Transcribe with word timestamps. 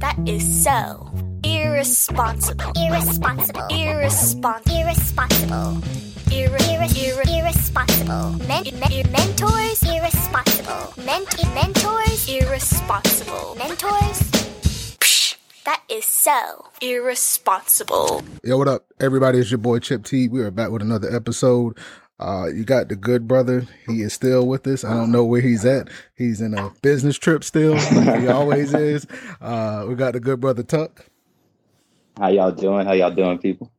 That 0.00 0.16
is 0.26 0.42
so 0.64 1.10
irresponsible. 1.44 2.72
Irresponsible. 2.76 3.66
Irresponsible. 3.70 4.72
Irresponsible. 4.74 5.72
Irre- 6.30 6.58
Irre- 6.72 6.88
irre- 6.88 7.40
irresponsible. 7.40 8.32
Men- 8.48 8.64
men- 8.80 9.10
mentors. 9.12 9.82
Irresponsible. 9.82 10.94
Ment- 11.04 11.54
mentors. 11.54 12.28
Irresponsible. 12.28 13.56
Mentors. 13.56 14.20
Psh, 15.00 15.36
that 15.64 15.82
is 15.88 16.04
so 16.06 16.66
irresponsible. 16.80 18.22
Yo, 18.44 18.56
what 18.58 18.68
up, 18.68 18.84
everybody? 19.00 19.38
It's 19.38 19.50
your 19.50 19.58
boy 19.58 19.80
Chip 19.80 20.04
T. 20.04 20.28
We 20.28 20.40
are 20.40 20.50
back 20.50 20.70
with 20.70 20.82
another 20.82 21.14
episode. 21.14 21.76
Uh, 22.20 22.48
you 22.54 22.64
got 22.64 22.88
the 22.90 22.96
good 22.96 23.26
brother. 23.26 23.66
He 23.86 24.02
is 24.02 24.12
still 24.12 24.46
with 24.46 24.66
us. 24.66 24.84
I 24.84 24.92
don't 24.92 25.10
know 25.10 25.24
where 25.24 25.40
he's 25.40 25.64
at. 25.64 25.88
He's 26.14 26.42
in 26.42 26.52
a 26.52 26.70
business 26.82 27.16
trip 27.16 27.42
still. 27.42 27.72
like 27.74 28.20
he 28.20 28.28
always 28.28 28.74
is. 28.74 29.06
Uh, 29.40 29.86
we 29.88 29.94
got 29.94 30.12
the 30.12 30.20
good 30.20 30.38
brother 30.38 30.62
Tuck. 30.62 31.06
How 32.18 32.28
y'all 32.28 32.52
doing? 32.52 32.84
How 32.84 32.92
y'all 32.92 33.10
doing, 33.10 33.38
people? 33.38 33.72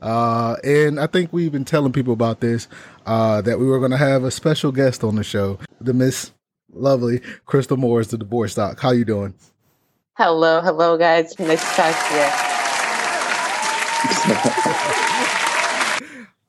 Uh, 0.00 0.56
and 0.64 0.98
I 0.98 1.06
think 1.06 1.34
we've 1.34 1.52
been 1.52 1.66
telling 1.66 1.92
people 1.92 2.14
about 2.14 2.40
this, 2.40 2.66
uh, 3.04 3.42
that 3.42 3.58
we 3.58 3.66
were 3.66 3.78
going 3.78 3.90
to 3.90 3.98
have 3.98 4.24
a 4.24 4.30
special 4.30 4.72
guest 4.72 5.04
on 5.04 5.16
the 5.16 5.24
show, 5.24 5.58
the 5.78 5.92
Miss 5.92 6.32
Lovely 6.72 7.20
Crystal 7.44 7.76
Morris, 7.76 8.08
the 8.08 8.16
divorce 8.16 8.54
doc. 8.54 8.80
How 8.80 8.92
you 8.92 9.04
doing? 9.04 9.34
Hello, 10.14 10.62
hello, 10.62 10.96
guys. 10.96 11.38
Nice 11.38 11.60
to 11.60 11.76
talk 11.76 12.08
to 12.08 12.14
you. 15.16 15.22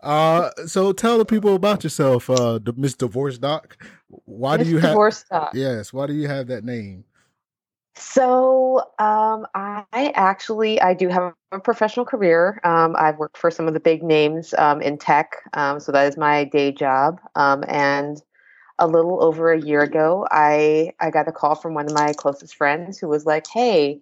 Uh, 0.08 0.52
so 0.66 0.94
tell 0.94 1.18
the 1.18 1.26
people 1.26 1.54
about 1.54 1.84
yourself, 1.84 2.30
uh, 2.30 2.60
Miss 2.78 2.94
Divorce 2.94 3.38
Doc. 3.38 3.78
Why 4.08 4.56
do 4.56 4.64
you 4.64 4.78
have? 4.78 4.92
divorce 4.92 5.26
doc? 5.30 5.52
Yes. 5.54 5.92
Why 5.92 6.08
do 6.08 6.14
you 6.14 6.30
have 6.30 6.48
that 6.48 6.64
name? 6.64 7.04
So, 7.98 8.78
um, 9.00 9.46
I 9.54 9.84
actually 9.92 10.80
I 10.80 10.94
do 10.94 11.10
have 11.10 11.34
a 11.52 11.60
professional 11.60 12.06
career. 12.06 12.62
Um, 12.64 12.96
I've 12.98 13.18
worked 13.18 13.38
for 13.38 13.52
some 13.52 13.68
of 13.68 13.73
the 13.73 13.81
big 13.81 14.02
names 14.02 14.54
um, 14.58 14.81
in 14.81 14.98
tech. 14.98 15.36
Um, 15.54 15.81
so 15.81 15.92
that 15.92 16.08
is 16.08 16.16
my 16.16 16.46
day 16.46 16.72
job. 16.72 17.20
Um, 17.36 17.66
and 17.68 18.22
a 18.80 18.88
little 18.88 19.22
over 19.22 19.52
a 19.52 19.59
year 19.59 19.81
ago, 19.81 20.26
I 20.31 20.94
I 21.02 21.09
got 21.09 21.28
a 21.28 21.34
call 21.34 21.56
from 21.56 21.74
one 21.74 21.88
of 21.88 21.94
my 21.94 22.14
closest 22.14 22.56
friends 22.56 22.98
who 22.98 23.09
was 23.09 23.26
like, 23.26 23.46
"Hey, 23.48 24.00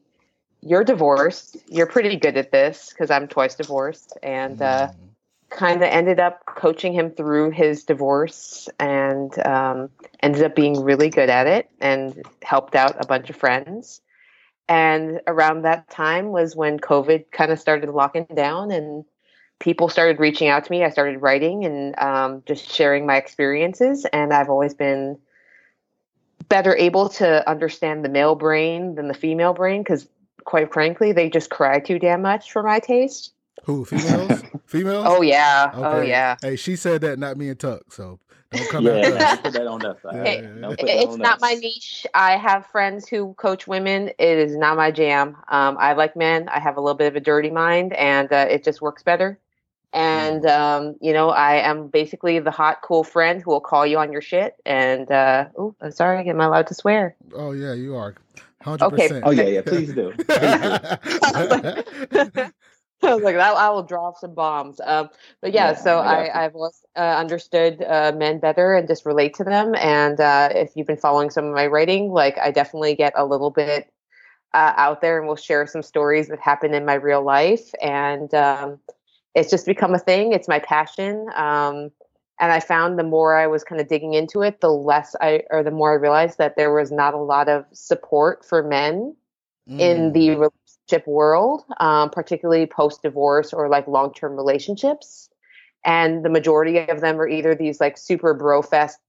you're 0.62 0.84
divorced. 0.84 1.58
You're 1.68 1.88
pretty 1.88 2.16
good 2.16 2.38
at 2.38 2.52
this 2.52 2.90
because 2.90 3.10
I'm 3.10 3.28
twice 3.28 3.56
divorced." 3.56 4.16
And 4.22 4.62
uh, 4.62 4.90
Mm. 4.90 5.15
Kind 5.56 5.82
of 5.82 5.90
ended 5.90 6.20
up 6.20 6.46
coaching 6.46 6.94
him 6.94 7.10
through 7.10 7.50
his 7.52 7.86
divorce 7.86 8.68
and 8.78 9.40
um, 9.48 9.90
ended 10.22 10.44
up 10.44 10.54
being 10.54 10.84
really 10.84 11.10
good 11.10 11.30
at 11.30 11.48
it 11.48 11.70
and 11.80 12.22
helped 12.44 12.76
out 12.76 12.96
a 13.00 13.08
bunch 13.08 13.30
of 13.30 13.38
friends. 13.38 14.02
And 14.68 15.22
around 15.28 15.62
that 15.62 15.90
time 15.90 16.32
was 16.32 16.56
when 16.56 16.78
COVID 16.80 17.32
kind 17.32 17.52
of 17.52 17.60
started 17.60 17.90
locking 17.90 18.28
down 18.36 18.70
and 18.72 19.06
people 19.60 19.88
started 19.88 20.20
reaching 20.20 20.50
out 20.50 20.66
to 20.66 20.72
me. 20.72 20.84
I 20.84 20.90
started 20.90 21.22
writing 21.22 21.64
and 21.64 21.98
um, 22.00 22.44
just 22.46 22.70
sharing 22.70 23.06
my 23.06 23.16
experiences. 23.16 24.06
And 24.12 24.34
I've 24.34 24.50
always 24.50 24.74
been 24.74 25.18
better 26.50 26.76
able 26.76 27.08
to 27.10 27.50
understand 27.50 28.04
the 28.04 28.10
male 28.10 28.36
brain 28.36 28.96
than 28.96 29.08
the 29.08 29.14
female 29.14 29.54
brain 29.54 29.84
because, 29.84 30.08
quite 30.44 30.74
frankly, 30.74 31.14
they 31.14 31.30
just 31.30 31.50
cry 31.50 31.80
too 31.80 31.98
damn 31.98 32.22
much 32.24 32.52
for 32.52 32.62
my 32.62 32.80
taste. 32.80 33.35
Who 33.66 33.86
females? 33.86 34.44
females? 34.66 35.06
Oh, 35.08 35.22
yeah. 35.22 35.72
Oh, 35.74 36.02
yeah. 36.02 36.36
Hey, 36.42 36.56
she 36.56 36.76
said 36.76 37.02
that, 37.02 37.18
not 37.18 37.38
me 37.38 37.50
and 37.50 37.60
Tuck. 37.60 37.92
So 37.92 38.20
don't 38.52 38.70
come 38.70 38.86
yeah, 38.86 38.94
after 38.94 39.18
us. 39.18 39.40
put 39.40 39.54
that 39.54 39.68
on 39.68 39.86
us. 39.86 39.98
all 40.06 40.12
right? 40.12 40.44
Hey, 40.44 40.62
Don't 40.62 40.80
it's 40.80 41.14
on 41.14 41.22
not 41.22 41.36
us. 41.36 41.42
my 41.42 41.54
niche. 41.56 42.06
I 42.14 42.38
have 42.38 42.68
friends 42.68 43.08
who 43.08 43.34
coach 43.34 43.68
women. 43.68 44.10
It 44.20 44.38
is 44.38 44.56
not 44.56 44.78
my 44.78 44.92
jam. 44.92 45.38
Um, 45.48 45.78
I 45.80 45.94
like 45.94 46.16
men. 46.16 46.48
I 46.50 46.60
have 46.60 46.78
a 46.78 46.82
little 46.82 46.98
bit 46.98 47.08
of 47.08 47.16
a 47.16 47.20
dirty 47.20 47.50
mind, 47.50 47.94
and 47.94 48.32
uh, 48.32 48.48
it 48.50 48.64
just 48.64 48.82
works 48.82 49.04
better. 49.04 49.40
And 49.94 50.46
um, 50.46 50.96
you 51.02 51.14
know, 51.14 51.30
I 51.30 51.56
am 51.56 51.88
basically 51.88 52.38
the 52.40 52.52
hot, 52.52 52.82
cool 52.84 53.04
friend 53.04 53.42
who 53.42 53.52
will 53.52 53.62
call 53.62 53.88
you 53.88 53.98
on 53.98 54.12
your 54.12 54.22
shit. 54.22 54.56
And 54.66 55.10
uh, 55.10 55.46
oh, 55.58 55.74
I'm 55.82 55.92
sorry, 55.92 56.20
I 56.20 56.24
am 56.24 56.42
I 56.42 56.46
allowed 56.46 56.68
to 56.68 56.74
swear? 56.76 57.16
Oh 57.34 57.54
yeah, 57.54 57.74
you 57.74 57.96
are. 57.96 58.16
Hundred 58.62 58.86
Okay. 58.88 59.08
percent. 59.08 59.26
Oh 59.26 59.32
yeah, 59.32 59.44
yeah. 59.44 59.62
Please 59.62 59.94
do. 59.94 60.14
I 63.06 63.14
was 63.14 63.24
like, 63.24 63.36
that 63.36 63.56
I 63.56 63.70
will 63.70 63.84
drop 63.84 64.18
some 64.18 64.34
bombs. 64.34 64.80
Um, 64.84 65.10
but 65.42 65.54
yeah, 65.54 65.70
Yeah, 65.70 65.76
so 65.76 66.00
I 66.00 66.04
got 66.04 66.26
you. 66.26 66.32
I, 66.32 66.46
I've 66.46 66.56
uh, 66.56 67.20
understood 67.20 67.84
uh, 67.84 68.14
men 68.16 68.40
better 68.40 68.74
and 68.74 68.88
just 68.88 69.06
relate 69.06 69.34
to 69.36 69.44
them. 69.44 69.76
And 69.76 70.20
uh, 70.20 70.50
if 70.54 70.72
you've 70.76 70.88
been 70.88 70.98
following 70.98 71.30
some 71.30 71.46
of 71.46 71.54
my 71.54 71.68
writing, 71.68 72.12
like 72.12 72.38
I 72.38 72.52
definitely 72.52 72.96
get 72.96 73.14
a 73.16 73.26
little 73.26 73.52
bit 73.52 73.92
uh, 74.54 74.74
out 74.78 75.02
there 75.02 75.18
and 75.18 75.28
we'll 75.28 75.36
share 75.36 75.68
some 75.68 75.84
stories 75.84 76.28
that 76.30 76.40
happen 76.40 76.74
in 76.74 76.86
my 76.86 76.96
real 76.96 77.24
life. 77.24 77.72
And 77.82 78.34
um, 78.34 78.80
it's 79.34 79.50
just 79.50 79.66
become 79.66 79.94
a 79.94 80.00
thing. 80.00 80.34
It's 80.34 80.48
my 80.48 80.60
passion. 80.60 81.28
Um, 81.36 81.92
and 82.40 82.52
I 82.52 82.60
found 82.60 83.00
the 83.00 83.04
more 83.04 83.36
I 83.36 83.48
was 83.48 83.64
kind 83.64 83.80
of 83.80 83.88
digging 83.88 84.14
into 84.14 84.42
it, 84.42 84.62
the 84.62 84.72
less 84.72 85.16
I, 85.22 85.44
or 85.52 85.64
the 85.64 85.72
more 85.72 85.92
I 85.92 85.96
realized 85.96 86.38
that 86.38 86.56
there 86.56 86.74
was 86.74 86.92
not 86.92 87.14
a 87.14 87.18
lot 87.18 87.50
of 87.50 87.66
support 87.74 88.46
for 88.46 88.64
men 88.64 89.16
Mm. 89.68 89.80
in 89.80 90.14
the 90.14 90.30
relationship 90.30 90.54
world, 91.06 91.64
um, 91.80 92.10
particularly 92.10 92.66
post 92.66 93.02
divorce 93.02 93.54
or 93.54 93.70
like 93.70 93.88
long 93.88 94.14
term 94.14 94.36
relationships. 94.36 95.30
And 95.84 96.26
the 96.26 96.30
majority 96.30 96.80
of 96.80 97.02
them 97.02 97.20
are 97.20 97.28
either 97.28 97.54
these 97.54 97.80
like 97.80 97.98
super 97.98 98.34
bro 98.34 98.62
fest, 98.62 99.00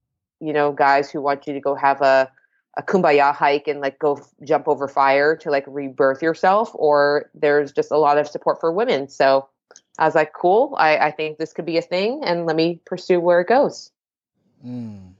you 0.40 0.52
know, 0.52 0.72
guys 0.72 1.10
who 1.10 1.22
want 1.22 1.46
you 1.46 1.54
to 1.54 1.60
go 1.60 1.74
have 1.74 2.02
a, 2.02 2.30
a 2.76 2.82
kumbaya 2.82 3.34
hike 3.34 3.66
and 3.66 3.80
like 3.80 3.98
go 3.98 4.16
f- 4.16 4.28
jump 4.44 4.68
over 4.68 4.86
fire 4.86 5.36
to 5.36 5.50
like 5.50 5.64
rebirth 5.66 6.22
yourself, 6.22 6.70
or 6.74 7.30
there's 7.34 7.72
just 7.72 7.90
a 7.90 7.96
lot 7.96 8.18
of 8.18 8.28
support 8.28 8.60
for 8.60 8.70
women. 8.70 9.08
So 9.08 9.48
I 9.98 10.04
was 10.04 10.14
like, 10.14 10.34
cool, 10.34 10.74
I, 10.78 10.98
I 10.98 11.10
think 11.10 11.38
this 11.38 11.54
could 11.54 11.64
be 11.64 11.78
a 11.78 11.82
thing 11.82 12.22
and 12.24 12.44
let 12.44 12.56
me 12.56 12.80
pursue 12.84 13.20
where 13.20 13.40
it 13.40 13.48
goes. 13.48 13.90
Mm. 14.64 15.12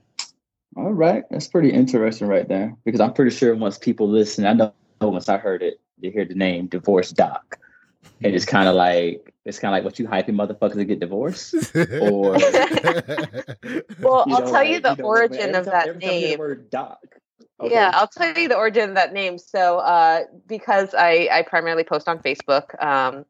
All 0.75 0.93
right, 0.93 1.23
that's 1.31 1.47
pretty 1.47 1.71
interesting 1.71 2.27
right 2.27 2.47
there. 2.47 2.75
Because 2.85 3.01
I'm 3.01 3.13
pretty 3.13 3.35
sure 3.35 3.55
once 3.55 3.79
people 3.79 4.07
listen, 4.07 4.45
I 4.45 4.53
know 4.53 4.73
once 5.01 5.27
I 5.27 5.37
heard 5.37 5.63
it, 5.63 5.79
they 6.01 6.09
hear 6.09 6.25
the 6.25 6.35
name 6.35 6.67
Divorce 6.67 7.11
Doc, 7.11 7.59
and 8.23 8.33
it's 8.35 8.45
kind 8.45 8.67
of 8.67 8.75
like 8.75 9.33
it's 9.45 9.59
kind 9.59 9.73
of 9.73 9.77
like 9.77 9.83
what 9.85 9.97
you 9.99 10.07
hyping 10.07 10.35
motherfuckers 10.35 10.75
to 10.75 10.85
get 10.85 10.99
divorced. 10.99 11.53
Or- 12.01 12.37
Well, 14.01 14.25
I'll 14.29 14.41
know, 14.41 14.51
tell 14.51 14.63
you 14.63 14.79
like, 14.79 14.83
the 14.83 14.95
know, 15.01 15.07
origin 15.07 15.39
every 15.39 15.55
of 15.55 15.65
time- 15.65 15.71
that 15.73 15.87
every 15.87 16.01
time 16.01 16.11
you 16.13 16.19
hear 16.19 16.21
the 16.21 16.27
name. 16.29 16.39
word 16.39 16.69
Doc. 16.69 16.99
Okay. 17.59 17.73
Yeah, 17.73 17.91
I'll 17.95 18.07
tell 18.07 18.37
you 18.37 18.47
the 18.47 18.55
origin 18.55 18.89
of 18.89 18.95
that 18.95 19.13
name. 19.13 19.39
So, 19.39 19.79
uh, 19.79 20.25
because 20.47 20.93
I, 20.93 21.27
I 21.31 21.41
primarily 21.41 21.83
post 21.83 22.07
on 22.07 22.19
Facebook, 22.19 22.79
um, 22.83 23.25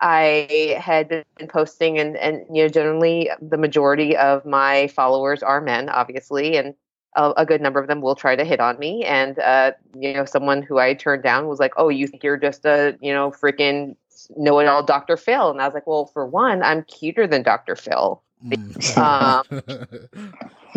I 0.00 0.76
had 0.78 1.08
been 1.08 1.48
posting, 1.48 1.98
and, 1.98 2.16
and 2.18 2.44
you 2.54 2.62
know, 2.64 2.68
generally 2.68 3.30
the 3.40 3.56
majority 3.56 4.16
of 4.16 4.44
my 4.44 4.88
followers 4.88 5.42
are 5.42 5.62
men, 5.62 5.88
obviously, 5.88 6.56
and 6.58 6.74
a, 7.18 7.32
a 7.38 7.44
good 7.44 7.60
number 7.60 7.80
of 7.80 7.88
them 7.88 8.00
will 8.00 8.14
try 8.14 8.36
to 8.36 8.44
hit 8.44 8.60
on 8.60 8.78
me. 8.78 9.04
And 9.04 9.38
uh, 9.40 9.72
you 9.94 10.14
know, 10.14 10.24
someone 10.24 10.62
who 10.62 10.78
I 10.78 10.94
turned 10.94 11.22
down 11.22 11.48
was 11.48 11.58
like, 11.58 11.72
"Oh, 11.76 11.88
you 11.88 12.06
think 12.06 12.22
you're 12.22 12.38
just 12.38 12.64
a 12.64 12.96
you 13.00 13.12
know 13.12 13.30
freaking 13.30 13.96
know-it-all, 14.36 14.84
Dr. 14.84 15.16
Phil?" 15.18 15.50
And 15.50 15.60
I 15.60 15.66
was 15.66 15.74
like, 15.74 15.86
"Well, 15.86 16.06
for 16.06 16.24
one, 16.26 16.62
I'm 16.62 16.84
cuter 16.84 17.26
than 17.26 17.42
Dr. 17.42 17.76
Phil." 17.76 18.22
Mm. 18.46 19.44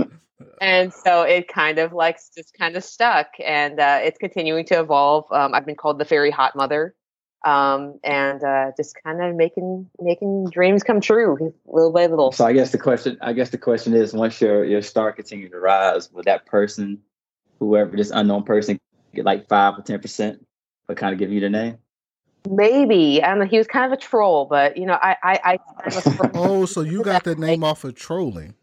and 0.61 0.91
so 0.91 1.21
it 1.21 1.47
kind 1.47 1.77
of 1.77 1.93
like 1.93 2.17
just 2.35 2.57
kind 2.57 2.75
of 2.75 2.83
stuck 2.83 3.27
and 3.43 3.79
uh, 3.79 3.99
it's 4.01 4.17
continuing 4.17 4.65
to 4.65 4.79
evolve 4.79 5.31
um, 5.31 5.53
i've 5.53 5.65
been 5.65 5.75
called 5.75 5.99
the 5.99 6.05
fairy 6.05 6.31
hot 6.31 6.55
mother 6.55 6.95
um, 7.43 7.99
and 8.03 8.43
uh, 8.43 8.71
just 8.77 8.95
kind 9.03 9.21
of 9.23 9.35
making 9.35 9.89
making 9.99 10.49
dreams 10.51 10.83
come 10.83 11.01
true 11.01 11.53
little 11.65 11.91
by 11.91 12.05
little 12.05 12.31
So 12.31 12.45
I 12.45 12.53
guess 12.53 12.71
the 12.71 12.77
question, 12.77 13.17
I 13.21 13.33
guess 13.33 13.49
the 13.49 13.57
question 13.57 13.93
is, 13.93 14.13
once 14.13 14.39
your 14.41 14.63
your 14.63 14.81
star 14.81 15.11
continues 15.11 15.51
to 15.51 15.59
rise, 15.59 16.11
will 16.11 16.23
that 16.23 16.45
person, 16.45 17.01
whoever 17.59 17.95
this 17.95 18.11
unknown 18.11 18.43
person, 18.43 18.79
get 19.13 19.25
like 19.25 19.47
five 19.47 19.77
or 19.77 19.81
ten 19.81 19.99
percent, 19.99 20.45
but 20.87 20.97
kind 20.97 21.13
of 21.13 21.19
give 21.19 21.31
you 21.31 21.39
the 21.39 21.49
name? 21.49 21.77
maybe 22.49 23.21
i 23.21 23.29
don't 23.29 23.37
know 23.37 23.45
he 23.45 23.59
was 23.59 23.67
kind 23.67 23.85
of 23.85 23.91
a 23.91 24.01
troll 24.01 24.45
but 24.45 24.75
you 24.75 24.87
know 24.87 24.97
i 24.99 25.15
i, 25.21 25.39
I 25.43 25.59
I'm 26.19 26.31
oh, 26.33 26.65
so 26.65 26.81
you 26.81 27.03
got 27.03 27.23
the 27.23 27.35
name 27.35 27.63
off 27.63 27.83
of 27.83 27.95
trolling. 27.95 28.55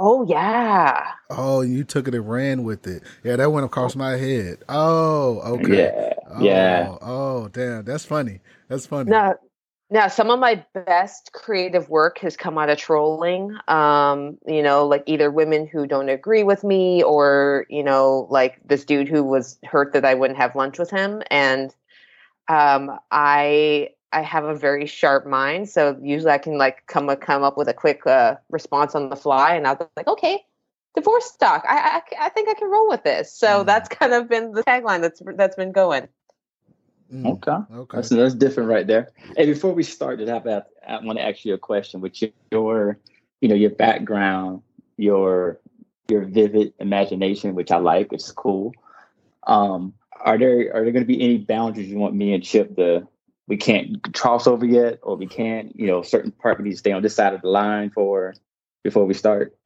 Oh 0.00 0.24
yeah 0.26 1.04
Oh, 1.30 1.60
you 1.60 1.84
took 1.84 2.08
it 2.08 2.14
and 2.14 2.28
ran 2.28 2.64
with 2.64 2.86
it. 2.88 3.04
Yeah, 3.22 3.36
that 3.36 3.52
went 3.52 3.64
across 3.64 3.94
my 3.94 4.16
head. 4.16 4.58
Oh, 4.68 5.40
okay. 5.54 5.74
Yeah, 5.74 6.14
Oh, 6.28 6.44
yeah. 6.44 6.88
Oh, 7.00 7.48
damn. 7.48 7.84
That's 7.84 8.04
funny. 8.04 8.40
That's 8.68 8.86
funny. 8.86 9.10
Now, 9.10 9.36
now 9.90 10.08
some 10.08 10.30
of 10.30 10.40
my 10.40 10.64
best 10.74 11.30
creative 11.32 11.88
work 11.88 12.18
has 12.18 12.36
come 12.36 12.58
out 12.58 12.68
of 12.70 12.78
trolling. 12.78 13.56
Um, 13.68 14.38
you 14.46 14.62
know, 14.62 14.86
like 14.86 15.04
either 15.06 15.30
women 15.30 15.66
who 15.68 15.86
don't 15.86 16.08
agree 16.08 16.42
with 16.42 16.64
me, 16.64 17.02
or 17.02 17.66
you 17.68 17.84
know, 17.84 18.26
like 18.30 18.58
this 18.64 18.84
dude 18.84 19.08
who 19.08 19.22
was 19.22 19.58
hurt 19.64 19.92
that 19.92 20.04
I 20.04 20.14
wouldn't 20.14 20.38
have 20.38 20.56
lunch 20.56 20.78
with 20.78 20.90
him, 20.90 21.22
and 21.30 21.74
um, 22.48 22.98
I 23.10 23.90
I 24.12 24.22
have 24.22 24.44
a 24.44 24.54
very 24.54 24.86
sharp 24.86 25.26
mind, 25.26 25.68
so 25.68 25.98
usually 26.02 26.32
I 26.32 26.38
can 26.38 26.58
like 26.58 26.86
come 26.86 27.14
come 27.16 27.42
up 27.42 27.56
with 27.56 27.68
a 27.68 27.74
quick 27.74 28.06
uh, 28.06 28.36
response 28.50 28.94
on 28.94 29.08
the 29.08 29.16
fly, 29.16 29.54
and 29.54 29.66
I 29.66 29.72
was 29.74 29.88
like, 29.96 30.08
okay, 30.08 30.44
divorce 30.94 31.36
doc. 31.38 31.64
I, 31.68 32.02
I 32.02 32.26
I 32.26 32.28
think 32.30 32.48
I 32.48 32.54
can 32.54 32.68
roll 32.70 32.88
with 32.88 33.04
this. 33.04 33.32
So 33.32 33.62
Mm. 33.62 33.66
that's 33.66 33.88
kind 33.88 34.12
of 34.12 34.28
been 34.28 34.52
the 34.52 34.64
tagline 34.64 35.00
that's 35.02 35.22
that's 35.36 35.56
been 35.56 35.72
going. 35.72 36.08
Mm, 37.12 37.26
Okay. 37.26 37.74
Okay. 37.74 37.96
That's, 37.96 38.08
that's 38.08 38.34
different 38.34 38.68
right 38.68 38.86
there. 38.86 39.10
Hey, 39.36 39.46
before 39.46 39.72
we 39.72 39.82
start, 39.82 40.20
I, 40.20 40.32
have, 40.32 40.46
I 40.46 40.98
want 41.02 41.18
to 41.18 41.24
ask 41.24 41.44
you 41.44 41.54
a 41.54 41.58
question. 41.58 42.00
With 42.00 42.20
your, 42.52 42.98
you 43.40 43.48
know, 43.48 43.54
your 43.54 43.70
background, 43.70 44.62
your 44.96 45.60
your 46.08 46.22
vivid 46.24 46.72
imagination, 46.80 47.54
which 47.54 47.70
I 47.70 47.78
like, 47.78 48.12
it's 48.12 48.32
cool. 48.32 48.72
Um, 49.46 49.94
are 50.20 50.36
there 50.38 50.74
are 50.74 50.82
there 50.82 50.92
going 50.92 51.04
to 51.04 51.12
be 51.16 51.22
any 51.22 51.38
boundaries 51.38 51.88
you 51.88 51.98
want 51.98 52.14
me 52.14 52.34
and 52.34 52.42
Chip 52.44 52.76
to 52.76 53.06
we 53.48 53.56
can't 53.56 54.14
cross 54.14 54.46
over 54.46 54.64
yet, 54.64 55.00
or 55.02 55.16
we 55.16 55.26
can't, 55.26 55.74
you 55.78 55.86
know, 55.86 56.02
certain 56.02 56.30
part 56.30 56.58
we 56.58 56.64
need 56.64 56.72
to 56.72 56.76
stay 56.76 56.92
on 56.92 57.02
this 57.02 57.14
side 57.14 57.34
of 57.34 57.42
the 57.42 57.48
line 57.48 57.90
for 57.90 58.34
before 58.84 59.04
we 59.04 59.14
start? 59.14 59.56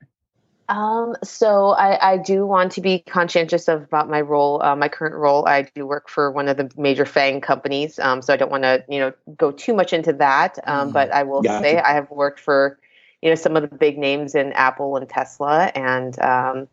Um, 0.68 1.14
so 1.22 1.70
I, 1.70 2.14
I 2.14 2.16
do 2.16 2.46
want 2.46 2.72
to 2.72 2.80
be 2.80 3.00
conscientious 3.00 3.68
of 3.68 3.82
about 3.82 4.08
my 4.08 4.22
role, 4.22 4.62
uh, 4.62 4.74
my 4.74 4.88
current 4.88 5.14
role. 5.14 5.46
I 5.46 5.62
do 5.74 5.86
work 5.86 6.08
for 6.08 6.30
one 6.30 6.48
of 6.48 6.56
the 6.56 6.70
major 6.78 7.04
FANG 7.04 7.42
companies, 7.42 7.98
um, 7.98 8.22
so 8.22 8.32
I 8.32 8.38
don't 8.38 8.50
want 8.50 8.62
to, 8.62 8.82
you 8.88 8.98
know, 8.98 9.12
go 9.36 9.50
too 9.52 9.74
much 9.74 9.92
into 9.92 10.14
that. 10.14 10.58
Um, 10.66 10.88
Mhm. 10.88 10.92
But 10.94 11.12
I 11.12 11.22
will 11.24 11.42
Gotcha. 11.42 11.62
say 11.62 11.78
I 11.78 11.92
have 11.92 12.10
worked 12.10 12.40
for, 12.40 12.78
you 13.20 13.28
know, 13.28 13.34
some 13.34 13.56
of 13.56 13.68
the 13.68 13.76
big 13.76 13.98
names 13.98 14.34
in 14.34 14.54
Apple 14.54 14.96
and 14.96 15.06
Tesla, 15.06 15.66
and 15.74 16.18
um, 16.20 16.68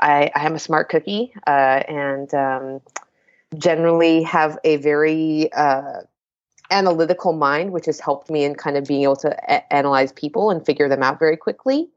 I, 0.00 0.30
I 0.34 0.44
am 0.44 0.54
a 0.54 0.58
smart 0.58 0.90
cookie, 0.90 1.32
uh, 1.46 1.82
and 1.88 2.34
um, 2.34 2.80
generally 3.56 4.22
have 4.24 4.58
a 4.64 4.76
very 4.76 5.50
uh, 5.52 6.02
analytical 6.74 7.32
mind, 7.32 7.72
which 7.72 7.86
has 7.86 8.00
helped 8.00 8.30
me 8.30 8.44
in 8.44 8.54
kind 8.54 8.76
of 8.76 8.86
being 8.86 9.02
able 9.02 9.16
to 9.16 9.36
a- 9.48 9.72
analyze 9.72 10.12
people 10.12 10.50
and 10.50 10.64
figure 10.64 10.88
them 10.88 11.02
out 11.02 11.18
very 11.18 11.36
quickly. 11.36 11.88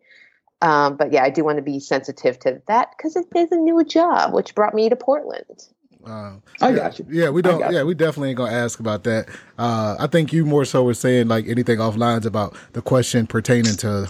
Um, 0.62 0.96
but 0.98 1.12
yeah, 1.12 1.24
I 1.24 1.30
do 1.30 1.44
want 1.44 1.58
to 1.58 1.62
be 1.62 1.80
sensitive 1.80 2.40
to 2.40 2.62
that 2.68 2.94
because 2.98 3.16
it 3.16 3.26
is 3.36 3.52
a 3.52 3.58
new 3.58 3.84
job, 3.84 4.34
which 4.34 4.56
brought 4.56 4.74
me 4.74 4.90
to 4.90 4.96
Portland. 4.96 5.68
Uh, 6.06 6.38
I 6.62 6.70
yeah, 6.70 6.76
got 6.76 7.00
you. 7.00 7.06
Yeah, 7.10 7.30
we 7.30 7.42
don't. 7.42 7.72
Yeah, 7.72 7.84
we 7.84 7.94
definitely 7.94 8.30
ain't 8.30 8.38
gonna 8.38 8.54
ask 8.54 8.80
about 8.80 9.04
that. 9.04 9.28
Uh, 9.58 9.98
I 10.00 10.08
think 10.08 10.32
you 10.32 10.46
more 10.46 10.66
so 10.66 10.84
were 10.84 10.94
saying 10.94 11.28
like 11.28 11.48
anything 11.48 11.82
off 11.82 11.98
lines 11.98 12.26
about 12.26 12.56
the 12.74 12.82
question 12.82 13.28
pertaining 13.28 13.76
to 13.78 14.10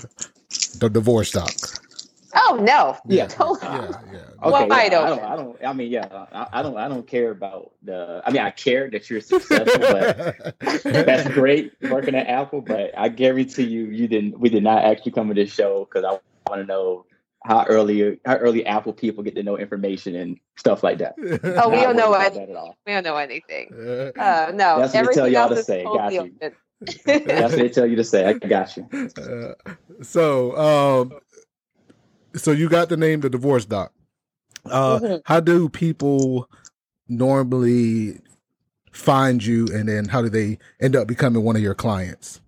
the 0.79 0.89
divorce 0.89 1.31
doc. 1.31 1.81
Oh 2.35 2.59
no, 2.61 2.97
Yeah. 3.07 3.27
totally. 3.27 3.59
Yeah, 3.71 3.91
yeah. 4.11 4.19
Okay, 4.43 4.67
Wide 4.67 4.91
yeah, 4.91 5.01
I 5.01 5.07
don't, 5.07 5.19
open. 5.19 5.25
I 5.25 5.35
don't. 5.35 5.65
I 5.65 5.73
mean, 5.73 5.91
yeah, 5.91 6.25
I, 6.31 6.59
I 6.59 6.61
don't. 6.61 6.77
I 6.77 6.87
don't 6.87 7.07
care 7.07 7.31
about 7.31 7.71
the. 7.83 8.21
I 8.25 8.31
mean, 8.31 8.41
I 8.41 8.51
care 8.51 8.89
that 8.91 9.09
you're 9.09 9.21
successful, 9.21 9.79
but 9.79 10.55
that's 10.83 11.27
great 11.29 11.73
working 11.81 12.15
at 12.15 12.27
Apple. 12.27 12.61
But 12.61 12.91
I 12.97 13.09
guarantee 13.09 13.63
you, 13.63 13.85
you 13.85 14.07
didn't. 14.07 14.39
We 14.39 14.49
did 14.49 14.63
not 14.63 14.83
actually 14.83 15.13
come 15.13 15.27
to 15.29 15.33
this 15.33 15.53
show 15.53 15.85
because 15.85 16.03
I 16.03 16.19
want 16.49 16.61
to 16.61 16.65
know 16.65 17.05
how 17.43 17.65
early 17.65 18.19
how 18.25 18.35
early 18.37 18.65
Apple 18.65 18.93
people 18.93 19.23
get 19.23 19.35
to 19.35 19.43
know 19.43 19.57
information 19.57 20.15
and 20.15 20.39
stuff 20.57 20.83
like 20.83 20.97
that. 20.99 21.15
Oh, 21.43 21.69
we 21.69 21.77
don't 21.77 21.95
know 21.95 22.13
about 22.13 22.33
that 22.33 22.49
at 22.49 22.55
all. 22.55 22.75
We 22.85 22.93
don't 22.93 23.03
know 23.03 23.17
anything. 23.17 23.69
Uh, 23.73 24.51
no, 24.53 24.79
That's 24.79 24.79
what 24.79 24.91
they 24.91 24.99
everything 24.99 25.13
tell 25.13 25.27
y'all 25.27 25.41
else 25.43 25.53
to 25.53 25.59
is 25.59 25.65
say. 25.65 25.83
totally 25.83 26.17
Got 26.17 26.25
you. 26.25 26.51
That's 27.05 27.53
what 27.53 27.59
they 27.59 27.69
tell 27.69 27.85
you 27.87 27.95
to 27.95 28.03
say. 28.03 28.25
I 28.25 28.33
got 28.33 28.77
you. 28.77 28.87
uh, 29.17 29.73
so, 30.01 30.55
um, 30.57 31.19
so 32.37 32.51
you 32.51 32.69
got 32.69 32.89
the 32.89 32.97
name 32.97 33.21
the 33.21 33.29
divorce 33.29 33.65
doc. 33.65 33.91
Uh, 34.65 34.99
Mhm. 34.99 35.21
How 35.25 35.39
do 35.39 35.69
people 35.69 36.49
normally 37.07 38.19
find 38.91 39.43
you, 39.45 39.67
and 39.73 39.87
then 39.87 40.05
how 40.05 40.21
do 40.21 40.29
they 40.29 40.57
end 40.79 40.95
up 40.95 41.07
becoming 41.07 41.43
one 41.43 41.55
of 41.55 41.61
your 41.61 41.75
clients? 41.75 42.41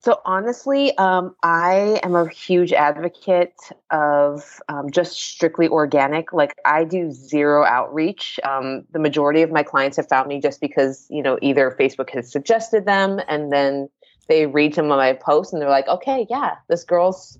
So 0.00 0.20
honestly, 0.24 0.96
um, 0.98 1.34
I 1.42 1.98
am 2.04 2.14
a 2.14 2.28
huge 2.28 2.72
advocate 2.72 3.56
of 3.90 4.60
um, 4.68 4.90
just 4.92 5.18
strictly 5.18 5.66
organic. 5.66 6.32
Like 6.32 6.54
I 6.64 6.84
do 6.84 7.10
zero 7.10 7.64
outreach. 7.64 8.38
Um, 8.44 8.84
the 8.92 9.00
majority 9.00 9.42
of 9.42 9.50
my 9.50 9.64
clients 9.64 9.96
have 9.96 10.08
found 10.08 10.28
me 10.28 10.40
just 10.40 10.60
because 10.60 11.06
you 11.10 11.22
know 11.22 11.38
either 11.42 11.74
Facebook 11.76 12.10
has 12.10 12.30
suggested 12.30 12.84
them, 12.84 13.20
and 13.26 13.52
then 13.52 13.88
they 14.28 14.46
read 14.46 14.74
some 14.74 14.90
of 14.92 14.96
my 14.96 15.12
posts 15.12 15.52
and 15.52 15.60
they're 15.60 15.68
like, 15.68 15.88
okay, 15.88 16.26
yeah, 16.30 16.56
this 16.68 16.84
girl's 16.84 17.38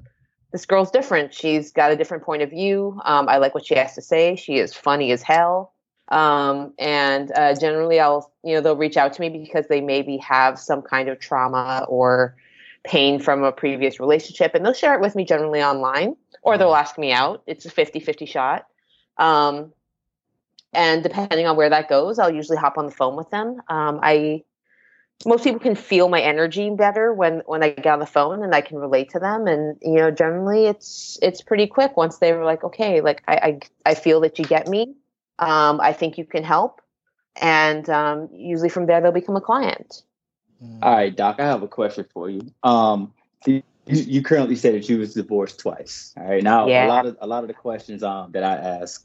this 0.57 0.65
girl's 0.65 0.91
different. 0.91 1.35
She's 1.35 1.71
got 1.71 1.93
a 1.93 1.97
different 1.97 2.23
point 2.23 2.41
of 2.41 2.49
view. 2.49 2.99
Um, 3.05 3.29
I 3.29 3.37
like 3.37 3.55
what 3.55 3.67
she 3.67 3.75
has 3.75 3.95
to 3.95 4.01
say. 4.01 4.37
She 4.37 4.57
is 4.57 4.73
funny 4.73 5.13
as 5.13 5.23
hell. 5.23 5.75
Um, 6.09 6.73
and 6.79 7.31
uh, 7.37 7.55
generally, 7.61 8.01
I'll 8.01 8.33
you 8.43 8.55
know 8.55 8.63
they'll 8.63 8.75
reach 8.75 8.97
out 8.97 9.13
to 9.13 9.21
me 9.21 9.29
because 9.29 9.67
they 9.69 9.83
maybe 9.83 10.17
have 10.17 10.59
some 10.59 10.81
kind 10.81 11.11
of 11.11 11.21
trauma 11.21 11.85
or 11.91 12.37
pain 12.85 13.21
from 13.21 13.43
a 13.45 13.53
previous 13.53 14.01
relationship 14.01 14.55
and 14.55 14.65
they'll 14.65 14.73
share 14.73 14.95
it 14.95 15.01
with 15.03 15.15
me 15.15 15.27
generally 15.27 15.63
online 15.63 16.17
or 16.43 16.57
they'll 16.57 16.77
ask 16.77 16.97
me 16.97 17.11
out 17.11 17.43
it's 17.49 17.67
a 17.67 17.69
50-50 17.69 18.29
shot 18.29 18.67
um, 19.19 19.73
and 20.73 21.03
depending 21.03 21.49
on 21.49 21.57
where 21.57 21.69
that 21.69 21.89
goes 21.89 22.21
i'll 22.21 22.33
usually 22.33 22.57
hop 22.57 22.79
on 22.79 22.87
the 22.87 22.93
phone 22.93 23.17
with 23.17 23.29
them 23.31 23.61
um, 23.69 23.99
i 24.05 24.41
most 25.25 25.45
people 25.45 25.61
can 25.61 25.75
feel 25.75 26.09
my 26.09 26.21
energy 26.21 26.71
better 26.71 27.13
when 27.13 27.43
when 27.47 27.63
i 27.63 27.71
get 27.71 27.87
on 27.87 27.99
the 27.99 28.07
phone 28.07 28.43
and 28.43 28.55
i 28.55 28.61
can 28.61 28.77
relate 28.77 29.09
to 29.11 29.19
them 29.19 29.47
and 29.47 29.77
you 29.83 29.95
know 29.95 30.11
generally 30.11 30.67
it's 30.67 31.19
it's 31.23 31.41
pretty 31.41 31.67
quick 31.67 31.97
once 31.97 32.19
they 32.19 32.33
were 32.33 32.45
like 32.45 32.63
okay 32.63 33.01
like 33.01 33.23
i 33.27 33.37
i, 33.37 33.91
I 33.91 33.95
feel 33.95 34.21
that 34.21 34.39
you 34.39 34.45
get 34.45 34.69
me 34.69 34.95
um, 35.39 35.81
i 35.81 35.93
think 35.93 36.19
you 36.19 36.25
can 36.25 36.45
help 36.45 36.81
and 37.41 37.89
um, 37.91 38.29
usually 38.33 38.69
from 38.69 38.87
there 38.87 39.01
they'll 39.01 39.13
become 39.13 39.37
a 39.37 39.41
client 39.41 40.03
All 40.83 40.93
right, 40.93 41.15
Doc. 41.15 41.37
I 41.39 41.45
have 41.45 41.63
a 41.63 41.69
question 41.69 42.07
for 42.13 42.31
you. 42.31 42.41
Um, 42.63 43.13
you, 43.45 43.63
you 43.87 44.23
currently 44.23 44.57
said 44.57 44.75
that 44.75 44.89
you 44.89 44.99
was 44.99 45.15
divorced 45.15 45.61
twice. 45.61 46.13
All 46.17 46.25
right. 46.25 46.43
Now, 46.43 46.69
Yeah. 46.69 46.87
a 46.87 46.89
lot 46.89 47.07
of 47.07 47.17
a 47.21 47.27
lot 47.27 47.45
of 47.45 47.49
the 47.49 47.55
questions 47.55 48.03
um 48.03 48.33
that 48.33 48.43
I 48.43 48.55
ask, 48.55 49.05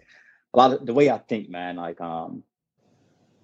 a 0.54 0.58
lot 0.58 0.74
of 0.74 0.86
the 0.86 0.94
way 0.94 1.10
I 1.10 1.18
think, 1.18 1.50
man, 1.50 1.76
like 1.76 2.00
um, 2.02 2.44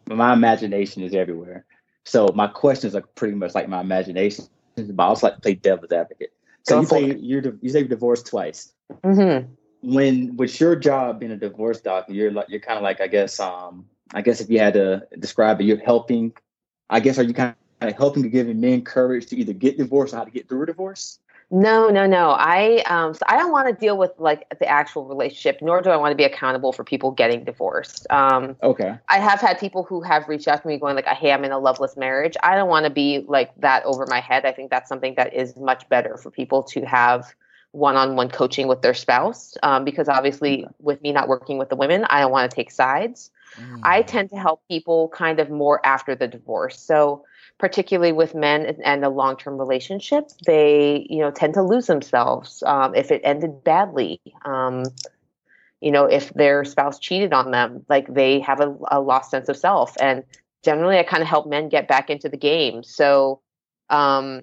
my 0.08 0.34
imagination 0.34 1.04
is 1.04 1.14
everywhere. 1.14 1.66
So 2.08 2.30
my 2.34 2.48
questions 2.48 2.96
are 2.96 3.02
pretty 3.02 3.36
much 3.36 3.54
like 3.54 3.68
my 3.68 3.82
imagination, 3.82 4.46
but 4.78 5.04
I 5.04 5.08
also 5.08 5.28
like 5.28 5.36
to 5.36 5.42
play 5.42 5.56
devil's 5.56 5.92
advocate. 5.92 6.32
So 6.64 6.76
Go 6.76 6.82
you 6.82 6.88
for 6.88 6.96
say 6.96 7.16
you're 7.20 7.58
you 7.62 7.70
say 7.70 7.80
you're 7.80 7.88
divorced 7.90 8.28
twice. 8.28 8.72
mm-hmm. 9.04 9.52
When 9.82 10.38
with 10.38 10.58
your 10.62 10.78
job 10.78 11.20
being 11.20 11.34
a 11.34 11.38
divorce 11.38 11.82
doctor, 11.82 12.14
you're 12.14 12.32
like 12.32 12.48
you're 12.48 12.62
kind 12.62 12.78
of 12.78 12.84
like 12.84 13.02
I 13.02 13.08
guess 13.08 13.42
um 13.42 13.88
I 14.14 14.22
guess 14.22 14.40
if 14.40 14.50
you 14.50 14.60
had 14.60 14.76
to 14.76 15.06
describe 15.20 15.60
it, 15.60 15.66
you're 15.66 15.84
helping. 15.84 16.32
I 16.90 17.02
guess 17.02 17.20
are 17.20 17.24
you 17.24 17.34
kind 17.34 17.56
of 17.82 17.94
helping 17.98 18.24
to 18.24 18.30
giving 18.30 18.62
men 18.62 18.84
courage 18.84 19.26
to 19.28 19.36
either 19.36 19.52
get 19.52 19.78
divorced 19.78 20.14
or 20.14 20.18
how 20.18 20.24
to 20.24 20.32
get 20.32 20.48
through 20.48 20.64
a 20.64 20.68
divorce? 20.68 21.20
No, 21.50 21.88
no, 21.90 22.06
no. 22.06 22.32
I 22.32 22.84
um 22.88 23.14
so 23.14 23.22
I 23.28 23.38
don't 23.38 23.52
want 23.52 23.70
to 23.70 23.74
deal 23.74 23.98
with 23.98 24.12
like 24.18 24.46
the 24.60 24.68
actual 24.68 25.06
relationship, 25.06 25.60
nor 25.62 25.82
do 25.82 25.90
I 25.90 25.96
want 25.98 26.12
to 26.12 26.16
be 26.16 26.26
accountable 26.26 26.74
for 26.74 26.84
people 26.84 27.12
getting 27.12 27.46
divorced. 27.46 28.06
Um 28.12 28.58
Okay. 28.62 28.98
I 29.10 29.20
have 29.20 29.40
had 29.40 29.58
people 29.58 29.84
who 29.84 30.02
have 30.02 30.28
reached 30.28 30.48
out 30.50 30.62
to 30.62 30.68
me 30.68 30.78
going 30.78 30.96
like, 30.96 31.08
"Hey, 31.08 31.32
I'm 31.32 31.46
in 31.46 31.52
a 31.54 31.60
loveless 31.60 31.96
marriage." 31.96 32.36
I 32.44 32.56
don't 32.56 32.68
want 32.68 32.84
to 32.86 32.90
be 32.90 33.24
like 33.28 33.56
that 33.62 33.86
over 33.86 34.06
my 34.06 34.20
head. 34.20 34.46
I 34.46 34.52
think 34.52 34.70
that's 34.70 34.90
something 34.90 35.16
that 35.16 35.34
is 35.34 35.56
much 35.56 35.88
better 35.88 36.18
for 36.18 36.30
people 36.32 36.64
to 36.64 36.82
have 36.82 37.34
one-on-one 37.72 38.30
coaching 38.30 38.68
with 38.68 38.82
their 38.82 38.94
spouse 38.94 39.56
um, 39.62 39.84
because 39.86 40.10
obviously 40.10 40.64
Okay. 40.64 40.74
with 40.80 41.02
me 41.02 41.12
not 41.12 41.28
working 41.28 41.58
with 41.58 41.70
the 41.70 41.76
women 41.76 42.06
i 42.06 42.22
don't 42.22 42.32
want 42.32 42.50
to 42.50 42.56
take 42.56 42.72
sides 42.72 43.30
Mm. 43.60 43.80
I 43.84 44.02
tend 44.04 44.30
to 44.32 44.38
help 44.38 44.62
people 44.68 45.10
kind 45.10 45.40
of 45.40 45.50
more 45.50 45.84
after 45.86 46.16
the 46.16 46.28
divorce. 46.28 46.80
So, 46.80 47.24
particularly 47.60 48.12
with 48.12 48.36
men 48.36 48.78
and- 48.84 49.04
a 49.04 49.10
long 49.10 49.38
term 49.38 49.58
relationship, 49.58 50.30
they 50.46 51.06
you 51.10 51.20
know 51.20 51.32
tend 51.32 51.54
to 51.56 51.62
lose 51.62 51.88
themselves 51.88 52.64
um, 52.66 52.96
if 52.96 53.12
it 53.12 53.22
ended 53.24 53.64
badly. 53.64 54.22
Um, 54.46 54.84
you 55.82 55.92
know, 55.92 56.06
if 56.06 56.34
their 56.34 56.66
spouse 56.66 57.00
cheated 57.00 57.34
on 57.34 57.52
them, 57.52 57.86
like 57.88 58.12
they 58.12 58.40
have 58.40 58.60
a, 58.60 58.76
a 58.90 59.00
lost 59.00 59.30
sense 59.30 59.48
of 59.48 59.58
self. 59.58 59.96
And 60.00 60.24
generally, 60.64 60.98
I 60.98 61.04
kind 61.04 61.22
of 61.22 61.30
help 61.30 61.48
men 61.48 61.70
get 61.70 61.88
back 61.88 62.10
into 62.10 62.30
the 62.30 62.38
game. 62.38 62.84
So, 62.84 63.42
um, 63.90 64.42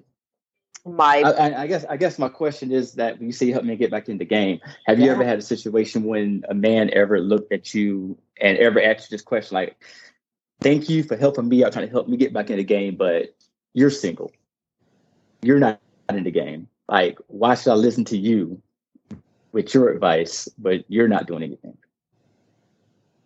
my 0.85 1.23
I, 1.25 1.63
I, 1.63 1.67
guess 1.67 1.83
I 1.89 1.97
guess 1.97 2.19
my 2.19 2.29
question 2.29 2.71
is 2.71 2.93
that 2.93 3.17
when 3.17 3.27
you 3.27 3.33
say 3.33 3.49
help 3.49 3.63
me 3.63 3.75
get 3.75 3.89
back 3.89 4.07
in 4.07 4.19
the 4.19 4.25
game, 4.25 4.59
have 4.85 4.99
you 4.99 5.09
ever 5.09 5.23
had 5.23 5.39
a 5.39 5.41
situation 5.41 6.03
when 6.03 6.43
a 6.47 6.53
man 6.53 6.91
ever 6.93 7.19
looked 7.19 7.51
at 7.51 7.73
you 7.73 8.17
and 8.39 8.57
ever 8.59 8.79
asked 8.79 9.09
you 9.09 9.15
this 9.15 9.23
question 9.23 9.55
like, 9.55 9.77
"Thank 10.65 10.89
you 10.89 11.03
for 11.03 11.15
helping 11.15 11.47
me 11.47 11.63
out, 11.63 11.73
trying 11.73 11.85
to 11.85 11.91
help 11.91 12.07
me 12.07 12.17
get 12.17 12.33
back 12.33 12.49
in 12.49 12.57
the 12.57 12.63
game, 12.63 12.95
but 12.95 13.35
you're 13.73 13.91
single, 13.91 14.31
you're 15.43 15.59
not 15.59 15.79
in 16.09 16.23
the 16.23 16.31
game. 16.31 16.67
Like, 16.89 17.19
why 17.27 17.53
should 17.53 17.71
I 17.71 17.75
listen 17.75 18.03
to 18.05 18.17
you 18.17 18.59
with 19.51 19.75
your 19.75 19.89
advice, 19.89 20.49
but 20.57 20.83
you're 20.87 21.07
not 21.07 21.27
doing 21.27 21.43
anything?" 21.43 21.77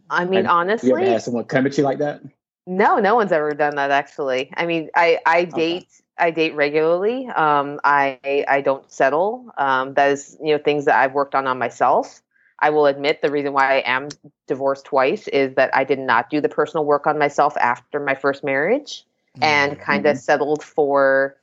I 0.10 0.26
mean, 0.26 0.44
Have 0.44 0.54
honestly, 0.54 0.90
You 0.90 0.98
ever 0.98 1.06
had 1.06 1.22
someone 1.22 1.46
come 1.46 1.66
at 1.66 1.78
you 1.78 1.84
like 1.86 2.00
that? 2.00 2.22
No, 2.68 3.00
no 3.00 3.16
one's 3.16 3.32
ever 3.32 3.52
done 3.52 3.76
that 3.76 3.90
actually. 3.90 4.52
I 4.58 4.66
mean, 4.66 4.90
I 4.96 5.20
I 5.26 5.46
date 5.46 5.88
I 6.18 6.32
date 6.32 6.56
regularly. 6.56 7.28
Um, 7.30 7.80
I 7.84 8.20
I 8.48 8.62
don't 8.62 8.92
settle. 8.92 9.50
Um, 9.58 9.94
that 9.94 10.12
is 10.12 10.38
you 10.44 10.56
know 10.56 10.62
things 10.62 10.86
that 10.86 10.96
I've 10.96 11.14
worked 11.14 11.36
on 11.36 11.48
on 11.48 11.58
myself. 11.58 12.22
I 12.62 12.70
will 12.70 12.86
admit 12.86 13.22
the 13.22 13.32
reason 13.32 13.54
why 13.54 13.78
I 13.78 13.84
am 13.86 14.10
divorced 14.48 14.86
twice 14.86 15.28
is 15.28 15.56
that 15.56 15.76
I 15.76 15.84
did 15.84 16.00
not 16.00 16.30
do 16.30 16.42
the 16.42 16.50
personal 16.50 16.86
work 16.86 17.08
on 17.08 17.18
myself 17.18 17.56
after 17.58 18.00
my 18.00 18.16
first 18.16 18.44
marriage 18.44 19.06
and 19.42 19.80
kind 19.80 20.06
of 20.06 20.18
settled 20.18 20.64
for 20.64 21.38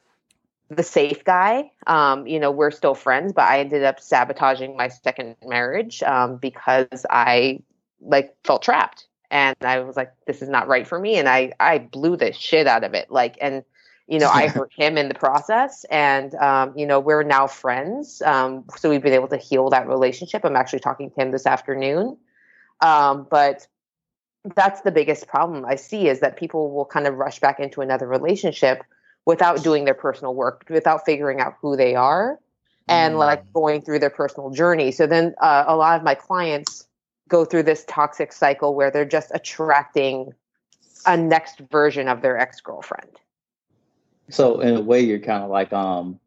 the 0.68 0.82
safe 0.82 1.24
guy. 1.24 1.70
Um, 1.86 2.26
you 2.26 2.40
know, 2.40 2.50
we're 2.50 2.70
still 2.70 2.94
friends, 2.94 3.32
but 3.32 3.44
I 3.44 3.60
ended 3.60 3.84
up 3.84 4.00
sabotaging 4.00 4.76
my 4.76 4.88
second 4.88 5.36
marriage 5.44 6.02
um, 6.02 6.36
because 6.36 7.06
I 7.08 7.60
like 8.00 8.34
felt 8.44 8.62
trapped 8.62 9.06
and 9.30 9.56
I 9.62 9.80
was 9.80 9.96
like, 9.96 10.12
this 10.26 10.42
is 10.42 10.48
not 10.48 10.68
right 10.68 10.86
for 10.86 10.98
me, 10.98 11.16
and 11.16 11.28
I 11.28 11.52
I 11.58 11.78
blew 11.78 12.16
the 12.16 12.32
shit 12.32 12.66
out 12.66 12.84
of 12.84 12.94
it, 12.94 13.10
like 13.10 13.36
and. 13.40 13.64
You 14.06 14.18
know, 14.18 14.28
I 14.28 14.48
hurt 14.56 14.72
him 14.72 14.96
in 14.96 15.08
the 15.08 15.14
process, 15.14 15.84
and 15.84 16.34
um, 16.36 16.72
you 16.76 16.86
know 16.86 17.00
we're 17.00 17.22
now 17.22 17.46
friends. 17.46 18.22
Um, 18.22 18.64
so 18.76 18.90
we've 18.90 19.02
been 19.02 19.12
able 19.12 19.28
to 19.28 19.36
heal 19.36 19.70
that 19.70 19.86
relationship. 19.88 20.44
I'm 20.44 20.56
actually 20.56 20.80
talking 20.80 21.10
to 21.10 21.20
him 21.20 21.30
this 21.30 21.46
afternoon, 21.46 22.16
um, 22.80 23.26
but 23.30 23.66
that's 24.54 24.82
the 24.82 24.92
biggest 24.92 25.26
problem 25.26 25.64
I 25.64 25.74
see 25.74 26.08
is 26.08 26.20
that 26.20 26.36
people 26.36 26.70
will 26.72 26.84
kind 26.84 27.06
of 27.06 27.14
rush 27.14 27.40
back 27.40 27.58
into 27.58 27.80
another 27.80 28.06
relationship 28.06 28.82
without 29.24 29.62
doing 29.64 29.84
their 29.84 29.94
personal 29.94 30.34
work, 30.34 30.64
without 30.70 31.04
figuring 31.04 31.40
out 31.40 31.56
who 31.60 31.76
they 31.76 31.96
are, 31.96 32.38
and 32.88 33.14
Mm. 33.14 33.18
like 33.18 33.52
going 33.52 33.82
through 33.82 33.98
their 33.98 34.10
personal 34.10 34.50
journey. 34.50 34.92
So 34.92 35.06
then 35.06 35.34
uh, 35.40 35.64
a 35.66 35.76
lot 35.76 35.98
of 35.98 36.04
my 36.04 36.14
clients 36.14 36.86
go 37.28 37.44
through 37.44 37.64
this 37.64 37.84
toxic 37.88 38.32
cycle 38.32 38.74
where 38.74 38.90
they're 38.90 39.04
just 39.04 39.32
attracting 39.34 40.32
a 41.06 41.16
next 41.16 41.58
version 41.58 42.08
of 42.08 42.22
their 42.22 42.38
ex 42.38 42.60
girlfriend. 42.60 43.10
So 44.30 44.60
in 44.60 44.76
a 44.76 44.80
way, 44.80 45.00
you're 45.00 45.18
kind 45.20 45.44
of 45.44 45.50
like 45.50 45.72
um, 45.72 46.18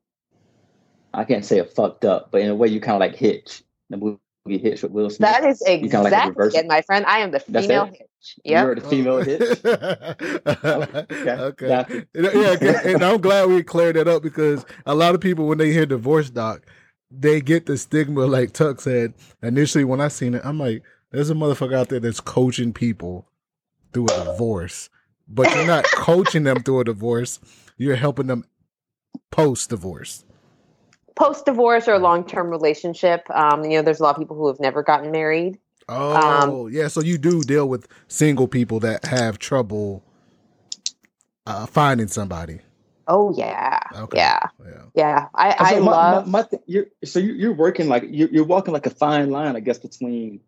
I 1.13 1.23
can't 1.25 1.43
say 1.45 1.59
a 1.59 1.65
fucked 1.65 2.05
up, 2.05 2.31
but 2.31 2.41
in 2.41 2.49
a 2.49 2.55
way, 2.55 2.67
you 2.67 2.79
kind 2.79 2.95
of 2.95 2.99
like 2.99 3.15
Hitch, 3.15 3.63
the 3.89 3.97
movie 3.97 4.19
Hitch 4.45 4.83
with 4.83 4.91
Will 4.91 5.09
Smith. 5.09 5.29
That 5.29 5.43
is 5.43 5.61
You 5.61 5.77
kinda 5.79 6.01
like 6.01 6.07
exactly 6.13 6.29
reverse 6.31 6.55
it, 6.55 6.67
my 6.67 6.81
friend. 6.83 7.05
I 7.05 7.19
am 7.19 7.31
the 7.31 7.39
female 7.39 7.85
hitch. 7.85 8.01
Yep. 8.43 8.63
You're 8.65 8.75
the 8.75 8.81
female 8.81 9.17
Hitch. 9.21 9.59
okay. 10.45 11.31
okay. 11.31 12.05
Yeah, 12.13 12.51
and- 12.61 12.87
and 12.95 13.03
I'm 13.03 13.21
glad 13.21 13.49
we 13.49 13.63
cleared 13.63 13.95
that 13.95 14.07
up 14.07 14.23
because 14.23 14.65
a 14.85 14.95
lot 14.95 15.15
of 15.15 15.21
people 15.21 15.47
when 15.47 15.57
they 15.57 15.71
hear 15.71 15.85
divorce 15.85 16.29
doc, 16.29 16.65
they 17.11 17.41
get 17.41 17.65
the 17.65 17.77
stigma 17.77 18.25
like 18.25 18.51
Tuck 18.53 18.81
said. 18.81 19.13
Initially 19.41 19.83
when 19.83 20.01
I 20.01 20.09
seen 20.09 20.35
it, 20.35 20.41
I'm 20.45 20.59
like, 20.59 20.83
there's 21.11 21.29
a 21.29 21.33
motherfucker 21.33 21.75
out 21.75 21.89
there 21.89 21.99
that's 21.99 22.19
coaching 22.19 22.71
people 22.73 23.25
through 23.93 24.05
a 24.05 24.25
divorce. 24.25 24.89
But 25.27 25.53
you're 25.55 25.65
not 25.67 25.85
coaching 25.85 26.43
them 26.43 26.61
through 26.63 26.81
a 26.81 26.83
divorce. 26.85 27.39
You're 27.79 27.97
helping 27.97 28.27
them 28.27 28.45
post 29.31 29.71
divorce. 29.71 30.25
Post 31.15 31.45
divorce 31.45 31.87
or 31.87 31.99
long 31.99 32.25
term 32.25 32.49
relationship. 32.49 33.29
Um, 33.31 33.65
you 33.65 33.71
know, 33.77 33.81
there's 33.83 34.01
a 34.01 34.03
lot 34.03 34.15
of 34.15 34.19
people 34.21 34.37
who 34.37 34.47
have 34.47 34.59
never 34.59 34.83
gotten 34.83 35.11
married. 35.11 35.59
Oh, 35.89 36.67
yeah. 36.67 36.87
So 36.89 37.01
you 37.01 37.17
do 37.17 37.41
deal 37.41 37.67
with 37.69 37.87
single 38.07 38.47
people 38.47 38.79
that 38.81 39.05
have 39.05 39.39
trouble 39.39 40.03
uh, 41.47 41.65
finding 41.65 42.07
somebody. 42.07 42.61
Oh 43.07 43.33
yeah, 43.37 43.79
Okay. 43.95 44.17
yeah, 44.19 44.39
Yeah. 44.65 44.83
yeah. 44.95 45.27
I, 45.33 45.55
I 45.59 45.75
So 45.75 45.81
my, 45.81 45.91
love. 45.91 46.25
my, 46.25 46.41
my 46.41 46.43
th- 46.43 46.63
you're, 46.67 46.85
so 47.05 47.19
you're, 47.19 47.35
you're 47.35 47.53
working 47.55 47.89
like 47.89 48.03
you're, 48.09 48.29
you're 48.29 48.45
walking 48.45 48.73
like 48.73 48.85
a 48.85 48.91
fine 48.91 49.31
line, 49.31 49.55
I 49.55 49.61
guess, 49.61 49.79
between 49.79 50.41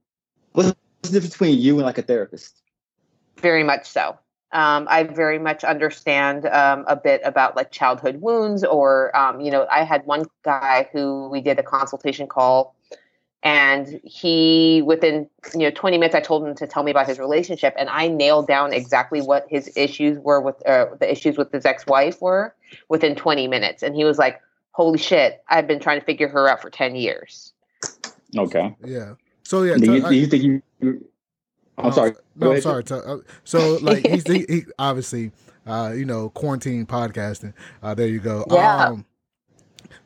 what's 0.53 0.69
the 0.69 1.09
difference 1.09 1.33
between 1.33 1.59
you 1.59 1.75
and 1.77 1.85
like 1.85 1.97
a 1.99 2.03
therapist? 2.03 2.61
Very 3.41 3.63
much 3.63 3.87
so. 3.87 4.19
Um, 4.53 4.87
I 4.89 5.03
very 5.03 5.39
much 5.39 5.63
understand 5.63 6.45
um, 6.45 6.83
a 6.87 6.95
bit 6.95 7.21
about 7.23 7.55
like 7.55 7.71
childhood 7.71 8.21
wounds, 8.21 8.63
or 8.63 9.15
um, 9.15 9.39
you 9.39 9.49
know, 9.49 9.65
I 9.71 9.83
had 9.83 10.05
one 10.05 10.25
guy 10.43 10.89
who 10.91 11.29
we 11.29 11.39
did 11.39 11.57
a 11.57 11.63
consultation 11.63 12.27
call, 12.27 12.75
and 13.43 14.01
he 14.03 14.81
within 14.85 15.29
you 15.53 15.61
know 15.61 15.71
20 15.71 15.97
minutes, 15.97 16.15
I 16.15 16.19
told 16.19 16.45
him 16.45 16.53
to 16.55 16.67
tell 16.67 16.83
me 16.83 16.91
about 16.91 17.07
his 17.07 17.17
relationship, 17.17 17.73
and 17.77 17.89
I 17.89 18.09
nailed 18.09 18.47
down 18.47 18.73
exactly 18.73 19.21
what 19.21 19.45
his 19.49 19.71
issues 19.77 20.19
were 20.19 20.41
with 20.41 20.55
uh, 20.67 20.87
the 20.99 21.09
issues 21.09 21.37
with 21.37 21.51
his 21.51 21.65
ex-wife 21.65 22.21
were 22.21 22.53
within 22.89 23.15
20 23.15 23.47
minutes, 23.47 23.83
and 23.83 23.95
he 23.95 24.03
was 24.03 24.17
like, 24.17 24.41
"Holy 24.71 24.97
shit, 24.99 25.41
I've 25.47 25.67
been 25.67 25.79
trying 25.79 25.99
to 25.99 26.05
figure 26.05 26.27
her 26.27 26.49
out 26.49 26.61
for 26.61 26.69
10 26.69 26.95
years." 26.95 27.53
Okay. 28.37 28.75
Yeah. 28.83 29.13
So 29.43 29.63
yeah, 29.63 29.75
do, 29.75 29.93
you, 29.93 30.01
Tuck- 30.01 30.09
do 30.09 30.15
you 30.15 30.27
think 30.27 30.43
you? 30.43 31.10
I'm 31.83 31.91
Oh, 31.91 31.91
sorry. 31.91 32.13
No, 32.35 32.51
I'm 32.51 32.57
sorry. 32.57 32.83
Uh, 32.89 33.17
So 33.43 33.77
like 33.81 34.05
he's 34.05 34.27
he, 34.27 34.45
he 34.49 34.63
obviously 34.79 35.31
uh, 35.67 35.93
you 35.95 36.05
know 36.05 36.29
quarantine 36.29 36.85
podcasting. 36.85 37.53
Uh, 37.83 37.93
there 37.95 38.07
you 38.07 38.19
go. 38.19 38.45
Yeah. 38.49 38.87
Um, 38.89 39.05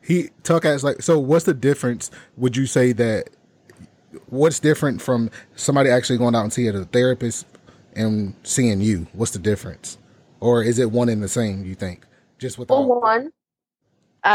he 0.01 0.29
Tuck 0.43 0.63
has 0.63 0.83
like 0.83 1.01
so. 1.01 1.19
What's 1.19 1.45
the 1.45 1.53
difference? 1.53 2.11
Would 2.37 2.57
you 2.57 2.65
say 2.67 2.93
that? 2.93 3.29
What's 4.27 4.59
different 4.59 5.01
from 5.01 5.29
somebody 5.55 5.89
actually 5.89 6.17
going 6.19 6.35
out 6.35 6.43
and 6.43 6.53
seeing 6.53 6.75
a 6.75 6.85
therapist 6.85 7.45
and 7.95 8.35
seeing 8.43 8.81
you? 8.81 9.07
What's 9.13 9.31
the 9.31 9.39
difference, 9.39 9.97
or 10.39 10.63
is 10.63 10.79
it 10.79 10.91
one 10.91 11.09
and 11.09 11.23
the 11.23 11.27
same? 11.29 11.65
You 11.65 11.75
think 11.75 12.03
just 12.39 12.57
with 12.57 12.69
Well, 12.69 12.85
one, 13.01 13.31
uh, 14.25 14.27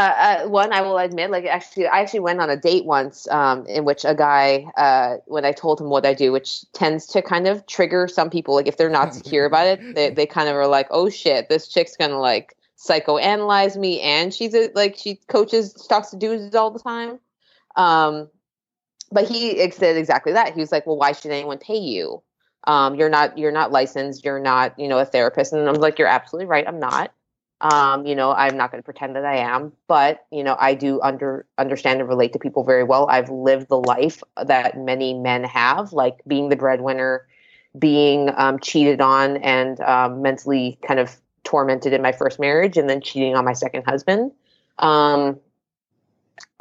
uh, 0.45 0.47
one, 0.47 0.71
I 0.71 0.81
will 0.81 0.97
admit, 0.97 1.31
like 1.31 1.43
actually, 1.43 1.85
I 1.85 1.99
actually 1.99 2.21
went 2.21 2.39
on 2.39 2.49
a 2.49 2.55
date 2.55 2.85
once, 2.85 3.27
um, 3.27 3.65
in 3.65 3.83
which 3.83 4.05
a 4.05 4.15
guy, 4.15 4.65
uh, 4.77 5.17
when 5.25 5.43
I 5.43 5.51
told 5.51 5.81
him 5.81 5.89
what 5.89 6.05
I 6.05 6.13
do, 6.13 6.31
which 6.31 6.63
tends 6.71 7.05
to 7.07 7.21
kind 7.21 7.45
of 7.45 7.67
trigger 7.67 8.07
some 8.07 8.29
people, 8.29 8.55
like 8.55 8.67
if 8.67 8.77
they're 8.77 8.89
not 8.89 9.13
secure 9.13 9.45
about 9.45 9.67
it, 9.67 9.95
they 9.95 10.09
they 10.09 10.25
kind 10.25 10.47
of 10.47 10.55
are 10.55 10.67
like, 10.67 10.87
oh 10.91 11.09
shit, 11.09 11.49
this 11.49 11.67
chick's 11.67 11.97
gonna 11.97 12.19
like 12.19 12.55
psychoanalyze 12.77 13.75
me, 13.75 13.99
and 13.99 14.33
she's 14.33 14.55
a, 14.55 14.69
like 14.75 14.95
she 14.97 15.15
coaches, 15.27 15.73
talks 15.73 16.11
to 16.11 16.17
dudes 16.17 16.55
all 16.55 16.71
the 16.71 16.79
time. 16.79 17.19
Um, 17.75 18.29
but 19.11 19.27
he 19.27 19.69
said 19.71 19.97
exactly 19.97 20.31
that. 20.31 20.53
He 20.53 20.61
was 20.61 20.71
like, 20.71 20.87
well, 20.87 20.97
why 20.97 21.11
should 21.11 21.31
anyone 21.31 21.57
pay 21.57 21.79
you? 21.79 22.23
Um, 22.63 22.95
you're 22.95 23.09
not 23.09 23.37
you're 23.37 23.51
not 23.51 23.73
licensed. 23.73 24.23
You're 24.23 24.39
not 24.39 24.79
you 24.79 24.87
know 24.87 24.99
a 24.99 25.05
therapist. 25.05 25.51
And 25.51 25.67
I'm 25.67 25.75
like, 25.75 25.99
you're 25.99 26.07
absolutely 26.07 26.45
right. 26.45 26.65
I'm 26.65 26.79
not. 26.79 27.11
Um, 27.61 28.05
you 28.05 28.15
know, 28.15 28.31
I'm 28.31 28.57
not 28.57 28.71
going 28.71 28.81
to 28.81 28.85
pretend 28.85 29.15
that 29.15 29.25
I 29.25 29.37
am, 29.37 29.71
but 29.87 30.25
you 30.31 30.43
know, 30.43 30.57
I 30.59 30.73
do 30.73 30.99
under 31.01 31.45
understand 31.57 31.99
and 31.99 32.09
relate 32.09 32.33
to 32.33 32.39
people 32.39 32.63
very 32.63 32.83
well. 32.83 33.07
I've 33.09 33.29
lived 33.29 33.69
the 33.69 33.79
life 33.79 34.23
that 34.43 34.77
many 34.77 35.13
men 35.13 35.43
have, 35.43 35.93
like 35.93 36.21
being 36.27 36.49
the 36.49 36.55
breadwinner, 36.55 37.27
being 37.77 38.31
um, 38.35 38.59
cheated 38.59 38.99
on, 38.99 39.37
and 39.37 39.79
um, 39.81 40.21
mentally 40.21 40.79
kind 40.85 40.99
of 40.99 41.15
tormented 41.43 41.93
in 41.93 42.01
my 42.01 42.11
first 42.11 42.39
marriage, 42.39 42.77
and 42.77 42.89
then 42.89 43.01
cheating 43.01 43.35
on 43.35 43.45
my 43.45 43.53
second 43.53 43.83
husband. 43.83 44.31
Um, 44.79 45.39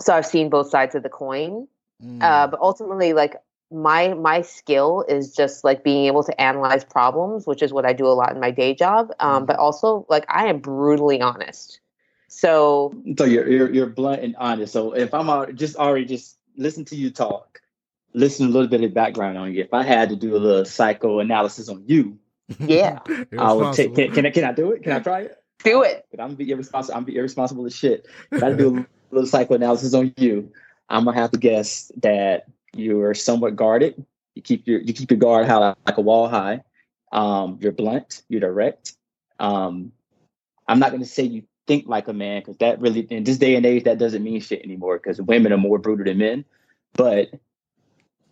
so 0.01 0.15
I've 0.15 0.27
seen 0.27 0.51
both 0.51 0.69
sides 0.71 0.95
of 0.95 1.03
the 1.03 1.09
coin 1.09 1.67
Mm. 2.05 2.23
uh, 2.23 2.47
but 2.47 2.61
ultimately 2.61 3.13
like 3.13 3.37
my 3.71 4.15
my 4.15 4.43
skill 4.43 5.05
is 5.09 5.35
just 5.35 5.65
like 5.65 5.85
being 5.85 6.07
able 6.07 6.25
to 6.25 6.39
analyze 6.41 6.85
problems 6.85 7.47
which 7.47 7.63
is 7.63 7.73
what 7.73 7.87
i 7.87 7.93
do 7.93 8.07
a 8.07 8.09
lot 8.09 8.33
in 8.33 8.41
my 8.41 8.51
day 8.51 8.75
job 8.75 9.11
um, 9.21 9.47
but 9.47 9.57
also 9.57 10.05
like 10.09 10.25
i 10.29 10.47
am 10.47 10.59
brutally 10.59 11.21
honest 11.21 11.81
so 12.31 12.95
So 13.19 13.25
you're, 13.25 13.49
you're 13.49 13.75
you're 13.75 13.87
blunt 13.87 14.23
and 14.23 14.37
honest. 14.39 14.73
So 14.73 14.95
if 14.95 15.13
I'm 15.13 15.29
al- 15.29 15.53
just 15.53 15.77
already 15.77 16.05
just 16.05 16.39
listen 16.57 16.85
to 16.87 16.97
you 16.97 17.11
talk, 17.11 17.61
listen 18.15 18.47
a 18.47 18.51
little 18.51 18.69
bit 18.69 18.85
of 18.85 18.95
background 18.95 19.37
on 19.37 19.53
you. 19.53 19.63
If 19.63 19.75
I 19.75 19.83
had 19.83 20.11
to 20.11 20.17
do 20.17 20.37
a 20.37 20.39
little 20.39 20.65
psychoanalysis 20.65 21.69
on 21.69 21.83
you, 21.87 22.19
yeah 22.61 23.01
I 23.39 23.53
would 23.53 23.75
take. 23.75 23.97
Can, 23.97 24.13
can 24.13 24.27
I 24.27 24.31
can 24.31 24.45
I 24.45 24.53
do 24.53 24.71
it? 24.71 24.85
Can 24.85 24.93
I 24.93 25.01
try 25.01 25.23
it? 25.23 25.43
do 25.65 25.83
it 25.83 26.07
But 26.13 26.21
I'm 26.21 26.29
gonna 26.29 26.37
be 26.37 26.51
irresponsible. 26.51 26.95
I'm 26.97 27.03
gonna 27.03 27.13
be 27.13 27.19
irresponsible 27.19 27.67
as 27.67 27.75
shit. 27.75 28.07
If 28.31 28.43
I 28.43 28.53
do 28.53 28.79
a 28.79 29.15
little 29.15 29.29
psychoanalysis 29.29 29.93
on 29.93 30.15
you, 30.17 30.53
I'm 30.89 31.05
gonna 31.05 31.19
have 31.19 31.33
to 31.33 31.39
guess 31.39 31.91
that 32.03 32.47
you're 32.75 33.15
somewhat 33.15 33.57
guarded. 33.57 34.05
You 34.35 34.43
keep 34.43 34.67
your 34.67 34.81
you 34.81 34.93
keep 34.93 35.11
your 35.11 35.19
guard 35.19 35.47
high 35.47 35.75
like 35.87 35.99
a 35.99 36.01
wall 36.01 36.29
high. 36.29 36.63
Um, 37.13 37.59
you're 37.61 37.73
blunt. 37.73 38.23
You're 38.29 38.41
direct. 38.41 38.95
Um, 39.39 39.93
I'm 40.69 40.79
not 40.79 40.93
gonna 40.93 41.05
say 41.05 41.25
you 41.25 41.43
think 41.67 41.89
like 41.89 42.09
a 42.09 42.13
man 42.13 42.41
because 42.41 42.57
that 42.59 42.81
really 42.81 43.01
in 43.01 43.25
this 43.25 43.39
day 43.39 43.55
and 43.55 43.67
age 43.67 43.85
that 43.85 43.99
doesn't 43.99 44.23
mean 44.23 44.41
shit 44.41 44.63
anymore 44.63 44.99
because 44.99 45.21
women 45.21 45.53
are 45.53 45.59
more 45.59 45.79
brutal 45.79 46.05
than 46.05 46.19
men. 46.19 46.45
But 46.95 47.31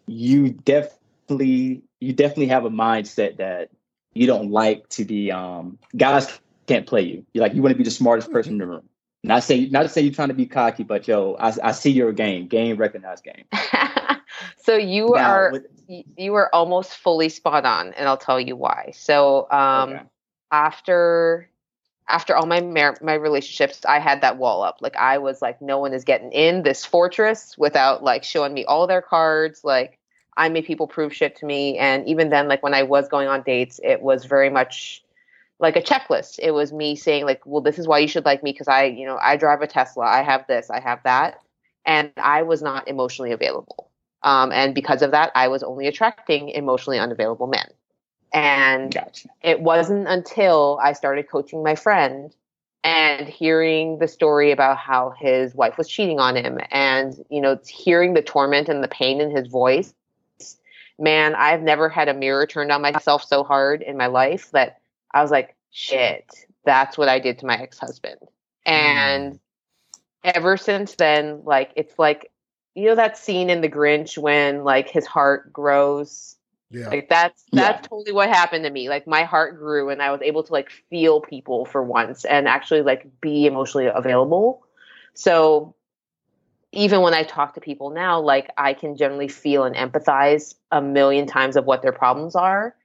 you 0.06 0.50
definitely 0.50 1.82
you 2.00 2.12
definitely 2.12 2.48
have 2.48 2.64
a 2.64 2.70
mindset 2.70 3.36
that 3.38 3.70
you 4.14 4.26
don't 4.26 4.50
like 4.50 4.88
to 4.90 5.04
be 5.04 5.30
um 5.30 5.78
guys 5.96 6.40
can't 6.66 6.86
play 6.86 7.02
you. 7.02 7.26
You 7.32 7.40
like 7.40 7.54
you 7.54 7.62
want 7.62 7.72
to 7.72 7.78
be 7.78 7.84
the 7.84 7.90
smartest 7.90 8.30
person 8.30 8.52
in 8.52 8.58
the 8.58 8.66
room. 8.66 8.88
Not 9.24 9.42
say 9.42 9.68
not 9.68 9.82
to 9.82 9.88
say 9.88 10.00
you're 10.02 10.14
trying 10.14 10.28
to 10.28 10.34
be 10.34 10.46
cocky, 10.46 10.84
but 10.84 11.08
yo, 11.08 11.36
I, 11.38 11.52
I 11.62 11.72
see 11.72 11.90
your 11.90 12.12
game. 12.12 12.46
Game 12.46 12.76
recognized 12.76 13.24
game. 13.24 13.44
so 14.56 14.76
you 14.76 15.14
Now, 15.14 15.30
are 15.30 15.50
with- 15.52 15.66
you 15.88 16.34
are 16.34 16.54
almost 16.54 16.96
fully 16.96 17.28
spot 17.30 17.64
on 17.64 17.94
and 17.94 18.08
i'll 18.08 18.18
tell 18.18 18.38
you 18.40 18.56
why. 18.56 18.92
So 18.94 19.50
um 19.50 19.90
okay. 19.90 20.02
after 20.52 21.48
after 22.08 22.36
all 22.36 22.46
my 22.46 22.60
mar- 22.60 22.98
my 23.02 23.14
relationships 23.14 23.84
i 23.86 23.98
had 23.98 24.20
that 24.20 24.36
wall 24.36 24.62
up. 24.62 24.78
Like 24.80 24.96
i 24.96 25.18
was 25.18 25.40
like 25.42 25.60
no 25.62 25.78
one 25.78 25.92
is 25.94 26.04
getting 26.04 26.32
in 26.32 26.62
this 26.62 26.84
fortress 26.84 27.56
without 27.58 28.02
like 28.02 28.24
showing 28.24 28.54
me 28.54 28.64
all 28.66 28.86
their 28.86 29.02
cards. 29.02 29.62
Like 29.64 29.98
i 30.36 30.48
made 30.48 30.66
people 30.66 30.86
prove 30.86 31.14
shit 31.14 31.36
to 31.36 31.46
me 31.46 31.78
and 31.78 32.06
even 32.06 32.28
then 32.30 32.48
like 32.48 32.62
when 32.62 32.74
i 32.74 32.82
was 32.82 33.08
going 33.08 33.28
on 33.28 33.42
dates 33.42 33.80
it 33.82 34.02
was 34.02 34.24
very 34.24 34.50
much 34.50 35.02
like 35.60 35.74
a 35.74 35.82
checklist. 35.82 36.38
It 36.40 36.52
was 36.52 36.72
me 36.72 36.94
saying 36.96 37.24
like 37.24 37.40
well 37.46 37.62
this 37.62 37.78
is 37.78 37.88
why 37.88 37.98
you 37.98 38.08
should 38.08 38.24
like 38.26 38.42
me 38.42 38.52
because 38.52 38.68
i 38.68 38.84
you 38.84 39.06
know 39.06 39.18
i 39.22 39.36
drive 39.36 39.62
a 39.62 39.66
tesla. 39.66 40.04
I 40.04 40.22
have 40.22 40.46
this. 40.46 40.70
I 40.70 40.80
have 40.80 41.02
that. 41.04 41.40
And 41.86 42.12
i 42.18 42.42
was 42.42 42.60
not 42.62 42.86
emotionally 42.88 43.32
available 43.32 43.87
um, 44.22 44.52
and 44.52 44.74
because 44.74 45.02
of 45.02 45.10
that 45.10 45.30
i 45.34 45.48
was 45.48 45.62
only 45.62 45.86
attracting 45.86 46.48
emotionally 46.50 46.98
unavailable 46.98 47.46
men 47.46 47.66
and 48.32 48.92
Gotcha. 48.92 49.28
it 49.42 49.60
wasn't 49.60 50.06
until 50.06 50.78
I 50.82 50.92
started 50.92 51.30
coaching 51.30 51.62
my 51.62 51.74
friend 51.74 52.30
and 52.84 53.26
hearing 53.26 54.00
the 54.00 54.06
story 54.06 54.52
about 54.52 54.76
how 54.76 55.14
his 55.18 55.54
wife 55.54 55.78
was 55.78 55.88
cheating 55.88 56.20
on 56.20 56.36
him 56.36 56.58
and 56.70 57.24
you 57.30 57.40
know 57.40 57.58
hearing 57.66 58.12
the 58.12 58.20
torment 58.20 58.68
and 58.68 58.84
the 58.84 58.88
pain 58.88 59.22
in 59.22 59.34
his 59.34 59.48
voice 59.48 59.94
man, 60.98 61.34
I've 61.34 61.62
never 61.62 61.88
had 61.88 62.08
a 62.08 62.14
mirror 62.14 62.46
turned 62.46 62.72
on 62.72 62.82
myself 62.82 63.24
so 63.24 63.44
hard 63.44 63.82
in 63.82 63.96
my 63.96 64.06
life 64.06 64.50
that 64.50 64.80
I 65.12 65.22
was 65.22 65.30
like, 65.30 65.54
shit, 65.70 66.26
that's 66.64 66.98
what 66.98 67.08
I 67.08 67.18
did 67.18 67.38
to 67.38 67.46
my 67.46 67.56
ex 67.56 67.78
husband. 67.78 68.18
And 68.66 69.38
ever 70.24 70.56
since 70.56 70.94
then, 70.96 71.42
like, 71.44 71.72
it's 71.76 71.98
like, 71.98 72.30
you 72.78 72.86
know, 72.86 72.94
that 72.94 73.18
scene 73.18 73.50
in 73.50 73.60
The 73.60 73.68
Grinch 73.68 74.16
when 74.16 74.62
like 74.62 74.88
his 74.88 75.04
heart 75.04 75.52
grows 75.52 76.36
Yeah. 76.70 76.88
like 76.90 77.08
that's 77.08 77.42
Yeah. 77.52 77.72
that's 77.72 77.88
totally 77.88 78.12
what 78.12 78.28
happened 78.28 78.64
to 78.64 78.70
me. 78.70 78.88
Like 78.88 79.06
my 79.06 79.24
heart 79.24 79.58
grew 79.58 79.90
and 79.90 80.00
I 80.00 80.12
was 80.12 80.22
able 80.22 80.44
to 80.44 80.52
like 80.52 80.70
feel 80.88 81.20
people 81.20 81.64
for 81.64 81.82
once 81.82 82.24
and 82.24 82.46
actually 82.46 82.82
like 82.82 83.08
be 83.20 83.46
emotionally 83.46 83.88
available. 83.92 84.62
So 85.14 85.74
even 86.70 87.00
when 87.00 87.14
I 87.14 87.24
talk 87.24 87.54
to 87.54 87.60
people 87.60 87.90
now, 87.90 88.20
like 88.20 88.50
I 88.56 88.74
can 88.74 88.96
generally 88.96 89.28
feel 89.28 89.64
and 89.64 89.74
empathize 89.74 90.54
a 90.70 90.80
million 90.80 91.26
times 91.26 91.56
of 91.56 91.64
what 91.64 91.82
their 91.82 91.92
problems 91.92 92.36
are. 92.36 92.76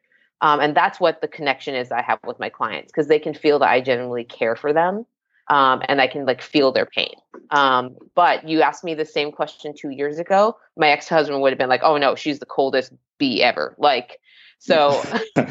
Um, 0.41 0.59
and 0.59 0.75
that's 0.75 0.99
what 0.99 1.21
the 1.21 1.27
connection 1.27 1.75
is 1.75 1.91
I 1.91 2.01
have 2.01 2.19
with 2.25 2.39
my 2.39 2.49
clients 2.49 2.91
because 2.91 3.07
they 3.07 3.19
can 3.19 3.33
feel 3.33 3.59
that 3.59 3.69
I 3.69 3.79
genuinely 3.79 4.23
care 4.23 4.55
for 4.55 4.73
them 4.73 5.05
um, 5.47 5.81
and 5.87 6.01
I 6.01 6.07
can 6.07 6.25
like 6.25 6.41
feel 6.41 6.71
their 6.71 6.85
pain. 6.85 7.13
Um, 7.51 7.95
but 8.15 8.47
you 8.47 8.61
asked 8.61 8.83
me 8.83 8.93
the 8.93 9.05
same 9.05 9.31
question 9.31 9.73
two 9.77 9.89
years 9.89 10.19
ago, 10.19 10.57
my 10.77 10.89
ex 10.89 11.09
husband 11.09 11.41
would 11.41 11.51
have 11.51 11.59
been 11.59 11.69
like, 11.69 11.83
"Oh 11.83 11.97
no, 11.97 12.15
she's 12.15 12.39
the 12.39 12.45
coldest 12.45 12.93
bee 13.17 13.43
ever." 13.43 13.75
Like, 13.77 14.19
so 14.63 14.91
you 15.35 15.43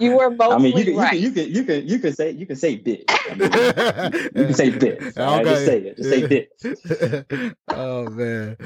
you 0.00 0.16
were 0.16 0.30
mostly 0.30 0.54
I 0.54 0.58
mean, 0.58 0.76
you 0.76 0.84
can, 0.84 0.96
right. 0.96 1.18
you 1.18 1.30
can 1.30 1.48
you 1.48 1.62
can 1.62 1.86
you 1.86 1.88
can 1.88 1.88
you 1.88 2.00
can 2.00 2.12
say 2.12 2.32
you 2.32 2.46
can 2.46 2.56
say 2.56 2.76
bitch. 2.76 3.04
I 3.08 3.34
mean, 3.34 3.52
you 4.34 4.46
can 4.46 4.54
say 4.54 4.70
bitch. 4.72 5.16
All 5.18 5.36
right, 5.36 5.46
just 5.46 5.66
say 5.66 5.82
it. 5.82 5.96
Just 5.96 6.10
say 6.10 6.22
bitch. 6.22 6.48
oh 7.68 8.10
man. 8.10 8.56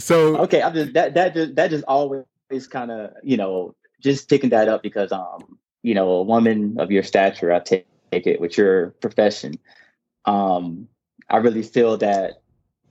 So 0.00 0.38
Okay, 0.38 0.62
I'm 0.62 0.72
just 0.72 0.94
that 0.94 1.12
that 1.12 1.34
just 1.34 1.56
that 1.56 1.68
just 1.68 1.84
always 1.84 2.24
kind 2.70 2.90
of 2.90 3.10
you 3.22 3.36
know 3.36 3.74
just 4.00 4.30
picking 4.30 4.48
that 4.50 4.68
up 4.68 4.82
because 4.82 5.12
um 5.12 5.58
you 5.82 5.94
know 5.94 6.08
a 6.08 6.22
woman 6.22 6.76
of 6.78 6.90
your 6.90 7.02
stature, 7.02 7.52
I 7.52 7.60
take, 7.60 7.86
take 8.10 8.26
it 8.26 8.40
with 8.40 8.56
your 8.56 8.90
profession. 9.00 9.54
Um, 10.24 10.88
I 11.28 11.38
really 11.38 11.62
feel 11.62 11.96
that 11.98 12.42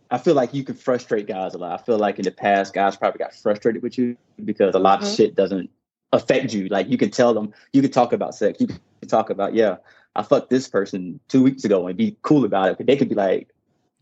I 0.09 0.17
feel 0.17 0.35
like 0.35 0.53
you 0.53 0.63
can 0.63 0.75
frustrate 0.75 1.27
guys 1.27 1.53
a 1.53 1.57
lot. 1.57 1.79
I 1.79 1.83
feel 1.83 1.97
like 1.97 2.17
in 2.17 2.23
the 2.23 2.31
past, 2.31 2.73
guys 2.73 2.95
probably 2.95 3.19
got 3.19 3.33
frustrated 3.33 3.83
with 3.83 3.97
you 3.97 4.15
because 4.45 4.73
a 4.73 4.79
lot 4.79 5.01
Mhm. 5.01 5.03
of 5.03 5.15
shit 5.15 5.35
doesn't 5.35 5.69
affect 6.13 6.53
you. 6.53 6.67
Like 6.69 6.89
you 6.89 6.97
can 6.97 7.11
tell 7.11 7.33
them, 7.33 7.53
you 7.73 7.81
can 7.81 7.91
talk 7.91 8.13
about 8.13 8.33
sex, 8.33 8.61
you 8.61 8.67
can 8.67 8.79
talk 9.07 9.29
about 9.29 9.53
yeah, 9.53 9.77
I 10.15 10.23
fucked 10.23 10.49
this 10.49 10.67
person 10.67 11.19
two 11.27 11.43
weeks 11.43 11.65
ago 11.65 11.87
and 11.87 11.97
be 11.97 12.17
cool 12.21 12.45
about 12.45 12.69
it. 12.69 12.77
But 12.77 12.87
they 12.87 12.95
could 12.95 13.09
be 13.09 13.15
like, 13.15 13.49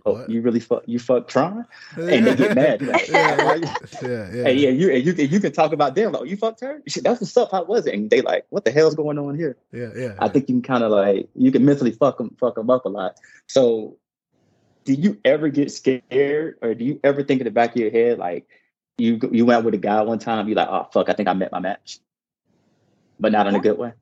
oh, 0.06 0.26
you 0.28 0.42
really 0.42 0.60
fuck, 0.60 0.84
you 0.86 1.00
fuck 1.00 1.28
Tron? 1.28 1.66
and 1.96 2.28
they 2.28 2.36
get 2.36 2.56
mad. 2.56 2.82
Like, 2.82 3.08
yeah, 3.10 3.38
yeah, 3.38 3.56
you- 3.56 3.62
yeah, 4.02 4.32
yeah. 4.34 4.48
and 4.48 4.60
yeah, 4.60 4.70
you 4.70 4.92
and 4.92 5.06
you 5.06 5.14
can 5.14 5.30
you 5.30 5.40
can 5.40 5.52
talk 5.52 5.74
about 5.74 5.96
them 5.96 6.12
like 6.12 6.22
"Oh, 6.22 6.26
you 6.26 6.38
fucked 6.38 6.62
her. 6.62 6.82
Shit, 6.88 7.04
That's 7.04 7.22
what's 7.22 7.36
up. 7.38 7.52
How 7.52 7.64
was 7.64 7.86
it? 7.88 7.94
And 7.96 8.10
they 8.10 8.22
like, 8.22 8.46
what 8.50 8.66
the 8.66 8.72
hell's 8.72 8.96
going 8.96 9.18
on 9.18 9.36
here? 9.36 9.58
yeah, 9.72 9.90
yeah. 9.96 10.14
I 10.20 10.28
think 10.30 10.48
you 10.50 10.56
can 10.56 10.62
kind 10.62 10.84
of 10.84 10.92
like 10.92 11.28
you 11.36 11.52
can 11.52 11.66
mentally 11.66 11.92
fuck 11.92 12.18
them 12.18 12.36
fuck 12.40 12.56
them 12.56 12.70
up 12.70 12.86
a 12.86 12.90
lot. 12.90 13.18
So, 13.48 13.98
do 14.84 14.94
you 14.94 15.20
ever 15.26 15.50
get 15.50 15.72
scared, 15.72 16.58
or 16.62 16.74
do 16.76 16.86
you 16.86 17.00
ever 17.04 17.24
think 17.24 17.42
in 17.42 17.46
the 17.46 17.52
back 17.52 17.72
of 17.76 17.82
your 17.82 17.92
head 17.92 18.20
like 18.20 18.48
you 18.98 19.20
you 19.32 19.46
went 19.46 19.66
with 19.66 19.74
a 19.74 19.78
guy 19.78 20.02
one 20.02 20.20
time, 20.20 20.48
you 20.48 20.56
like, 20.56 20.70
oh 20.70 20.88
fuck, 20.94 21.10
I 21.10 21.14
think 21.14 21.28
I 21.28 21.34
met 21.34 21.52
my 21.52 21.60
match, 21.60 22.00
but 23.20 23.32
not 23.32 23.48
in 23.48 23.56
a 23.56 23.60
good 23.60 23.78
way. 23.78 23.94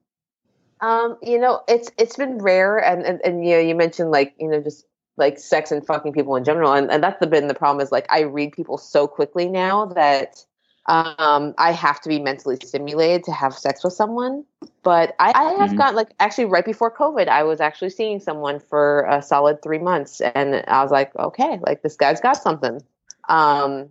Um, 0.81 1.17
you 1.21 1.39
know, 1.39 1.61
it's 1.67 1.89
it's 1.97 2.17
been 2.17 2.39
rare, 2.39 2.77
and 2.77 3.03
and, 3.03 3.21
and 3.25 3.45
you 3.47 3.53
know, 3.55 3.59
you 3.59 3.73
mentioned 3.73 4.11
like 4.11 4.35
you 4.37 4.49
know 4.49 4.61
just 4.61 4.85
like 5.17 5.37
sex 5.39 5.71
and 5.71 5.85
fucking 5.85 6.13
people 6.13 6.35
in 6.35 6.43
general, 6.43 6.73
and, 6.73 6.89
and 6.91 7.03
that's 7.03 7.19
the 7.19 7.27
been 7.27 7.47
the 7.47 7.53
problem 7.53 7.83
is 7.83 7.91
like 7.91 8.05
I 8.09 8.21
read 8.21 8.51
people 8.53 8.77
so 8.77 9.07
quickly 9.07 9.47
now 9.47 9.85
that 9.85 10.43
um 10.87 11.53
I 11.57 11.71
have 11.71 12.01
to 12.01 12.09
be 12.09 12.19
mentally 12.19 12.57
stimulated 12.63 13.23
to 13.25 13.31
have 13.31 13.53
sex 13.57 13.83
with 13.83 13.93
someone. 13.93 14.43
But 14.83 15.15
I, 15.19 15.31
I 15.33 15.43
have 15.61 15.71
Mhm. 15.71 15.77
gotten 15.77 15.95
like 15.95 16.13
actually 16.19 16.45
right 16.45 16.65
before 16.65 16.91
COVID, 16.91 17.27
I 17.27 17.43
was 17.43 17.61
actually 17.61 17.91
seeing 17.91 18.19
someone 18.19 18.59
for 18.59 19.05
a 19.09 19.21
solid 19.21 19.61
three 19.61 19.79
months, 19.79 20.19
and 20.21 20.63
I 20.67 20.81
was 20.83 20.91
like, 20.91 21.15
okay, 21.15 21.59
like 21.65 21.83
this 21.83 21.95
guy's 21.95 22.19
got 22.19 22.37
something. 22.37 22.81
Um, 23.29 23.89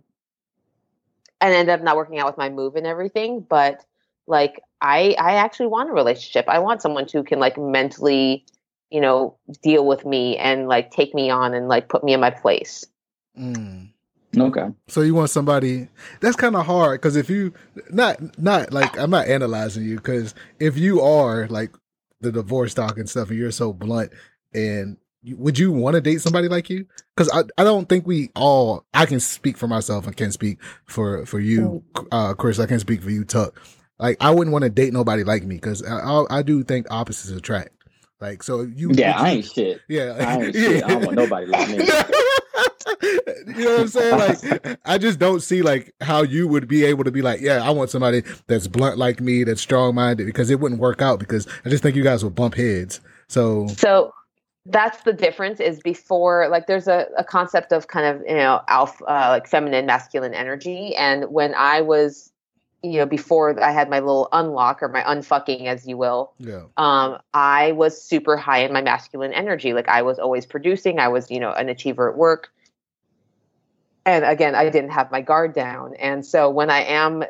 and 1.41 1.53
ended 1.53 1.73
up 1.73 1.81
not 1.81 1.95
working 1.97 2.19
out 2.19 2.27
with 2.27 2.37
my 2.37 2.49
move 2.49 2.75
and 2.75 2.87
everything, 2.87 3.41
but 3.41 3.83
like 4.27 4.61
I 4.81 5.15
I 5.19 5.33
actually 5.33 5.67
want 5.67 5.89
a 5.89 5.93
relationship. 5.93 6.45
I 6.47 6.59
want 6.59 6.81
someone 6.81 7.07
who 7.11 7.23
can 7.23 7.39
like 7.39 7.57
mentally, 7.57 8.45
you 8.93 9.01
know, 9.01 9.35
deal 9.63 9.85
with 9.85 10.05
me 10.05 10.37
and 10.37 10.67
like 10.67 10.91
take 10.91 11.15
me 11.15 11.31
on 11.31 11.55
and 11.55 11.67
like 11.67 11.89
put 11.89 12.03
me 12.03 12.13
in 12.13 12.19
my 12.19 12.29
place. 12.29 12.85
Mm. 13.37 13.89
Okay. 14.37 14.67
So 14.87 15.01
you 15.01 15.15
want 15.15 15.31
somebody 15.31 15.87
that's 16.21 16.35
kind 16.35 16.55
of 16.55 16.65
hard 16.65 17.01
because 17.01 17.15
if 17.15 17.27
you 17.29 17.53
not 17.89 18.37
not 18.37 18.71
like 18.71 18.97
I'm 18.97 19.09
not 19.09 19.27
analyzing 19.27 19.83
you 19.83 19.95
because 19.95 20.35
if 20.59 20.77
you 20.77 21.01
are 21.01 21.47
like 21.47 21.71
the 22.21 22.31
divorce 22.31 22.75
doc 22.75 22.97
and 22.97 23.09
stuff 23.09 23.29
and 23.29 23.39
you're 23.39 23.51
so 23.51 23.73
blunt 23.73 24.11
and 24.53 24.97
you, 25.23 25.37
would 25.37 25.57
you 25.57 25.71
want 25.71 25.95
to 25.95 26.01
date 26.01 26.21
somebody 26.21 26.47
like 26.47 26.69
you? 26.69 26.85
Because 27.15 27.31
I 27.31 27.43
I 27.59 27.63
don't 27.63 27.89
think 27.89 28.05
we 28.05 28.29
all 28.35 28.85
I 28.93 29.07
can 29.07 29.19
speak 29.19 29.57
for 29.57 29.67
myself 29.67 30.05
and 30.05 30.15
can't 30.15 30.33
speak 30.33 30.59
for 30.85 31.25
for 31.25 31.39
you, 31.39 31.83
uh, 32.11 32.35
Chris. 32.35 32.59
I 32.59 32.67
can't 32.67 32.81
speak 32.81 33.01
for 33.01 33.09
you, 33.09 33.23
Tuck. 33.23 33.59
Like 33.97 34.17
I 34.19 34.29
wouldn't 34.29 34.51
want 34.51 34.63
to 34.63 34.69
date 34.69 34.93
nobody 34.93 35.23
like 35.23 35.43
me 35.43 35.55
because 35.55 35.83
I, 35.83 35.97
I 35.97 36.39
I 36.39 36.41
do 36.43 36.63
think 36.63 36.85
opposites 36.91 37.35
attract. 37.35 37.69
Like 38.23 38.41
so 38.41 38.61
you 38.61 38.89
Yeah, 38.91 39.19
would 39.19 39.27
I 39.27 39.31
ain't 39.31 39.45
shit. 39.45 39.81
yeah 39.89 40.15
I 40.17 40.43
ain't 40.43 40.55
shit. 40.63 40.83
I 40.83 40.87
don't 40.87 41.03
want 41.05 41.17
nobody 41.17 41.45
like 41.45 41.69
me. 41.69 41.77
you 43.01 43.65
know 43.65 43.71
what 43.73 43.81
I'm 43.81 43.87
saying? 43.87 44.17
Like, 44.17 44.79
I 44.85 44.97
just 44.97 45.19
don't 45.19 45.41
see 45.41 45.61
like 45.61 45.93
how 46.01 46.21
you 46.21 46.47
would 46.47 46.67
be 46.67 46.85
able 46.85 47.03
to 47.03 47.11
be 47.11 47.21
like, 47.21 47.41
yeah, 47.41 47.61
I 47.61 47.71
want 47.71 47.89
somebody 47.89 48.23
that's 48.47 48.67
blunt 48.67 48.97
like 48.97 49.19
me, 49.19 49.43
that's 49.43 49.61
strong 49.61 49.95
minded, 49.95 50.25
because 50.25 50.49
it 50.49 50.59
wouldn't 50.59 50.79
work 50.81 51.01
out. 51.01 51.19
Because 51.19 51.47
I 51.65 51.69
just 51.69 51.83
think 51.83 51.95
you 51.95 52.03
guys 52.03 52.23
would 52.23 52.35
bump 52.35 52.55
heads. 52.55 53.01
So 53.27 53.67
So 53.67 54.13
that's 54.65 55.01
the 55.03 55.13
difference 55.13 55.59
is 55.59 55.79
before 55.81 56.47
like 56.49 56.67
there's 56.67 56.87
a, 56.87 57.07
a 57.17 57.23
concept 57.23 57.73
of 57.73 57.87
kind 57.87 58.05
of 58.05 58.21
you 58.27 58.35
know 58.35 58.61
alpha 58.69 59.03
uh, 59.03 59.27
like 59.29 59.45
feminine 59.47 59.85
masculine 59.85 60.33
energy 60.33 60.95
and 60.95 61.25
when 61.25 61.53
i 61.55 61.81
was 61.81 62.31
you 62.83 62.97
know 62.99 63.05
before 63.05 63.59
i 63.63 63.71
had 63.71 63.89
my 63.89 63.99
little 63.99 64.29
unlock 64.33 64.83
or 64.83 64.89
my 64.89 65.01
unfucking 65.03 65.65
as 65.65 65.87
you 65.87 65.97
will 65.97 66.33
yeah, 66.39 66.63
um, 66.77 67.19
I 67.33 67.73
was 67.73 68.01
super 68.01 68.35
high 68.35 68.59
in 68.59 68.73
my 68.73 68.81
masculine 68.81 69.33
energy. 69.33 69.73
Like 69.73 69.87
I 69.87 70.01
was 70.01 70.17
always 70.17 70.45
producing. 70.45 70.99
I 70.99 71.07
was, 71.07 71.29
you 71.29 71.39
know, 71.39 71.51
an 71.51 71.69
achiever 71.69 72.09
at 72.09 72.17
work. 72.17 72.51
And 74.05 74.25
again, 74.25 74.55
I 74.55 74.69
didn't 74.69 74.89
have 74.89 75.11
my 75.11 75.21
guard 75.21 75.53
down. 75.53 75.95
And 75.95 76.25
so 76.25 76.49
when 76.49 76.69
I 76.69 76.83
am 76.83 77.23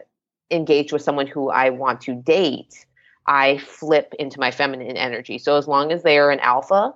engaged 0.49 0.91
with 0.91 1.01
someone 1.01 1.27
who 1.27 1.49
I 1.49 1.69
want 1.69 2.01
to 2.01 2.15
date, 2.15 2.85
I 3.27 3.57
flip 3.59 4.13
into 4.17 4.39
my 4.39 4.51
feminine 4.51 4.97
energy. 4.97 5.37
So 5.37 5.57
as 5.57 5.67
long 5.67 5.91
as 5.91 6.03
they 6.03 6.17
are 6.17 6.31
an 6.31 6.39
alpha, 6.39 6.93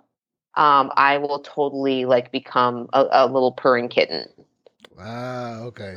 um, 0.56 0.92
I 0.96 1.18
will 1.18 1.40
totally 1.40 2.06
like 2.06 2.32
become 2.32 2.90
a, 2.94 3.06
a 3.12 3.28
little 3.28 3.52
purring 3.52 3.90
kitten. 3.90 4.28
ah, 5.00 5.60
okay. 5.62 5.96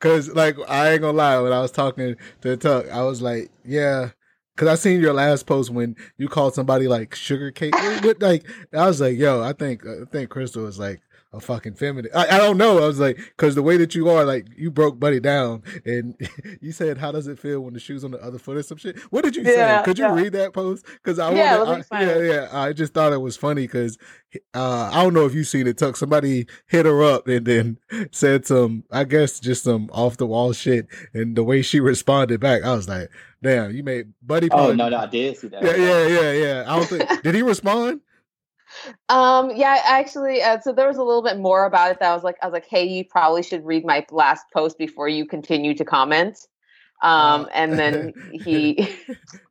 Because 0.00 0.28
like 0.30 0.56
I 0.68 0.92
ain't 0.92 1.02
gonna 1.02 1.16
lie, 1.16 1.38
when 1.40 1.52
I 1.52 1.60
was 1.60 1.70
talking 1.70 2.16
to 2.42 2.56
Tuck, 2.56 2.88
I 2.90 3.02
was 3.02 3.20
like, 3.22 3.50
yeah. 3.64 4.10
Cause 4.56 4.68
I 4.68 4.74
seen 4.74 5.00
your 5.00 5.14
last 5.14 5.46
post 5.46 5.70
when 5.70 5.96
you 6.18 6.28
called 6.28 6.54
somebody 6.54 6.86
like 6.86 7.14
sugar 7.14 7.50
cake. 7.50 7.74
What, 8.02 8.20
like 8.20 8.46
I 8.74 8.86
was 8.86 9.00
like, 9.00 9.16
yo, 9.16 9.42
I 9.42 9.54
think 9.54 9.86
I 9.86 10.04
think 10.10 10.28
Crystal 10.30 10.66
is 10.66 10.78
like 10.78 11.00
a 11.32 11.40
fucking 11.40 11.74
feminine. 11.74 12.10
I, 12.14 12.26
I 12.26 12.38
don't 12.38 12.58
know. 12.58 12.78
I 12.82 12.86
was 12.86 12.98
like, 12.98 13.18
cause 13.36 13.54
the 13.54 13.62
way 13.62 13.76
that 13.76 13.94
you 13.94 14.08
are, 14.08 14.24
like 14.24 14.48
you 14.56 14.70
broke 14.70 14.98
Buddy 14.98 15.20
down, 15.20 15.62
and 15.84 16.14
you 16.60 16.72
said, 16.72 16.98
"How 16.98 17.12
does 17.12 17.28
it 17.28 17.38
feel 17.38 17.60
when 17.60 17.74
the 17.74 17.78
shoe's 17.80 18.02
on 18.02 18.10
the 18.10 18.22
other 18.22 18.38
foot 18.38 18.56
or 18.56 18.62
some 18.64 18.78
shit?" 18.78 18.98
What 19.12 19.22
did 19.22 19.36
you 19.36 19.42
Yeah, 19.44 19.78
say? 19.78 19.84
Could 19.84 19.98
you 19.98 20.06
yeah. 20.06 20.14
read 20.14 20.32
that 20.32 20.52
post? 20.52 20.84
Cause 21.04 21.18
I 21.20 21.32
Yeah, 21.32 21.62
wanted, 21.62 21.86
I, 21.90 22.02
yeah, 22.02 22.18
yeah. 22.18 22.48
I 22.52 22.72
just 22.72 22.94
thought 22.94 23.12
it 23.12 23.20
was 23.20 23.36
funny 23.36 23.62
because 23.62 23.96
uh, 24.54 24.90
I 24.92 25.02
don't 25.04 25.14
know 25.14 25.24
if 25.26 25.34
you 25.34 25.44
seen 25.44 25.66
it. 25.68 25.78
Tuck 25.78 25.96
somebody 25.96 26.46
hit 26.66 26.84
her 26.86 27.02
up 27.04 27.28
and 27.28 27.46
then 27.46 27.78
said 28.10 28.44
some, 28.46 28.84
I 28.90 29.04
guess, 29.04 29.38
just 29.38 29.62
some 29.64 29.88
off 29.92 30.16
the 30.16 30.26
wall 30.26 30.52
shit, 30.52 30.88
and 31.14 31.36
the 31.36 31.44
way 31.44 31.62
she 31.62 31.78
responded 31.78 32.40
back, 32.40 32.64
I 32.64 32.74
was 32.74 32.88
like, 32.88 33.08
"Damn, 33.40 33.70
you 33.70 33.84
made 33.84 34.12
Buddy." 34.20 34.48
Oh 34.50 34.72
no, 34.72 34.88
no, 34.88 34.98
I 34.98 35.06
did 35.06 35.36
see 35.36 35.46
that. 35.48 35.62
yeah, 35.62 35.76
yeah, 35.76 36.06
yeah, 36.08 36.32
yeah. 36.32 36.64
I 36.66 36.76
don't 36.76 36.88
think 36.88 37.22
did 37.22 37.36
he 37.36 37.42
respond? 37.42 38.00
Um, 39.08 39.50
yeah, 39.54 39.82
actually, 39.84 40.42
uh, 40.42 40.60
so 40.60 40.72
there 40.72 40.86
was 40.88 40.96
a 40.96 41.02
little 41.02 41.22
bit 41.22 41.38
more 41.38 41.64
about 41.64 41.90
it 41.90 41.98
that 42.00 42.10
I 42.10 42.14
was 42.14 42.22
like, 42.24 42.36
I 42.42 42.46
was 42.46 42.52
like, 42.52 42.66
hey, 42.66 42.84
you 42.84 43.04
probably 43.04 43.42
should 43.42 43.64
read 43.64 43.84
my 43.84 44.04
last 44.10 44.44
post 44.52 44.78
before 44.78 45.08
you 45.08 45.26
continue 45.26 45.74
to 45.74 45.84
comment. 45.84 46.46
Um, 47.02 47.46
Oh. 47.46 47.48
and 47.54 47.78
then 47.78 48.12
he 48.32 48.88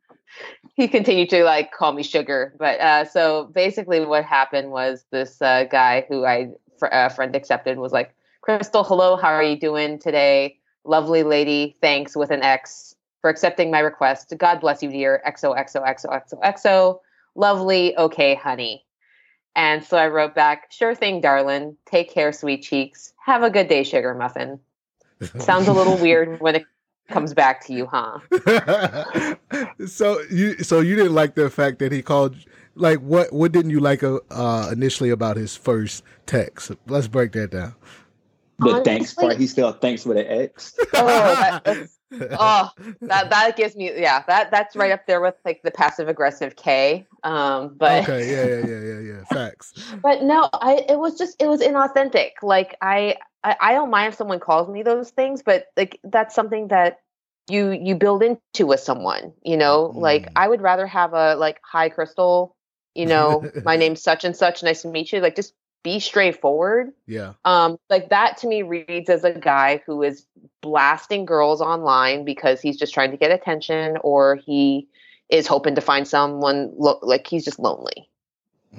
he 0.75 0.88
continued 0.88 1.29
to 1.29 1.43
like 1.43 1.71
call 1.71 1.91
me 1.93 2.03
sugar. 2.03 2.53
But 2.58 2.79
uh, 2.79 3.05
so 3.05 3.49
basically, 3.53 4.05
what 4.05 4.23
happened 4.23 4.71
was 4.71 5.05
this 5.12 5.41
uh, 5.41 5.65
guy 5.69 6.05
who 6.08 6.25
I 6.25 6.51
fr- 6.77 6.93
uh, 6.93 7.10
friend 7.10 7.36
accepted 7.36 7.77
was 7.77 7.91
like, 7.91 8.15
Crystal, 8.41 8.84
hello, 8.84 9.15
how 9.17 9.29
are 9.29 9.43
you 9.43 9.60
doing 9.60 9.99
today? 9.99 10.58
Lovely 10.86 11.23
lady, 11.23 11.75
thanks 11.82 12.15
with 12.15 12.32
an 12.32 12.41
X 12.41 12.95
for 13.21 13.29
accepting 13.29 13.69
my 13.69 13.79
request. 13.79 14.34
God 14.38 14.62
bless 14.62 14.82
you, 14.82 14.89
dear. 14.89 15.21
XOXOXOXOXO. 15.27 16.99
Lovely, 17.36 17.97
okay, 17.97 18.36
honey. 18.36 18.86
And 19.55 19.83
so 19.83 19.97
I 19.97 20.07
wrote 20.07 20.35
back, 20.35 20.71
sure 20.71 20.95
thing, 20.95 21.21
darling. 21.21 21.75
Take 21.85 22.12
care, 22.12 22.31
sweet 22.31 22.63
cheeks. 22.63 23.13
Have 23.25 23.43
a 23.43 23.49
good 23.49 23.67
day, 23.67 23.83
sugar 23.83 24.13
muffin. 24.13 24.59
Sounds 25.39 25.67
a 25.67 25.73
little 25.73 25.97
weird 25.97 26.39
when 26.39 26.55
it 26.55 26.65
comes 27.09 27.33
back 27.33 27.65
to 27.65 27.73
you, 27.73 27.88
huh? 27.88 28.19
so 29.85 30.21
you 30.31 30.57
so 30.63 30.79
you 30.79 30.95
didn't 30.95 31.13
like 31.15 31.35
the 31.35 31.49
fact 31.49 31.79
that 31.79 31.91
he 31.91 32.01
called 32.01 32.38
like 32.75 32.99
what 32.99 33.33
what 33.33 33.51
didn't 33.51 33.71
you 33.71 33.79
like 33.79 34.03
uh, 34.03 34.19
uh 34.29 34.69
initially 34.71 35.09
about 35.09 35.35
his 35.35 35.55
first 35.55 36.03
text? 36.25 36.71
Let's 36.88 37.07
break 37.07 37.33
that 37.33 37.51
down. 37.51 37.75
The 38.59 38.81
thanks 38.83 39.13
Honestly- 39.17 39.23
part, 39.23 39.38
he 39.38 39.47
spelled 39.47 39.81
thanks 39.81 40.05
with 40.05 40.17
an 40.17 40.27
X. 40.27 40.75
Oh, 40.93 41.07
that, 41.07 41.63
that's, 41.65 41.98
oh, 42.11 42.71
that 43.01 43.29
that 43.29 43.55
gives 43.55 43.75
me 43.75 43.91
yeah. 43.99 44.23
That 44.27 44.51
that's 44.51 44.75
right 44.75 44.91
up 44.91 45.05
there 45.07 45.21
with 45.21 45.35
like 45.45 45.61
the 45.63 45.71
passive 45.71 46.07
aggressive 46.07 46.55
K. 46.55 47.05
Um, 47.23 47.75
but 47.77 48.03
okay, 48.03 48.31
yeah, 48.31 48.45
yeah, 48.45 48.67
yeah, 48.67 48.93
yeah, 48.93 48.99
yeah. 48.99 49.23
Facts. 49.25 49.73
but 50.01 50.23
no, 50.23 50.49
I 50.53 50.85
it 50.89 50.97
was 50.97 51.17
just 51.17 51.41
it 51.41 51.47
was 51.47 51.61
inauthentic. 51.61 52.31
Like 52.41 52.75
I, 52.81 53.17
I 53.43 53.55
I 53.59 53.73
don't 53.73 53.89
mind 53.89 54.09
if 54.13 54.17
someone 54.17 54.39
calls 54.39 54.69
me 54.69 54.83
those 54.83 55.11
things, 55.11 55.41
but 55.43 55.67
like 55.77 55.99
that's 56.03 56.33
something 56.35 56.69
that 56.69 56.99
you 57.49 57.71
you 57.71 57.95
build 57.95 58.23
into 58.23 58.65
with 58.65 58.79
someone. 58.79 59.33
You 59.43 59.57
know, 59.57 59.91
like 59.95 60.23
Mm. 60.23 60.31
I 60.35 60.47
would 60.47 60.61
rather 60.61 60.87
have 60.87 61.13
a 61.13 61.35
like 61.35 61.59
hi 61.63 61.89
Crystal. 61.89 62.55
You 62.95 63.05
know, 63.05 63.49
my 63.63 63.75
name's 63.75 64.01
such 64.01 64.23
and 64.23 64.35
such. 64.35 64.63
Nice 64.63 64.81
to 64.81 64.87
meet 64.87 65.11
you. 65.13 65.19
Like 65.19 65.35
just 65.35 65.53
be 65.83 65.99
straightforward. 65.99 66.91
Yeah. 67.07 67.33
Um, 67.45 67.79
like 67.89 68.09
that 68.09 68.37
to 68.37 68.47
me 68.47 68.63
reads 68.63 69.09
as 69.09 69.23
a 69.23 69.31
guy 69.31 69.81
who 69.85 70.03
is 70.03 70.25
blasting 70.61 71.25
girls 71.25 71.61
online 71.61 72.25
because 72.25 72.61
he's 72.61 72.77
just 72.77 72.93
trying 72.93 73.11
to 73.11 73.17
get 73.17 73.31
attention 73.31 73.97
or 74.01 74.35
he 74.35 74.87
is 75.29 75.47
hoping 75.47 75.75
to 75.75 75.81
find 75.81 76.07
someone 76.07 76.71
lo- 76.75 76.99
like 77.01 77.27
he's 77.27 77.45
just 77.45 77.59
lonely. 77.59 78.09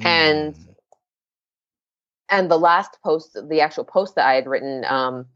And- 0.02 0.54
Mm. 0.54 0.66
And 2.32 2.48
the 2.50 2.58
last 2.58 2.96
post, 3.02 3.36
the 3.48 3.60
actual 3.60 3.84
post 3.84 4.14
that 4.14 4.24
I 4.26 4.34
had 4.34 4.46
written, 4.46 4.84
um, 4.84 5.26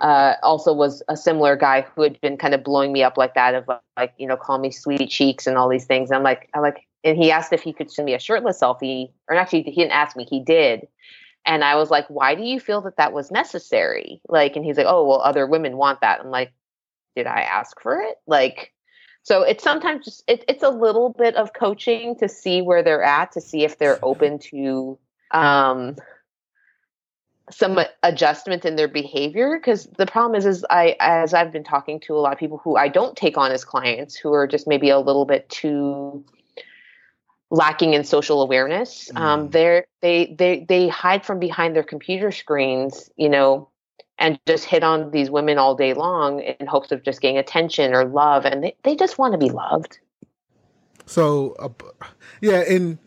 uh, 0.00 0.34
also 0.42 0.72
was 0.72 1.02
a 1.08 1.16
similar 1.16 1.56
guy 1.56 1.80
who 1.80 2.02
had 2.02 2.20
been 2.20 2.36
kind 2.36 2.54
of 2.54 2.62
blowing 2.62 2.92
me 2.92 3.02
up 3.02 3.16
like 3.16 3.34
that 3.34 3.54
of 3.54 3.68
like, 3.96 4.14
you 4.18 4.26
know, 4.28 4.36
call 4.36 4.58
me 4.58 4.70
sweet 4.70 5.10
cheeks 5.10 5.46
and 5.48 5.58
all 5.58 5.68
these 5.68 5.84
things. 5.86 6.12
I'm 6.12 6.22
like, 6.22 6.48
I'm 6.54 6.62
like, 6.62 6.86
and 7.04 7.16
he 7.16 7.30
asked 7.30 7.52
if 7.52 7.62
he 7.62 7.72
could 7.72 7.90
send 7.90 8.06
me 8.06 8.14
a 8.14 8.18
shirtless 8.18 8.60
selfie, 8.60 9.10
or 9.28 9.36
actually, 9.36 9.62
he 9.62 9.70
didn't 9.72 9.92
ask 9.92 10.16
me, 10.16 10.26
he 10.28 10.40
did. 10.40 10.86
And 11.46 11.64
I 11.64 11.76
was 11.76 11.90
like, 11.90 12.06
why 12.08 12.34
do 12.34 12.42
you 12.42 12.60
feel 12.60 12.80
that 12.82 12.96
that 12.96 13.12
was 13.12 13.30
necessary? 13.30 14.20
Like, 14.28 14.56
and 14.56 14.64
he's 14.64 14.76
like, 14.76 14.86
oh, 14.88 15.06
well, 15.06 15.20
other 15.20 15.46
women 15.46 15.76
want 15.76 16.00
that. 16.00 16.20
I'm 16.20 16.30
like, 16.30 16.52
did 17.16 17.26
I 17.26 17.40
ask 17.42 17.80
for 17.80 18.00
it? 18.00 18.16
Like, 18.26 18.72
so 19.22 19.42
it's 19.42 19.64
sometimes 19.64 20.04
just, 20.04 20.24
it, 20.26 20.44
it's 20.48 20.62
a 20.62 20.70
little 20.70 21.10
bit 21.10 21.36
of 21.36 21.52
coaching 21.52 22.16
to 22.16 22.28
see 22.28 22.60
where 22.60 22.82
they're 22.82 23.02
at, 23.02 23.32
to 23.32 23.40
see 23.40 23.64
if 23.64 23.78
they're 23.78 23.98
open 24.04 24.38
to, 24.50 24.98
um, 25.30 25.96
some 27.50 27.78
adjustment 28.02 28.66
in 28.66 28.76
their 28.76 28.88
behavior 28.88 29.56
because 29.56 29.84
the 29.96 30.04
problem 30.04 30.38
is 30.38 30.44
is 30.44 30.66
i 30.68 30.94
as 31.00 31.32
i've 31.32 31.50
been 31.50 31.64
talking 31.64 31.98
to 31.98 32.14
a 32.14 32.20
lot 32.20 32.30
of 32.30 32.38
people 32.38 32.58
who 32.58 32.76
i 32.76 32.88
don't 32.88 33.16
take 33.16 33.38
on 33.38 33.50
as 33.50 33.64
clients 33.64 34.14
who 34.16 34.34
are 34.34 34.46
just 34.46 34.68
maybe 34.68 34.90
a 34.90 34.98
little 34.98 35.24
bit 35.24 35.48
too 35.48 36.22
lacking 37.50 37.94
in 37.94 38.04
social 38.04 38.42
awareness 38.42 39.10
um 39.16 39.48
Mm. 39.48 39.52
they're 39.52 39.86
they 40.02 40.34
they 40.38 40.66
they 40.68 40.88
hide 40.88 41.24
from 41.24 41.38
behind 41.38 41.74
their 41.74 41.82
computer 41.82 42.30
screens 42.30 43.10
you 43.16 43.28
know 43.28 43.68
and 44.18 44.38
just 44.46 44.64
hit 44.64 44.82
on 44.82 45.10
these 45.12 45.30
women 45.30 45.58
all 45.58 45.74
day 45.74 45.94
long 45.94 46.40
in 46.40 46.66
hopes 46.66 46.92
of 46.92 47.02
just 47.04 47.20
getting 47.20 47.38
attention 47.38 47.94
or 47.94 48.04
love 48.04 48.44
and 48.44 48.62
they, 48.64 48.74
they 48.82 48.94
just 48.96 49.16
want 49.18 49.32
to 49.32 49.38
be 49.38 49.48
loved 49.50 49.98
So, 51.06 51.54
uh, 51.58 51.68
yeah, 52.42 52.64
and 52.68 52.98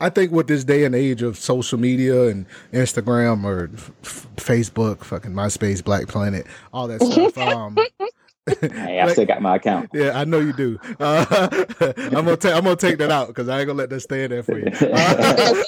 I 0.00 0.10
think 0.10 0.30
with 0.30 0.46
this 0.46 0.62
day 0.62 0.84
and 0.84 0.94
age 0.94 1.22
of 1.22 1.36
social 1.36 1.76
media 1.78 2.28
and 2.28 2.46
Instagram 2.72 3.44
or 3.44 3.68
f- 4.04 4.28
Facebook, 4.36 5.02
fucking 5.02 5.32
MySpace, 5.32 5.82
Black 5.82 6.06
Planet, 6.06 6.46
all 6.72 6.86
that 6.86 7.02
stuff. 7.02 7.36
Um, 7.38 7.76
Hey, 8.60 9.00
I 9.00 9.12
still 9.12 9.26
got 9.26 9.42
my 9.42 9.56
account. 9.56 9.90
yeah, 9.94 10.18
I 10.18 10.24
know 10.24 10.40
you 10.40 10.52
do. 10.52 10.78
Uh, 10.98 11.48
I'm 11.80 12.10
gonna 12.10 12.36
ta- 12.36 12.56
I'm 12.56 12.64
gonna 12.64 12.76
take 12.76 12.98
that 12.98 13.10
out 13.10 13.28
because 13.28 13.48
I 13.48 13.60
ain't 13.60 13.66
gonna 13.66 13.78
let 13.78 13.90
that 13.90 14.00
stay 14.00 14.24
in 14.24 14.30
there 14.30 14.42
for 14.42 14.58
you. 14.58 14.66
Uh, 14.88 15.62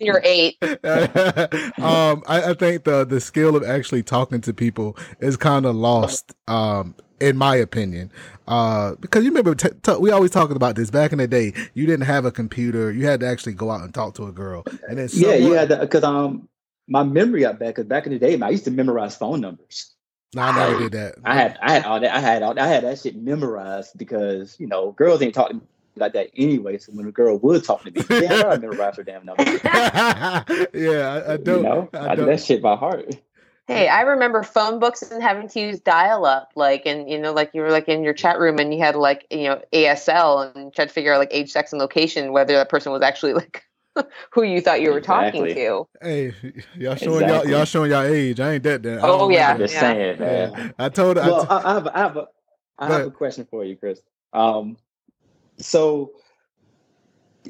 you're 0.00 0.20
eight 0.24 0.56
um, 0.62 2.22
I, 2.26 2.50
I 2.50 2.54
think 2.54 2.84
the 2.84 3.04
the 3.04 3.20
skill 3.20 3.56
of 3.56 3.62
actually 3.62 4.02
talking 4.02 4.40
to 4.42 4.54
people 4.54 4.96
is 5.20 5.36
kind 5.36 5.66
of 5.66 5.74
lost, 5.74 6.34
um, 6.48 6.94
in 7.20 7.36
my 7.36 7.56
opinion. 7.56 8.10
Uh, 8.46 8.94
because 9.00 9.24
you 9.24 9.30
remember 9.30 9.54
t- 9.54 9.68
t- 9.82 9.96
we 9.98 10.10
always 10.10 10.30
talking 10.30 10.56
about 10.56 10.76
this 10.76 10.90
back 10.90 11.12
in 11.12 11.18
the 11.18 11.26
day. 11.26 11.52
You 11.74 11.86
didn't 11.86 12.06
have 12.06 12.24
a 12.24 12.32
computer; 12.32 12.92
you 12.92 13.06
had 13.06 13.20
to 13.20 13.26
actually 13.26 13.54
go 13.54 13.70
out 13.70 13.82
and 13.82 13.92
talk 13.92 14.14
to 14.14 14.26
a 14.26 14.32
girl, 14.32 14.64
and 14.88 14.98
then 14.98 15.08
yeah, 15.12 15.36
someone, 15.36 15.52
yeah, 15.52 15.64
because 15.80 16.04
um, 16.04 16.48
my 16.88 17.02
memory 17.02 17.40
got 17.40 17.58
bad. 17.58 17.68
Because 17.68 17.86
back 17.86 18.06
in 18.06 18.12
the 18.12 18.18
day, 18.18 18.36
man, 18.36 18.48
I 18.48 18.50
used 18.50 18.64
to 18.64 18.70
memorize 18.70 19.16
phone 19.16 19.40
numbers. 19.40 19.95
No, 20.36 20.42
I 20.42 20.54
never 20.54 20.78
did 20.80 20.92
that. 20.92 21.14
I 21.24 21.34
had, 21.34 21.58
I 21.62 21.72
had 21.72 21.84
all 21.86 21.98
that. 21.98 22.14
I 22.14 22.20
had 22.20 22.42
all, 22.42 22.60
I 22.60 22.66
had 22.66 22.84
that 22.84 22.98
shit 22.98 23.16
memorized 23.16 23.96
because 23.96 24.60
you 24.60 24.66
know 24.66 24.92
girls 24.92 25.22
ain't 25.22 25.34
talking 25.34 25.62
like 25.96 26.12
that 26.12 26.28
anyway. 26.36 26.76
So 26.76 26.92
when 26.92 27.06
a 27.06 27.10
girl 27.10 27.38
would 27.38 27.64
talk 27.64 27.84
to 27.84 27.90
me, 27.90 28.02
yeah, 28.10 28.42
I 28.46 28.58
memorize 28.58 28.98
her 28.98 29.02
damn 29.02 29.24
number. 29.24 29.42
yeah, 29.42 31.22
I, 31.26 31.32
I 31.32 31.36
don't. 31.38 31.62
know, 31.62 31.88
I 31.94 32.08
I, 32.10 32.14
do 32.14 32.22
don't. 32.22 32.26
that 32.30 32.42
shit 32.42 32.60
by 32.60 32.76
heart. 32.76 33.16
Hey, 33.66 33.88
I 33.88 34.02
remember 34.02 34.42
phone 34.42 34.78
books 34.78 35.02
and 35.02 35.22
having 35.22 35.48
to 35.48 35.58
use 35.60 35.80
dial 35.80 36.24
up, 36.24 36.52
like, 36.54 36.82
and 36.84 37.10
you 37.10 37.18
know, 37.18 37.32
like 37.32 37.50
you 37.52 37.62
were 37.62 37.70
like 37.70 37.88
in 37.88 38.04
your 38.04 38.12
chat 38.12 38.38
room 38.38 38.58
and 38.58 38.72
you 38.72 38.78
had 38.78 38.94
like, 38.94 39.26
you 39.30 39.44
know, 39.44 39.60
ASL 39.72 40.54
and 40.54 40.72
tried 40.72 40.88
to 40.88 40.92
figure 40.92 41.14
out 41.14 41.18
like 41.18 41.32
age, 41.32 41.50
sex, 41.50 41.72
and 41.72 41.80
location, 41.80 42.32
whether 42.32 42.54
that 42.54 42.68
person 42.68 42.92
was 42.92 43.02
actually 43.02 43.32
like 43.32 43.65
who 44.32 44.42
you 44.42 44.60
thought 44.60 44.80
you 44.80 44.90
were 44.92 45.00
talking 45.00 45.46
to. 45.46 45.86
Hey, 46.02 46.32
y'all 46.76 46.96
showing 46.96 47.28
y'all 47.28 47.46
y'all 47.46 47.64
showing 47.64 47.90
y'all 47.90 48.02
age. 48.02 48.40
I 48.40 48.54
ain't 48.54 48.62
that 48.64 48.82
damn. 48.82 48.98
I 48.98 49.08
Oh, 49.08 49.28
yeah. 49.28 49.50
I'm 49.52 49.58
just 49.58 49.74
Yeah. 49.74 49.80
saying, 49.80 50.20
man. 50.20 50.52
Yeah. 50.56 50.68
I 50.78 50.88
told. 50.88 51.18
I 51.18 51.28
Well, 51.28 51.42
t- 51.42 51.46
I, 51.50 51.70
I 51.70 51.74
have, 51.74 51.86
I 51.88 51.98
have 51.98 52.16
a, 52.16 52.28
I 52.78 52.86
have 52.86 53.06
a 53.06 53.10
question 53.10 53.46
for 53.50 53.64
you, 53.64 53.76
Chris. 53.76 54.00
Um, 54.32 54.76
so 55.58 56.12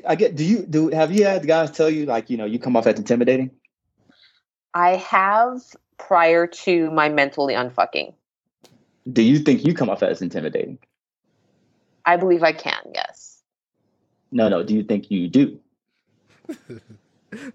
I 0.07 0.15
get. 0.15 0.37
Do 0.37 0.45
you 0.45 0.65
do? 0.67 0.89
Have 0.89 1.13
you 1.13 1.25
had 1.25 1.47
guys 1.47 1.71
tell 1.71 1.91
you 1.91 2.07
like 2.07 2.31
you 2.31 2.37
know 2.37 2.45
you 2.45 2.59
come 2.59 2.77
off 2.77 2.87
as 2.87 2.99
intimidating? 2.99 3.51
I 4.75 4.97
have 4.97 5.63
prior 5.99 6.47
to 6.47 6.91
my 6.91 7.09
mentally 7.09 7.55
unfucking. 7.55 8.15
Do 9.11 9.23
you 9.23 9.39
think 9.39 9.65
you 9.65 9.73
come 9.73 9.89
off 9.89 10.03
as 10.03 10.21
intimidating? 10.21 10.79
I 12.05 12.17
believe 12.17 12.43
I 12.43 12.53
can, 12.53 12.79
yes. 12.95 13.43
No, 14.31 14.49
no. 14.49 14.63
Do 14.63 14.75
you 14.75 14.83
think 14.83 15.11
you 15.11 15.29
do? 15.29 15.61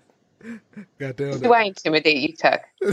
Goddamn. 0.98 1.40
Do 1.40 1.54
I 1.54 1.64
intimidate 1.64 2.18
you, 2.18 2.36
Tuck? 2.36 2.62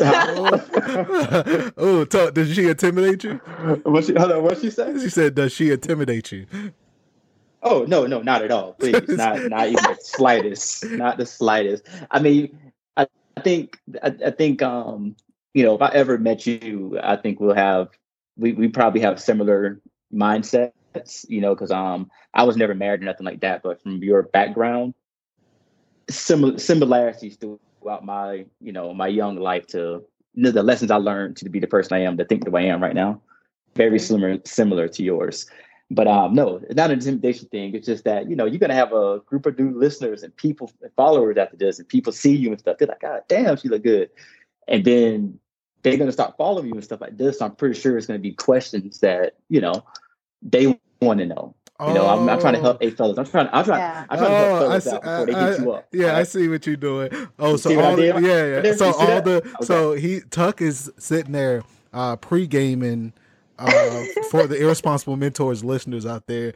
oh, 0.00 1.70
oh, 1.76 2.04
talk, 2.04 2.34
does 2.34 2.52
she 2.52 2.68
intimidate 2.68 3.24
you? 3.24 3.34
what 3.84 4.04
she, 4.04 4.14
hold 4.14 4.32
on, 4.32 4.42
what 4.42 4.58
she 4.60 4.70
say? 4.70 4.98
She 4.98 5.08
said, 5.08 5.34
"Does 5.34 5.52
she 5.52 5.70
intimidate 5.70 6.32
you?" 6.32 6.46
Oh 7.62 7.84
no, 7.86 8.06
no, 8.06 8.22
not 8.22 8.42
at 8.42 8.50
all. 8.50 8.74
Please, 8.74 9.08
not 9.08 9.42
not 9.44 9.66
even 9.66 9.82
the 9.82 9.98
slightest, 10.00 10.84
not 10.86 11.18
the 11.18 11.26
slightest. 11.26 11.84
I 12.10 12.20
mean, 12.20 12.56
I, 12.96 13.06
I 13.36 13.40
think 13.40 13.78
I, 14.02 14.14
I 14.26 14.30
think 14.30 14.62
um 14.62 15.16
you 15.54 15.64
know 15.64 15.74
if 15.74 15.82
I 15.82 15.90
ever 15.90 16.18
met 16.18 16.46
you, 16.46 16.98
I 17.02 17.16
think 17.16 17.40
we'll 17.40 17.54
have 17.54 17.88
we 18.36 18.52
we 18.52 18.68
probably 18.68 19.00
have 19.00 19.20
similar 19.20 19.80
mindsets. 20.14 20.72
You 21.28 21.40
know, 21.40 21.54
because 21.54 21.70
um 21.70 22.10
I 22.32 22.44
was 22.44 22.56
never 22.56 22.74
married 22.74 23.02
or 23.02 23.04
nothing 23.04 23.26
like 23.26 23.40
that, 23.40 23.62
but 23.62 23.82
from 23.82 24.02
your 24.02 24.22
background, 24.22 24.94
similar 26.08 26.58
similarities 26.58 27.36
throughout 27.36 28.04
my 28.04 28.44
you 28.60 28.72
know 28.72 28.94
my 28.94 29.08
young 29.08 29.36
life 29.36 29.66
to 29.68 30.04
you 30.34 30.42
know, 30.42 30.50
the 30.50 30.62
lessons 30.62 30.90
I 30.90 30.96
learned 30.96 31.36
to 31.38 31.48
be 31.48 31.58
the 31.58 31.66
person 31.66 31.94
I 31.94 32.00
am, 32.00 32.16
to 32.18 32.24
think 32.24 32.44
the 32.44 32.50
way 32.50 32.70
I 32.70 32.74
am 32.74 32.82
right 32.82 32.94
now, 32.94 33.20
very 33.74 33.98
similar 33.98 34.38
similar 34.44 34.88
to 34.88 35.02
yours. 35.02 35.46
But 35.90 36.08
um, 36.08 36.34
no, 36.34 36.56
it's 36.56 36.74
not 36.74 36.90
an 36.90 36.98
intimidation 36.98 37.48
thing. 37.48 37.74
It's 37.74 37.86
just 37.86 38.04
that 38.04 38.28
you 38.28 38.36
know 38.36 38.44
you're 38.44 38.58
gonna 38.58 38.74
have 38.74 38.92
a 38.92 39.20
group 39.26 39.46
of 39.46 39.58
new 39.58 39.76
listeners 39.78 40.22
and 40.22 40.36
people 40.36 40.70
and 40.82 40.92
followers 40.94 41.36
after 41.36 41.56
this, 41.56 41.78
and 41.78 41.88
people 41.88 42.12
see 42.12 42.34
you 42.34 42.50
and 42.50 42.58
stuff. 42.58 42.78
They're 42.78 42.88
like, 42.88 43.00
God 43.00 43.22
damn, 43.28 43.56
she 43.56 43.68
look 43.68 43.82
good, 43.82 44.10
and 44.68 44.84
then 44.84 45.38
they're 45.82 45.96
gonna 45.96 46.12
start 46.12 46.36
following 46.36 46.66
you 46.66 46.74
and 46.74 46.84
stuff 46.84 47.00
like 47.00 47.16
this. 47.16 47.38
So 47.38 47.46
I'm 47.46 47.54
pretty 47.54 47.80
sure 47.80 47.96
it's 47.96 48.06
gonna 48.06 48.18
be 48.18 48.32
questions 48.32 49.00
that 49.00 49.36
you 49.48 49.60
know 49.60 49.84
they 50.42 50.78
want 51.00 51.20
to 51.20 51.26
know. 51.26 51.54
You 51.80 51.92
know, 51.92 52.06
I'm, 52.06 52.28
I'm 52.28 52.40
trying 52.40 52.54
to 52.54 52.60
help 52.60 52.78
a 52.82 52.90
fellas. 52.90 53.18
I'm 53.18 53.26
trying. 53.26 53.48
I'm 53.52 53.64
trying. 53.64 53.80
Yeah. 53.80 54.06
I'm 54.08 54.18
trying 54.18 54.30
to 54.30 54.36
Oh, 54.36 54.38
help 54.48 54.60
fellas 54.60 54.84
see- 54.84 54.90
out 54.92 55.02
before 55.02 55.26
they 55.26 55.34
I- 55.34 55.50
hit 55.50 55.60
you 55.60 55.72
up. 55.72 55.88
Yeah, 55.92 56.16
I 56.16 56.22
see 56.22 56.48
what 56.48 56.66
you're 56.66 56.76
doing. 56.76 57.10
Oh, 57.38 57.56
so 57.56 57.68
see 57.70 57.76
what 57.76 57.84
I 57.84 57.88
all 57.90 57.96
the, 57.96 58.04
yeah, 58.06 58.62
yeah. 58.62 58.72
So 58.76 58.92
all 58.94 59.06
that? 59.06 59.24
the 59.24 59.56
so 59.64 59.92
he 59.92 60.20
Tuck 60.30 60.62
is 60.62 60.90
sitting 60.98 61.32
there 61.32 61.62
uh 61.92 62.16
pre 62.16 62.46
gaming 62.46 63.12
uh 63.58 64.04
for 64.30 64.46
the 64.46 64.56
irresponsible 64.60 65.16
mentors 65.16 65.64
listeners 65.64 66.04
out 66.06 66.26
there. 66.26 66.52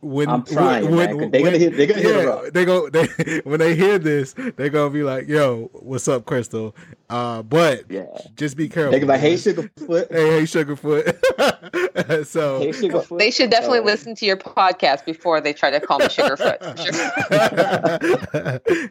When 0.00 0.28
I'm 0.28 0.42
trying, 0.44 0.92
man, 0.96 1.16
'cause 1.16 1.30
they 1.30 1.42
gonna 1.44 1.58
hit- 1.58 1.76
they 1.76 1.86
gonna 1.86 2.00
hit 2.00 2.16
it 2.16 2.52
they 2.54 2.64
go 2.64 2.88
they 2.90 3.06
when 3.44 3.60
they 3.60 3.76
hear 3.76 3.98
this, 4.00 4.34
they're 4.56 4.68
gonna 4.68 4.90
be 4.90 5.04
like, 5.04 5.28
"Yo, 5.28 5.70
what's 5.74 6.08
up, 6.08 6.24
Crystal?" 6.24 6.74
Uh, 7.08 7.42
but 7.42 7.84
Yeah. 7.88 8.06
just 8.34 8.56
be 8.56 8.68
careful. 8.68 8.90
They 8.90 8.98
can 8.98 9.06
be 9.06 9.12
like, 9.12 9.20
"Hey. 9.20 9.34
Sugarfoot." 9.34 10.10
hey, 10.10 10.30
hey, 10.40 10.42
Sugarfoot. 10.42 12.26
so 12.26 12.58
Hey, 12.58 12.70
Sugarfoot. 12.70 13.18
They 13.18 13.30
should 13.30 13.50
definitely 13.50 13.78
So- 13.78 13.84
listen 13.84 14.14
to 14.16 14.26
your 14.26 14.36
podcast 14.38 15.04
before 15.04 15.40
they 15.40 15.52
try 15.52 15.70
to 15.70 15.78
call 15.78 16.00
me 16.00 16.06
Sugarfoot. 16.06 16.58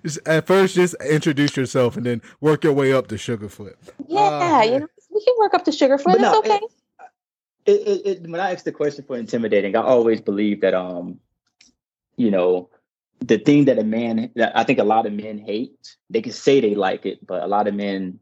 Just- 0.04 0.20
At 0.26 0.48
first, 0.48 0.76
just 0.76 0.96
introduce 1.04 1.58
yourself 1.58 1.98
and 1.98 2.06
then 2.06 2.22
work 2.40 2.64
your 2.64 2.74
way 2.74 2.94
up 2.94 3.08
to 3.08 3.16
Sugarfoot. 3.16 3.74
yeah, 4.08 4.20
Uh, 4.60 4.64
you 4.64 4.80
know, 4.80 4.88
we 5.14 5.24
can 5.26 5.34
work 5.40 5.54
up 5.54 5.66
to 5.66 5.72
Sugarfoot. 5.72 6.04
But 6.06 6.14
It's 6.16 6.22
no, 6.22 6.40
okay. 6.40 6.56
It, 6.56 6.64
it, 7.65 8.06
it, 8.06 8.21
when 8.24 8.39
I 8.39 8.52
ask 8.52 8.65
the 8.65 8.71
question 8.71 9.04
for 9.06 9.17
intimidating, 9.17 9.76
I 9.76 9.82
always 9.82 10.21
believe 10.21 10.62
that 10.62 10.74
um, 10.74 11.19
you 12.17 12.32
know, 12.32 12.69
the 13.19 13.38
thing 13.38 13.65
that 13.65 13.80
a 13.80 13.84
man 13.84 14.32
that 14.36 14.58
I 14.58 14.63
think 14.63 14.80
a 14.80 14.84
lot 14.84 15.06
of 15.06 15.13
men 15.13 15.38
hate, 15.38 15.95
they 16.10 16.21
can 16.21 16.32
say 16.32 16.60
they 16.60 16.76
like 16.76 17.06
it, 17.06 17.26
but 17.26 17.43
a 17.43 17.47
lot 17.47 17.67
of 17.67 17.76
men, 17.76 18.19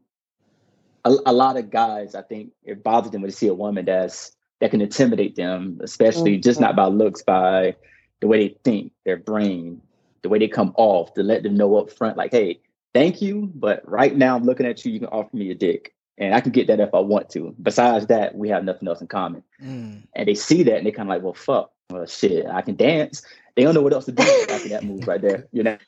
a, 1.04 1.14
a 1.26 1.32
lot 1.32 1.56
of 1.56 1.70
guys, 1.70 2.14
I 2.14 2.22
think 2.22 2.52
it 2.64 2.82
bothers 2.82 3.10
them 3.10 3.22
when 3.22 3.30
they 3.30 3.34
see 3.34 3.48
a 3.48 3.54
woman 3.54 3.86
that's 3.86 4.32
that 4.60 4.70
can 4.70 4.82
intimidate 4.82 5.36
them, 5.36 5.78
especially 5.82 6.36
just 6.36 6.60
not 6.60 6.76
by 6.76 6.86
looks, 6.86 7.22
by 7.22 7.76
the 8.20 8.26
way 8.26 8.48
they 8.48 8.56
think, 8.62 8.92
their 9.06 9.16
brain, 9.16 9.80
the 10.22 10.28
way 10.28 10.38
they 10.38 10.48
come 10.48 10.74
off, 10.76 11.14
to 11.14 11.22
let 11.22 11.42
them 11.42 11.56
know 11.56 11.76
up 11.76 11.90
front, 11.90 12.18
like, 12.18 12.30
hey, 12.30 12.60
thank 12.92 13.22
you, 13.22 13.50
but 13.54 13.80
right 13.88 14.14
now 14.14 14.36
I'm 14.36 14.44
looking 14.44 14.66
at 14.66 14.84
you, 14.84 14.92
you 14.92 14.98
can 14.98 15.08
offer 15.08 15.34
me 15.34 15.50
a 15.50 15.54
dick. 15.54 15.94
And 16.20 16.34
I 16.34 16.40
can 16.40 16.52
get 16.52 16.66
that 16.66 16.80
if 16.80 16.94
I 16.94 17.00
want 17.00 17.30
to. 17.30 17.54
Besides 17.62 18.06
that, 18.08 18.34
we 18.34 18.50
have 18.50 18.62
nothing 18.62 18.86
else 18.86 19.00
in 19.00 19.06
common. 19.06 19.42
Mm. 19.60 20.02
And 20.14 20.28
they 20.28 20.34
see 20.34 20.62
that 20.64 20.76
and 20.76 20.86
they 20.86 20.92
kind 20.92 21.08
of 21.08 21.14
like, 21.14 21.22
well, 21.22 21.32
fuck, 21.32 21.72
well, 21.88 22.06
shit, 22.06 22.46
I 22.46 22.60
can 22.60 22.76
dance. 22.76 23.22
They 23.56 23.62
don't 23.62 23.74
know 23.74 23.80
what 23.80 23.94
else 23.94 24.04
to 24.04 24.12
do 24.12 24.22
after 24.50 24.68
that 24.68 24.84
move 24.84 25.08
right 25.08 25.20
there, 25.20 25.48
you 25.50 25.62
know? 25.62 25.78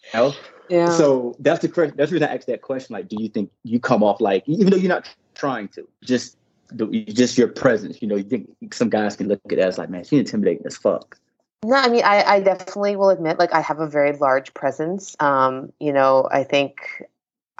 Yeah. 0.70 0.88
So 0.88 1.36
that's 1.38 1.60
the 1.60 1.68
question. 1.68 1.94
That's 1.98 2.10
the 2.10 2.14
reason 2.14 2.28
I 2.28 2.34
asked 2.34 2.46
that 2.46 2.62
question. 2.62 2.94
Like, 2.94 3.08
do 3.08 3.16
you 3.20 3.28
think 3.28 3.50
you 3.62 3.78
come 3.78 4.02
off 4.02 4.22
like, 4.22 4.42
even 4.46 4.70
though 4.70 4.78
you're 4.78 4.88
not 4.88 5.08
trying 5.34 5.68
to, 5.68 5.86
just 6.02 6.38
the, 6.70 6.86
just 7.04 7.36
your 7.36 7.48
presence, 7.48 8.00
you 8.00 8.08
know, 8.08 8.16
you 8.16 8.24
think 8.24 8.72
some 8.72 8.88
guys 8.88 9.16
can 9.16 9.28
look 9.28 9.40
at 9.44 9.50
that 9.50 9.68
as 9.68 9.76
like, 9.76 9.90
man, 9.90 10.02
she 10.02 10.18
intimidating 10.18 10.66
as 10.66 10.78
fuck. 10.78 11.18
No, 11.64 11.76
I 11.76 11.88
mean, 11.88 12.02
I, 12.04 12.22
I 12.24 12.40
definitely 12.40 12.96
will 12.96 13.10
admit, 13.10 13.38
like, 13.38 13.52
I 13.52 13.60
have 13.60 13.78
a 13.78 13.86
very 13.86 14.16
large 14.16 14.52
presence. 14.52 15.14
Um, 15.20 15.72
you 15.78 15.92
know, 15.92 16.26
I 16.28 16.42
think 16.42 16.78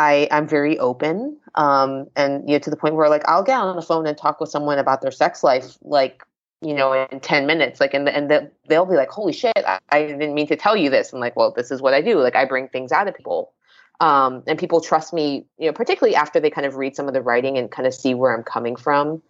I, 0.03 0.27
I'm 0.33 0.49
very 0.49 0.79
open. 0.81 1.39
Um, 1.55 2.09
and, 2.17 2.49
you 2.49 2.57
know, 2.57 2.59
to 2.59 2.71
the 2.71 2.77
point 2.77 2.97
where, 2.97 3.09
like, 3.09 3.23
I'll 3.29 3.45
get 3.45 3.61
on 3.61 3.77
the 3.77 3.83
phone 3.83 4.05
and 4.07 4.19
talk 4.19 4.41
with 4.41 4.51
someone 4.51 4.79
about 4.79 5.01
their 5.01 5.13
sex 5.13 5.45
life, 5.45 5.79
like, 5.83 6.25
you 6.61 6.75
know, 6.75 6.93
in 6.93 7.21
10 7.21 7.47
minutes, 7.47 7.81
like, 7.81 7.95
and, 7.95 8.09
and 8.09 8.29
the, 8.29 8.51
they'll 8.69 8.85
be 8.85 8.97
like, 8.97 9.11
holy 9.11 9.33
shit, 9.33 9.53
I, 9.57 9.79
I 9.91 10.07
didn't 10.07 10.35
mean 10.35 10.49
to 10.49 10.57
tell 10.57 10.77
you 10.77 10.91
this. 10.91 11.13
I'm 11.13 11.21
like, 11.21 11.37
well, 11.37 11.53
this 11.53 11.71
is 11.71 11.81
what 11.81 11.95
I 11.95 12.01
do. 12.01 12.19
Like, 12.19 12.35
I 12.35 12.45
bring 12.45 12.67
things 12.67 12.91
out 12.91 13.07
of 13.07 13.15
people. 13.15 13.53
Um, 14.01 14.43
and 14.49 14.59
people 14.59 14.81
trust 14.81 15.13
me, 15.13 15.47
you 15.59 15.67
know, 15.67 15.73
particularly 15.73 16.17
after 16.17 16.41
they 16.41 16.51
kind 16.51 16.67
of 16.67 16.75
read 16.75 16.97
some 16.97 17.07
of 17.07 17.15
the 17.15 17.23
writing 17.23 17.57
and 17.57 17.71
kind 17.71 17.87
of 17.87 17.95
see 17.95 18.15
where 18.15 18.37
I'm 18.37 18.43
coming 18.43 18.75
from. 18.75 19.23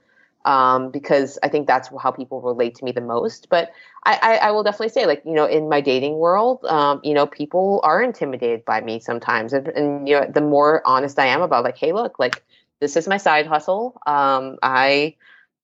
Um, 0.44 0.90
because 0.90 1.38
I 1.42 1.48
think 1.48 1.66
that's 1.66 1.88
how 2.00 2.10
people 2.10 2.40
relate 2.40 2.74
to 2.76 2.84
me 2.84 2.92
the 2.92 3.00
most. 3.00 3.48
But 3.48 3.72
I, 4.04 4.18
I, 4.22 4.36
I 4.36 4.50
will 4.50 4.62
definitely 4.62 4.88
say, 4.88 5.06
like, 5.06 5.22
you 5.24 5.32
know, 5.34 5.46
in 5.46 5.68
my 5.68 5.80
dating 5.80 6.16
world, 6.16 6.64
um, 6.64 7.00
you 7.04 7.14
know, 7.14 7.26
people 7.26 7.80
are 7.84 8.02
intimidated 8.02 8.64
by 8.64 8.80
me 8.80 8.98
sometimes. 8.98 9.52
And, 9.52 9.68
and, 9.68 10.08
you 10.08 10.18
know, 10.18 10.26
the 10.32 10.40
more 10.40 10.82
honest 10.84 11.18
I 11.18 11.26
am 11.26 11.42
about, 11.42 11.64
like, 11.64 11.78
hey, 11.78 11.92
look, 11.92 12.18
like, 12.18 12.42
this 12.80 12.96
is 12.96 13.06
my 13.06 13.16
side 13.18 13.46
hustle. 13.46 13.96
Um, 14.06 14.58
I 14.62 15.14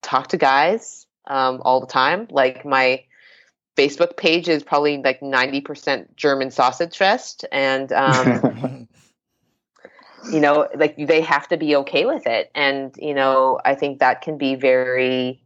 talk 0.03 0.29
to 0.29 0.37
guys 0.37 1.07
um, 1.27 1.61
all 1.65 1.81
the 1.81 1.87
time. 1.87 2.29
Like, 2.31 2.65
my 2.65 3.05
Facebook 3.77 4.17
page 4.17 4.49
is 4.49 4.63
probably 4.63 4.99
like 4.99 5.21
90% 5.21 6.15
German 6.17 6.51
sausage 6.51 6.97
fest. 6.97 7.45
And, 7.51 7.93
um, 7.93 8.89
you 10.33 10.41
know 10.41 10.69
like 10.77 10.97
they 10.97 11.21
have 11.21 11.49
to 11.49 11.57
be 11.57 11.75
okay 11.77 12.05
with 12.05 12.27
it 12.27 12.51
and 12.55 12.95
you 12.99 13.15
know 13.15 13.61
i 13.65 13.75
think 13.75 13.99
that 13.99 14.21
can 14.21 14.37
be 14.37 14.55
very 14.55 15.41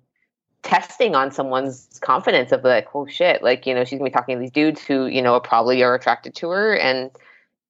testing 0.62 1.14
on 1.14 1.30
someone's 1.30 1.98
confidence 2.00 2.52
of 2.52 2.62
like 2.64 2.88
oh 2.94 3.06
shit 3.06 3.42
like 3.42 3.66
you 3.66 3.74
know 3.74 3.84
she's 3.84 3.98
gonna 3.98 4.10
be 4.10 4.14
talking 4.14 4.36
to 4.36 4.40
these 4.40 4.50
dudes 4.50 4.80
who 4.80 5.06
you 5.06 5.20
know 5.20 5.38
probably 5.40 5.82
are 5.82 5.94
attracted 5.94 6.34
to 6.34 6.48
her 6.48 6.76
and 6.76 7.10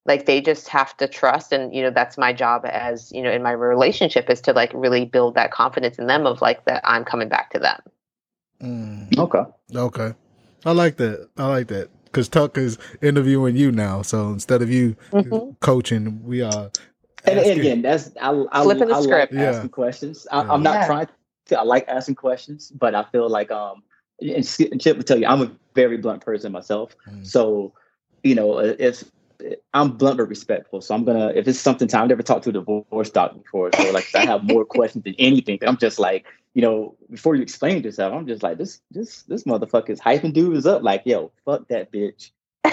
like 0.05 0.27
they 0.27 0.41
just 0.41 0.69
have 0.69 0.97
to 0.97 1.09
trust 1.09 1.53
and 1.53 1.75
you 1.75 1.83
know 1.83 1.91
that's 1.91 2.19
my 2.19 2.33
job 2.33 2.63
as 2.65 3.11
you 3.13 3.23
know 3.23 3.31
in 3.31 3.43
my 3.43 3.53
relationship 3.53 4.29
is 4.31 4.41
to 4.41 4.53
like 4.53 4.71
really 4.75 5.05
build 5.05 5.35
that 5.35 5.51
confidence 5.51 5.99
in 5.99 6.07
them 6.07 6.27
of 6.27 6.41
like 6.41 6.65
that 6.67 6.83
i'm 6.85 7.05
coming 7.05 7.29
back 7.29 7.51
to 7.51 7.59
them 7.59 7.81
Mm. 8.63 9.19
Okay. 9.19 9.43
Okay. 9.75 10.15
I 10.65 10.73
like 10.73 10.97
that. 10.99 11.29
I 11.37 11.47
like 11.47 11.67
that. 11.69 11.91
Because 12.05 12.29
Tuck 12.29 12.57
is 12.57 12.79
interviewing 13.01 13.57
you 13.57 13.73
now. 13.73 14.03
So 14.03 14.29
instead 14.29 14.63
of 14.63 14.71
you 14.71 14.97
Mhm. 15.13 15.57
coaching, 15.61 16.23
we 16.25 16.43
are. 16.43 16.71
And, 17.25 17.39
and 17.39 17.61
again, 17.61 17.83
that's 17.83 18.11
I, 18.21 18.31
I, 18.53 18.63
Flipping 18.63 18.89
the 18.89 18.95
I 18.97 19.03
script. 19.03 19.33
like 19.33 19.41
Yeah. 19.41 19.49
asking 19.51 19.71
questions. 19.71 20.27
I, 20.33 20.43
Yeah. 20.43 20.53
I'm 20.53 20.63
not 20.63 20.75
Yeah. 20.81 20.87
trying 20.87 21.07
to. 21.47 21.59
I 21.59 21.63
like 21.63 21.85
asking 21.89 22.17
questions, 22.17 22.71
but 22.71 22.95
I 22.95 23.05
feel 23.05 23.29
like 23.29 23.51
um, 23.51 23.83
and 24.21 24.81
Chip 24.81 24.97
will 24.97 25.05
tell 25.05 25.19
you, 25.19 25.27
I'm 25.27 25.43
a 25.43 25.51
very 25.75 25.97
blunt 25.97 26.25
person 26.25 26.53
myself. 26.53 26.97
Mm. 27.11 27.27
So, 27.27 27.73
you 28.23 28.35
know, 28.35 28.59
if 28.59 29.05
I'm 29.75 29.93
blunt 29.93 30.19
but 30.19 30.29
respectful, 30.29 30.81
so 30.81 30.95
I'm 30.95 31.05
gonna 31.05 31.29
if 31.35 31.49
it's 31.49 31.59
something 31.59 31.89
time 31.89 32.03
I've 32.03 32.09
never 32.11 32.23
talked 32.23 32.45
to 32.45 32.51
a 32.51 32.53
divorce 32.53 33.11
doctor 33.11 33.39
before, 33.39 33.71
so 33.75 33.91
like 33.91 34.07
I 34.15 34.25
have 34.25 34.45
more 34.45 34.65
questions 34.77 35.05
than 35.05 35.15
anything. 35.19 35.59
I'm 35.67 35.77
just 35.77 35.99
like, 35.99 36.27
you 36.55 36.63
know, 36.63 36.97
before 37.11 37.35
you 37.35 37.43
explain 37.43 37.83
yourself, 37.83 38.13
I'm 38.15 38.27
just 38.27 38.43
like, 38.43 38.59
this 38.59 38.81
this 38.91 39.23
this 39.25 39.45
motherfucker 39.45 39.91
is 39.91 40.01
hyping 40.01 40.33
dudes 40.33 40.67
up, 40.67 40.83
like, 40.83 41.03
yo, 41.05 41.33
fuck 41.45 41.67
that 41.69 41.91
bitch. 41.93 42.31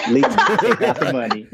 Leave, 0.08 0.24
take 0.24 0.78
the 0.78 1.10
money. 1.12 1.46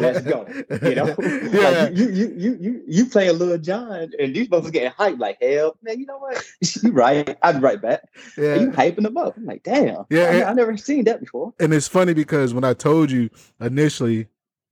Let's 0.00 0.20
go. 0.22 0.46
You 0.88 0.94
know, 0.94 1.14
Yeah. 1.52 1.68
like 1.84 1.96
you, 1.96 2.08
you, 2.10 2.34
you, 2.36 2.58
you, 2.60 2.82
you 2.86 3.06
a 3.14 3.32
Lil 3.32 3.58
Jon, 3.58 4.10
and 4.18 4.34
these 4.34 4.48
folks 4.48 4.68
are 4.68 4.70
getting 4.70 4.90
hyped. 4.92 5.18
Like, 5.20 5.38
hell, 5.40 5.76
man, 5.82 6.00
you 6.00 6.06
know 6.06 6.18
what? 6.18 6.42
you 6.82 6.90
right. 6.92 7.36
I'd 7.42 7.54
be 7.56 7.58
right 7.60 7.80
back. 7.80 8.02
yeah. 8.36 8.54
And 8.54 8.62
you 8.62 8.70
hyping 8.70 9.02
them 9.02 9.16
up. 9.16 9.36
I'm 9.36 9.44
like, 9.44 9.62
damn. 9.62 10.04
Yeah, 10.10 10.22
I, 10.24 10.36
yeah. 10.38 10.50
I 10.50 10.52
never 10.54 10.76
seen 10.76 11.04
that 11.04 11.20
before. 11.20 11.52
and 11.60 11.72
it's 11.72 11.88
funny 11.88 12.14
because 12.14 12.54
when 12.54 12.64
I 12.64 12.74
told 12.74 13.10
you 13.10 13.30
initially, 13.60 14.28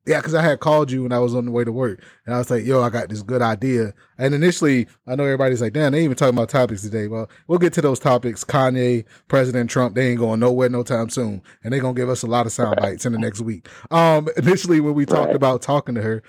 yeah, 0.07 0.19
because 0.19 0.35
I 0.35 0.43
had 0.43 0.61
called 0.61 0.91
you 0.91 1.03
when 1.03 1.13
I 1.13 1.19
was 1.19 1.35
on 1.35 1.45
the 1.45 1.51
way 1.51 1.63
to 1.63 1.73
work, 1.73 2.03
and 2.25 2.35
I 2.35 2.39
was 2.39 2.51
like, 2.51 2.65
"Yo, 2.65 2.83
I 2.83 2.89
got 2.89 3.09
this 3.11 3.23
good 3.23 3.43
idea." 3.43 3.93
And 4.19 4.35
initially, 4.35 4.87
I 5.07 5.15
know 5.15 5.25
everybody's 5.25 5.61
like, 5.61 5.75
"Damn, 5.75 5.93
they 5.93 5.99
ain't 5.99 6.05
even 6.07 6.17
talking 6.17 6.35
about 6.35 6.49
topics 6.49 6.83
today." 6.83 7.07
Well, 7.07 7.29
we'll 7.49 7.59
get 7.59 7.75
to 7.75 7.83
those 7.83 7.99
topics. 7.99 8.43
Kanye, 8.43 9.05
President 9.29 9.69
Trump, 9.69 9.95
they 9.95 10.09
ain't 10.09 10.19
going 10.19 10.41
nowhere 10.41 10.71
no 10.71 10.83
time 10.83 11.11
soon, 11.11 11.43
and 11.63 11.73
they're 11.73 11.81
gonna 11.81 11.95
give 11.95 12.09
us 12.09 12.23
a 12.23 12.27
lot 12.27 12.47
of 12.47 12.53
sound 12.53 12.77
bites 12.81 13.05
in 13.05 13.13
the 13.13 13.19
next 13.19 13.41
week. 13.43 13.69
Um, 13.91 14.29
initially, 14.37 14.81
when 14.81 14.95
we 14.95 15.05
talked 15.07 15.35
about 15.35 15.63
talking 15.63 15.95
to 15.95 16.03
her. 16.03 16.23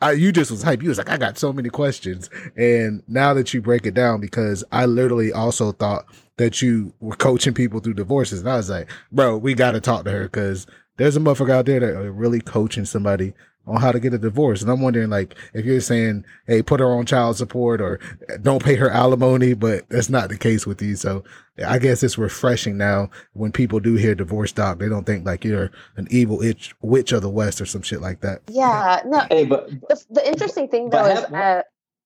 I, 0.00 0.12
you 0.12 0.30
just 0.30 0.52
was 0.52 0.62
hype. 0.62 0.80
You 0.80 0.90
was 0.90 0.98
like, 0.98 1.10
I 1.10 1.16
got 1.16 1.38
so 1.38 1.52
many 1.52 1.70
questions. 1.70 2.30
And 2.56 3.02
now 3.08 3.34
that 3.34 3.52
you 3.52 3.60
break 3.60 3.84
it 3.84 3.94
down, 3.94 4.20
because 4.20 4.62
I 4.70 4.86
literally 4.86 5.32
also 5.32 5.72
thought 5.72 6.04
that 6.36 6.62
you 6.62 6.92
were 7.00 7.16
coaching 7.16 7.52
people 7.52 7.80
through 7.80 7.94
divorces. 7.94 8.38
And 8.38 8.48
I 8.48 8.56
was 8.56 8.70
like, 8.70 8.88
bro, 9.10 9.36
we 9.36 9.54
got 9.54 9.72
to 9.72 9.80
talk 9.80 10.04
to 10.04 10.12
her 10.12 10.22
because 10.22 10.68
there's 10.98 11.16
a 11.16 11.20
motherfucker 11.20 11.50
out 11.50 11.66
there 11.66 11.80
that 11.80 11.96
are 11.96 12.12
really 12.12 12.40
coaching 12.40 12.84
somebody 12.84 13.32
on 13.66 13.80
how 13.80 13.92
to 13.92 14.00
get 14.00 14.14
a 14.14 14.18
divorce. 14.18 14.62
And 14.62 14.70
I'm 14.70 14.80
wondering, 14.80 15.10
like, 15.10 15.34
if 15.52 15.66
you're 15.66 15.80
saying, 15.82 16.24
hey, 16.46 16.62
put 16.62 16.80
her 16.80 16.86
on 16.90 17.04
child 17.04 17.36
support 17.36 17.80
or 17.82 18.00
don't 18.40 18.62
pay 18.64 18.76
her 18.76 18.88
alimony, 18.90 19.52
but 19.52 19.86
that's 19.90 20.08
not 20.08 20.30
the 20.30 20.38
case 20.38 20.66
with 20.66 20.80
you. 20.80 20.96
So 20.96 21.22
I 21.66 21.78
guess 21.78 22.02
it's 22.02 22.16
refreshing 22.16 22.78
now 22.78 23.10
when 23.34 23.52
people 23.52 23.78
do 23.78 23.94
hear 23.94 24.14
divorce 24.14 24.52
doc, 24.52 24.78
they 24.78 24.88
don't 24.88 25.04
think 25.04 25.26
like 25.26 25.44
you're 25.44 25.70
an 25.96 26.08
evil 26.10 26.40
itch, 26.42 26.74
witch 26.80 27.12
of 27.12 27.20
the 27.20 27.28
West 27.28 27.60
or 27.60 27.66
some 27.66 27.82
shit 27.82 28.00
like 28.00 28.20
that. 28.22 28.40
yeah 28.48 29.02
no 29.04 29.20
Hey, 29.30 29.44
but 29.44 29.68
the, 29.88 30.04
the 30.10 30.26
interesting 30.26 30.68
thing 30.68 30.88
But 30.88 31.02
though 31.02 31.10
is 31.10 31.18
have- 31.26 31.34
uh, 31.34 31.62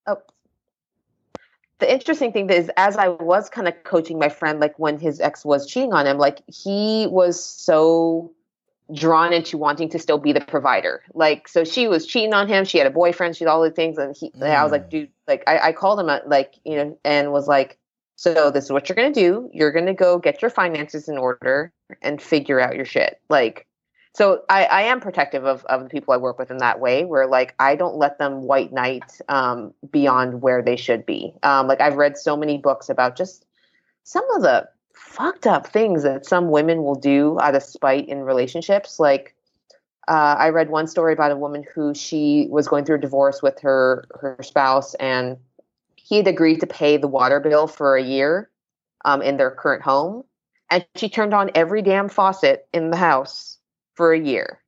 oh, 0.09 0.23
the 1.79 1.93
interesting 1.93 2.33
thing 2.33 2.49
is 2.51 2.71
as 2.77 2.97
i 2.97 3.09
was 3.09 3.49
kind 3.49 3.67
of 3.67 3.75
coaching 3.85 4.17
my 4.19 4.29
friend 4.29 4.61
like 4.61 4.79
when 4.79 4.99
his 5.01 5.21
ex 5.21 5.45
was 5.45 5.67
cheating 5.67 5.93
on 5.93 6.07
him 6.07 6.17
like 6.17 6.41
he 6.47 7.09
was 7.11 7.43
so 7.45 8.31
drawn 8.93 9.33
into 9.33 9.57
wanting 9.57 9.89
to 9.91 9.99
still 9.99 10.19
be 10.19 10.33
the 10.33 10.41
provider. 10.41 11.03
Like 11.15 11.49
so 11.49 11.65
she 11.65 11.89
was 11.89 12.07
cheating 12.07 12.35
on 12.35 12.49
him. 12.49 12.65
She 12.65 12.79
had 12.79 12.87
a 12.87 12.91
boyfriend. 12.91 13.37
She 13.37 13.45
had 13.45 13.51
all 13.51 13.63
the 13.63 13.71
things. 13.71 13.99
And 13.99 14.17
he 14.17 14.31
and 14.35 14.45
i 14.45 14.63
was 14.63 14.73
like 14.73 14.87
Mm. 14.87 14.91
dude 14.91 15.09
like 15.27 15.43
I, 15.47 15.59
I 15.69 15.73
called 15.73 16.01
him 16.01 16.09
uh, 16.09 16.21
like 16.27 16.55
you 16.65 16.77
know 16.77 16.99
and 17.05 17.33
was 17.33 17.49
like 17.49 17.79
so 18.17 18.51
this 18.51 18.65
is 18.65 18.73
what 18.73 18.89
you're 18.89 18.97
gonna 18.97 19.13
do. 19.13 19.51
You're 19.53 19.73
gonna 19.73 19.95
go 19.95 20.19
get 20.19 20.43
your 20.43 20.51
finances 20.51 21.09
in 21.09 21.19
order 21.19 21.73
and 22.03 22.21
figure 22.21 22.61
out 22.61 22.77
your 22.77 22.85
shit. 22.85 23.21
Like 23.29 23.67
so 24.15 24.43
I, 24.51 24.65
I 24.65 24.83
am 24.83 25.01
protective 25.01 25.47
of, 25.47 25.65
of 25.67 25.85
the 25.85 25.89
people 25.89 26.13
I 26.13 26.19
work 26.19 26.39
with 26.39 26.51
in 26.51 26.59
that 26.59 26.81
way, 26.81 27.05
where 27.05 27.27
like 27.27 27.55
I 27.59 27.77
don't 27.77 27.97
let 27.97 28.19
them 28.19 28.43
white 28.43 28.71
knight 28.73 29.21
um, 29.29 29.73
beyond 29.91 30.43
where 30.43 30.61
they 30.63 30.77
should 30.77 31.07
be. 31.07 31.35
Um, 31.43 31.67
like 31.67 31.81
I've 31.81 31.97
read 31.97 32.19
so 32.19 32.37
many 32.37 32.59
books 32.59 32.91
about 32.91 33.17
just 33.17 33.47
some 34.05 34.29
of 34.37 34.43
the 34.43 34.69
fucked 34.95 35.47
up 35.47 35.67
things 35.67 36.03
that 36.03 36.27
some 36.27 36.51
women 36.51 36.83
will 36.83 36.95
do 36.95 37.39
out 37.41 37.55
of 37.55 37.63
spite 37.63 38.09
in 38.09 38.21
relationships. 38.23 38.99
Like 38.99 39.35
uh, 40.09 40.37
I 40.39 40.49
read 40.49 40.71
one 40.71 40.87
story 40.87 41.13
about 41.13 41.31
a 41.31 41.37
woman 41.37 41.65
who 41.75 41.95
she 41.95 42.47
was 42.51 42.69
going 42.69 42.85
through 42.85 42.97
a 42.97 43.01
divorce 43.01 43.43
with 43.43 43.61
her 43.61 44.05
her 44.21 44.39
spouse, 44.43 44.95
and 44.95 45.37
he 45.97 46.17
had 46.17 46.27
agreed 46.27 46.61
to 46.61 46.67
pay 46.67 46.97
the 46.97 47.09
water 47.09 47.41
bill 47.41 47.67
for 47.67 47.97
a 47.97 48.03
year 48.03 48.51
um, 49.05 49.23
in 49.23 49.37
their 49.37 49.51
current 49.51 49.83
home, 49.83 50.25
and 50.71 50.85
she 50.97 51.09
turned 51.09 51.35
on 51.35 51.51
every 51.55 51.83
damn 51.83 52.09
faucet 52.09 52.67
in 52.73 52.91
the 52.91 52.97
house 52.97 53.59
for 53.95 54.13
a 54.13 54.19
year 54.19 54.63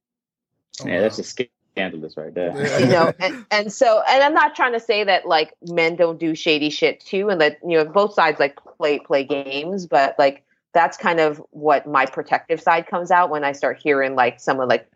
yeah, 0.82 1.00
that's 1.00 1.16
just 1.16 1.40
scandalous 1.74 2.16
right 2.16 2.32
there. 2.32 2.80
You 2.80 2.86
know 2.86 3.12
and, 3.20 3.44
and 3.50 3.72
so 3.72 4.02
and 4.08 4.22
i'm 4.22 4.34
not 4.34 4.54
trying 4.54 4.72
to 4.72 4.80
say 4.80 5.02
that 5.04 5.26
like 5.26 5.52
men 5.68 5.96
don't 5.96 6.18
do 6.18 6.34
shady 6.34 6.70
shit 6.70 7.00
too 7.00 7.28
and 7.28 7.40
that 7.40 7.58
you 7.66 7.76
know 7.76 7.84
both 7.84 8.14
sides 8.14 8.38
like 8.38 8.56
play 8.78 9.00
play 9.00 9.24
games 9.24 9.86
but 9.86 10.14
like 10.18 10.44
that's 10.72 10.96
kind 10.96 11.20
of 11.20 11.42
what 11.50 11.86
my 11.86 12.06
protective 12.06 12.60
side 12.60 12.86
comes 12.86 13.10
out 13.10 13.28
when 13.28 13.42
i 13.42 13.52
start 13.52 13.78
hearing 13.82 14.14
like 14.14 14.38
some 14.38 14.60
of 14.60 14.68
like 14.68 14.88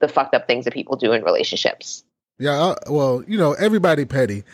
the 0.00 0.08
fucked 0.08 0.34
up 0.34 0.46
things 0.46 0.64
that 0.64 0.72
people 0.72 0.96
do 0.96 1.12
in 1.12 1.22
relationships 1.24 2.04
Yeah, 2.38 2.58
I, 2.58 2.90
well, 2.90 3.22
you 3.28 3.36
know, 3.36 3.52
everybody 3.52 4.06
petty. 4.06 4.44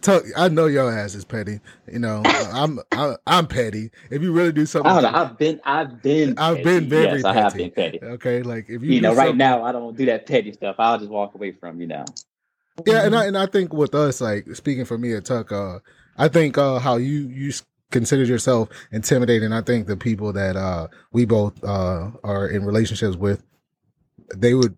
Tuck, 0.00 0.24
I 0.36 0.48
know 0.48 0.66
your 0.66 0.90
ass 0.90 1.14
is 1.14 1.24
petty. 1.24 1.60
You 1.90 1.98
know, 1.98 2.22
I'm 2.24 2.78
I'm, 2.92 3.16
I'm 3.26 3.46
petty. 3.46 3.90
If 4.10 4.22
you 4.22 4.32
really 4.32 4.52
do 4.52 4.66
something, 4.66 4.90
I 4.90 5.00
don't 5.00 5.12
know. 5.12 5.18
I've 5.18 5.38
been, 5.38 5.60
I've 5.64 6.02
been, 6.02 6.38
I've 6.38 6.56
petty. 6.58 6.64
been 6.80 6.88
very 6.88 7.04
yes, 7.04 7.24
I 7.24 7.32
have 7.34 7.52
petty. 7.52 7.64
been 7.68 7.70
petty. 7.72 8.02
okay, 8.02 8.42
like 8.42 8.66
if 8.68 8.82
you, 8.82 8.92
You 8.94 9.00
know, 9.00 9.14
right 9.14 9.36
now 9.36 9.62
I 9.62 9.72
don't 9.72 9.96
do 9.96 10.06
that 10.06 10.26
petty 10.26 10.52
stuff. 10.52 10.76
I'll 10.78 10.98
just 10.98 11.10
walk 11.10 11.34
away 11.34 11.52
from 11.52 11.80
you 11.80 11.86
know. 11.86 12.04
Yeah, 12.86 13.04
and 13.06 13.14
I 13.14 13.26
and 13.26 13.38
I 13.38 13.46
think 13.46 13.72
with 13.72 13.94
us, 13.94 14.20
like 14.20 14.46
speaking 14.54 14.84
for 14.84 14.98
me 14.98 15.14
at 15.14 15.24
Tuck, 15.26 15.52
uh, 15.52 15.78
I 16.16 16.28
think 16.28 16.58
uh, 16.58 16.78
how 16.80 16.96
you 16.96 17.28
you 17.28 17.52
considered 17.92 18.26
yourself 18.28 18.68
intimidating. 18.90 19.52
I 19.52 19.62
think 19.62 19.86
the 19.86 19.96
people 19.96 20.32
that 20.32 20.56
uh, 20.56 20.88
we 21.12 21.24
both 21.24 21.62
uh, 21.62 22.10
are 22.24 22.48
in 22.48 22.64
relationships 22.64 23.16
with, 23.16 23.42
they 24.34 24.54
would 24.54 24.76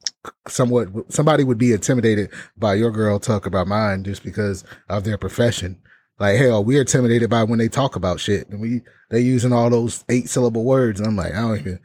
somewhat 0.48 0.88
somebody 1.12 1.44
would 1.44 1.58
be 1.58 1.72
intimidated 1.72 2.30
by 2.56 2.74
your 2.74 2.90
girl 2.90 3.18
talk 3.18 3.46
about 3.46 3.66
mine 3.68 4.04
just 4.04 4.24
because 4.24 4.64
of 4.88 5.04
their 5.04 5.18
profession. 5.18 5.80
Like 6.18 6.38
hell, 6.38 6.64
we're 6.64 6.80
intimidated 6.80 7.28
by 7.28 7.44
when 7.44 7.58
they 7.58 7.68
talk 7.68 7.94
about 7.94 8.20
shit, 8.20 8.48
and 8.48 8.60
we 8.60 8.80
they 9.10 9.20
using 9.20 9.52
all 9.52 9.68
those 9.70 10.04
eight 10.08 10.28
syllable 10.30 10.64
words. 10.64 10.98
And 10.98 11.06
I'm 11.08 11.16
like, 11.16 11.34
I 11.34 11.40
don't 11.42 11.58
even. 11.58 11.80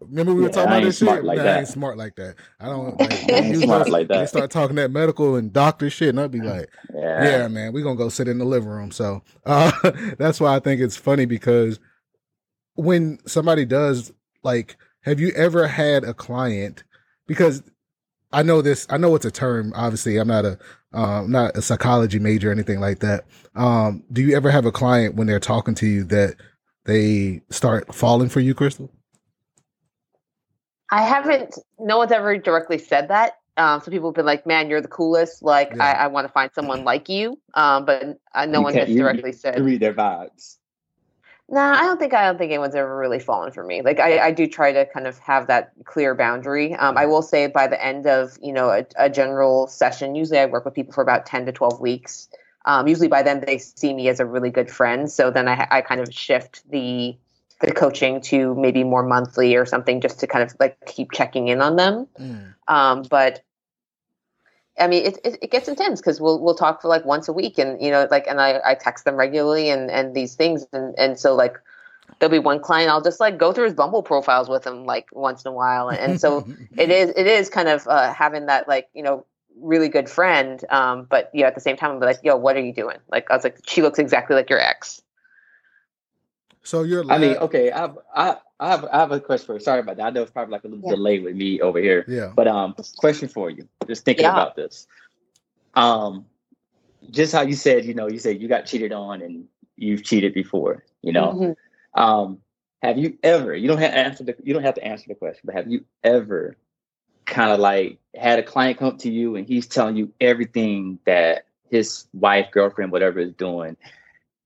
Remember 0.00 0.32
we 0.32 0.42
were 0.42 0.48
Yeah, 0.48 0.52
talking 0.54 0.70
about 0.72 0.82
this 0.84 0.98
smart 0.98 1.18
shit. 1.18 1.24
like 1.24 1.36
Nah, 1.38 1.42
I 1.42 1.46
that. 1.46 1.58
ain't 1.58 1.68
smart 1.68 1.98
like 1.98 2.16
that. 2.16 2.36
I 2.60 2.66
don't. 2.66 2.96
Like, 3.00 3.10
I 3.10 3.26
they 3.26 3.34
ain't 3.48 3.56
smart 3.56 3.84
those- 3.84 3.92
like 3.92 4.08
They 4.08 4.26
start 4.26 4.50
talking 4.52 4.76
that 4.76 4.90
medical 4.92 5.34
and 5.36 5.52
doctor 5.52 5.90
shit, 5.90 6.10
and 6.10 6.20
I'd 6.20 6.30
be 6.30 6.40
like, 6.40 6.70
Yeah. 6.94 7.24
yeah, 7.24 7.48
man, 7.48 7.72
we're 7.72 7.82
gonna 7.82 7.96
go 7.96 8.08
sit 8.08 8.28
in 8.28 8.38
the 8.38 8.44
living 8.44 8.68
room. 8.68 8.92
So 8.92 9.22
uh, 9.44 9.72
that's 10.18 10.40
why 10.40 10.54
I 10.54 10.60
think 10.60 10.80
it's 10.80 10.96
funny 10.96 11.26
because 11.26 11.80
when 12.74 13.18
somebody 13.26 13.64
does 13.64 14.12
like, 14.44 14.76
have 15.02 15.20
you 15.20 15.30
ever 15.36 15.66
had 15.66 16.04
a 16.04 16.14
client? 16.14 16.84
Because 17.26 17.62
I 18.32 18.42
know 18.42 18.62
this, 18.62 18.86
I 18.90 18.96
know 18.98 19.14
it's 19.14 19.24
a 19.24 19.30
term. 19.30 19.72
Obviously, 19.74 20.16
I'm 20.18 20.28
not 20.28 20.44
a 20.44 20.58
um, 20.92 21.30
not 21.30 21.56
a 21.56 21.62
psychology 21.62 22.18
major 22.18 22.48
or 22.48 22.52
anything 22.52 22.80
like 22.80 23.00
that. 23.00 23.24
Um, 23.54 24.02
do 24.12 24.22
you 24.22 24.34
ever 24.36 24.50
have 24.50 24.64
a 24.64 24.72
client 24.72 25.16
when 25.16 25.26
they're 25.26 25.38
talking 25.40 25.74
to 25.76 25.86
you 25.86 26.04
that 26.04 26.36
they 26.84 27.42
start 27.50 27.94
falling 27.94 28.28
for 28.30 28.40
you, 28.40 28.54
Crystal? 28.54 28.90
I 30.90 31.02
haven't. 31.02 31.58
No 31.78 31.98
one's 31.98 32.12
ever 32.12 32.38
directly 32.38 32.78
said 32.78 33.08
that. 33.08 33.34
Um, 33.58 33.80
some 33.80 33.92
people 33.92 34.08
have 34.10 34.14
been 34.14 34.24
like, 34.26 34.46
"Man, 34.46 34.70
you're 34.70 34.80
the 34.80 34.88
coolest. 34.88 35.42
Like, 35.42 35.72
Yeah. 35.74 35.84
I, 35.84 35.92
I 36.04 36.06
want 36.06 36.26
to 36.26 36.32
find 36.32 36.50
someone 36.54 36.84
like 36.84 37.08
you." 37.08 37.38
Um, 37.54 37.84
but 37.84 38.18
uh, 38.34 38.46
no 38.46 38.60
You 38.60 38.64
one 38.64 38.74
has 38.74 38.88
directly 38.88 39.30
You 39.30 39.36
said. 39.36 39.60
read 39.60 39.80
their 39.80 39.94
vibes. 39.94 40.56
Nah, 41.50 41.78
I 41.78 41.82
don't 41.82 41.98
think 41.98 42.12
I 42.12 42.26
don't 42.26 42.36
think 42.36 42.52
anyone's 42.52 42.74
ever 42.74 42.96
really 42.96 43.18
fallen 43.18 43.52
for 43.52 43.64
me. 43.64 43.80
Like 43.80 44.00
I, 44.00 44.18
I 44.18 44.30
do 44.32 44.46
try 44.46 44.70
to 44.72 44.84
kind 44.84 45.06
of 45.06 45.18
have 45.18 45.46
that 45.46 45.72
clear 45.84 46.14
boundary. 46.14 46.74
Um, 46.74 46.98
I 46.98 47.06
will 47.06 47.22
say 47.22 47.46
by 47.46 47.66
the 47.66 47.82
end 47.82 48.06
of 48.06 48.38
you 48.42 48.52
know 48.52 48.68
a, 48.68 48.84
a 48.96 49.08
general 49.08 49.66
session, 49.66 50.14
usually 50.14 50.38
I 50.38 50.46
work 50.46 50.66
with 50.66 50.74
people 50.74 50.92
for 50.92 51.02
about 51.02 51.24
ten 51.24 51.46
to 51.46 51.52
twelve 51.52 51.80
weeks. 51.80 52.28
Um, 52.66 52.86
usually 52.86 53.08
by 53.08 53.22
then 53.22 53.40
they 53.46 53.56
see 53.56 53.94
me 53.94 54.08
as 54.08 54.20
a 54.20 54.26
really 54.26 54.50
good 54.50 54.70
friend. 54.70 55.10
So 55.10 55.30
then 55.30 55.48
I, 55.48 55.66
I 55.70 55.80
kind 55.80 56.02
of 56.02 56.12
shift 56.12 56.68
the 56.70 57.16
the 57.62 57.72
coaching 57.72 58.20
to 58.20 58.54
maybe 58.54 58.84
more 58.84 59.02
monthly 59.02 59.56
or 59.56 59.64
something, 59.64 60.02
just 60.02 60.20
to 60.20 60.26
kind 60.26 60.44
of 60.44 60.54
like 60.60 60.76
keep 60.84 61.12
checking 61.12 61.48
in 61.48 61.62
on 61.62 61.76
them. 61.76 62.06
Um, 62.68 63.02
but 63.08 63.42
I 64.78 64.86
mean, 64.86 65.06
it, 65.06 65.18
it, 65.24 65.38
it 65.42 65.50
gets 65.50 65.68
intense 65.68 66.00
because 66.00 66.20
we'll 66.20 66.40
we'll 66.40 66.54
talk 66.54 66.82
for 66.82 66.88
like 66.88 67.04
once 67.04 67.28
a 67.28 67.32
week, 67.32 67.58
and 67.58 67.80
you 67.80 67.90
know, 67.90 68.06
like, 68.10 68.26
and 68.26 68.40
I, 68.40 68.60
I 68.64 68.74
text 68.74 69.04
them 69.04 69.16
regularly, 69.16 69.70
and 69.70 69.90
and 69.90 70.14
these 70.14 70.34
things, 70.34 70.66
and 70.72 70.94
and 70.98 71.18
so 71.18 71.34
like, 71.34 71.56
there'll 72.18 72.30
be 72.30 72.38
one 72.38 72.60
client 72.60 72.90
I'll 72.90 73.02
just 73.02 73.20
like 73.20 73.38
go 73.38 73.52
through 73.52 73.64
his 73.64 73.74
Bumble 73.74 74.02
profiles 74.02 74.48
with 74.48 74.66
him 74.66 74.84
like 74.84 75.08
once 75.12 75.44
in 75.44 75.50
a 75.50 75.52
while, 75.52 75.88
and 75.88 76.20
so 76.20 76.46
it 76.76 76.90
is 76.90 77.10
it 77.16 77.26
is 77.26 77.48
kind 77.48 77.68
of 77.68 77.86
uh, 77.88 78.12
having 78.12 78.46
that 78.46 78.68
like 78.68 78.88
you 78.94 79.02
know 79.02 79.24
really 79.60 79.88
good 79.88 80.08
friend, 80.08 80.64
um, 80.70 81.06
but 81.08 81.30
you 81.34 81.42
know 81.42 81.48
at 81.48 81.54
the 81.54 81.60
same 81.60 81.76
time 81.76 81.92
I'm 81.92 82.00
like, 82.00 82.20
yo, 82.22 82.36
what 82.36 82.56
are 82.56 82.62
you 82.62 82.72
doing? 82.72 82.98
Like 83.10 83.30
I 83.30 83.34
was 83.34 83.44
like, 83.44 83.58
she 83.66 83.82
looks 83.82 83.98
exactly 83.98 84.36
like 84.36 84.50
your 84.50 84.60
ex. 84.60 85.02
So 86.62 86.82
you're. 86.82 87.10
I 87.10 87.18
mean, 87.18 87.36
okay, 87.36 87.70
I 87.70 87.78
have, 87.78 87.98
I, 88.14 88.36
I 88.60 88.68
have, 88.68 88.84
I 88.86 88.98
have 88.98 89.12
a 89.12 89.20
question 89.20 89.46
for 89.46 89.54
you. 89.54 89.60
Sorry 89.60 89.80
about 89.80 89.96
that. 89.98 90.06
I 90.06 90.10
know 90.10 90.22
it's 90.22 90.30
probably 90.32 90.52
like 90.52 90.64
a 90.64 90.68
little 90.68 90.84
Yeah. 90.84 90.96
delay 90.96 91.20
with 91.20 91.36
me 91.36 91.60
over 91.60 91.78
here, 91.78 92.04
yeah. 92.08 92.32
but 92.34 92.48
um, 92.48 92.74
question 92.96 93.28
for 93.28 93.50
you. 93.50 93.68
Just 93.86 94.04
thinking 94.04 94.24
Yeah. 94.24 94.32
about 94.32 94.56
this. 94.56 94.86
Um, 95.74 96.26
just 97.10 97.32
how 97.32 97.42
you 97.42 97.54
said, 97.54 97.84
you 97.84 97.94
know, 97.94 98.08
you 98.08 98.18
said 98.18 98.40
you 98.42 98.48
got 98.48 98.66
cheated 98.66 98.92
on 98.92 99.22
and 99.22 99.46
you've 99.76 100.02
cheated 100.02 100.34
before. 100.34 100.84
You 101.02 101.12
know, 101.12 101.32
Mhm. 101.32 101.56
um, 101.94 102.40
have 102.82 102.98
you 102.98 103.16
ever? 103.22 103.54
You 103.54 103.68
don't 103.68 103.78
have 103.78 103.92
to 103.92 103.98
answer 103.98 104.24
the. 104.24 104.36
You 104.42 104.54
don't 104.54 104.64
have 104.64 104.74
to 104.74 104.84
answer 104.84 105.06
the 105.08 105.14
question, 105.14 105.42
but 105.44 105.54
have 105.54 105.68
you 105.70 105.84
ever 106.02 106.56
kind 107.26 107.52
of 107.52 107.60
like 107.60 107.98
had 108.16 108.38
a 108.38 108.42
client 108.42 108.78
come 108.78 108.88
up 108.88 108.98
to 108.98 109.10
you 109.10 109.36
and 109.36 109.46
he's 109.46 109.66
telling 109.66 109.96
you 109.96 110.12
everything 110.20 110.98
that 111.04 111.44
his 111.70 112.06
wife, 112.14 112.50
girlfriend, 112.50 112.90
whatever 112.90 113.20
is 113.20 113.32
doing, 113.34 113.76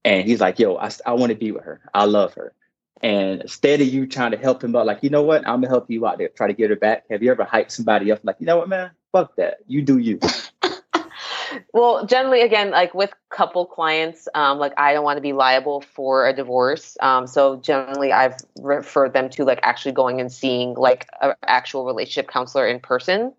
and 0.04 0.26
he's 0.28 0.40
like, 0.40 0.58
"Yo, 0.58 0.76
I, 0.76 0.90
I 1.06 1.12
want 1.14 1.30
to 1.30 1.36
be 1.36 1.52
with 1.52 1.64
her. 1.64 1.80
I 1.94 2.04
love 2.04 2.34
her." 2.34 2.52
And 3.02 3.42
instead 3.42 3.80
of 3.80 3.88
you 3.88 4.06
trying 4.06 4.30
to 4.30 4.36
help 4.36 4.62
him 4.62 4.76
out, 4.76 4.86
like, 4.86 5.02
you 5.02 5.10
know 5.10 5.22
what, 5.22 5.46
I'm 5.46 5.60
gonna 5.60 5.68
help 5.68 5.90
you 5.90 6.06
out 6.06 6.18
there, 6.18 6.28
try 6.28 6.46
to 6.46 6.52
get 6.52 6.70
her 6.70 6.76
back. 6.76 7.04
Have 7.10 7.22
you 7.22 7.30
ever 7.30 7.44
hyped 7.44 7.72
somebody 7.72 8.12
up? 8.12 8.20
Like, 8.22 8.36
you 8.38 8.46
know 8.46 8.58
what, 8.58 8.68
man, 8.68 8.92
fuck 9.10 9.34
that, 9.36 9.58
you 9.66 9.82
do 9.82 9.98
you. 9.98 10.20
well 11.72 12.06
generally 12.06 12.40
again 12.40 12.70
like 12.70 12.94
with 12.94 13.12
couple 13.30 13.66
clients 13.66 14.26
um, 14.34 14.58
like 14.58 14.72
i 14.78 14.92
don't 14.92 15.04
want 15.04 15.16
to 15.16 15.20
be 15.20 15.32
liable 15.32 15.80
for 15.80 16.26
a 16.26 16.32
divorce. 16.32 16.96
Um, 17.00 17.26
so 17.26 17.56
generally 17.56 18.12
i've 18.12 18.36
referred 18.58 19.12
them 19.12 19.28
to 19.30 19.44
like 19.44 19.60
actually 19.62 19.92
going 19.92 20.20
and 20.20 20.32
seeing 20.32 20.74
like 20.74 21.08
an 21.20 21.34
actual 21.44 21.84
relationship 21.84 22.30
counselor 22.30 22.66
in 22.66 22.80
person. 22.80 23.32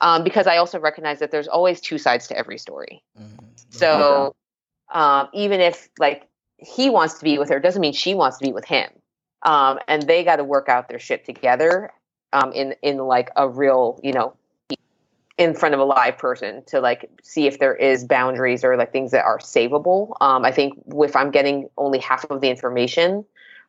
Um, 0.00 0.24
because 0.24 0.46
i 0.46 0.56
also 0.58 0.78
recognize 0.78 1.18
that 1.20 1.30
there's 1.30 1.48
always 1.48 1.80
two 1.80 1.98
sides 1.98 2.28
to 2.28 2.38
every 2.38 2.58
story. 2.58 3.02
Mhm. 3.18 3.38
so 3.70 4.34
um, 4.92 5.28
even 5.32 5.60
if 5.60 5.88
like 5.98 6.28
he 6.58 6.90
wants 6.90 7.14
to 7.14 7.24
be 7.24 7.38
with 7.38 7.48
her 7.48 7.58
doesn't 7.58 7.80
mean 7.80 7.92
she 7.92 8.14
wants 8.14 8.38
to 8.38 8.44
be 8.44 8.52
with 8.52 8.64
him 8.64 8.90
um, 9.42 9.78
and 9.88 10.02
they 10.02 10.24
got 10.24 10.36
to 10.36 10.44
work 10.44 10.68
out 10.68 10.88
their 10.88 10.98
shit 10.98 11.24
together 11.24 11.92
um, 12.32 12.52
in 12.52 12.74
in 12.82 12.98
like 12.98 13.30
a 13.36 13.48
real 13.48 14.00
you 14.02 14.12
know 14.12 14.34
in 15.38 15.52
front 15.52 15.74
of 15.74 15.80
a 15.80 15.84
live 15.84 16.16
person 16.16 16.62
to 16.64 16.80
like 16.80 17.10
see 17.22 17.46
if 17.46 17.58
there 17.58 17.74
is 17.74 18.04
boundaries 18.04 18.64
or 18.64 18.76
like 18.76 18.90
things 18.92 19.10
that 19.10 19.24
are 19.24 19.38
savable 19.38 20.14
um, 20.20 20.44
i 20.44 20.50
think 20.50 20.74
if 20.94 21.14
i'm 21.14 21.30
getting 21.30 21.68
only 21.76 21.98
half 21.98 22.24
of 22.30 22.40
the 22.40 22.48
information 22.48 23.24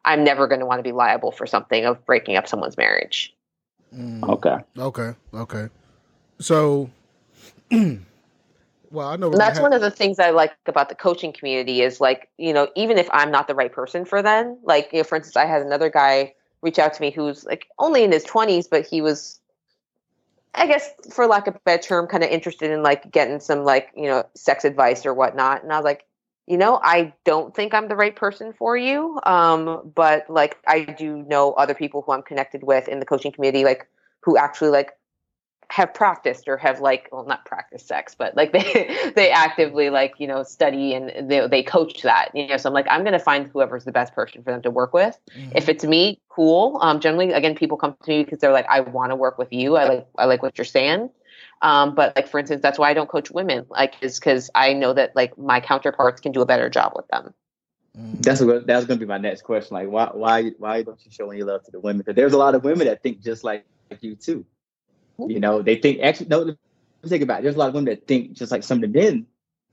i'm 0.06 0.23
never 0.23 0.47
going 0.47 0.60
to 0.60 0.65
want 0.65 0.80
to 0.80 0.84
be 0.84 0.93
liable 0.93 1.32
for 1.32 1.45
something 1.45 1.86
of 1.86 2.03
breaking 2.06 2.36
up 2.36 2.47
someone's 2.47 2.77
marriage 2.77 3.34
Mm. 3.95 4.23
Okay. 4.30 4.58
Okay. 4.77 5.13
Okay. 5.34 5.69
So, 6.39 6.89
well, 8.89 9.10
I 9.10 9.15
know 9.15 9.30
that's 9.30 9.60
one 9.60 9.73
of 9.73 9.82
the 9.82 9.91
things 9.91 10.19
I 10.19 10.30
like 10.30 10.56
about 10.65 10.89
the 10.89 10.95
coaching 10.95 11.34
community 11.34 11.82
is 11.82 12.00
like, 12.00 12.30
you 12.38 12.54
know, 12.54 12.69
even 12.76 12.97
if 12.97 13.10
I'm 13.12 13.32
not 13.32 13.47
the 13.47 13.56
right 13.56 13.71
person 13.71 14.06
for 14.06 14.21
them, 14.21 14.58
like, 14.63 14.89
you 14.91 15.00
know, 15.00 15.04
for 15.04 15.15
instance, 15.15 15.36
I 15.36 15.45
had 15.45 15.62
another 15.62 15.89
guy 15.89 16.34
reach 16.62 16.80
out 16.80 16.93
to 16.93 17.02
me 17.02 17.12
who's 17.12 17.45
like 17.45 17.67
only 17.80 18.04
in 18.04 18.12
his 18.12 18.26
20s, 18.26 18.67
but 18.69 18.86
he 18.86 19.02
was, 19.02 19.39
I 20.56 20.67
guess, 20.67 20.89
for 21.12 21.28
lack 21.28 21.47
of 21.47 21.56
a 21.56 21.60
better 21.65 21.82
term, 21.82 22.08
kind 22.08 22.23
of 22.23 22.30
interested 22.30 22.71
in 22.71 22.82
like 22.84 23.12
getting 23.12 23.39
some 23.39 23.63
like, 23.63 23.89
you 23.95 24.08
know, 24.08 24.23
sex 24.36 24.63
advice 24.63 25.06
or 25.06 25.13
whatnot. 25.13 25.63
And 25.63 25.73
I 25.73 25.78
was 25.78 25.86
like, 25.86 26.06
you 26.47 26.58
know, 26.58 26.80
I 26.82 27.13
don't 27.26 27.54
think 27.54 27.73
I'm 27.73 27.89
the 27.89 27.95
right 27.95 28.15
person 28.15 28.54
for 28.54 28.78
you. 28.78 29.19
Um, 29.23 29.91
but 29.93 30.30
like, 30.30 30.58
I 30.65 30.86
do 30.86 31.23
know 31.23 31.52
other 31.54 31.73
people 31.73 32.04
who 32.04 32.13
I'm 32.13 32.23
connected 32.23 32.63
with 32.63 32.88
in 32.88 33.00
the 33.00 33.06
coaching 33.06 33.34
community, 33.34 33.65
like, 33.65 33.88
who 34.21 34.38
actually 34.38 34.69
like 34.69 34.96
have 35.69 35.93
practiced 35.93 36.47
or 36.47 36.58
have 36.58 36.80
like 36.80 37.10
well 37.12 37.25
not 37.25 37.45
practiced 37.45 37.88
sex 37.88 38.15
but 38.17 38.36
like 38.36 38.51
they 38.53 39.12
they 39.15 39.30
actively 39.30 39.89
like 39.89 40.13
you 40.17 40.27
know 40.27 40.43
study 40.43 40.93
and 40.93 41.30
they, 41.30 41.47
they 41.47 41.63
coach 41.63 42.01
that 42.01 42.30
you 42.34 42.47
know 42.47 42.58
so 42.58 42.69
i'm 42.69 42.73
like 42.73 42.88
i'm 42.89 43.01
going 43.01 43.13
to 43.13 43.19
find 43.19 43.47
whoever's 43.47 43.86
the 43.86 43.91
best 43.91 44.13
person 44.13 44.43
for 44.43 44.51
them 44.51 44.62
to 44.62 44.71
work 44.71 44.93
with 44.93 45.17
if 45.56 45.67
it's 45.67 45.84
me 45.84 46.19
cool 46.30 46.80
um 46.82 46.99
generally 46.99 47.32
again 47.32 47.56
people 47.56 47.77
come 47.77 47.95
to 48.03 48.10
me 48.10 48.23
because 48.23 48.39
they're 48.39 48.51
like 48.51 48.67
i 48.69 48.80
want 48.80 49.12
to 49.12 49.15
work 49.15 49.38
with 49.38 49.51
you 49.51 49.75
i 49.75 49.86
like 49.86 50.08
i 50.17 50.25
like 50.25 50.41
what 50.41 50.58
you're 50.58 50.65
saying 50.65 51.10
um 51.62 51.93
but 51.95 52.15
like 52.15 52.27
for 52.27 52.39
instance 52.39 52.62
that's 52.62 52.80
why 52.80 52.89
i 52.89 52.93
don't 52.93 53.10
coach 53.10 53.30
women 53.32 53.65
like 53.69 53.95
is 54.01 54.19
because 54.19 54.49
i 54.56 54.73
know 54.73 54.93
that 54.93 55.15
like 55.15 55.38
my 55.38 55.60
counterparts 55.60 56.21
can 56.21 56.31
do 56.31 56.41
a 56.41 56.46
better 56.46 56.69
job 56.69 56.94
with 56.96 57.08
them 57.10 57.33
Mm. 57.98 58.21
That's 58.21 58.41
what 58.41 58.67
that's 58.67 58.85
gonna 58.85 59.00
be 59.00 59.06
my 59.06 59.17
next 59.17 59.41
question. 59.44 59.75
Like, 59.75 59.89
why 59.89 60.10
why 60.13 60.52
why 60.60 60.83
don't 60.83 61.04
you 61.04 61.12
show 61.12 61.31
any 61.31 61.41
love 61.44 61.63
to 61.63 61.71
the 61.71 61.79
women? 61.79 62.00
Because 62.00 62.15
there's 62.15 62.33
a 62.33 62.37
lot 62.37 62.54
of 62.54 62.63
women 62.63 62.87
that 62.87 63.02
think 63.02 63.21
just 63.21 63.44
like, 63.44 63.65
like 63.89 64.04
you 64.04 64.15
too. 64.15 64.46
You 65.19 65.39
know, 65.39 65.61
they 65.61 65.75
think 65.75 66.01
actually 66.01 66.27
no. 66.27 66.55
Think 67.05 67.23
about 67.23 67.39
it. 67.39 67.43
There's 67.43 67.55
a 67.55 67.59
lot 67.59 67.69
of 67.69 67.73
women 67.75 67.85
that 67.93 68.07
think 68.07 68.33
just 68.33 68.51
like 68.51 68.63
some 68.63 68.83
of 68.83 68.91
the 68.91 68.99
men 68.99 69.25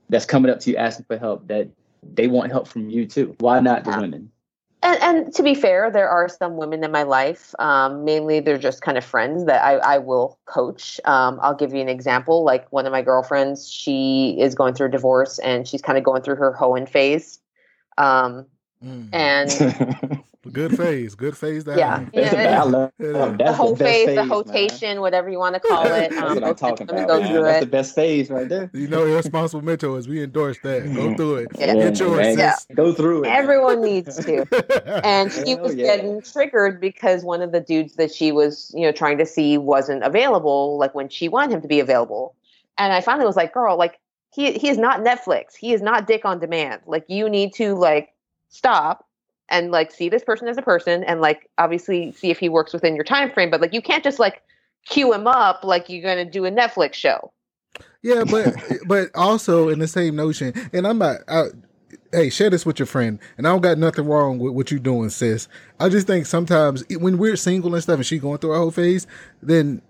that's 0.09 0.26
coming 0.26 0.51
up 0.51 0.61
to 0.61 0.70
you 0.70 0.76
asking 0.76 1.07
for 1.07 1.18
help 1.18 1.49
that 1.49 1.68
they 2.03 2.28
want 2.28 2.53
help 2.53 2.68
from 2.68 2.90
you 2.90 3.07
too. 3.07 3.34
Why 3.38 3.61
not 3.61 3.84
the 3.84 3.90
Yeah. 3.90 4.01
women? 4.01 4.30
And, 4.82 5.03
and 5.03 5.34
to 5.34 5.42
be 5.42 5.55
fair, 5.55 5.90
there 5.90 6.11
are 6.11 6.28
some 6.28 6.59
women 6.59 6.84
in 6.84 6.92
my 6.92 7.05
life. 7.05 7.55
Um, 7.59 8.05
mainly, 8.05 8.40
they're 8.40 8.59
just 8.59 8.82
kind 8.82 8.99
of 8.99 9.05
friends 9.05 9.47
that 9.47 9.64
I, 9.64 9.76
I 9.76 9.99
will 9.99 10.38
coach. 10.45 11.01
Um, 11.07 11.38
I'll 11.42 11.55
give 11.55 11.72
you 11.72 11.80
an 11.80 11.88
example. 11.88 12.45
Like 12.45 12.70
one 12.70 12.84
of 12.84 12.92
my 12.92 13.01
girlfriends, 13.01 13.66
she 13.68 14.36
is 14.38 14.55
going 14.55 14.74
through 14.74 14.88
a 14.88 14.90
divorce 14.90 15.38
and 15.38 15.66
she's 15.66 15.80
kind 15.80 15.97
of 15.97 16.05
going 16.05 16.20
through 16.20 16.36
her 16.36 16.53
hoeing 16.53 16.86
phase. 16.86 17.40
Um, 17.97 18.47
Mm. 18.84 19.09
and 19.14 19.51
Good 20.53 20.76
phase. 20.76 21.14
Good 21.14 21.36
phase. 21.36 21.64
To 21.64 21.76
Yeah. 21.76 21.99
have. 22.01 22.11
Yeah. 22.12 22.61
I 22.61 22.64
love 22.68 22.92
Yeah. 22.99 23.12
that's 23.12 23.36
the 23.38 23.53
whole 23.53 23.74
best 23.74 23.82
phase, 23.90 24.07
the 24.09 24.14
man. 24.16 24.28
hotation, 24.28 25.01
whatever 25.01 25.30
you 25.30 25.38
want 25.38 25.55
to 25.55 25.61
call 25.61 25.84
it. 25.86 26.11
That's 26.11 26.16
Um, 26.16 26.34
what 26.34 26.45
I'm 26.45 26.55
talking 26.55 26.90
about. 26.90 27.09
go 27.09 27.20
man. 27.20 27.30
through 27.32 27.42
That's 27.45 27.57
it. 27.59 27.61
the 27.66 27.70
best 27.70 27.95
phase 27.95 28.30
right 28.30 28.49
there. 28.49 28.70
You 28.72 28.88
know, 28.88 29.07
irresponsible 29.07 29.62
mentors. 29.64 30.07
We 30.09 30.22
endorse 30.22 30.59
that. 30.62 30.92
Go 30.95 31.14
through 31.14 31.34
it. 31.36 31.49
Yeah. 31.59 31.74
Get 31.74 31.99
yours, 31.99 32.18
man. 32.18 32.38
Yeah. 32.38 32.57
Go 32.74 32.92
through 32.92 33.24
it. 33.24 33.28
Everyone 33.28 33.80
needs 33.82 34.16
to. 34.24 35.01
And 35.05 35.32
she 35.32 35.51
Hell 35.51 35.61
was 35.61 35.74
yeah. 35.74 35.97
getting 35.97 36.20
triggered 36.22 36.80
because 36.80 37.22
one 37.24 37.42
of 37.42 37.53
the 37.53 37.61
dudes 37.61 37.95
that 37.97 38.12
she 38.12 38.32
was, 38.32 38.70
you 38.74 38.82
know, 38.82 38.92
trying 38.92 39.18
to 39.18 39.26
see 39.26 39.59
wasn't 39.59 40.03
available, 40.03 40.76
like 40.78 40.95
when 40.95 41.09
she 41.09 41.28
wanted 41.28 41.55
him 41.55 41.62
to 41.62 41.68
be 41.68 41.80
available. 41.80 42.34
And 42.76 42.92
I 42.92 43.01
finally 43.01 43.26
was 43.26 43.36
like, 43.36 43.55
girl, 43.55 43.76
like 43.76 43.99
he 44.32 44.53
he 44.53 44.68
is 44.68 44.78
not 44.78 45.01
Netflix. 45.01 45.55
He 45.57 45.72
is 45.72 45.80
not 45.80 46.07
dick 46.07 46.24
on 46.24 46.40
demand. 46.40 46.80
Like 46.86 47.05
you 47.09 47.28
need 47.30 47.55
to 47.55 47.74
like 47.76 48.12
stop 48.49 49.07
and 49.49 49.70
like 49.70 49.90
see 49.90 50.09
this 50.09 50.24
person 50.24 50.49
as 50.49 50.57
a 50.57 50.62
person 50.62 51.05
and 51.05 51.20
like 51.20 51.49
obviously 51.59 52.12
see 52.12 52.30
if 52.30 52.38
he 52.38 52.49
works 52.49 52.72
within 52.72 52.95
your 52.95 53.05
time 53.05 53.30
frame. 53.30 53.51
But 53.51 53.61
like 53.61 53.74
you 53.74 53.82
can't 53.82 54.05
just 54.05 54.18
like 54.18 54.42
cue 54.86 55.12
him 55.12 55.26
up 55.26 55.64
like 55.64 55.88
you're 55.88 56.03
gonna 56.03 56.24
do 56.24 56.45
a 56.45 56.51
Netflix 56.51 56.95
show. 56.95 57.32
Yeah, 58.03 58.24
but 58.30 58.55
but 58.86 59.11
also 59.14 59.68
in 59.68 59.78
the 59.78 59.88
same 59.88 60.16
notion, 60.16 60.53
and 60.72 60.86
I'm 60.86 60.99
not. 60.99 61.20
I, 61.28 61.45
hey, 62.12 62.30
share 62.30 62.51
this 62.51 62.66
with 62.66 62.78
your 62.78 62.86
friend, 62.86 63.18
and 63.36 63.47
I 63.47 63.51
don't 63.51 63.62
got 63.62 63.78
nothing 63.78 64.07
wrong 64.07 64.38
with 64.38 64.55
what 64.55 64.70
you're 64.70 64.80
doing, 64.80 65.11
sis. 65.11 65.49
I 65.80 65.88
just 65.88 66.07
think 66.07 66.26
sometimes 66.26 66.84
when 66.90 67.18
we're 67.18 67.36
single 67.36 67.74
and 67.74 67.82
stuff, 67.82 67.97
and 67.97 68.07
she 68.07 68.18
going 68.18 68.38
through 68.38 68.51
her 68.51 68.59
whole 68.59 68.70
phase, 68.70 69.07
then 69.42 69.82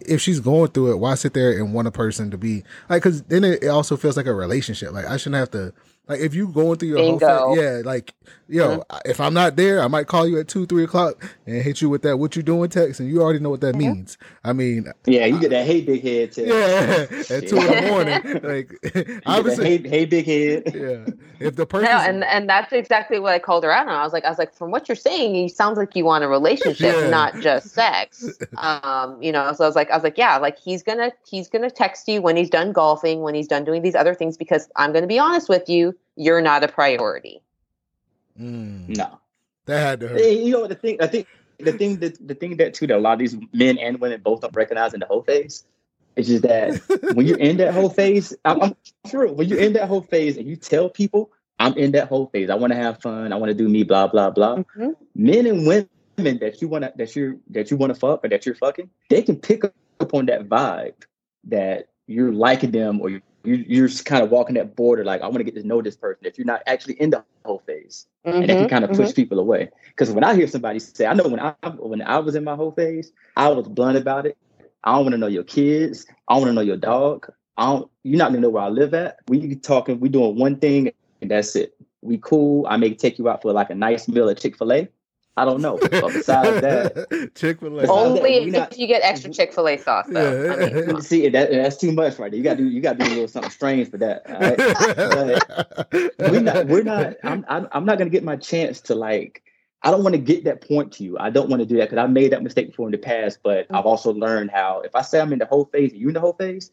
if 0.00 0.20
she's 0.20 0.40
going 0.40 0.70
through 0.72 0.92
it, 0.92 0.96
why 0.96 1.14
sit 1.14 1.34
there 1.34 1.52
and 1.52 1.72
want 1.72 1.88
a 1.88 1.92
person 1.92 2.30
to 2.30 2.38
be 2.38 2.64
like? 2.88 3.02
Because 3.02 3.22
then 3.22 3.44
it 3.44 3.66
also 3.68 3.96
feels 3.96 4.16
like 4.16 4.26
a 4.26 4.34
relationship. 4.34 4.92
Like 4.92 5.06
I 5.06 5.16
shouldn't 5.16 5.36
have 5.36 5.50
to. 5.52 5.72
Like 6.08 6.18
if 6.20 6.34
you 6.34 6.48
going 6.48 6.78
through 6.78 6.88
your 6.88 6.98
whole 6.98 7.18
Bingo. 7.18 7.54
phase, 7.54 7.62
yeah. 7.62 7.82
Like 7.84 8.12
yo, 8.48 8.82
if 9.04 9.20
I'm 9.20 9.32
not 9.32 9.54
there, 9.56 9.80
I 9.80 9.86
might 9.86 10.08
call 10.08 10.26
you 10.26 10.38
at 10.40 10.48
two, 10.48 10.66
three 10.66 10.82
o'clock 10.84 11.24
and 11.46 11.62
hit 11.62 11.80
you 11.80 11.88
with 11.88 12.02
that. 12.02 12.18
What 12.18 12.34
you 12.36 12.42
doing? 12.42 12.68
Text, 12.70 12.98
and 13.00 13.08
you 13.08 13.22
already 13.22 13.38
know 13.38 13.50
what 13.50 13.60
that 13.60 13.76
means. 13.76 14.18
I 14.44 14.52
mean, 14.52 14.92
Yeah, 15.06 15.26
you 15.26 15.38
get 15.38 15.50
that 15.50 15.64
hey 15.64 15.80
big 15.80 16.02
head 16.02 16.32
too. 16.32 16.42
yeah, 16.46 17.06
at 17.30 17.48
two 17.48 17.56
in 17.56 17.66
the 17.66 17.88
morning. 17.88 18.40
Like 18.42 18.72
You 18.94 19.04
get 19.04 19.22
obviously, 19.26 19.78
hey, 19.78 19.88
hey 19.88 20.04
big 20.04 20.26
head. 20.26 20.74
yeah. 20.74 21.14
If 21.46 21.54
the 21.56 21.66
person, 21.72 21.84
No, 21.90 21.96
and 21.98 22.24
and 22.24 22.48
that's 22.48 22.72
exactly 22.72 23.20
what 23.20 23.32
I 23.32 23.38
called 23.38 23.62
her 23.64 23.70
out 23.70 23.86
on. 23.86 23.94
I 23.94 24.02
was 24.02 24.12
like, 24.12 24.24
I 24.24 24.28
was 24.28 24.38
like, 24.38 24.52
from 24.54 24.70
what 24.72 24.88
you're 24.88 24.96
saying, 24.96 25.34
you 25.36 25.48
sounds 25.48 25.78
like 25.78 25.94
you 25.94 26.04
want 26.04 26.24
a 26.24 26.28
relationship, 26.28 26.96
Yeah. 26.96 27.08
not 27.10 27.38
just 27.40 27.68
sex. 27.70 28.28
Um, 28.56 29.22
you 29.22 29.30
know, 29.32 29.52
so 29.52 29.64
I 29.64 29.66
was 29.68 29.76
like, 29.76 29.90
I 29.90 29.94
was 29.96 30.02
like, 30.04 30.18
yeah, 30.18 30.36
like 30.38 30.58
he's 30.58 30.82
gonna 30.82 31.12
he's 31.28 31.48
gonna 31.48 31.70
text 31.70 32.08
you 32.08 32.20
when 32.20 32.36
he's 32.36 32.50
done 32.50 32.72
golfing, 32.72 33.20
when 33.22 33.34
he's 33.34 33.46
done 33.48 33.64
doing 33.64 33.82
these 33.82 33.94
other 33.94 34.14
things, 34.14 34.36
because 34.36 34.68
I'm 34.76 34.92
gonna 34.92 35.06
be 35.06 35.18
honest 35.18 35.48
with 35.48 35.68
you, 35.68 35.91
you're 36.16 36.40
not 36.42 36.64
a 36.64 36.68
priority. 36.68 37.42
Mm, 38.38 38.96
No. 38.96 39.18
that 39.66 39.78
had 39.80 40.00
to 40.00 40.08
hurt. 40.08 40.20
You 40.20 40.52
know 40.52 40.66
the 40.66 40.74
thing 40.74 40.98
I 41.00 41.06
think 41.06 41.26
the 41.58 41.72
thing 41.72 41.96
that 41.98 42.26
the 42.26 42.34
thing 42.34 42.56
that 42.56 42.74
too 42.74 42.86
that 42.86 42.96
a 42.96 43.00
lot 43.00 43.14
of 43.14 43.18
these 43.20 43.36
men 43.52 43.78
and 43.78 44.00
women 44.00 44.20
both 44.22 44.40
don't 44.40 44.54
recognize 44.56 44.94
in 44.94 45.00
the 45.00 45.06
whole 45.06 45.22
phase 45.22 45.64
is 46.16 46.26
just 46.28 46.42
that 46.42 46.80
when 47.14 47.26
you're 47.26 47.38
in 47.38 47.56
that 47.58 47.72
whole 47.74 47.88
phase, 47.90 48.34
I'm, 48.44 48.60
I'm 48.62 48.74
true. 49.08 49.32
When 49.32 49.48
you're 49.48 49.60
in 49.60 49.74
that 49.74 49.88
whole 49.88 50.02
phase 50.02 50.36
and 50.36 50.46
you 50.48 50.56
tell 50.56 50.88
people, 50.88 51.30
I'm 51.58 51.74
in 51.78 51.92
that 51.92 52.08
whole 52.08 52.26
phase. 52.26 52.50
I 52.50 52.54
want 52.54 52.72
to 52.72 52.76
have 52.78 53.00
fun. 53.00 53.32
I 53.32 53.36
want 53.36 53.50
to 53.50 53.54
do 53.54 53.68
me. 53.68 53.82
Blah 53.82 54.08
blah 54.08 54.30
blah. 54.30 54.56
Mhm. 54.56 54.94
Men 55.14 55.46
and 55.46 55.66
women 55.66 55.88
that 56.38 56.60
you 56.60 56.68
want 56.68 56.84
to 56.84 56.92
that 56.96 57.14
you 57.14 57.40
that 57.50 57.70
you 57.70 57.76
want 57.76 57.92
to 57.94 57.98
fuck 57.98 58.24
or 58.24 58.28
that 58.28 58.44
you're 58.46 58.54
fucking, 58.54 58.90
they 59.10 59.22
can 59.22 59.36
pick 59.36 59.64
up 59.64 60.14
on 60.14 60.26
that 60.26 60.48
vibe 60.48 60.94
that 61.44 61.88
you're 62.06 62.32
liking 62.32 62.70
them 62.72 63.00
or 63.00 63.20
you 63.44 63.64
you're 63.66 63.88
just 63.88 64.04
kind 64.04 64.22
of 64.22 64.30
walking 64.30 64.54
that 64.56 64.76
border. 64.76 65.04
Like 65.04 65.22
I 65.22 65.26
want 65.26 65.38
to 65.38 65.44
get 65.44 65.54
to 65.56 65.66
know 65.66 65.82
this 65.82 65.96
person. 65.96 66.26
If 66.26 66.38
you're 66.38 66.46
not 66.46 66.62
actually 66.66 66.94
in 66.94 67.10
the 67.10 67.24
whole 67.44 67.62
phase 67.66 68.06
and 68.40 68.50
that 68.50 68.58
can 68.58 68.66
Mhm, 68.66 68.68
kind 68.68 68.84
of 68.84 68.92
push 68.92 69.14
people 69.14 69.38
away. 69.38 69.70
Because 69.88 70.10
when 70.12 70.24
I 70.24 70.34
hear 70.34 70.46
somebody 70.46 70.78
say, 70.78 71.06
I 71.06 71.14
know 71.14 71.28
when 71.28 71.40
I 71.40 71.54
when 71.76 72.02
I 72.02 72.18
was 72.18 72.34
in 72.34 72.44
my 72.44 72.54
whole 72.54 72.72
phase, 72.72 73.12
I 73.36 73.48
was 73.48 73.68
blunt 73.68 73.96
about 73.98 74.26
it. 74.26 74.36
I 74.84 74.94
don't 74.94 75.04
want 75.04 75.12
to 75.12 75.18
know 75.18 75.26
your 75.28 75.44
kids. 75.44 76.06
I 76.28 76.34
want 76.34 76.46
to 76.46 76.52
know 76.52 76.60
your 76.60 76.76
dog. 76.76 77.30
I 77.56 77.66
don't. 77.66 77.90
You're 78.04 78.18
not 78.18 78.30
gonna 78.30 78.40
know 78.40 78.50
where 78.50 78.64
I 78.64 78.68
live 78.68 78.94
at. 78.94 79.18
We 79.28 79.54
talking. 79.56 80.00
We 80.00 80.08
doing 80.08 80.36
one 80.36 80.56
thing 80.58 80.92
and 81.20 81.30
that's 81.30 81.56
it. 81.56 81.74
We 82.02 82.18
cool. 82.18 82.66
I 82.68 82.76
may 82.76 82.94
take 82.94 83.18
you 83.18 83.28
out 83.28 83.42
for 83.42 83.52
like 83.52 83.70
a 83.70 83.74
nice 83.74 84.08
meal 84.08 84.28
at 84.28 84.38
Chick 84.38 84.56
Fil 84.58 84.72
A. 84.72 84.88
I 85.36 85.44
don't 85.46 85.62
know. 85.62 85.78
But 85.80 85.90
besides 86.12 86.60
that, 86.60 87.30
Chick 87.34 87.60
Fil 87.60 87.70
Besides 87.70 87.84
A. 87.84 87.86
that, 87.86 87.90
Only 87.90 88.20
we 88.22 88.28
if 88.28 88.52
not- 88.52 88.78
you 88.78 88.86
get 88.86 89.02
extra 89.02 89.30
mhm. 89.30 89.36
Chick 89.36 89.52
Fil 89.54 89.68
A 89.68 89.76
sauce, 89.78 90.06
though. 90.08 90.52
I 90.52 90.56
mean, 90.86 91.00
see 91.00 91.28
that 91.28 91.50
that's 91.50 91.76
too 91.78 91.92
much 91.92 92.18
right 92.18 92.30
there. 92.30 92.36
You 92.38 92.44
got 92.44 92.58
to 92.58 92.62
do. 92.64 92.68
You 92.68 92.80
got 92.82 92.98
to 92.98 93.04
do 93.04 93.10
a 93.10 93.14
little 93.14 93.28
something 93.28 93.50
strange 93.50 93.90
for 93.90 93.96
that. 93.98 94.22
All 94.28 94.38
right? 94.38 96.18
we're 96.30 96.40
not 96.40 96.66
we're 96.66 96.82
not 96.82 97.14
I'm, 97.24 97.44
I'm 97.48 97.68
i'm 97.72 97.84
not 97.84 97.98
gonna 97.98 98.10
get 98.10 98.24
my 98.24 98.36
chance 98.36 98.80
to 98.82 98.94
like 98.94 99.42
i 99.82 99.90
don't 99.90 100.02
want 100.02 100.14
to 100.14 100.20
get 100.20 100.44
that 100.44 100.66
point 100.66 100.92
to 100.92 101.04
you 101.04 101.18
i 101.18 101.28
don't 101.30 101.48
want 101.48 101.60
to 101.60 101.66
do 101.66 101.76
that 101.78 101.90
because 101.90 102.02
i 102.02 102.06
made 102.06 102.32
that 102.32 102.42
mistake 102.42 102.68
before 102.68 102.86
in 102.86 102.92
the 102.92 102.98
past 102.98 103.40
but 103.42 103.66
i've 103.70 103.84
also 103.86 104.12
learned 104.12 104.50
how 104.50 104.80
if 104.80 104.94
i 104.94 105.02
say 105.02 105.20
i'm 105.20 105.32
in 105.32 105.38
the 105.38 105.46
whole 105.46 105.66
phase 105.66 105.92
and 105.92 106.00
you 106.00 106.08
in 106.08 106.14
the 106.14 106.20
whole 106.20 106.32
phase 106.34 106.70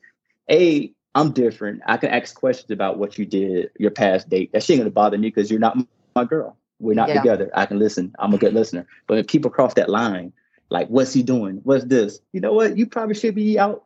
a 0.49 0.91
i'm 1.15 1.31
different 1.31 1.81
i 1.85 1.97
can 1.97 2.09
ask 2.09 2.35
questions 2.35 2.71
about 2.71 2.97
what 2.97 3.17
you 3.17 3.25
did 3.25 3.69
your 3.79 3.91
past 3.91 4.29
date 4.29 4.51
that 4.53 4.63
shit 4.63 4.75
ain't 4.75 4.81
gonna 4.81 4.91
bother 4.91 5.17
me 5.17 5.27
because 5.29 5.49
you're 5.51 5.59
not 5.59 5.77
my 6.15 6.23
girl 6.23 6.55
we're 6.79 6.93
not 6.93 7.09
Yeah. 7.09 7.21
together 7.21 7.51
i 7.53 7.65
can 7.65 7.79
listen 7.79 8.13
i'm 8.19 8.33
a 8.33 8.37
good 8.37 8.53
listener 8.53 8.85
but 9.07 9.17
if 9.17 9.27
people 9.27 9.51
cross 9.51 9.73
that 9.75 9.89
line 9.89 10.33
like 10.69 10.87
what's 10.87 11.13
he 11.13 11.23
doing 11.23 11.59
what's 11.63 11.85
this 11.85 12.19
you 12.33 12.39
know 12.41 12.53
what 12.53 12.77
you 12.77 12.87
probably 12.87 13.15
should 13.15 13.35
be 13.35 13.59
out 13.59 13.83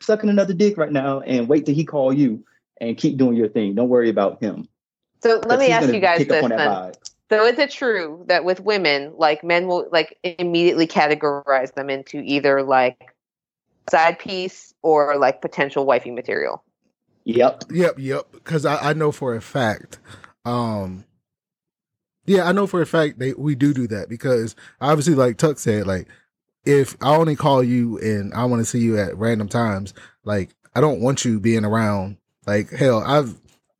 sucking 0.00 0.30
another 0.30 0.54
dick 0.54 0.76
right 0.76 0.92
now 0.92 1.20
and 1.20 1.48
wait 1.48 1.64
till 1.66 1.74
he 1.74 1.84
call 1.84 2.12
you 2.12 2.44
and 2.80 2.96
keep 2.96 3.16
doing 3.16 3.36
your 3.36 3.48
thing 3.48 3.74
don't 3.74 3.88
worry 3.88 4.10
about 4.10 4.40
him 4.42 4.68
So 5.22 5.40
let 5.46 5.58
me 5.58 5.70
ask 5.70 5.92
you 5.92 6.00
guys 6.00 6.26
this 6.26 6.46
then. 6.48 6.92
So 7.30 7.46
is 7.46 7.58
it 7.58 7.70
true 7.70 8.22
that 8.28 8.44
with 8.44 8.60
women, 8.60 9.14
like 9.16 9.42
men 9.42 9.66
will 9.66 9.88
like 9.90 10.18
immediately 10.22 10.86
categorize 10.86 11.72
them 11.74 11.88
into 11.88 12.18
either 12.18 12.62
like 12.62 13.14
side 13.90 14.18
piece 14.18 14.74
or 14.82 15.16
like 15.16 15.40
potential 15.40 15.86
wifey 15.86 16.10
material? 16.10 16.62
Yep. 17.24 17.64
Yep, 17.70 17.94
yep. 17.98 18.26
Because 18.32 18.66
I, 18.66 18.90
I 18.90 18.92
know 18.92 19.10
for 19.10 19.34
a 19.34 19.40
fact. 19.40 19.98
Um, 20.44 21.04
yeah, 22.26 22.44
I 22.48 22.52
know 22.52 22.66
for 22.66 22.80
a 22.80 22.86
fact 22.86 23.18
they 23.18 23.32
we 23.34 23.54
do 23.54 23.72
do 23.74 23.86
that 23.88 24.08
because 24.08 24.54
obviously, 24.80 25.14
like 25.14 25.36
Tuck 25.36 25.58
said, 25.58 25.86
like 25.86 26.08
if 26.64 26.96
I 27.02 27.14
only 27.16 27.36
call 27.36 27.62
you 27.62 27.98
and 27.98 28.32
I 28.34 28.44
want 28.46 28.60
to 28.60 28.64
see 28.64 28.78
you 28.80 28.98
at 28.98 29.16
random 29.16 29.48
times, 29.48 29.92
like 30.24 30.54
I 30.74 30.80
don't 30.80 31.00
want 31.00 31.24
you 31.24 31.38
being 31.40 31.64
around. 31.64 32.16
Like 32.46 32.70
hell, 32.70 33.02
I've 33.04 33.34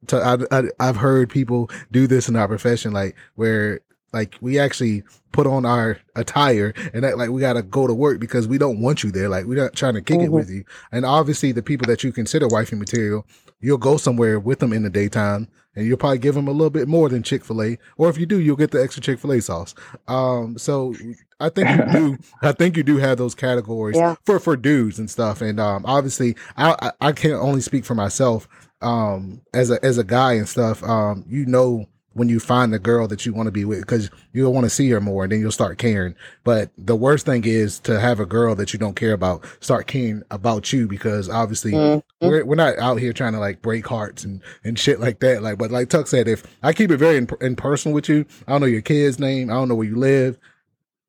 t- 0.07 0.17
I, 0.17 0.37
I, 0.51 0.63
I've 0.81 0.97
heard 0.97 1.31
people 1.31 1.71
do 1.91 2.07
this 2.07 2.29
in 2.29 2.37
our 2.37 2.49
profession, 2.49 2.93
like 2.93 3.17
where 3.35 3.81
like 4.13 4.37
we 4.41 4.59
actually 4.61 5.03
put 5.33 5.47
on 5.47 5.67
our 5.67 5.99
attire 6.15 6.73
and 6.93 7.05
act 7.05 7.19
like 7.19 7.31
we 7.31 7.41
gotta 7.41 7.63
go 7.63 7.87
to 7.89 7.93
work 7.95 8.21
because 8.21 8.47
we 8.47 8.59
don't 8.59 8.81
want 8.81 9.03
you 9.03 9.11
there. 9.11 9.29
Like 9.29 9.47
we're 9.47 9.61
not 9.63 9.75
trying 9.75 9.95
to 9.95 10.01
kick 10.03 10.21
it 10.21 10.29
Mhm. 10.29 10.33
with 10.33 10.51
you. 10.51 10.65
And 10.93 11.05
obviously, 11.05 11.53
the 11.53 11.63
people 11.63 11.87
that 11.89 12.05
you 12.05 12.13
consider 12.13 12.47
wifey 12.49 12.77
material, 12.77 13.27
you'll 13.65 13.79
go 13.79 13.97
somewhere 13.97 14.39
with 14.39 14.59
them 14.59 14.73
in 14.73 14.83
the 14.83 14.91
daytime, 14.91 15.49
and 15.75 15.87
you'll 15.87 15.97
probably 15.97 16.19
give 16.19 16.35
them 16.35 16.47
a 16.49 16.53
little 16.53 16.71
bit 16.71 16.87
more 16.87 17.09
than 17.09 17.23
Chick 17.23 17.45
Fil 17.45 17.63
A. 17.63 17.79
Or 17.97 18.09
if 18.11 18.19
you 18.19 18.27
do, 18.27 18.39
you'll 18.39 18.57
get 18.57 18.71
the 18.71 18.83
extra 18.83 19.03
Chick 19.03 19.19
Fil 19.19 19.33
A 19.33 19.41
sauce. 19.41 19.75
Um, 20.07 20.57
so 20.59 20.95
I 21.41 21.49
think 21.49 21.69
you 21.71 21.93
do. 21.93 22.19
I 22.43 22.53
think 22.53 22.77
you 22.77 22.83
do 22.83 22.99
have 22.99 23.19
those 23.19 23.35
categories 23.35 23.97
Yeah. 23.97 24.15
for 24.25 24.39
for 24.39 24.57
dudes 24.57 24.99
and 24.99 25.11
stuff. 25.11 25.41
And 25.41 25.59
um, 25.59 25.85
obviously, 25.87 26.37
I 26.57 26.77
I, 26.81 27.09
I 27.09 27.13
can't 27.13 27.35
only 27.43 27.61
speak 27.61 27.85
for 27.85 27.95
myself. 27.95 28.49
Um, 28.83 29.41
as 29.55 29.71
a 29.71 29.83
as 29.85 29.97
a 29.99 30.05
guy 30.05 30.35
and 30.35 30.49
stuff, 30.49 30.83
um, 30.83 31.25
you 31.27 31.47
know 31.47 31.87
when 32.15 32.29
you 32.29 32.41
find 32.41 32.73
the 32.73 32.79
girl 32.79 33.07
that 33.09 33.27
you 33.27 33.35
want 33.35 33.47
to 33.47 33.53
be 33.53 33.65
with 33.65 33.81
because 33.81 34.11
you'll 34.33 34.53
want 34.53 34.65
to 34.65 34.71
see 34.71 34.89
her 34.91 35.01
more 35.01 35.25
and 35.25 35.33
then 35.33 35.41
you'll 35.41 35.51
start 35.53 35.79
caring. 35.79 36.15
But 36.45 36.71
the 36.79 36.97
worst 36.97 37.27
thing 37.27 37.45
is 37.45 37.79
to 37.81 38.01
have 38.01 38.21
a 38.21 38.27
girl 38.27 38.55
that 38.55 38.73
you 38.73 38.79
don't 38.79 38.97
care 38.97 39.13
about 39.13 39.45
start 39.61 39.87
caring 39.87 40.23
about 40.31 40.73
you 40.73 40.87
because 40.89 41.29
obviously 41.29 41.73
Mhm. 41.73 42.03
we're 42.23 42.45
we're 42.45 42.55
not 42.55 42.79
out 42.79 42.97
here 43.01 43.13
trying 43.13 43.33
to 43.35 43.41
like 43.41 43.63
break 43.63 43.87
hearts 43.87 44.25
and 44.25 44.41
and 44.65 44.79
shit 44.79 45.01
like 45.01 45.21
that. 45.21 45.43
Like, 45.43 45.59
but 45.59 45.71
like 45.71 45.89
Tuck 45.91 46.07
said, 46.07 46.29
if 46.29 46.43
I 46.63 46.73
keep 46.73 46.91
it 46.91 46.97
very 46.99 47.17
in, 47.17 47.29
in 47.41 47.57
personal 47.57 47.95
with 47.95 48.09
you, 48.09 48.25
I 48.49 48.53
don't 48.53 48.61
know 48.63 48.67
your 48.67 48.83
kid's 48.83 49.19
name, 49.19 49.51
I 49.51 49.55
don't 49.55 49.69
know 49.69 49.75
where 49.75 49.87
you 49.89 49.97
live. 49.97 50.39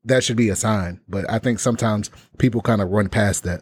That 0.03 0.23
should 0.23 0.37
be 0.37 0.49
a 0.49 0.55
sign. 0.55 1.01
But 1.07 1.29
I 1.29 1.39
think 1.39 1.59
sometimes 1.59 2.11
people 2.37 2.61
kind 2.61 2.81
of 2.81 2.89
run 2.89 3.09
past 3.09 3.43
that. 3.43 3.61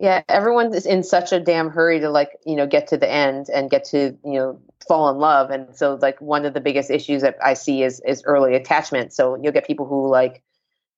Yeah, 0.00 0.22
everyone 0.28 0.72
is 0.74 0.86
in 0.86 1.02
such 1.02 1.32
a 1.32 1.40
damn 1.40 1.70
hurry 1.70 1.98
to 2.00 2.10
like, 2.10 2.30
you 2.46 2.54
know, 2.54 2.66
get 2.68 2.88
to 2.88 2.96
the 2.96 3.10
end 3.10 3.48
and 3.52 3.68
get 3.68 3.84
to, 3.86 4.16
you 4.24 4.32
know, 4.32 4.60
fall 4.86 5.10
in 5.10 5.18
love. 5.18 5.50
And 5.50 5.74
so 5.76 5.98
like 6.00 6.20
one 6.20 6.44
of 6.44 6.54
the 6.54 6.60
biggest 6.60 6.90
issues 6.90 7.22
that 7.22 7.36
I 7.42 7.54
see 7.54 7.82
is 7.82 8.00
is 8.06 8.22
early 8.24 8.54
attachment. 8.54 9.12
So 9.12 9.36
you'll 9.40 9.52
get 9.52 9.66
people 9.66 9.86
who 9.86 10.08
like 10.08 10.42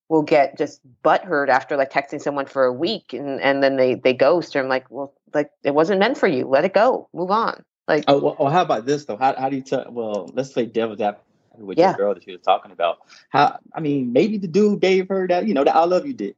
will 0.08 0.22
get 0.22 0.58
just 0.58 0.80
butthurt 1.04 1.48
after 1.48 1.76
like 1.76 1.92
texting 1.92 2.20
someone 2.20 2.46
for 2.46 2.64
a 2.64 2.72
week 2.72 3.12
and, 3.12 3.40
and 3.40 3.62
then 3.62 3.76
they 3.76 3.94
they 3.94 4.12
ghost 4.12 4.56
or 4.56 4.60
I'm 4.60 4.68
like, 4.68 4.90
well, 4.90 5.14
like 5.32 5.50
it 5.62 5.74
wasn't 5.74 6.00
meant 6.00 6.18
for 6.18 6.26
you. 6.26 6.46
Let 6.46 6.64
it 6.64 6.74
go. 6.74 7.08
Move 7.14 7.30
on. 7.30 7.62
Like 7.88 8.04
Oh, 8.08 8.18
well, 8.18 8.36
well, 8.38 8.50
how 8.52 8.62
about 8.62 8.86
this 8.86 9.04
though? 9.04 9.16
How, 9.16 9.34
how 9.36 9.48
do 9.48 9.56
you 9.56 9.62
tell? 9.62 9.86
Well, 9.90 10.30
let's 10.34 10.52
play 10.52 10.66
devil's 10.66 11.00
advocate 11.00 11.24
with 11.58 11.78
Yeah. 11.78 11.90
your 11.90 11.96
girl 11.96 12.14
that 12.14 12.24
she 12.24 12.32
was 12.32 12.40
talking 12.42 12.72
about. 12.72 12.98
How? 13.30 13.58
I 13.74 13.80
mean, 13.80 14.12
maybe 14.12 14.38
the 14.38 14.48
dude 14.48 14.80
gave 14.80 15.08
her 15.08 15.26
that, 15.28 15.46
you 15.46 15.54
know, 15.54 15.64
that 15.64 15.74
I 15.74 15.84
love 15.84 16.06
you 16.06 16.12
dick. 16.12 16.36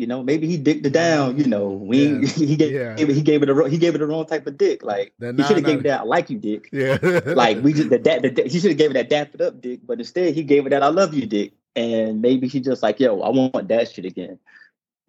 You 0.00 0.06
know, 0.06 0.22
maybe 0.22 0.46
he 0.46 0.56
dicked 0.56 0.86
it 0.86 0.92
down. 0.94 1.36
You 1.38 1.44
know, 1.46 1.68
we 1.68 2.06
Yeah. 2.06 2.26
he 2.26 2.56
gave 2.56 2.72
Yeah. 2.72 2.96
he 2.96 3.20
gave 3.20 3.42
it 3.42 3.50
a 3.50 3.54
wrong- 3.54 3.70
he 3.70 3.76
gave 3.76 3.94
it 3.94 3.98
the 3.98 4.06
wrong 4.06 4.24
type 4.24 4.46
of 4.46 4.56
dick. 4.56 4.82
Like 4.82 5.12
That 5.18 5.36
he 5.36 5.42
should 5.44 5.56
have 5.56 5.66
gave 5.66 5.80
it 5.80 5.82
that 5.84 6.00
I 6.00 6.04
like 6.04 6.30
you 6.30 6.38
dick. 6.38 6.68
Yeah. 6.72 6.96
Like 7.26 7.62
we 7.62 7.74
just 7.74 7.90
that 7.90 8.02
that 8.04 8.46
he 8.46 8.58
should 8.58 8.70
have 8.70 8.78
gave 8.78 8.90
it 8.90 8.94
that 8.94 9.10
dap 9.10 9.34
it 9.34 9.40
up 9.42 9.60
dick, 9.60 9.80
but 9.86 9.98
instead 9.98 10.34
he 10.34 10.42
gave 10.42 10.66
it 10.66 10.70
that 10.70 10.82
I 10.82 10.88
love 10.88 11.12
you 11.14 11.26
dick. 11.26 11.52
And 11.76 12.20
maybe 12.22 12.48
she 12.48 12.60
just 12.60 12.82
like, 12.82 12.98
yo, 12.98 13.20
I 13.20 13.28
want 13.28 13.68
that 13.68 13.92
shit 13.92 14.04
again. 14.06 14.38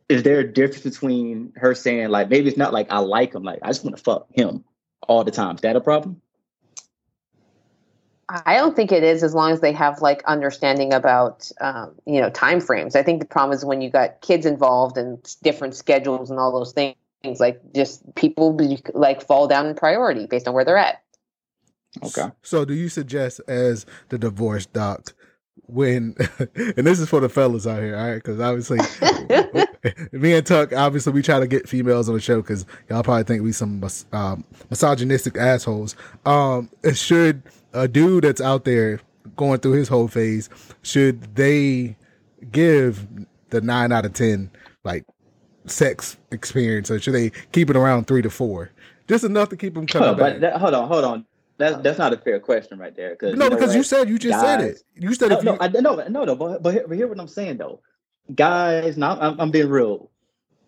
Is 0.09 0.23
there 0.23 0.39
a 0.41 0.47
difference 0.51 0.83
between 0.83 1.53
her 1.55 1.73
saying 1.73 2.09
like 2.09 2.29
maybe 2.29 2.49
it's 2.49 2.57
not 2.57 2.73
like 2.73 2.91
I 2.91 2.99
like 2.99 3.33
him, 3.33 3.43
like 3.43 3.59
I 3.63 3.67
just 3.67 3.83
want 3.85 3.95
to 3.95 4.03
fuck 4.03 4.27
him 4.31 4.65
all 5.07 5.23
the 5.23 5.31
time? 5.31 5.55
Is 5.55 5.61
that 5.61 5.75
a 5.77 5.81
problem? 5.81 6.21
I 8.45 8.55
don't 8.55 8.75
think 8.75 8.91
it 8.91 9.03
is 9.03 9.23
as 9.23 9.33
long 9.33 9.51
as 9.51 9.61
they 9.61 9.73
have 9.73 10.01
like 10.01 10.23
understanding 10.23 10.93
about 10.93 11.51
um, 11.59 11.95
you 12.05 12.21
know 12.21 12.29
time 12.29 12.59
frames. 12.59 12.95
I 12.95 13.03
think 13.03 13.19
the 13.19 13.27
problem 13.27 13.55
is 13.55 13.65
when 13.65 13.81
you 13.81 13.89
got 13.89 14.21
kids 14.21 14.45
involved 14.45 14.97
and 14.97 15.17
different 15.43 15.75
schedules 15.75 16.29
and 16.29 16.39
all 16.39 16.51
those 16.51 16.73
things. 16.73 16.95
Like 17.23 17.61
just 17.75 18.15
people 18.15 18.53
be- 18.53 18.81
like 18.93 19.25
fall 19.25 19.47
down 19.47 19.67
in 19.67 19.75
priority 19.75 20.25
based 20.25 20.47
on 20.47 20.53
where 20.53 20.65
they're 20.65 20.77
at. 20.77 21.01
Okay. 22.03 22.31
So, 22.41 22.65
do 22.65 22.73
you 22.73 22.89
suggest 22.89 23.41
as 23.47 23.85
the 24.09 24.17
divorce 24.17 24.65
doc 24.65 25.13
when, 25.65 26.15
and 26.55 26.87
this 26.87 26.99
is 26.99 27.09
for 27.09 27.19
the 27.19 27.29
fellas 27.29 27.67
out 27.67 27.81
here, 27.81 27.95
all 27.95 28.07
right? 28.07 28.15
Because 28.15 28.39
obviously, 28.39 28.79
me 30.11 30.33
and 30.33 30.45
Tuck, 30.45 30.73
obviously, 30.73 31.13
we 31.13 31.21
try 31.21 31.39
to 31.39 31.47
get 31.47 31.67
females 31.67 32.07
on 32.07 32.15
the 32.15 32.21
show 32.21 32.41
because 32.41 32.65
y'all 32.89 33.03
probably 33.03 33.23
think 33.23 33.43
we 33.43 33.51
some 33.51 33.83
um, 34.13 34.45
misogynistic 34.69 35.37
assholes. 35.37 35.95
Um, 36.25 36.69
should 36.93 37.43
a 37.73 37.87
dude 37.87 38.23
that's 38.23 38.41
out 38.41 38.65
there 38.65 38.99
going 39.35 39.59
through 39.59 39.73
his 39.73 39.87
whole 39.87 40.07
phase, 40.07 40.49
should 40.81 41.35
they 41.35 41.95
give 42.51 43.07
the 43.49 43.61
nine 43.61 43.91
out 43.91 44.05
of 44.05 44.13
ten 44.13 44.49
like 44.83 45.05
sex 45.65 46.17
experience, 46.31 46.89
or 46.89 46.99
should 46.99 47.13
they 47.13 47.31
keep 47.51 47.69
it 47.69 47.75
around 47.75 48.07
three 48.07 48.21
to 48.21 48.29
four? 48.29 48.71
Just 49.07 49.23
enough 49.23 49.49
to 49.49 49.57
keep 49.57 49.73
them 49.73 49.87
coming 49.87 50.09
on, 50.09 50.17
back. 50.17 50.33
but 50.33 50.41
that, 50.41 50.57
hold 50.57 50.73
on, 50.73 50.87
hold 50.87 51.03
on. 51.03 51.25
That's 51.57 51.81
that's 51.83 51.99
not 51.99 52.13
a 52.13 52.17
fair 52.17 52.39
question 52.39 52.79
right 52.79 52.95
there. 52.95 53.15
Cause 53.15 53.35
No, 53.35 53.45
you 53.45 53.49
know 53.51 53.55
because 53.55 53.75
you 53.75 53.83
said 53.83 54.09
you 54.09 54.17
just 54.17 54.39
said 54.39 54.61
it. 54.61 54.81
You 54.95 55.13
said 55.13 55.29
no, 55.29 55.37
if 55.37 55.43
no, 55.43 55.51
you, 55.53 55.57
I, 55.61 55.67
no, 55.67 55.95
no, 56.07 56.23
no. 56.25 56.35
But 56.35 56.63
but 56.63 56.73
hear 56.73 57.07
what 57.07 57.19
I'm 57.19 57.27
saying 57.27 57.57
though, 57.57 57.81
guys. 58.33 58.97
Now 58.97 59.19
I'm, 59.19 59.39
I'm 59.39 59.51
being 59.51 59.69
real. 59.69 60.09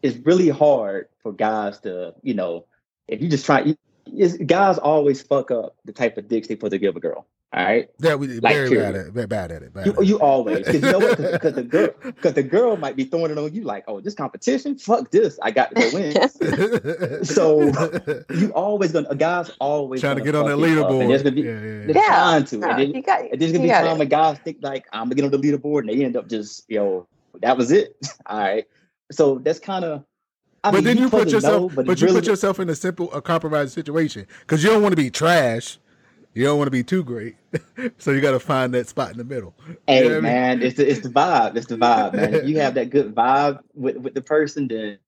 It's 0.04 0.18
really 0.26 0.50
hard 0.50 1.08
for 1.24 1.32
guys 1.32 1.80
to, 1.80 2.14
you 2.22 2.34
know, 2.34 2.66
if 3.08 3.22
you 3.22 3.30
just 3.30 3.46
try. 3.46 3.76
You- 4.06 4.38
guys 4.46 4.78
always 4.78 5.22
fuck 5.22 5.52
up 5.52 5.76
the 5.86 5.92
type 5.92 6.18
of 6.18 6.28
dicks 6.28 6.48
they 6.48 6.56
put 6.56 6.72
to 6.72 6.78
give 6.78 6.96
a 6.96 7.00
girl. 7.00 7.26
All 7.56 7.64
right, 7.64 7.88
yeah, 8.00 8.16
we 8.16 8.40
like, 8.40 8.56
very 8.56 8.70
period. 8.70 8.94
bad 8.94 8.96
at 8.96 9.06
it. 9.06 9.14
Very 9.14 9.28
bad 9.28 9.52
at 9.52 9.62
it. 9.62 9.74
Bad 9.76 9.86
you, 9.86 9.92
at 9.92 10.00
it. 10.00 10.06
you 10.08 10.20
always 10.20 10.66
because 10.66 10.82
you 10.82 10.92
know 10.92 10.98
what? 10.98 11.18
Because 11.20 11.54
the 11.54 11.62
girl, 11.62 11.90
because 12.02 12.34
the 12.34 12.42
girl 12.42 12.76
might 12.78 12.96
be 12.96 13.04
throwing 13.04 13.30
it 13.30 13.38
on 13.38 13.54
you 13.54 13.62
like, 13.64 13.84
oh, 13.88 14.00
this 14.02 14.16
competition, 14.16 14.76
fuck 14.76 15.12
this, 15.12 15.38
I 15.40 15.52
got 15.52 15.70
to 15.70 15.76
go 15.76 15.90
win. 15.94 17.24
So, 17.26 17.62
you 18.36 18.50
always 18.56 18.92
gonna 18.92 19.08
a 19.10 19.16
guy's 19.16 19.52
always 19.60 20.02
trying 20.02 20.16
to 20.16 20.24
get 20.24 20.34
on 20.34 20.48
that 20.48 20.58
fuck 20.58 20.68
you 20.68 20.84
up, 20.84 20.90
and 20.90 21.02
leaderboard. 21.02 21.08
there's 21.10 21.22
gonna 21.22 21.36
be 21.36 21.42
yeah, 21.44 21.62
yeah, 21.62 21.94
yeah. 21.94 22.08
trying 22.08 22.44
to, 22.46 22.58
no, 22.58 22.70
and 22.70 22.80
then, 22.80 22.94
you 22.96 23.02
got 23.04 23.22
and 23.22 23.40
there's 23.40 23.52
gonna 23.52 23.64
be 23.64 23.70
time 23.70 23.86
it. 23.86 24.00
when 24.00 24.08
guys 24.08 24.40
think 24.40 24.58
like 24.62 24.88
I'm 24.92 25.04
gonna 25.10 25.16
get 25.16 25.26
on 25.26 25.32
the 25.32 25.38
leaderboard, 25.38 25.82
and 25.82 25.90
they 25.90 26.04
end 26.04 26.18
up 26.18 26.28
just 26.28 26.66
you 26.68 26.80
know 26.80 27.08
that 27.44 27.56
was 27.56 27.72
it. 27.72 27.96
All 28.26 28.40
right, 28.40 28.66
so 29.12 29.38
that's 29.38 29.60
kind 29.60 29.86
of. 29.86 30.04
I 30.64 30.72
But 30.72 30.84
mean, 30.84 30.86
then 30.86 30.98
you 30.98 31.10
put 31.10 31.32
yourself, 31.32 31.64
know, 31.64 31.70
but, 31.70 31.88
it's 31.88 32.02
you 32.02 32.08
really, 32.08 32.22
put 32.22 32.28
yourself 32.28 32.60
in 32.60 32.70
a 32.70 32.76
simple, 32.76 33.12
a 33.14 33.22
compromised 33.22 33.74
situation 33.74 34.28
because 34.42 34.64
you 34.64 34.70
don't 34.72 34.84
want 34.84 34.94
to 34.94 34.98
be 34.98 35.12
trash. 35.12 35.80
You 36.34 36.46
don't 36.46 36.58
want 36.60 36.68
to 36.68 36.72
be 36.72 36.84
too 36.84 37.04
great, 37.04 37.38
so 38.00 38.12
you 38.12 38.22
got 38.22 38.32
to 38.32 38.40
find 38.40 38.74
that 38.76 38.88
spot 38.88 39.12
in 39.12 39.18
the 39.18 39.26
middle. 39.26 39.56
Hey 39.88 40.00
You 40.00 40.04
know 40.04 40.10
what 40.10 40.18
I 40.18 40.22
mean? 40.22 40.42
man, 40.42 40.64
it's 40.64 40.78
the 40.78 40.90
it's 40.90 41.02
the 41.02 41.10
vibe. 41.10 41.58
It's 41.58 41.68
the 41.68 41.78
vibe, 41.78 42.16
man. 42.16 42.34
If 42.34 42.46
you 42.46 42.58
have 42.60 42.76
that 42.76 42.90
good 42.92 43.16
vibe 43.16 43.60
with, 43.76 43.98
with 43.98 44.16
the 44.16 44.22
person, 44.24 44.68
then 44.68 45.00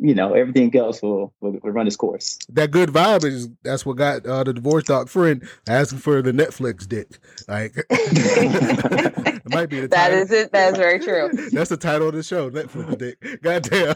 you 0.00 0.14
know 0.14 0.32
everything 0.34 0.74
else 0.76 1.02
will, 1.02 1.32
will 1.40 1.52
will 1.62 1.70
run 1.72 1.86
its 1.86 1.96
course. 1.96 2.38
That 2.50 2.70
good 2.70 2.88
vibe 2.90 3.24
is 3.24 3.48
that's 3.62 3.84
what 3.86 3.96
got 3.96 4.26
uh, 4.26 4.44
the 4.44 4.52
divorce 4.54 4.84
doc 4.84 5.08
friend 5.08 5.46
asking 5.68 5.98
for 5.98 6.22
the 6.22 6.32
Netflix 6.32 6.88
dick. 6.88 7.18
Like 7.48 7.74
it 7.90 9.42
might 9.50 9.66
be 9.68 9.80
the 9.80 9.88
That 9.90 10.08
title. 10.08 10.18
is 10.20 10.30
it. 10.30 10.52
That 10.52 10.72
is 10.72 10.78
very 10.78 10.98
true. 10.98 11.30
That's 11.52 11.70
the 11.70 11.76
title 11.76 12.08
of 12.08 12.14
the 12.14 12.22
show, 12.22 12.50
Netflix 12.50 12.98
dick. 12.98 13.42
Goddamn, 13.42 13.94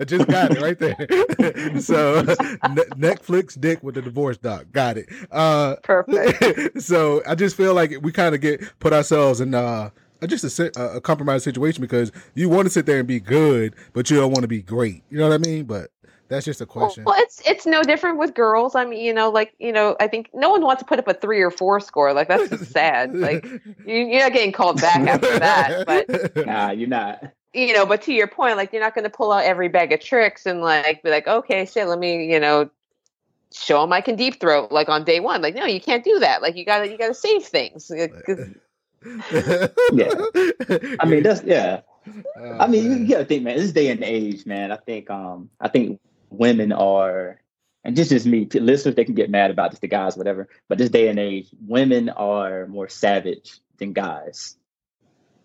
I 0.00 0.04
just 0.04 0.26
got 0.28 0.50
it 0.56 0.60
right 0.60 0.78
there. 0.78 1.80
so 1.80 2.22
Ne- 2.22 2.84
Netflix 2.96 3.58
dick 3.60 3.82
with 3.82 3.94
the 3.94 4.02
divorce 4.02 4.38
doc. 4.38 4.66
Got 4.72 4.98
it. 4.98 5.06
Uh, 5.30 5.76
Perfect. 5.82 6.82
so 6.82 7.22
I 7.26 7.34
just 7.34 7.56
feel 7.56 7.74
like 7.74 7.92
we 8.02 8.12
kind 8.12 8.34
of 8.34 8.40
get 8.40 8.60
put 8.80 8.92
ourselves 8.92 9.40
in 9.40 9.54
uh 9.54 9.90
just 10.26 10.44
a, 10.44 10.50
si- 10.50 10.70
a 10.76 10.96
a 10.96 11.00
compromised 11.00 11.44
situation 11.44 11.80
because 11.80 12.10
you 12.34 12.48
want 12.48 12.66
to 12.66 12.70
sit 12.70 12.86
there 12.86 12.98
and 12.98 13.06
be 13.06 13.20
good, 13.20 13.74
but 13.92 14.10
you 14.10 14.16
don't 14.16 14.30
want 14.32 14.42
to 14.42 14.48
be 14.48 14.62
great. 14.62 15.02
You 15.10 15.18
know 15.18 15.28
what 15.28 15.34
I 15.34 15.38
mean? 15.38 15.64
But 15.64 15.90
that's 16.28 16.44
just 16.44 16.60
a 16.60 16.66
question. 16.66 17.04
well, 17.04 17.14
it's 17.18 17.40
it's 17.48 17.64
no 17.66 17.82
different 17.82 18.18
with 18.18 18.34
girls. 18.34 18.74
I 18.74 18.84
mean, 18.84 19.02
you 19.04 19.14
know, 19.14 19.30
like 19.30 19.54
you 19.58 19.72
know, 19.72 19.96
I 20.00 20.08
think 20.08 20.28
no 20.34 20.50
one 20.50 20.62
wants 20.62 20.82
to 20.82 20.86
put 20.88 20.98
up 20.98 21.08
a 21.08 21.14
three 21.14 21.40
or 21.40 21.50
four 21.50 21.80
score. 21.80 22.12
Like 22.12 22.28
that's 22.28 22.50
just 22.50 22.70
sad. 22.72 23.14
Like 23.14 23.44
you, 23.86 23.94
you're 23.94 24.20
not 24.20 24.32
getting 24.32 24.52
called 24.52 24.80
back 24.80 25.00
after 25.08 25.38
that. 25.38 25.86
But 25.86 26.46
Nah, 26.46 26.70
you're 26.72 26.88
not. 26.88 27.22
you 27.54 27.72
know, 27.72 27.86
but 27.86 28.02
to 28.02 28.12
your 28.12 28.26
point, 28.26 28.56
like 28.56 28.72
you're 28.72 28.82
not 28.82 28.94
going 28.94 29.04
to 29.04 29.10
pull 29.10 29.32
out 29.32 29.44
every 29.44 29.68
bag 29.68 29.92
of 29.92 30.00
tricks 30.00 30.44
and 30.46 30.60
like 30.60 31.02
be 31.02 31.10
like, 31.10 31.26
okay, 31.26 31.64
shit, 31.64 31.86
let 31.88 31.98
me, 31.98 32.30
you 32.30 32.38
know, 32.40 32.68
show 33.54 33.80
them 33.80 33.92
I 33.94 34.02
can 34.02 34.14
deep 34.16 34.38
throat 34.38 34.70
like 34.70 34.90
on 34.90 35.04
day 35.04 35.20
one. 35.20 35.40
Like, 35.40 35.54
no, 35.54 35.64
you 35.64 35.80
can't 35.80 36.04
do 36.04 36.18
that. 36.18 36.42
Like 36.42 36.56
you 36.56 36.66
gotta 36.66 36.90
you 36.90 36.98
gotta 36.98 37.14
save 37.14 37.44
things. 37.44 37.90
Yeah. 39.04 40.12
I 41.00 41.06
mean, 41.06 41.22
that's 41.22 41.42
yeah. 41.44 41.80
Oh, 42.36 42.58
I 42.58 42.66
mean, 42.66 42.84
you, 42.84 42.90
man. 42.90 43.00
you 43.00 43.08
gotta 43.08 43.24
think, 43.24 43.42
man. 43.44 43.56
This 43.56 43.72
day 43.72 43.88
and 43.90 44.02
age, 44.02 44.46
man. 44.46 44.72
I 44.72 44.76
think, 44.76 45.10
um, 45.10 45.50
I 45.60 45.68
think 45.68 46.00
women 46.30 46.72
are, 46.72 47.40
and 47.84 47.96
this 47.96 48.12
is 48.12 48.26
me. 48.26 48.48
Listeners, 48.52 48.94
they 48.94 49.04
can 49.04 49.14
get 49.14 49.30
mad 49.30 49.50
about 49.50 49.70
this, 49.70 49.80
the 49.80 49.88
guys, 49.88 50.16
whatever. 50.16 50.48
But 50.68 50.78
this 50.78 50.90
day 50.90 51.08
and 51.08 51.18
age, 51.18 51.48
women 51.66 52.08
are 52.08 52.66
more 52.66 52.88
savage 52.88 53.60
than 53.78 53.92
guys. 53.92 54.56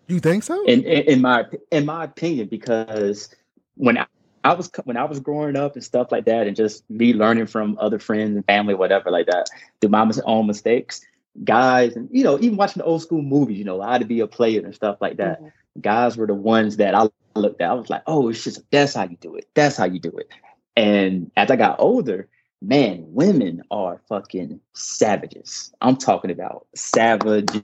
you 0.08 0.20
think 0.20 0.42
so? 0.42 0.64
in, 0.64 0.82
in 0.84 1.02
in 1.04 1.20
my 1.20 1.44
in 1.70 1.86
my 1.86 2.04
opinion 2.04 2.48
because 2.48 3.34
when 3.76 3.98
I, 3.98 4.06
I 4.42 4.54
was 4.54 4.70
when 4.84 4.96
I 4.96 5.04
was 5.04 5.20
growing 5.20 5.56
up 5.56 5.74
and 5.74 5.84
stuff 5.84 6.12
like 6.12 6.26
that 6.26 6.46
and 6.46 6.56
just 6.56 6.88
me 6.90 7.14
learning 7.14 7.46
from 7.46 7.78
other 7.80 7.98
friends 7.98 8.36
and 8.36 8.44
family 8.44 8.74
whatever 8.74 9.10
like 9.10 9.26
that 9.26 9.48
through 9.80 9.90
my 9.90 10.10
own 10.24 10.46
mistakes 10.46 11.00
guys 11.42 11.96
and 11.96 12.08
you 12.12 12.22
know 12.22 12.38
even 12.40 12.56
watching 12.56 12.80
the 12.80 12.84
old 12.86 13.02
school 13.02 13.22
movies 13.22 13.58
you 13.58 13.64
know 13.64 13.80
how 13.82 13.98
to 13.98 14.04
be 14.04 14.20
a 14.20 14.26
player 14.26 14.60
and 14.64 14.74
stuff 14.74 14.96
like 15.00 15.16
that 15.16 15.42
Mhm. 15.42 15.52
guys 15.80 16.16
were 16.16 16.26
the 16.28 16.34
ones 16.34 16.76
that 16.76 16.94
I 16.94 17.08
looked 17.34 17.60
at 17.60 17.70
I 17.70 17.74
was 17.74 17.90
like 17.90 18.02
oh 18.06 18.28
it's 18.28 18.44
just 18.44 18.62
that's 18.70 18.94
how 18.94 19.04
you 19.04 19.16
do 19.20 19.34
it 19.34 19.48
that's 19.54 19.76
how 19.76 19.84
you 19.86 19.98
do 19.98 20.10
it 20.16 20.28
and 20.76 21.30
as 21.36 21.50
I 21.50 21.56
got 21.56 21.80
older 21.80 22.28
man 22.62 23.04
women 23.08 23.62
are 23.72 24.00
fucking 24.08 24.60
savages 24.74 25.72
I'm 25.80 25.96
talking 25.96 26.30
about 26.30 26.66
savages 26.76 27.62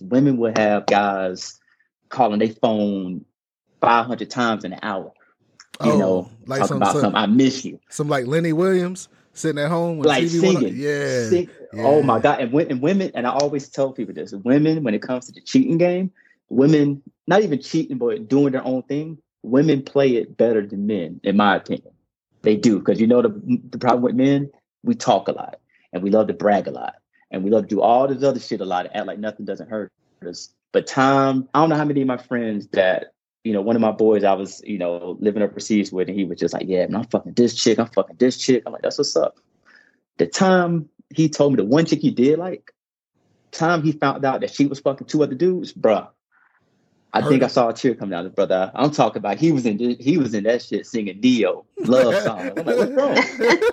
women 0.00 0.36
will 0.36 0.52
have 0.56 0.86
guys 0.86 1.58
calling 2.10 2.38
their 2.38 2.48
phone 2.48 3.24
500 3.80 4.28
times 4.30 4.64
in 4.64 4.72
an 4.72 4.78
hour. 4.82 5.12
You 5.84 5.92
Oh, 5.92 5.98
know, 5.98 6.30
like 6.46 6.58
talking 6.60 6.66
some- 6.68 6.76
about 6.78 6.92
some- 6.92 7.00
something. 7.02 7.16
I 7.20 7.26
miss 7.26 7.64
you. 7.64 7.80
Some 7.88 8.08
like 8.08 8.26
Lenny 8.26 8.52
Williams 8.52 9.08
sitting 9.40 9.62
at 9.62 9.70
home 9.70 9.98
with 9.98 10.06
Like 10.06 10.24
TV 10.24 10.40
singing. 10.40 10.76
Yeah. 10.76 11.28
Sing- 11.28 11.50
Oh 11.74 12.02
my. 12.02 12.18
God. 12.20 12.40
And, 12.40 12.52
and 12.54 12.82
women, 12.82 13.10
and 13.14 13.26
I 13.26 13.30
always 13.30 13.68
tell 13.68 13.92
people 13.92 14.14
this 14.14 14.32
women, 14.32 14.82
when 14.82 14.94
it 14.94 15.02
comes 15.02 15.26
to 15.26 15.32
the 15.32 15.40
cheating 15.40 15.78
game, 15.78 16.10
women, 16.48 17.02
not 17.26 17.42
even 17.42 17.60
cheating, 17.60 17.98
but 17.98 18.28
doing 18.28 18.52
their 18.52 18.64
own 18.64 18.82
thing, 18.82 19.18
women 19.42 19.82
play 19.82 20.16
it 20.16 20.36
better 20.36 20.66
than 20.66 20.86
men, 20.86 21.20
in 21.22 21.36
my 21.36 21.56
opinion. 21.56 21.92
They 22.42 22.56
do. 22.56 22.78
Because 22.78 23.00
you 23.00 23.06
know, 23.06 23.22
the, 23.22 23.60
the 23.70 23.78
problem 23.78 24.02
with 24.02 24.14
men, 24.14 24.50
we 24.82 24.94
talk 24.94 25.28
a 25.28 25.32
lot 25.32 25.60
and 25.92 26.02
we 26.02 26.10
love 26.10 26.26
to 26.28 26.34
brag 26.34 26.66
a 26.66 26.70
lot 26.70 26.94
and 27.30 27.44
we 27.44 27.50
love 27.50 27.62
to 27.62 27.68
do 27.68 27.80
all 27.80 28.08
this 28.08 28.22
other 28.22 28.40
shit 28.40 28.60
a 28.60 28.64
lot 28.64 28.86
and 28.86 28.96
act 28.96 29.06
like 29.06 29.18
nothing 29.18 29.44
doesn't 29.46 29.68
hurt 29.68 29.92
us. 30.26 30.52
But 30.72 30.86
Tom, 30.86 31.48
I 31.54 31.60
don't 31.60 31.68
know 31.68 31.76
how 31.76 31.84
many 31.84 32.00
of 32.00 32.06
my 32.06 32.16
friends 32.16 32.68
that, 32.68 33.12
you 33.44 33.52
know, 33.52 33.60
one 33.60 33.76
of 33.76 33.82
my 33.82 33.92
boys 33.92 34.24
I 34.24 34.34
was, 34.34 34.62
you 34.64 34.78
know, 34.78 35.16
living 35.20 35.42
overseas 35.42 35.92
with, 35.92 36.08
and 36.08 36.18
he 36.18 36.24
was 36.24 36.38
just 36.38 36.54
like, 36.54 36.66
Yeah, 36.66 36.86
man, 36.86 37.02
I'm 37.02 37.08
fucking 37.08 37.32
this 37.34 37.54
chick, 37.54 37.78
I'm 37.78 37.86
fucking 37.88 38.16
this 38.18 38.36
chick. 38.36 38.62
I'm 38.66 38.72
like, 38.72 38.82
that's 38.82 38.98
what's 38.98 39.16
up. 39.16 39.38
The 40.18 40.26
time 40.26 40.88
he 41.14 41.28
told 41.28 41.52
me 41.52 41.56
the 41.56 41.64
one 41.64 41.86
chick 41.86 42.00
he 42.00 42.10
did 42.10 42.38
like, 42.38 42.72
time 43.50 43.82
he 43.82 43.92
found 43.92 44.24
out 44.24 44.40
that 44.42 44.54
she 44.54 44.66
was 44.66 44.80
fucking 44.80 45.06
two 45.06 45.22
other 45.22 45.34
dudes, 45.34 45.72
bruh. 45.72 46.08
I 47.12 47.22
think 47.22 47.42
I 47.42 47.48
saw 47.48 47.68
a 47.68 47.72
tear 47.72 47.94
come 47.94 48.10
down 48.10 48.24
his 48.24 48.32
brother. 48.32 48.70
I'm 48.74 48.92
talking 48.92 49.18
about 49.18 49.38
he 49.38 49.50
was 49.50 49.66
in 49.66 49.78
he 49.98 50.16
was 50.16 50.32
in 50.32 50.44
that 50.44 50.62
shit 50.62 50.86
singing 50.86 51.20
Dio 51.20 51.66
love 51.78 52.14
song. 52.22 52.52
I'm 52.56 52.64
like, 52.64 52.76
what's 52.76 52.92
wrong? 52.92 53.16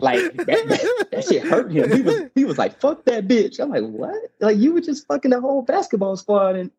Like 0.00 0.34
that, 0.34 0.46
that, 0.46 1.06
that 1.12 1.24
shit 1.24 1.44
hurt 1.44 1.70
him. 1.70 1.92
He 1.92 2.00
was 2.00 2.22
he 2.34 2.44
was 2.46 2.56
like, 2.56 2.80
fuck 2.80 3.04
that 3.04 3.28
bitch. 3.28 3.60
I'm 3.60 3.68
like, 3.68 3.84
what? 3.84 4.32
Like 4.40 4.56
you 4.56 4.72
were 4.72 4.80
just 4.80 5.06
fucking 5.06 5.30
the 5.30 5.40
whole 5.40 5.60
basketball 5.60 6.16
squad 6.16 6.56
and 6.56 6.70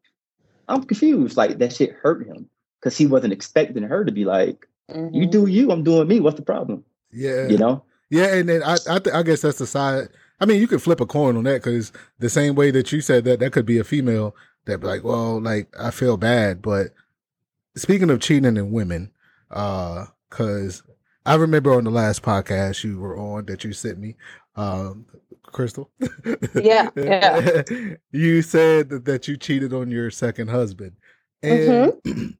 I'm 0.68 0.84
confused. 0.84 1.38
Like 1.38 1.58
that 1.60 1.74
shit 1.74 1.92
hurt 1.94 2.26
him 2.28 2.50
because 2.80 2.98
he 2.98 3.08
wasn't 3.08 3.34
expecting 3.34 3.84
her 3.84 4.04
to 4.06 4.12
be 4.12 4.26
like, 4.26 4.68
Mhm. 4.90 5.14
you 5.14 5.26
do 5.28 5.48
you, 5.48 5.72
I'm 5.72 5.84
doing 5.84 6.08
me. 6.08 6.20
What's 6.20 6.36
the 6.38 6.42
problem? 6.46 6.84
yeah. 7.12 7.48
You 7.48 7.58
know? 7.58 7.84
Yeah, 8.10 8.34
and 8.36 8.50
then 8.50 8.62
I 8.64 8.74
I, 8.90 9.00
th- 9.00 9.16
I 9.16 9.24
guess 9.24 9.42
that's 9.42 9.58
the 9.60 9.66
side. 9.68 10.10
I 10.42 10.46
mean, 10.46 10.60
you 10.60 10.68
could 10.68 10.82
flip 10.82 11.00
a 11.00 11.06
coin 11.06 11.38
on 11.38 11.44
that 11.46 11.64
because 11.64 11.94
the 12.20 12.30
same 12.30 12.56
way 12.56 12.72
that 12.72 12.92
you 12.92 13.00
said 13.00 13.24
that, 13.26 13.40
that 13.40 13.54
could 13.54 13.66
be 13.66 13.78
a 13.78 13.84
female 13.86 14.36
that 14.66 14.80
be 14.82 14.88
like, 14.88 15.04
well, 15.04 15.40
like 15.40 15.68
I 15.80 15.92
feel 15.92 16.18
bad, 16.18 16.62
but 16.62 16.88
speaking 17.76 18.10
of 18.10 18.20
cheating 18.20 18.58
in 18.58 18.72
women, 18.72 19.12
uh, 19.50 20.06
cause 20.30 20.84
I 21.26 21.36
remember 21.36 21.74
on 21.74 21.84
the 21.84 21.92
last 21.92 22.24
podcast 22.24 22.84
you 22.84 23.00
were 23.00 23.18
on 23.18 23.46
that 23.46 23.64
you 23.64 23.74
sent 23.74 24.00
me, 24.00 24.16
um, 24.56 25.06
Crystal. 25.44 25.92
Yeah, 26.56 26.90
yeah. 26.96 27.62
you 28.12 28.42
said 28.42 28.90
that, 28.90 29.06
that 29.06 29.28
you 29.28 29.38
cheated 29.38 29.74
on 29.74 29.92
your 29.92 30.10
second 30.12 30.50
husband. 30.50 30.94
And 31.44 31.94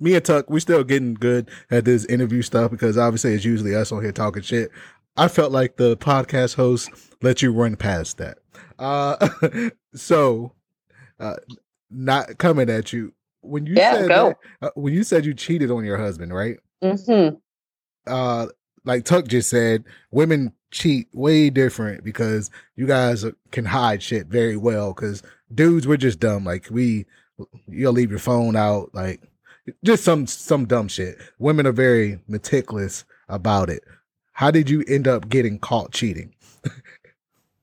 me 0.00 0.14
and 0.14 0.24
Tuck, 0.24 0.48
we're 0.48 0.60
still 0.60 0.84
getting 0.84 1.14
good 1.14 1.48
at 1.70 1.84
this 1.84 2.04
interview 2.06 2.42
stuff 2.42 2.70
because 2.70 2.96
obviously 2.96 3.32
it's 3.34 3.44
usually 3.44 3.74
us 3.74 3.90
on 3.92 4.02
here 4.02 4.12
talking 4.12 4.42
shit. 4.42 4.70
I 5.16 5.26
felt 5.28 5.50
like 5.50 5.76
the 5.76 5.96
podcast 5.96 6.54
host 6.54 6.90
let 7.22 7.42
you 7.42 7.52
run 7.52 7.74
past 7.76 8.18
that. 8.18 8.38
Uh, 8.78 9.70
so, 9.94 10.52
uh, 11.18 11.34
not 11.90 12.38
coming 12.38 12.70
at 12.70 12.92
you 12.92 13.12
when 13.40 13.66
you 13.66 13.74
Yeah, 13.74 13.92
said 13.94 14.08
that- 14.10 14.36
uh, 14.62 14.70
when 14.76 14.94
you 14.94 15.02
said 15.02 15.24
you 15.24 15.34
cheated 15.34 15.70
on 15.72 15.84
your 15.84 15.98
husband, 15.98 16.32
right? 16.32 16.58
hmm 16.80 17.30
uh 18.08 18.46
like 18.84 19.04
Tuck 19.04 19.26
just 19.26 19.50
said, 19.50 19.84
women 20.10 20.52
cheat 20.70 21.08
way 21.12 21.50
different 21.50 22.04
because 22.04 22.50
you 22.76 22.86
guys 22.86 23.24
can 23.50 23.64
hide 23.64 24.02
shit 24.02 24.26
very 24.26 24.56
well. 24.56 24.92
Because 24.94 25.22
dudes, 25.54 25.86
we're 25.86 25.96
just 25.96 26.20
dumb. 26.20 26.44
Like 26.44 26.68
we, 26.70 27.06
you'll 27.66 27.92
leave 27.92 28.10
your 28.10 28.18
phone 28.18 28.56
out, 28.56 28.90
like 28.94 29.20
just 29.84 30.04
some 30.04 30.26
some 30.26 30.64
dumb 30.64 30.88
shit. 30.88 31.18
Women 31.38 31.66
are 31.66 31.72
very 31.72 32.18
meticulous 32.28 33.04
about 33.28 33.68
it. 33.70 33.84
How 34.32 34.50
did 34.50 34.70
you 34.70 34.84
end 34.88 35.06
up 35.06 35.28
getting 35.28 35.58
caught 35.58 35.92
cheating? 35.92 36.34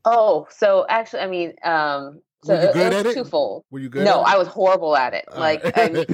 Oh, 0.04 0.48
so 0.52 0.86
actually, 0.88 1.22
I 1.22 1.28
mean, 1.28 1.54
um, 1.64 2.22
so 2.44 2.54
you 2.54 2.60
it, 2.60 2.74
good 2.74 2.94
it 2.94 2.94
at 2.94 3.06
was 3.06 3.16
it? 3.16 3.24
twofold. 3.24 3.64
Were 3.72 3.80
you 3.80 3.90
good? 3.90 4.06
No, 4.06 4.24
at 4.24 4.28
it? 4.28 4.34
I 4.34 4.38
was 4.38 4.48
horrible 4.48 4.96
at 4.96 5.16
it. 5.16 5.26
Like, 5.36 5.62
I 5.76 5.90
mean, 5.90 6.06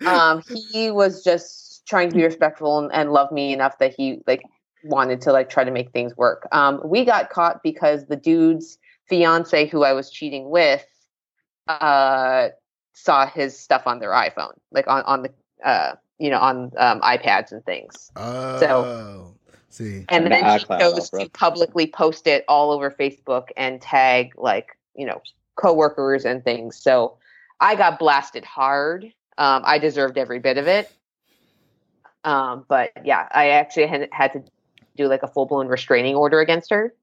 um, 0.06 0.42
he 0.72 0.90
was 0.90 1.22
just 1.22 1.67
trying 1.88 2.10
to 2.10 2.16
be 2.16 2.24
respectful 2.24 2.78
and, 2.78 2.92
and 2.92 3.12
love 3.12 3.32
me 3.32 3.52
enough 3.52 3.78
that 3.78 3.94
he 3.94 4.20
like 4.26 4.42
wanted 4.84 5.20
to 5.22 5.32
like 5.32 5.48
try 5.48 5.64
to 5.64 5.70
make 5.70 5.90
things 5.90 6.16
work. 6.16 6.46
Um, 6.52 6.80
we 6.84 7.04
got 7.04 7.30
caught 7.30 7.62
because 7.62 8.06
the 8.06 8.16
dude's 8.16 8.78
fiance 9.08 9.66
who 9.66 9.84
I 9.84 9.92
was 9.92 10.10
cheating 10.10 10.50
with 10.50 10.84
uh, 11.66 12.48
saw 12.92 13.26
his 13.26 13.58
stuff 13.58 13.86
on 13.86 14.00
their 14.00 14.10
iPhone, 14.10 14.54
like 14.70 14.86
on 14.88 15.02
on 15.04 15.22
the 15.22 15.32
uh, 15.64 15.94
you 16.18 16.30
know 16.30 16.38
on 16.38 16.72
um, 16.76 17.00
iPads 17.00 17.52
and 17.52 17.64
things. 17.64 18.10
oh, 18.74 19.34
see, 19.68 20.04
And 20.08 20.24
then 20.24 20.30
the 20.30 20.38
he 20.38 20.64
iCloud 20.64 20.80
chose 20.80 21.10
to 21.10 21.28
publicly 21.30 21.86
post 21.86 22.26
it 22.26 22.44
all 22.48 22.70
over 22.70 22.90
Facebook 22.90 23.48
and 23.56 23.80
tag 23.80 24.32
like, 24.36 24.76
you 24.94 25.06
know, 25.06 25.22
coworkers 25.56 26.24
and 26.24 26.42
things. 26.42 26.76
So 26.80 27.18
I 27.60 27.74
got 27.74 27.98
blasted 27.98 28.44
hard. 28.44 29.04
Um, 29.36 29.62
I 29.64 29.78
deserved 29.78 30.18
every 30.18 30.40
bit 30.40 30.58
of 30.58 30.66
it. 30.66 30.90
Um, 32.28 32.66
but 32.68 32.90
yeah, 33.04 33.26
I 33.30 33.48
actually 33.50 33.86
had, 33.86 34.06
had 34.12 34.34
to 34.34 34.44
do 34.98 35.08
like 35.08 35.22
a 35.22 35.28
full 35.28 35.46
blown 35.46 35.66
restraining 35.66 36.14
order 36.14 36.40
against 36.40 36.68
her. 36.70 36.94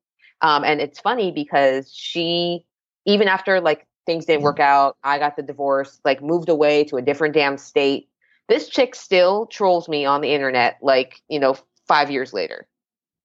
Um, 0.42 0.64
and 0.64 0.80
it's 0.80 1.00
funny 1.00 1.32
because 1.32 1.92
she, 1.92 2.64
even 3.06 3.28
after 3.28 3.60
like 3.60 3.88
things 4.06 4.26
didn't 4.26 4.44
work 4.44 4.60
out, 4.60 4.98
I 5.04 5.18
got 5.18 5.36
the 5.36 5.42
divorce, 5.42 6.00
like 6.06 6.22
moved 6.22 6.48
away 6.48 6.84
to 6.86 6.98
a 6.98 7.02
different 7.02 7.34
damn 7.34 7.58
state. 7.58 8.08
This 8.50 8.70
chick 8.70 8.94
still 8.94 9.48
trolls 9.48 9.90
me 9.90 10.06
on 10.06 10.22
the 10.22 10.32
internet, 10.32 10.78
like, 10.84 11.24
you 11.28 11.40
know, 11.40 11.56
five 11.88 12.12
years 12.12 12.32
later. 12.32 12.68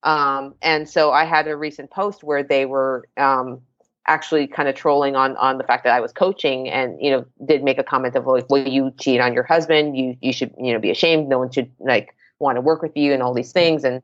Um, 0.03 0.55
and 0.63 0.89
so 0.89 1.13
I 1.13 1.27
had 1.27 1.47
a 1.49 1.55
recent 1.55 1.91
post 1.91 2.25
where 2.25 2.43
they 2.43 2.65
were 2.65 3.07
um, 3.19 3.61
actually 4.07 4.47
kind 4.47 4.69
of 4.69 4.75
trolling 4.75 5.17
on 5.17 5.37
on 5.37 5.59
the 5.59 5.65
fact 5.65 5.85
that 5.85 5.95
I 5.95 6.01
was 6.01 6.13
coaching, 6.13 6.69
and 6.69 6.99
you 7.01 7.11
know, 7.11 7.25
did 7.45 7.63
make 7.63 7.79
a 7.79 7.85
comment 7.85 8.17
of 8.17 8.27
like, 8.27 8.49
"Well, 8.49 8.67
you 8.67 8.93
cheat 8.99 9.21
on 9.21 9.35
your 9.35 9.45
husband. 9.45 9.97
You 9.97 10.17
you 10.21 10.33
should 10.33 10.55
you 10.59 10.73
know 10.73 10.79
be 10.79 10.91
ashamed. 10.91 11.29
No 11.29 11.39
one 11.39 11.51
should 11.51 11.71
like 11.79 12.15
want 12.39 12.57
to 12.57 12.61
work 12.61 12.83
with 12.83 12.97
you, 12.97 13.13
and 13.13 13.23
all 13.23 13.35
these 13.35 13.53
things." 13.53 13.85
And 13.85 14.03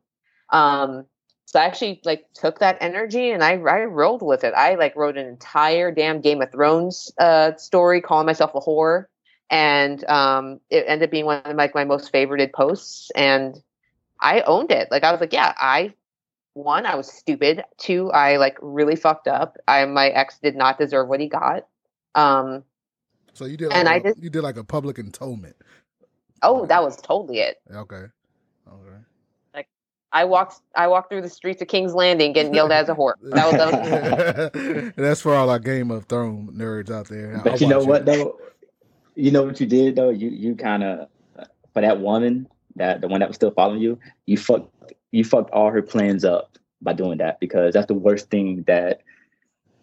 um, 0.50 1.06
so 1.46 1.60
I 1.60 1.64
actually 1.64 2.00
like 2.04 2.26
took 2.34 2.58
that 2.60 2.78
energy 2.80 3.30
and 3.30 3.42
I 3.42 3.52
I 3.52 3.84
rolled 3.84 4.22
with 4.22 4.44
it. 4.44 4.54
I 4.54 4.74
like 4.74 4.96
wrote 4.96 5.16
an 5.16 5.26
entire 5.26 5.90
damn 5.90 6.20
Game 6.20 6.42
of 6.42 6.52
Thrones 6.52 7.12
uh, 7.18 7.56
story 7.56 8.00
calling 8.00 8.26
myself 8.26 8.52
a 8.54 8.60
whore, 8.60 9.06
and 9.50 10.04
um, 10.08 10.60
it 10.70 10.84
ended 10.86 11.08
up 11.08 11.10
being 11.10 11.26
one 11.26 11.42
of 11.44 11.56
like 11.56 11.74
my 11.74 11.84
most 11.84 12.12
favorited 12.12 12.52
posts 12.52 13.10
and. 13.14 13.60
I 14.18 14.40
owned 14.40 14.70
it. 14.70 14.88
Like 14.90 15.04
I 15.04 15.12
was 15.12 15.20
like, 15.20 15.34
yeah, 15.34 15.52
I 15.58 15.92
one, 16.56 16.86
I 16.86 16.94
was 16.94 17.06
stupid. 17.10 17.62
Two, 17.78 18.10
I 18.12 18.36
like 18.38 18.56
really 18.62 18.96
fucked 18.96 19.28
up. 19.28 19.56
I 19.68 19.84
my 19.84 20.08
ex 20.08 20.38
did 20.38 20.56
not 20.56 20.78
deserve 20.78 21.08
what 21.08 21.20
he 21.20 21.28
got. 21.28 21.66
Um 22.14 22.64
so 23.34 23.44
you 23.44 23.56
did, 23.58 23.68
like 23.68 23.76
and 23.76 23.88
a, 23.88 23.90
I 23.92 23.98
just- 24.00 24.22
you 24.22 24.30
did 24.30 24.42
like 24.42 24.56
a 24.56 24.64
public 24.64 24.98
atonement. 24.98 25.56
oh, 26.42 26.64
that 26.66 26.82
was 26.82 26.96
totally 26.96 27.40
it. 27.40 27.58
Okay, 27.70 28.04
okay. 28.66 28.96
Like 29.54 29.68
I 30.12 30.24
walked 30.24 30.60
I 30.74 30.86
walked 30.88 31.10
through 31.10 31.22
the 31.22 31.28
streets 31.28 31.60
of 31.60 31.68
King's 31.68 31.94
Landing 31.94 32.32
getting 32.32 32.54
yelled 32.54 32.72
at 32.72 32.84
as 32.84 32.88
a 32.88 32.94
whore. 32.94 33.14
That 33.22 33.46
was, 33.46 34.52
that 34.52 34.54
was 34.54 34.92
that's 34.96 35.20
for 35.20 35.34
all 35.34 35.50
our 35.50 35.58
Game 35.58 35.90
of 35.90 36.06
Thrones 36.06 36.50
nerds 36.58 36.90
out 36.90 37.08
there. 37.08 37.40
But 37.44 37.52
I'll 37.52 37.58
you 37.58 37.68
know 37.68 37.84
what 37.84 38.02
it. 38.02 38.06
though? 38.06 38.40
You 39.14 39.30
know 39.30 39.42
what 39.44 39.60
you 39.60 39.66
did 39.66 39.96
though? 39.96 40.10
You 40.10 40.30
you 40.30 40.54
kind 40.56 40.82
of 40.82 41.08
for 41.74 41.82
that 41.82 42.00
woman 42.00 42.48
that 42.76 43.02
the 43.02 43.08
one 43.08 43.20
that 43.20 43.28
was 43.28 43.36
still 43.36 43.50
following 43.50 43.80
you, 43.82 43.98
you 44.24 44.38
fucked 44.38 44.70
you 45.12 45.24
fucked 45.24 45.50
all 45.50 45.70
her 45.70 45.82
plans 45.82 46.24
up 46.24 46.58
by 46.82 46.92
doing 46.92 47.18
that 47.18 47.40
because 47.40 47.74
that's 47.74 47.86
the 47.86 47.94
worst 47.94 48.30
thing 48.30 48.64
that 48.66 49.02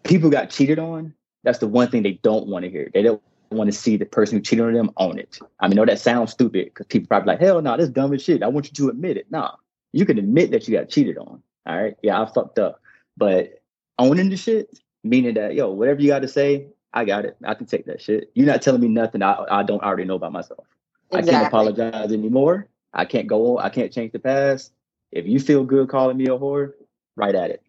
people 0.04 0.30
got 0.30 0.50
cheated 0.50 0.78
on. 0.78 1.14
That's 1.42 1.58
the 1.58 1.68
one 1.68 1.90
thing 1.90 2.02
they 2.02 2.20
don't 2.22 2.46
want 2.46 2.64
to 2.64 2.70
hear. 2.70 2.90
They 2.92 3.02
don't 3.02 3.22
want 3.50 3.70
to 3.70 3.76
see 3.76 3.96
the 3.96 4.06
person 4.06 4.38
who 4.38 4.42
cheated 4.42 4.64
on 4.64 4.72
them 4.72 4.90
own 4.96 5.18
it. 5.18 5.38
I 5.60 5.68
mean, 5.68 5.76
no, 5.76 5.84
that 5.84 6.00
sounds 6.00 6.32
stupid 6.32 6.66
because 6.66 6.86
people 6.86 7.08
probably 7.08 7.32
like, 7.32 7.40
hell 7.40 7.60
no, 7.60 7.76
that's 7.76 7.90
dumb 7.90 8.12
as 8.14 8.22
shit. 8.22 8.42
I 8.42 8.48
want 8.48 8.66
you 8.66 8.72
to 8.72 8.88
admit 8.90 9.16
it. 9.16 9.30
Nah, 9.30 9.52
you 9.92 10.06
can 10.06 10.18
admit 10.18 10.50
that 10.52 10.66
you 10.66 10.76
got 10.76 10.88
cheated 10.88 11.18
on. 11.18 11.42
All 11.66 11.82
right, 11.82 11.96
yeah, 12.02 12.20
I 12.20 12.26
fucked 12.26 12.58
up, 12.58 12.80
but 13.16 13.62
owning 13.98 14.28
the 14.28 14.36
shit, 14.36 14.78
meaning 15.02 15.34
that 15.34 15.54
yo, 15.54 15.70
whatever 15.70 16.00
you 16.00 16.08
got 16.08 16.20
to 16.20 16.28
say, 16.28 16.66
I 16.92 17.04
got 17.04 17.24
it. 17.24 17.36
I 17.44 17.54
can 17.54 17.66
take 17.66 17.86
that 17.86 18.02
shit. 18.02 18.30
You're 18.34 18.46
not 18.46 18.60
telling 18.60 18.80
me 18.80 18.88
nothing 18.88 19.22
I, 19.22 19.44
I 19.50 19.62
don't 19.62 19.82
already 19.82 20.04
know 20.04 20.16
about 20.16 20.32
myself. 20.32 20.66
I 21.12 21.22
can't 21.22 21.46
apologize 21.46 22.12
anymore. 22.12 22.68
I 22.92 23.04
can't 23.04 23.26
go 23.26 23.56
on. 23.56 23.64
I 23.64 23.70
can't 23.70 23.92
change 23.92 24.12
the 24.12 24.18
past. 24.18 24.72
If 25.14 25.26
you 25.26 25.38
feel 25.38 25.64
good 25.64 25.88
calling 25.88 26.16
me 26.16 26.24
a 26.26 26.30
whore, 26.30 26.72
right 27.16 27.34
at 27.34 27.50
it. 27.50 27.62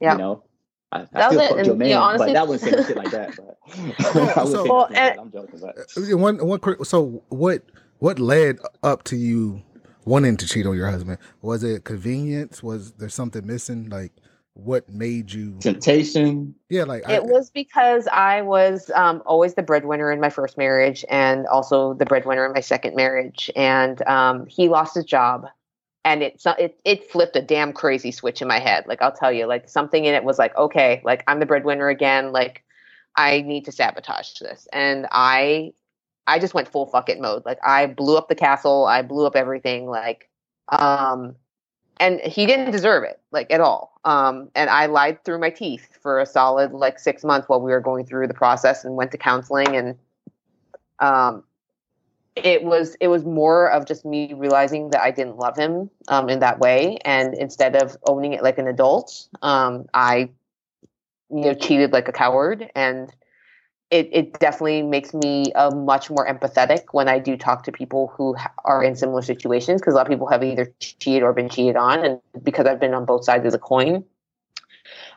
Yeah. 0.00 0.12
You 0.12 0.18
know, 0.18 0.44
I, 0.92 1.00
I 1.00 1.06
That 1.12 1.32
was 1.34 1.44
still 1.44 1.56
fucked 1.56 1.66
your 1.66 1.76
man, 1.76 1.90
know, 1.90 2.00
honestly- 2.00 2.26
but 2.28 2.32
that 2.34 2.48
wouldn't 2.48 2.70
say 2.76 2.84
shit 2.86 2.96
like 2.96 3.10
that. 3.10 3.36
But 3.36 3.58
I 3.76 4.14
wouldn't 4.14 4.34
say 4.34 4.34
so- 4.34 4.64
nothing 4.64 4.72
like 4.72 4.90
that. 4.92 5.16
Well, 5.16 5.24
I'm 5.24 5.32
joking. 5.32 5.60
But 5.60 5.78
Uh, 6.12 6.16
One, 6.16 6.46
one 6.46 6.60
quick. 6.60 6.84
So, 6.84 7.22
what, 7.28 7.62
what 7.98 8.18
led 8.18 8.58
up 8.84 9.02
to 9.04 9.16
you 9.16 9.62
wanting 10.04 10.36
to 10.36 10.46
cheat 10.46 10.64
on 10.64 10.76
your 10.76 10.88
husband? 10.90 11.18
Was 11.42 11.64
it 11.64 11.84
convenience? 11.84 12.62
Was 12.62 12.92
there 12.92 13.08
something 13.08 13.44
missing? 13.46 13.88
Like, 13.88 14.12
what 14.54 14.88
made 14.88 15.32
you? 15.32 15.56
temptation. 15.60 16.54
Yeah, 16.68 16.84
like 16.84 17.08
I, 17.08 17.14
It 17.14 17.24
was 17.24 17.50
because 17.50 18.06
I 18.12 18.42
was 18.42 18.90
um, 18.94 19.22
always 19.26 19.54
the 19.54 19.62
breadwinner 19.62 20.12
in 20.12 20.20
my 20.20 20.30
first 20.30 20.56
marriage 20.58 21.04
and 21.08 21.46
also 21.46 21.94
the 21.94 22.04
breadwinner 22.04 22.44
in 22.46 22.52
my 22.52 22.60
second 22.60 22.94
marriage. 22.94 23.50
And 23.56 24.06
um, 24.06 24.46
he 24.46 24.68
lost 24.68 24.94
his 24.94 25.04
job. 25.04 25.46
And 26.04 26.22
it, 26.22 26.42
it 26.58 26.80
it 26.84 27.10
flipped 27.10 27.36
a 27.36 27.42
damn 27.42 27.72
crazy 27.72 28.10
switch 28.10 28.42
in 28.42 28.48
my 28.48 28.58
head. 28.58 28.84
Like 28.86 29.00
I'll 29.02 29.12
tell 29.12 29.32
you, 29.32 29.46
like 29.46 29.68
something 29.68 30.04
in 30.04 30.14
it 30.14 30.24
was 30.24 30.38
like, 30.38 30.56
okay, 30.56 31.00
like 31.04 31.22
I'm 31.28 31.38
the 31.38 31.46
breadwinner 31.46 31.88
again. 31.88 32.32
Like 32.32 32.64
I 33.16 33.42
need 33.42 33.64
to 33.66 33.72
sabotage 33.72 34.38
this. 34.40 34.66
And 34.72 35.06
I 35.12 35.72
I 36.26 36.38
just 36.38 36.54
went 36.54 36.68
full 36.68 36.86
fuck 36.86 37.08
it 37.08 37.20
mode. 37.20 37.44
Like 37.44 37.58
I 37.64 37.86
blew 37.86 38.16
up 38.16 38.28
the 38.28 38.34
castle. 38.34 38.86
I 38.86 39.02
blew 39.02 39.26
up 39.26 39.36
everything. 39.36 39.86
Like 39.86 40.28
um 40.70 41.36
and 42.02 42.20
he 42.20 42.46
didn't 42.46 42.72
deserve 42.72 43.04
it 43.04 43.20
like 43.30 43.50
at 43.52 43.60
all 43.60 44.00
um 44.04 44.48
and 44.54 44.68
i 44.70 44.86
lied 44.86 45.22
through 45.24 45.38
my 45.38 45.50
teeth 45.50 45.88
for 46.00 46.20
a 46.20 46.26
solid 46.26 46.72
like 46.72 46.98
six 46.98 47.22
months 47.22 47.48
while 47.48 47.60
we 47.60 47.70
were 47.70 47.80
going 47.80 48.04
through 48.04 48.26
the 48.26 48.34
process 48.34 48.84
and 48.84 48.96
went 48.96 49.10
to 49.10 49.18
counseling 49.18 49.76
and 49.76 49.96
um 51.00 51.44
it 52.34 52.64
was 52.64 52.96
it 53.00 53.08
was 53.08 53.24
more 53.24 53.70
of 53.70 53.86
just 53.86 54.04
me 54.04 54.32
realizing 54.32 54.90
that 54.90 55.02
i 55.02 55.10
didn't 55.10 55.36
love 55.36 55.56
him 55.56 55.90
um 56.08 56.28
in 56.28 56.40
that 56.40 56.58
way. 56.58 56.98
And 57.04 57.34
instead 57.34 57.76
of 57.76 57.96
owning 58.06 58.32
it 58.32 58.42
like 58.42 58.58
an 58.58 58.66
adult 58.66 59.28
um 59.42 59.86
i 59.92 60.30
you 61.32 61.44
know 61.44 61.54
cheated 61.54 61.92
like 61.92 62.08
a 62.08 62.12
coward. 62.12 62.70
And 62.74 63.12
it, 63.90 64.08
it 64.10 64.40
definitely 64.40 64.82
makes 64.82 65.12
me 65.12 65.52
uh, 65.52 65.70
much 65.74 66.08
more 66.08 66.26
empathetic 66.26 66.84
when 66.92 67.08
I 67.08 67.18
do 67.18 67.36
talk 67.36 67.64
to 67.64 67.72
people 67.72 68.12
who 68.16 68.36
are 68.64 68.82
in 68.82 68.96
similar 68.96 69.20
situations 69.20 69.82
because 69.82 69.92
a 69.92 69.96
lot 69.96 70.06
of 70.06 70.10
people 70.10 70.28
have 70.28 70.42
either 70.42 70.72
cheated 70.80 71.22
or 71.22 71.34
been 71.34 71.50
cheated 71.50 71.76
on, 71.76 72.02
and 72.02 72.20
because 72.42 72.64
I've 72.64 72.80
been 72.80 72.94
on 72.94 73.04
both 73.04 73.24
sides 73.24 73.44
of 73.44 73.52
the 73.52 73.58
coin, 73.58 74.02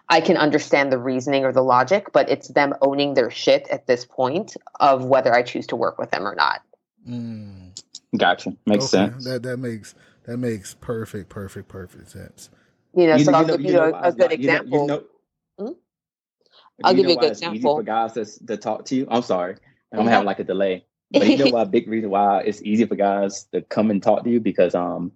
I 0.10 0.20
can 0.20 0.36
understand 0.36 0.92
the 0.92 1.00
reasoning 1.00 1.46
or 1.46 1.54
the 1.54 1.64
logic, 1.64 2.12
but 2.12 2.30
it's 2.30 2.50
them 2.50 2.74
owning 2.82 3.14
their 3.14 3.32
shit 3.32 3.66
at 3.70 3.88
this 3.88 4.04
point 4.04 4.58
of 4.82 5.06
whether 5.06 5.34
I 5.34 5.42
choose 5.42 5.68
to 5.68 5.78
work 5.78 5.98
with 5.98 6.12
them 6.12 6.28
or 6.28 6.36
not. 6.36 6.62
Mm, 7.08 7.80
Gotcha. 8.18 8.54
Makes 8.66 8.94
okay, 8.94 9.12
sense. 9.12 9.26
That 9.26 9.44
that 9.44 9.58
makes 9.58 9.94
that 10.26 10.38
makes 10.38 10.74
perfect, 10.76 11.30
perfect, 11.30 11.68
perfect 11.68 12.10
sense. 12.10 12.50
You 12.96 13.08
know, 13.08 13.16
You 13.16 13.26
so 13.26 13.32
know- 13.32 13.38
I'll 13.40 13.46
know- 13.48 13.58
give 13.58 13.62
you 13.66 13.72
you, 13.72 13.78
know 13.78 13.94
a, 13.94 14.02
a 14.02 14.12
good 14.12 14.20
not- 14.32 14.40
you 14.40 14.48
know- 14.48 14.54
you 14.54 14.60
example. 14.60 14.88
know- 14.88 15.04
Hmm? 15.60 15.74
I'll 16.84 16.94
give 16.94 17.06
you 17.06 17.12
a 17.12 17.16
why 17.16 17.22
good 17.22 17.32
it's 17.32 17.42
easy 17.42 17.48
example. 17.48 17.76
for 17.78 17.84
guys 17.84 18.14
to, 18.14 18.46
to 18.48 18.58
talk 18.58 18.86
to 18.86 18.96
you. 18.96 19.08
I'm 19.10 19.22
sorry. 19.22 19.56
I'm 19.94 20.06
Mhm. 20.06 20.10
having 20.10 20.26
like 20.26 20.40
a 20.40 20.44
delay. 20.44 20.86
But 21.12 21.28
you 21.28 21.38
know 21.38 21.52
why? 21.52 21.64
Big 21.66 21.88
reason 21.88 22.10
why 22.10 22.42
it's 22.42 22.62
easy 22.64 22.86
for 22.86 22.96
guys 22.96 23.44
to 23.54 23.62
come 23.62 23.92
and 23.92 24.02
talk 24.02 24.24
to 24.24 24.30
you 24.30 24.40
because 24.40 24.74
um, 24.76 25.12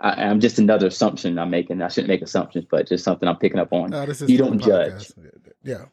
I, 0.00 0.24
I'm 0.24 0.40
just 0.40 0.58
another 0.58 0.88
assumption 0.88 1.38
I'm 1.38 1.50
making. 1.50 1.80
I 1.80 1.88
shouldn't 1.88 2.08
make 2.08 2.22
assumptions, 2.22 2.66
but 2.70 2.88
just 2.88 3.04
something 3.04 3.28
I'm 3.28 3.36
picking 3.36 3.60
up 3.60 3.72
on. 3.72 3.90
No, 3.90 4.02
You 4.26 4.36
don't 4.38 4.58
the 4.58 4.64
judge. 4.66 4.92
podcast. 4.92 5.12
Yeah. 5.62 5.84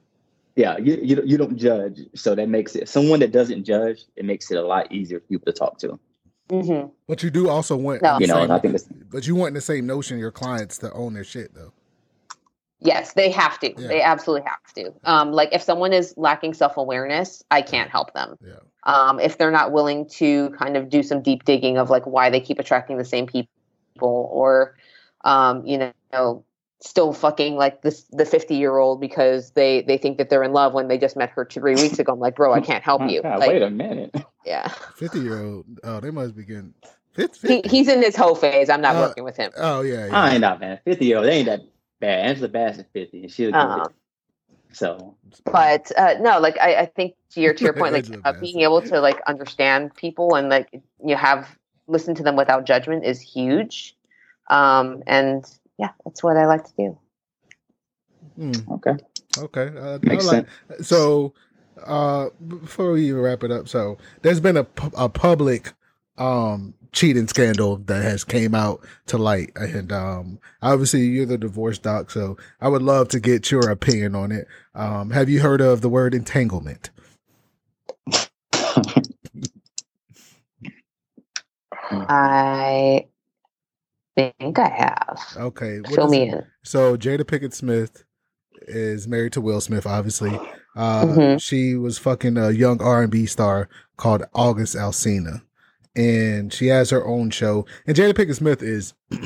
Yeah, 0.57 0.77
you, 0.79 0.97
you 1.03 1.21
you 1.23 1.37
don't 1.37 1.55
judge, 1.55 2.01
so 2.15 2.33
that 2.33 2.49
makes 2.49 2.75
it 2.75 2.89
someone 2.89 3.19
that 3.19 3.31
doesn't 3.31 3.63
judge. 3.63 4.05
It 4.15 4.25
makes 4.25 4.49
it 4.49 4.57
a 4.57 4.63
lot 4.65 4.91
easier 4.91 5.19
for 5.19 5.27
people 5.27 5.45
to 5.45 5.57
talk 5.57 5.77
to. 5.79 5.99
Mhm. 6.49 6.91
But 7.07 7.21
you 7.21 7.29
do 7.29 7.47
also 7.47 7.77
want 7.77 8.01
No. 8.01 8.17
You 8.19 8.25
know, 8.25 8.41
same- 8.41 8.51
I 8.51 8.59
think 8.59 8.75
but 9.11 9.27
you 9.27 9.35
want 9.35 9.53
the 9.53 9.61
same 9.61 9.85
notion 9.85 10.17
your 10.17 10.31
clients 10.31 10.79
to 10.79 10.91
own 10.93 11.13
their 11.13 11.23
shit 11.23 11.53
though. 11.53 11.73
Yes, 12.79 13.13
they 13.13 13.29
have 13.29 13.59
to. 13.59 13.69
Yeah. 13.79 13.87
They 13.87 14.01
absolutely 14.01 14.47
have 14.49 14.73
to. 14.75 14.93
Um, 15.03 15.31
like 15.31 15.49
if 15.51 15.61
someone 15.61 15.93
is 15.93 16.15
lacking 16.17 16.55
self 16.55 16.75
awareness, 16.77 17.43
I 17.51 17.61
can't 17.61 17.91
help 17.91 18.13
them. 18.13 18.35
Yeah. 18.43 18.53
Um, 18.83 19.19
if 19.19 19.37
they're 19.37 19.51
not 19.51 19.71
willing 19.71 20.07
to 20.09 20.49
kind 20.51 20.75
of 20.75 20.89
do 20.89 21.03
some 21.03 21.21
deep 21.21 21.43
digging 21.45 21.77
of 21.77 21.91
like 21.91 22.05
why 22.07 22.31
they 22.31 22.39
keep 22.39 22.57
attracting 22.57 22.97
the 22.97 23.05
same 23.05 23.27
people, 23.27 23.49
or 24.31 24.75
um, 25.23 25.65
you 25.65 25.91
know, 26.13 26.43
still 26.79 27.11
fucking 27.13 27.55
like 27.55 27.81
this 27.81 28.03
the 28.11 28.25
fifty 28.25 28.55
year 28.55 28.77
old 28.77 29.01
because 29.01 29.51
they 29.51 29.81
they 29.81 29.97
think 29.97 30.17
that 30.17 30.29
they're 30.29 30.43
in 30.43 30.53
love 30.53 30.73
when 30.73 30.87
they 30.87 30.97
just 30.97 31.15
met 31.17 31.29
her 31.31 31.45
three 31.45 31.75
weeks 31.75 31.99
ago. 31.99 32.13
I'm 32.13 32.19
like, 32.19 32.35
bro, 32.35 32.53
I 32.53 32.61
can't 32.61 32.83
help 32.83 33.01
you. 33.09 33.21
God, 33.23 33.39
Like, 33.39 33.49
wait 33.49 33.61
a 33.61 33.69
minute. 33.69 34.13
yeah, 34.45 34.67
Fifty 34.95 35.19
year 35.19 35.43
old. 35.43 35.65
Oh, 35.83 35.99
they 35.99 36.11
must 36.11 36.35
be 36.35 36.43
getting 36.45 36.73
fifty. 37.13 37.61
he, 37.61 37.69
he's 37.69 37.87
in 37.87 37.99
this 37.99 38.15
whole 38.15 38.35
phase. 38.35 38.69
I'm 38.69 38.81
not 38.81 38.95
Uh, 38.95 39.01
working 39.07 39.23
with 39.23 39.37
him. 39.37 39.51
oh 39.57 39.81
yeah. 39.81 40.05
yeah. 40.07 40.19
I 40.19 40.31
ain't 40.33 40.41
that 40.41 40.59
man. 40.59 40.79
Fifty 40.85 41.05
year 41.05 41.17
old, 41.17 41.25
they 41.27 41.37
ain't 41.37 41.47
that 41.47 41.61
bad. 41.99 42.25
Angela 42.27 42.49
Bassett's 42.49 42.89
fifty, 42.93 43.23
and 43.23 43.31
she'll 43.31 43.51
do 43.51 43.57
Uh-huh. 43.57 43.87
So 44.73 45.15
but 45.45 45.91
uh, 45.97 46.15
no, 46.19 46.39
like 46.39 46.57
I, 46.59 46.75
I 46.75 46.85
think 46.85 47.15
to 47.31 47.41
your 47.41 47.53
to 47.53 47.63
your 47.63 47.73
point, 47.73 47.93
like 47.93 48.05
uh, 48.25 48.33
being 48.39 48.59
able 48.61 48.81
to 48.83 48.99
like 48.99 49.19
understand 49.25 49.95
people 49.95 50.35
and 50.35 50.49
like 50.49 50.69
you 51.03 51.15
have 51.15 51.57
listen 51.87 52.13
to 52.15 52.23
them 52.23 52.35
without 52.35 52.65
judgment 52.65 53.03
is 53.05 53.19
huge. 53.19 53.95
Um, 54.49 55.03
and 55.07 55.43
yeah, 55.77 55.91
that's 56.05 56.23
what 56.23 56.37
I 56.37 56.45
like 56.45 56.63
to 56.65 56.73
do. 56.77 56.97
Hmm, 58.35 58.71
okay, 58.73 58.93
okay. 59.37 59.69
Uh, 59.77 59.95
I 59.95 59.99
makes 60.03 60.25
like- 60.25 60.47
sense. 60.69 60.87
So, 60.87 61.33
uh, 61.85 62.29
before 62.47 62.91
we 62.91 63.07
even 63.09 63.21
wrap 63.21 63.43
it 63.43 63.51
up, 63.51 63.67
so 63.67 63.97
there's 64.21 64.39
been 64.39 64.57
a, 64.57 64.67
a 64.95 65.09
public 65.09 65.73
um 66.17 66.73
cheating 66.93 67.27
scandal 67.27 67.77
that 67.77 68.01
has 68.01 68.23
came 68.23 68.55
out 68.55 68.83
to 69.05 69.17
light, 69.17 69.51
and 69.55 69.91
um, 69.91 70.39
obviously 70.61 71.01
you're 71.01 71.25
the 71.27 71.37
divorce 71.37 71.77
doc, 71.77 72.09
so 72.09 72.37
I 72.61 72.69
would 72.69 72.81
love 72.81 73.09
to 73.09 73.19
get 73.19 73.51
your 73.51 73.69
opinion 73.69 74.15
on 74.15 74.31
it. 74.31 74.47
Um, 74.73 75.11
have 75.11 75.29
you 75.29 75.41
heard 75.41 75.61
of 75.61 75.81
the 75.81 75.89
word 75.89 76.15
entanglement? 76.15 76.89
I 81.91 83.07
think 84.17 84.59
I 84.59 84.69
have. 84.69 85.19
Okay, 85.37 85.79
what 85.81 85.93
Fill 85.93 86.07
me 86.09 86.23
it? 86.29 86.33
in. 86.33 86.45
So 86.63 86.97
Jada 86.97 87.25
Pickett 87.27 87.53
Smith 87.53 88.03
is 88.67 89.07
married 89.07 89.33
to 89.33 89.41
Will 89.41 89.61
Smith, 89.61 89.85
obviously. 89.85 90.37
Uh, 90.75 91.05
Mhm. 91.05 91.41
She 91.41 91.75
was 91.75 91.97
fucking 91.97 92.37
a 92.37 92.51
young 92.51 92.81
R 92.81 93.01
and 93.03 93.11
B 93.11 93.25
star 93.25 93.69
called 93.97 94.23
August 94.33 94.75
Alsina, 94.75 95.41
and 95.95 96.51
she 96.53 96.67
has 96.67 96.89
her 96.89 97.05
own 97.05 97.29
show. 97.29 97.65
And 97.85 97.95
Jada 97.95 98.15
Pickett 98.15 98.35
Smith 98.35 98.61
is 98.61 98.93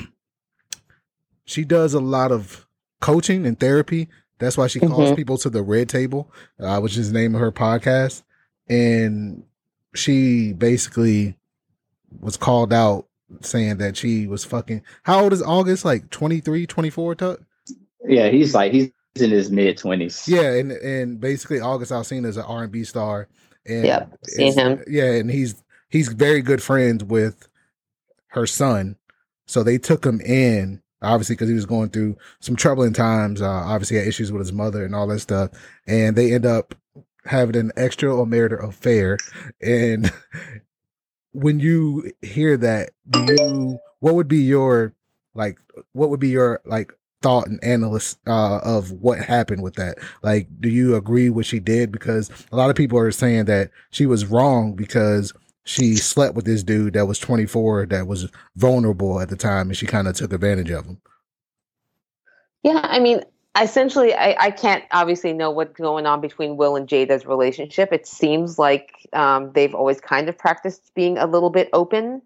she 1.45 1.63
does 1.65 1.93
a 1.93 1.99
lot 1.99 2.31
of 2.31 2.65
coaching 2.99 3.45
and 3.45 3.59
therapy. 3.59 4.07
That's 4.39 4.57
why 4.57 4.67
she 4.67 4.79
calls 4.79 5.11
Mhm. 5.11 5.15
people 5.15 5.37
to 5.39 5.49
the 5.49 5.61
Red 5.63 5.89
Table, 5.89 6.31
uh, 6.59 6.79
which 6.79 6.97
is 6.97 7.11
the 7.11 7.19
name 7.19 7.35
of 7.35 7.41
her 7.41 7.51
podcast. 7.51 8.23
And 8.67 9.43
she 9.93 10.53
basically 10.53 11.37
was 12.19 12.37
called 12.37 12.71
out 12.73 13.07
saying 13.41 13.77
that 13.77 13.97
she 13.97 14.27
was 14.27 14.43
fucking. 14.43 14.83
How 15.03 15.21
old 15.21 15.33
is 15.33 15.41
August? 15.41 15.85
Like 15.85 16.09
23, 16.09 16.65
24, 16.65 17.15
Tuck? 17.15 17.39
yeah, 18.07 18.29
he's 18.29 18.53
like 18.53 18.71
he's 18.71 18.91
in 19.19 19.31
his 19.31 19.51
mid 19.51 19.77
twenties. 19.77 20.27
Yeah, 20.27 20.53
and 20.53 20.71
and 20.71 21.19
basically 21.19 21.59
August 21.59 21.91
Alsina 21.91 22.27
is 22.27 22.37
an 22.37 22.45
R 22.45 22.63
and 22.63 22.71
B 22.71 22.83
star, 22.83 23.27
and 23.65 23.85
Yep, 23.85 24.17
seen 24.27 24.53
him. 24.53 24.83
Yeah, 24.87 25.11
and 25.11 25.29
he's 25.29 25.63
he's 25.89 26.09
very 26.09 26.41
good 26.41 26.63
friends 26.63 27.03
with 27.03 27.47
her 28.27 28.47
son, 28.47 28.97
so 29.45 29.63
they 29.63 29.77
took 29.77 30.05
him 30.05 30.21
in 30.21 30.81
obviously 31.01 31.33
because 31.35 31.49
he 31.49 31.55
was 31.55 31.65
going 31.65 31.89
through 31.89 32.15
some 32.39 32.55
troubling 32.55 32.93
times. 32.93 33.41
Uh, 33.41 33.49
obviously, 33.49 33.97
had 33.97 34.07
issues 34.07 34.31
with 34.31 34.41
his 34.41 34.53
mother 34.53 34.85
and 34.85 34.95
all 34.95 35.07
that 35.07 35.19
stuff, 35.19 35.51
and 35.87 36.15
they 36.15 36.33
end 36.33 36.45
up 36.45 36.75
having 37.25 37.55
an 37.55 37.71
extramarital 37.77 38.67
affair. 38.67 39.17
And 39.61 40.11
when 41.33 41.59
you 41.59 42.11
hear 42.21 42.57
that, 42.57 42.91
do 43.09 43.25
you 43.27 43.79
what 43.99 44.15
would 44.15 44.27
be 44.27 44.39
your 44.39 44.93
like 45.33 45.57
what 45.93 46.09
would 46.09 46.19
be 46.19 46.29
your 46.29 46.61
like 46.65 46.93
thought 47.21 47.47
and 47.47 47.63
analyst 47.63 48.17
uh, 48.27 48.59
of 48.63 48.91
what 48.91 49.19
happened 49.19 49.61
with 49.61 49.75
that. 49.75 49.97
Like, 50.23 50.47
do 50.59 50.69
you 50.69 50.95
agree 50.95 51.29
what 51.29 51.45
she 51.45 51.59
did? 51.59 51.91
Because 51.91 52.29
a 52.51 52.55
lot 52.55 52.69
of 52.69 52.75
people 52.75 52.97
are 52.97 53.11
saying 53.11 53.45
that 53.45 53.69
she 53.91 54.05
was 54.05 54.25
wrong 54.25 54.73
because 54.73 55.33
she 55.63 55.95
slept 55.95 56.35
with 56.35 56.45
this 56.45 56.63
dude 56.63 56.93
that 56.93 57.05
was 57.05 57.19
24 57.19 57.85
that 57.87 58.07
was 58.07 58.29
vulnerable 58.55 59.19
at 59.19 59.29
the 59.29 59.35
time 59.35 59.67
and 59.69 59.77
she 59.77 59.85
kind 59.85 60.07
of 60.07 60.15
took 60.15 60.33
advantage 60.33 60.71
of 60.71 60.85
him. 60.85 60.99
Yeah, 62.63 62.81
I 62.83 62.99
mean, 62.99 63.21
essentially, 63.59 64.13
I, 64.13 64.35
I 64.39 64.51
can't 64.51 64.83
obviously 64.91 65.33
know 65.33 65.51
what's 65.51 65.73
going 65.73 66.05
on 66.05 66.21
between 66.21 66.57
Will 66.57 66.75
and 66.75 66.87
Jada's 66.87 67.25
relationship. 67.25 67.91
It 67.91 68.07
seems 68.07 68.57
like 68.57 69.07
um, 69.13 69.51
they've 69.53 69.75
always 69.75 69.99
kind 69.99 70.29
of 70.29 70.37
practiced 70.37 70.93
being 70.95 71.17
a 71.17 71.25
little 71.25 71.49
bit 71.49 71.69
open. 71.73 72.21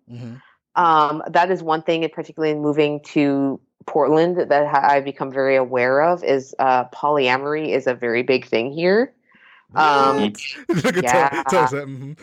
Um, 0.76 1.24
that 1.30 1.50
is 1.52 1.64
one 1.64 1.82
thing, 1.82 2.04
in 2.04 2.10
particularly 2.10 2.52
in 2.52 2.62
moving 2.62 3.00
to 3.02 3.60
Portland, 3.86 4.38
that 4.50 4.52
I've 4.52 5.06
become 5.06 5.32
very 5.32 5.56
aware 5.56 6.02
of 6.02 6.24
is 6.24 6.54
uh, 6.60 6.86
polyamory 6.90 7.70
is 7.70 7.88
a 7.88 7.94
very 7.94 8.24
big 8.24 8.46
thing 8.46 8.72
here. 8.72 9.14
Um, 9.76 10.34
Yeah. 11.02 11.30
Tuck- 11.30 11.48
Tuck 11.50 11.70
said, 11.70 11.88
mhm. 11.88 12.16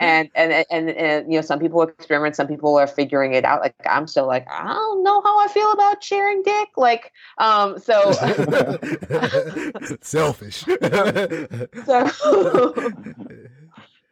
and, 0.00 0.30
and 0.34 0.64
and 0.70 0.90
and 0.90 1.32
you 1.32 1.38
know, 1.38 1.42
some 1.42 1.58
people 1.58 1.82
experiment, 1.82 2.36
some 2.36 2.46
people 2.46 2.76
are 2.76 2.86
figuring 2.86 3.34
it 3.34 3.44
out. 3.44 3.60
Like 3.60 3.74
I'm 3.88 4.06
still 4.06 4.26
like, 4.26 4.46
I 4.50 4.64
don't 4.72 5.02
know 5.02 5.20
how 5.22 5.38
I 5.38 5.48
feel 5.48 5.72
about 5.72 6.02
sharing 6.02 6.42
dick. 6.42 6.68
Like, 6.76 7.12
um, 7.38 7.78
so 7.78 8.12
Selfish. 10.00 10.64
so 11.86 12.10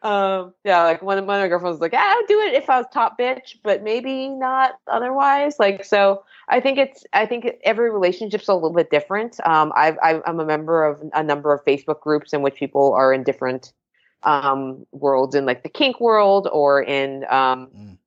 um 0.05 0.53
yeah 0.63 0.83
like 0.83 1.01
one 1.01 1.17
of 1.17 1.25
my 1.25 1.47
girlfriends 1.47 1.73
was 1.75 1.81
like 1.81 1.93
"Ah, 1.95 2.13
i 2.13 2.15
would 2.15 2.27
do 2.27 2.39
it 2.41 2.53
if 2.53 2.69
i 2.69 2.77
was 2.77 2.85
top 2.93 3.17
bitch 3.17 3.55
but 3.63 3.81
maybe 3.83 4.29
not 4.29 4.73
otherwise. 4.87 5.57
Like 5.59 5.83
so 5.83 6.23
i 6.47 6.59
think 6.59 6.77
it's 6.77 7.03
i 7.13 7.25
think 7.25 7.47
every 7.63 7.89
relationship's 7.89 8.47
a 8.47 8.53
little 8.53 8.73
bit 8.73 8.91
different. 8.91 9.39
Um 9.45 9.73
I've, 9.75 9.97
I've 10.03 10.21
i'm 10.27 10.39
a 10.39 10.45
member 10.45 10.85
of 10.85 11.01
a 11.13 11.23
number 11.23 11.51
of 11.53 11.65
facebook 11.65 12.01
groups 12.01 12.33
in 12.33 12.43
which 12.43 12.55
people 12.55 12.93
are 12.93 13.11
in 13.13 13.23
different 13.23 13.73
um 14.23 14.85
worlds 14.91 15.33
in 15.35 15.45
like 15.45 15.63
the 15.63 15.69
kink 15.69 15.99
world 15.99 16.47
or 16.51 16.81
in 16.83 17.25
um 17.29 17.67
Mm. 17.75 17.97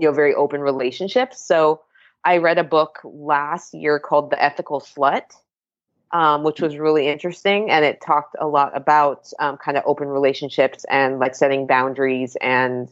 you 0.00 0.08
know 0.08 0.12
very 0.12 0.34
open 0.34 0.60
relationships. 0.60 1.40
So 1.40 1.82
i 2.24 2.36
read 2.38 2.58
a 2.58 2.64
book 2.64 3.00
last 3.04 3.74
year 3.74 3.98
called 3.98 4.30
the 4.30 4.40
ethical 4.42 4.80
slut 4.80 5.32
um, 6.12 6.42
which 6.42 6.60
was 6.60 6.76
really 6.76 7.08
interesting. 7.08 7.70
And 7.70 7.84
it 7.84 8.00
talked 8.00 8.36
a 8.40 8.46
lot 8.46 8.76
about 8.76 9.30
um, 9.38 9.56
kind 9.56 9.76
of 9.76 9.84
open 9.86 10.08
relationships 10.08 10.84
and 10.90 11.18
like 11.18 11.34
setting 11.34 11.66
boundaries 11.66 12.36
and 12.40 12.88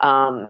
um, 0.00 0.48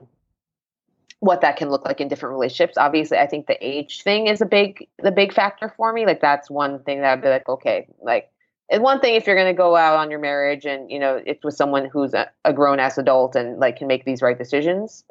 what 1.20 1.40
that 1.40 1.56
can 1.56 1.70
look 1.70 1.84
like 1.84 2.00
in 2.00 2.08
different 2.08 2.32
relationships. 2.32 2.78
Obviously, 2.78 3.18
I 3.18 3.26
think 3.26 3.46
the 3.46 3.58
age 3.66 4.02
thing 4.02 4.28
is 4.28 4.40
a 4.40 4.46
big 4.46 4.86
the 5.02 5.10
big 5.10 5.32
factor 5.32 5.72
for 5.76 5.92
me. 5.92 6.06
Like 6.06 6.20
that's 6.20 6.50
one 6.50 6.82
thing 6.84 7.00
that 7.00 7.12
I'd 7.12 7.22
be 7.22 7.28
like, 7.28 7.48
okay, 7.48 7.88
like 8.00 8.30
it's 8.68 8.80
one 8.80 9.00
thing 9.00 9.14
if 9.14 9.26
you're 9.26 9.36
going 9.36 9.52
to 9.52 9.56
go 9.56 9.76
out 9.76 9.96
on 9.96 10.10
your 10.10 10.20
marriage 10.20 10.64
and 10.66 10.90
you 10.90 10.98
know 10.98 11.20
it's 11.24 11.44
with 11.44 11.54
someone 11.54 11.86
who's 11.86 12.14
a, 12.14 12.30
a 12.44 12.52
grown 12.52 12.78
ass 12.78 12.98
adult 12.98 13.34
and 13.34 13.58
like 13.58 13.76
can 13.76 13.88
make 13.88 14.04
these 14.04 14.22
right 14.22 14.38
decisions. 14.38 15.04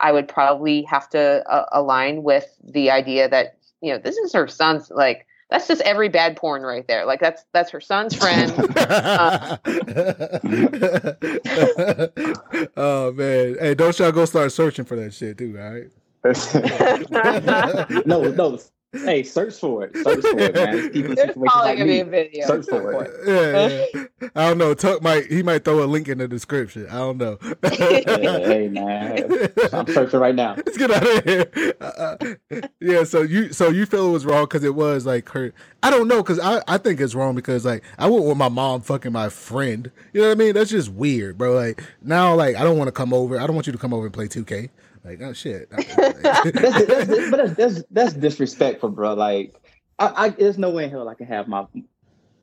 I 0.00 0.12
would 0.12 0.28
probably 0.28 0.82
have 0.82 1.08
to 1.10 1.44
uh, 1.50 1.66
align 1.72 2.22
with 2.22 2.46
the 2.62 2.90
idea 2.90 3.28
that 3.28 3.58
you 3.80 3.92
know 3.92 3.98
this 3.98 4.16
is 4.16 4.32
her 4.32 4.46
son's 4.46 4.90
like 4.90 5.26
that's 5.50 5.66
just 5.66 5.80
every 5.82 6.08
bad 6.08 6.36
porn 6.36 6.62
right 6.62 6.86
there. 6.86 7.04
Like 7.06 7.20
that's 7.20 7.44
that's 7.52 7.70
her 7.70 7.80
son's 7.80 8.14
friend. 8.14 8.52
oh 12.76 13.12
man. 13.12 13.56
Hey, 13.58 13.74
don't 13.74 13.98
y'all 13.98 14.12
go 14.12 14.26
start 14.26 14.52
searching 14.52 14.84
for 14.84 14.96
that 14.96 15.14
shit 15.14 15.38
too, 15.38 15.58
all 15.58 15.72
right? 15.72 15.90
no, 18.06 18.30
no. 18.30 18.58
Hey, 18.92 19.22
search 19.22 19.54
for 19.56 19.84
it. 19.84 19.94
Search 19.94 20.22
for 20.22 20.38
it, 20.38 20.54
man. 20.54 20.78
It's 20.78 20.88
people 20.88 21.10
in 21.10 21.16
situations 21.18 21.52
probably 21.52 21.68
like 21.68 21.78
gonna 21.78 21.84
be 21.90 21.92
me. 21.92 22.00
a 22.00 22.04
video. 22.06 22.46
Search 22.46 22.66
for 22.66 23.02
it. 23.04 23.10
Yeah, 23.28 24.02
yeah. 24.22 24.28
I 24.34 24.48
don't 24.48 24.56
know. 24.58 24.72
Tuck 24.72 25.02
might 25.02 25.26
he 25.26 25.42
might 25.42 25.62
throw 25.62 25.84
a 25.84 25.86
link 25.86 26.08
in 26.08 26.16
the 26.18 26.26
description. 26.26 26.86
I 26.88 26.94
don't 26.96 27.18
know. 27.18 27.38
Yeah, 27.64 28.38
hey, 28.38 28.68
man. 28.68 29.48
I'm 29.74 29.86
searching 29.88 30.20
right 30.20 30.34
now. 30.34 30.54
Let's 30.56 30.78
get 30.78 30.90
out 30.90 31.06
of 31.06 31.24
here. 31.24 31.74
Uh, 31.80 31.84
uh, 31.84 32.60
yeah, 32.80 33.04
so 33.04 33.20
you 33.20 33.52
so 33.52 33.68
you 33.68 33.84
feel 33.84 34.08
it 34.08 34.12
was 34.12 34.24
wrong 34.24 34.44
because 34.44 34.64
it 34.64 34.74
was 34.74 35.04
like 35.04 35.28
her. 35.30 35.52
I 35.82 35.90
don't 35.90 36.08
know 36.08 36.22
because 36.22 36.40
I 36.40 36.62
I 36.66 36.78
think 36.78 36.98
it's 37.00 37.14
wrong 37.14 37.34
because 37.34 37.66
like 37.66 37.84
I 37.98 38.06
wouldn't 38.06 38.26
want 38.26 38.38
my 38.38 38.48
mom 38.48 38.80
fucking 38.80 39.12
my 39.12 39.28
friend. 39.28 39.90
You 40.14 40.22
know 40.22 40.28
what 40.28 40.32
I 40.32 40.38
mean? 40.38 40.54
That's 40.54 40.70
just 40.70 40.88
weird, 40.90 41.36
bro. 41.36 41.52
Like 41.54 41.84
now, 42.00 42.34
like 42.34 42.56
I 42.56 42.64
don't 42.64 42.78
want 42.78 42.88
to 42.88 42.92
come 42.92 43.12
over. 43.12 43.38
I 43.38 43.46
don't 43.46 43.54
want 43.54 43.66
you 43.66 43.72
to 43.74 43.78
come 43.78 43.92
over 43.92 44.06
and 44.06 44.14
play 44.14 44.28
two 44.28 44.44
K. 44.46 44.70
Like 45.04 45.20
oh 45.22 45.32
shit. 45.32 45.70
that's, 45.70 45.94
that's, 45.94 47.30
but 47.30 47.36
that's, 47.36 47.54
that's 47.54 47.84
that's 47.90 48.12
disrespectful, 48.14 48.90
bro. 48.90 49.14
Like, 49.14 49.54
I, 49.98 50.26
I 50.26 50.28
there's 50.30 50.58
no 50.58 50.70
way 50.70 50.84
in 50.84 50.90
hell 50.90 51.08
I 51.08 51.14
can 51.14 51.26
have 51.26 51.48
my 51.48 51.66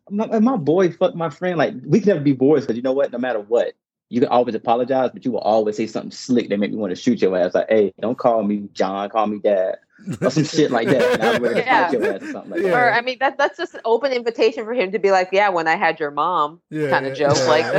my, 0.10 0.40
my 0.40 0.58
boy 0.58 0.92
fuck 0.92 1.16
my 1.16 1.30
friend. 1.30 1.58
Like, 1.58 1.74
we 1.86 2.00
can 2.00 2.10
never 2.10 2.22
be 2.22 2.34
boys 2.34 2.64
because 2.64 2.76
you 2.76 2.84
know 2.84 2.94
what? 2.94 3.12
No 3.12 3.18
matter 3.18 3.40
what, 3.40 3.74
you 4.10 4.20
can 4.20 4.30
always 4.30 4.56
apologize, 4.56 5.12
but 5.14 5.26
you 5.26 5.32
will 5.32 5.40
always 5.40 5.78
say 5.78 5.88
something 5.88 6.12
slick 6.12 6.50
that 6.50 6.60
make 6.60 6.72
me 6.72 6.78
want 6.78 6.92
to 6.92 6.96
shoot 6.96 7.22
your 7.22 7.38
ass. 7.38 7.54
Like, 7.54 7.70
hey, 7.70 7.94
don't 8.00 8.18
call 8.18 8.44
me 8.44 8.70
John, 8.74 9.10
call 9.10 9.28
me 9.28 9.40
Dad, 9.40 9.78
or 10.22 10.30
some 10.30 10.44
shit 10.44 10.72
like 10.72 10.88
that. 10.88 11.14
And 11.20 11.24
I'm 11.24 11.42
ready 11.44 11.60
Yeah. 11.62 11.92
your 11.92 12.14
ass 12.14 12.22
or 12.24 12.32
something 12.32 12.52
like 12.52 12.62
Yeah. 12.62 12.70
that. 12.72 12.78
Or 12.78 12.94
I 12.94 13.02
mean, 13.02 13.18
that 13.20 13.38
that's 13.38 13.58
just 13.58 13.74
an 13.76 13.82
open 13.86 14.12
invitation 14.12 14.64
for 14.66 14.74
him 14.74 14.92
to 14.92 15.00
be 15.00 15.12
like, 15.12 15.30
"Yeah, 15.32 15.50
when 15.50 15.68
I 15.68 15.76
had 15.76 16.00
your 16.00 16.12
mom," 16.12 16.62
yeah, 16.70 16.90
kind 16.90 17.06
of 17.06 17.16
joke. 17.18 17.38
Like, 17.48 17.66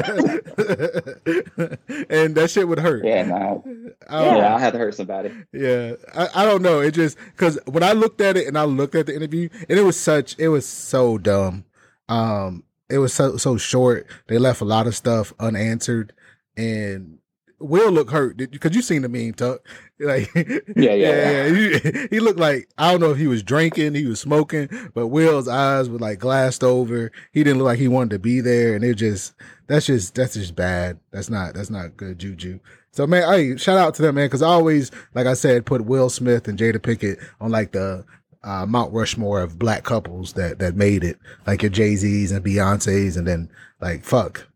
and 2.11 2.35
that 2.35 2.51
shit 2.51 2.67
would 2.69 2.79
hurt. 2.79 3.05
Yeah, 3.05 3.25
man. 3.25 3.95
I 4.09 4.25
don't. 4.25 4.37
Yeah, 4.39 4.55
I 4.55 4.59
had 4.61 4.73
to 4.73 4.79
hurt 4.79 4.95
somebody. 4.95 5.33
Yeah, 5.53 5.93
I, 6.15 6.29
I 6.35 6.45
don't 6.45 6.63
know. 6.63 6.81
It 6.81 6.93
just 6.93 7.17
because 7.33 7.59
when 7.67 7.83
I 7.83 7.93
looked 7.93 8.21
at 8.21 8.37
it 8.37 8.47
and 8.47 8.59
I 8.59 8.65
looked 8.65 8.95
at 8.95 9.07
the 9.07 9.15
interview, 9.15 9.49
and 9.69 9.79
it 9.79 9.83
was 9.83 9.99
such, 9.99 10.37
it 10.39 10.49
was 10.49 10.67
so 10.67 11.19
dumb. 11.19 11.65
Um, 12.09 12.65
it 12.89 12.99
was 12.99 13.13
so 13.13 13.37
so 13.37 13.57
short. 13.57 14.07
They 14.29 14.39
left 14.39 14.61
a 14.61 14.65
lot 14.65 14.87
of 14.87 14.95
stuff 14.95 15.33
unanswered, 15.41 16.13
and 16.57 17.19
Will 17.59 17.91
looked 17.91 18.13
hurt 18.13 18.37
because 18.37 18.75
you 18.77 18.83
seen 18.83 19.03
the 19.03 19.09
meme, 19.09 19.35
Tuck. 19.35 19.67
Like, 19.99 20.31
Yeah, 20.77 20.95
yeah, 20.95 21.49
He, 21.49 22.09
he 22.11 22.21
looked 22.21 22.39
like 22.39 22.69
I 22.77 22.91
don't 22.91 23.01
know 23.01 23.13
if 23.13 23.19
he 23.19 23.27
was 23.27 23.43
drinking, 23.43 23.95
he 23.95 24.07
was 24.07 24.21
smoking, 24.21 24.69
but 24.95 25.09
Will's 25.09 25.49
eyes 25.49 25.89
were 25.89 25.99
like 25.99 26.19
glassed 26.19 26.63
over. 26.63 27.11
He 27.33 27.43
didn't 27.43 27.59
look 27.59 27.67
like 27.67 27.79
he 27.79 27.89
wanted 27.89 28.11
to 28.11 28.19
be 28.19 28.41
there, 28.41 28.75
and 28.75 28.85
it 28.85 28.95
just 28.95 29.35
that's 29.67 29.87
just 29.87 30.15
that's 30.15 30.35
just 30.35 30.55
bad. 30.55 30.99
That's 31.13 31.31
not 31.31 31.55
that's 31.55 31.71
not 31.71 31.97
good 31.97 32.19
juju. 32.19 32.61
So 32.93 33.07
man, 33.07 33.29
hey, 33.31 33.57
shout 33.57 33.79
out 33.79 33.95
to 33.97 34.03
them, 34.03 34.15
man, 34.15 34.27
because 34.27 34.43
I 34.43 34.49
always, 34.49 34.91
like 35.15 35.27
I 35.27 35.35
said, 35.35 35.67
put 35.67 35.85
Will 35.85 36.09
Smith 36.09 36.49
and 36.49 36.59
Jada 36.59 36.83
Pickett 36.83 37.19
on 37.41 37.51
like 37.51 37.73
the 37.73 38.05
uh, 38.43 38.65
Mount 38.65 38.93
Rushmore 38.93 39.41
of 39.41 39.59
black 39.59 39.85
couples 39.85 40.35
that 40.35 40.59
that 40.61 40.77
made 40.77 41.05
it, 41.05 41.19
like 41.47 41.63
your 41.63 41.71
Jay 41.71 41.97
Z's 41.97 42.33
and 42.33 42.45
Beyonces, 42.45 43.17
and 43.17 43.27
then 43.27 43.51
like 43.81 44.05
fuck, 44.05 44.47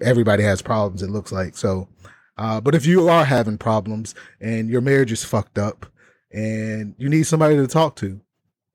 everybody 0.00 0.42
has 0.42 0.62
problems. 0.62 1.02
It 1.02 1.10
looks 1.10 1.32
like 1.32 1.56
so. 1.56 1.88
Uh, 2.36 2.60
but 2.60 2.74
if 2.74 2.86
you 2.86 3.08
are 3.08 3.24
having 3.24 3.58
problems 3.58 4.14
and 4.40 4.68
your 4.68 4.80
marriage 4.80 5.12
is 5.12 5.24
fucked 5.24 5.58
up 5.58 5.86
and 6.32 6.94
you 6.98 7.08
need 7.08 7.24
somebody 7.24 7.56
to 7.56 7.66
talk 7.66 7.96
to, 7.96 8.20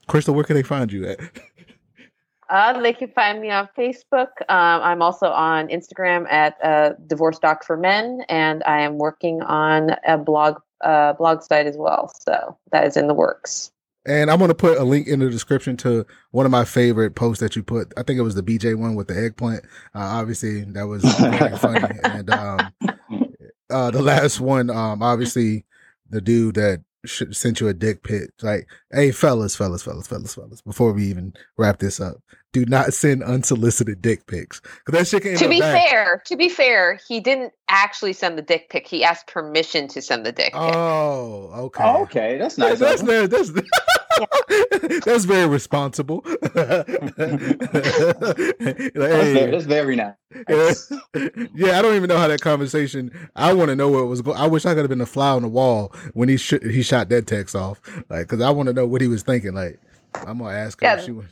Crystal, 0.08 0.34
where 0.34 0.44
can 0.44 0.56
they 0.56 0.64
find 0.64 0.92
you 0.92 1.08
at? 1.08 1.20
uh, 2.50 2.82
they 2.82 2.94
can 2.94 3.12
find 3.12 3.42
me 3.42 3.52
on 3.52 3.70
Facebook. 3.78 4.30
Um, 4.48 4.82
I'm 4.82 5.02
also 5.02 5.28
on 5.28 5.68
Instagram 5.68 6.30
at 6.32 6.58
uh, 6.64 6.94
Divorce 7.08 7.40
Doc 7.40 7.64
for 7.64 7.78
Men, 7.78 8.24
and 8.30 8.64
I 8.66 8.82
am 8.82 8.98
working 8.98 9.42
on 9.42 9.92
a 10.06 10.18
blog 10.18 10.60
uh, 10.82 11.14
blog 11.14 11.44
site 11.44 11.68
as 11.68 11.76
well. 11.78 12.12
So 12.22 12.58
that 12.72 12.88
is 12.88 12.96
in 12.96 13.08
the 13.08 13.14
works. 13.14 13.72
And 14.06 14.32
I'm 14.32 14.38
going 14.38 14.50
to 14.50 14.56
put 14.56 14.78
a 14.78 14.84
link 14.84 15.08
in 15.08 15.20
the 15.20 15.30
description 15.30 15.76
to 15.78 16.06
one 16.32 16.46
of 16.46 16.52
my 16.52 16.64
favorite 16.64 17.16
posts 17.16 17.42
that 17.42 17.56
you 17.56 17.64
put. 17.64 17.94
I 17.98 18.04
think 18.04 18.18
it 18.18 18.24
was 18.24 18.34
the 18.34 18.42
BJ 18.42 18.76
one 18.76 18.96
with 18.96 19.08
the 19.08 19.16
eggplant. 19.16 19.66
Uh, 19.94 20.00
obviously, 20.00 20.62
that 20.62 20.88
was 20.88 21.04
very 21.20 21.58
funny. 21.58 22.00
And 22.06 22.30
um, 22.30 22.72
uh, 23.70 23.92
the 23.92 24.02
last 24.02 24.40
one, 24.40 24.70
um, 24.70 25.02
obviously, 25.04 25.66
the 26.10 26.22
dude 26.22 26.56
that 26.56 26.82
sh- 27.06 27.24
sent 27.32 27.60
you 27.62 27.68
a 27.68 27.74
dick 27.74 28.04
pic. 28.04 28.30
Like, 28.42 28.68
hey, 28.92 29.12
fellas, 29.12 29.56
fellas, 29.56 29.84
fellas, 29.84 30.08
fellas, 30.08 30.34
fellas. 30.36 30.62
Before 30.62 30.92
we 30.94 31.06
even 31.06 31.34
wrap 31.58 31.80
this 31.80 32.00
up, 32.00 32.16
do 32.52 32.66
not 32.66 32.94
send 32.94 33.24
unsolicited 33.24 34.02
dick 34.02 34.26
pics 34.26 34.60
because 34.86 35.00
that 35.00 35.08
shit 35.08 35.22
can 35.24 35.38
To 35.38 35.48
be 35.48 35.60
bad. 35.60 35.88
fair, 35.90 36.24
to 36.26 36.36
be 36.36 36.50
fair, 36.50 37.00
he 37.08 37.20
didn't 37.20 37.54
actually 37.70 38.14
send 38.14 38.38
the 38.38 38.42
dick 38.42 38.70
pic. 38.70 38.88
He 38.88 39.04
asked 39.04 39.28
permission 39.28 39.88
to 39.90 40.02
send 40.02 40.26
the 40.26 40.32
dick 40.32 40.54
pic. 40.54 40.56
Oh, 40.56 41.52
okay. 41.66 41.84
Oh, 41.86 42.02
okay, 42.04 42.38
that's 42.40 42.58
Yeah, 42.58 42.70
nice. 42.70 42.80
that's 42.80 43.02
of 43.02 43.08
that's 43.30 43.52
that's, 43.52 43.70
that's 45.06 45.26
very 45.26 45.48
responsible. 45.48 46.24
Like, 48.96 49.12
That's, 49.12 49.30
very, 49.34 49.34
hey, 49.34 49.52
that's 49.52 49.66
very 49.66 49.96
nice. 49.96 50.14
yeah, 51.56 51.80
I 51.80 51.82
don't 51.82 51.96
even 51.96 52.08
know 52.08 52.18
how 52.18 52.28
that 52.28 52.42
conversation. 52.42 53.12
I 53.36 53.54
want 53.54 53.70
to 53.70 53.76
know 53.76 53.90
what 53.90 54.00
it 54.00 54.06
was 54.06 54.22
going. 54.22 54.38
I 54.38 54.48
wish 54.48 54.66
I 54.66 54.70
could 54.74 54.80
have 54.82 54.90
been 54.90 55.02
a 55.02 55.06
fly 55.06 55.30
on 55.32 55.42
the 55.44 55.48
wall 55.48 55.94
when 56.14 56.30
he 56.30 56.38
sh- 56.38 56.62
he 56.62 56.82
shot 56.82 57.10
that 57.10 57.28
text 57.28 57.56
off, 57.56 57.80
like 58.10 58.28
because 58.28 58.42
I 58.42 58.50
want 58.52 58.68
to 58.68 58.74
know 58.74 58.86
what 58.86 59.02
he 59.02 59.08
was 59.08 59.24
thinking. 59.24 59.54
Like, 59.54 59.80
I'm 60.16 60.40
gonna 60.40 60.56
ask 60.56 60.80
her. 60.82 60.88
Yeah. 60.88 60.98
if 60.98 61.06
she 61.06 61.12
was, 61.12 61.26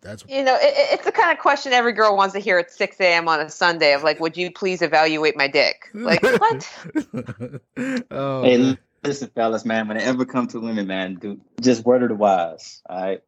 that's 0.00 0.24
You 0.28 0.42
know, 0.44 0.54
it, 0.56 0.62
it- 0.76 0.88
it's 0.94 1.04
the 1.04 1.12
kind 1.12 1.30
of 1.32 1.38
question 1.38 1.72
every 1.72 1.92
girl 1.92 2.16
wants 2.16 2.34
to 2.34 2.40
hear 2.40 2.58
at 2.58 2.70
6 2.70 2.96
a.m. 3.00 3.28
on 3.28 3.40
a 3.40 3.48
Sunday 3.50 3.92
of 3.94 4.02
like, 4.02 4.20
would 4.20 4.36
you 4.36 4.50
please 4.50 4.82
evaluate 4.82 5.36
my 5.36 5.48
dick? 5.48 5.88
Like, 5.94 6.22
what? 6.22 6.70
oh, 8.10 8.42
Hey, 8.42 8.58
man. 8.58 8.78
Listen, 9.02 9.30
fellas, 9.34 9.64
man. 9.64 9.88
When 9.88 9.96
it 9.96 10.02
ever 10.02 10.24
comes 10.24 10.52
to 10.52 10.60
women, 10.60 10.86
man, 10.86 11.14
do 11.14 11.40
just 11.60 11.84
word 11.84 12.02
of 12.02 12.08
the 12.08 12.14
wise. 12.14 12.82
All 12.88 13.00
right. 13.00 13.22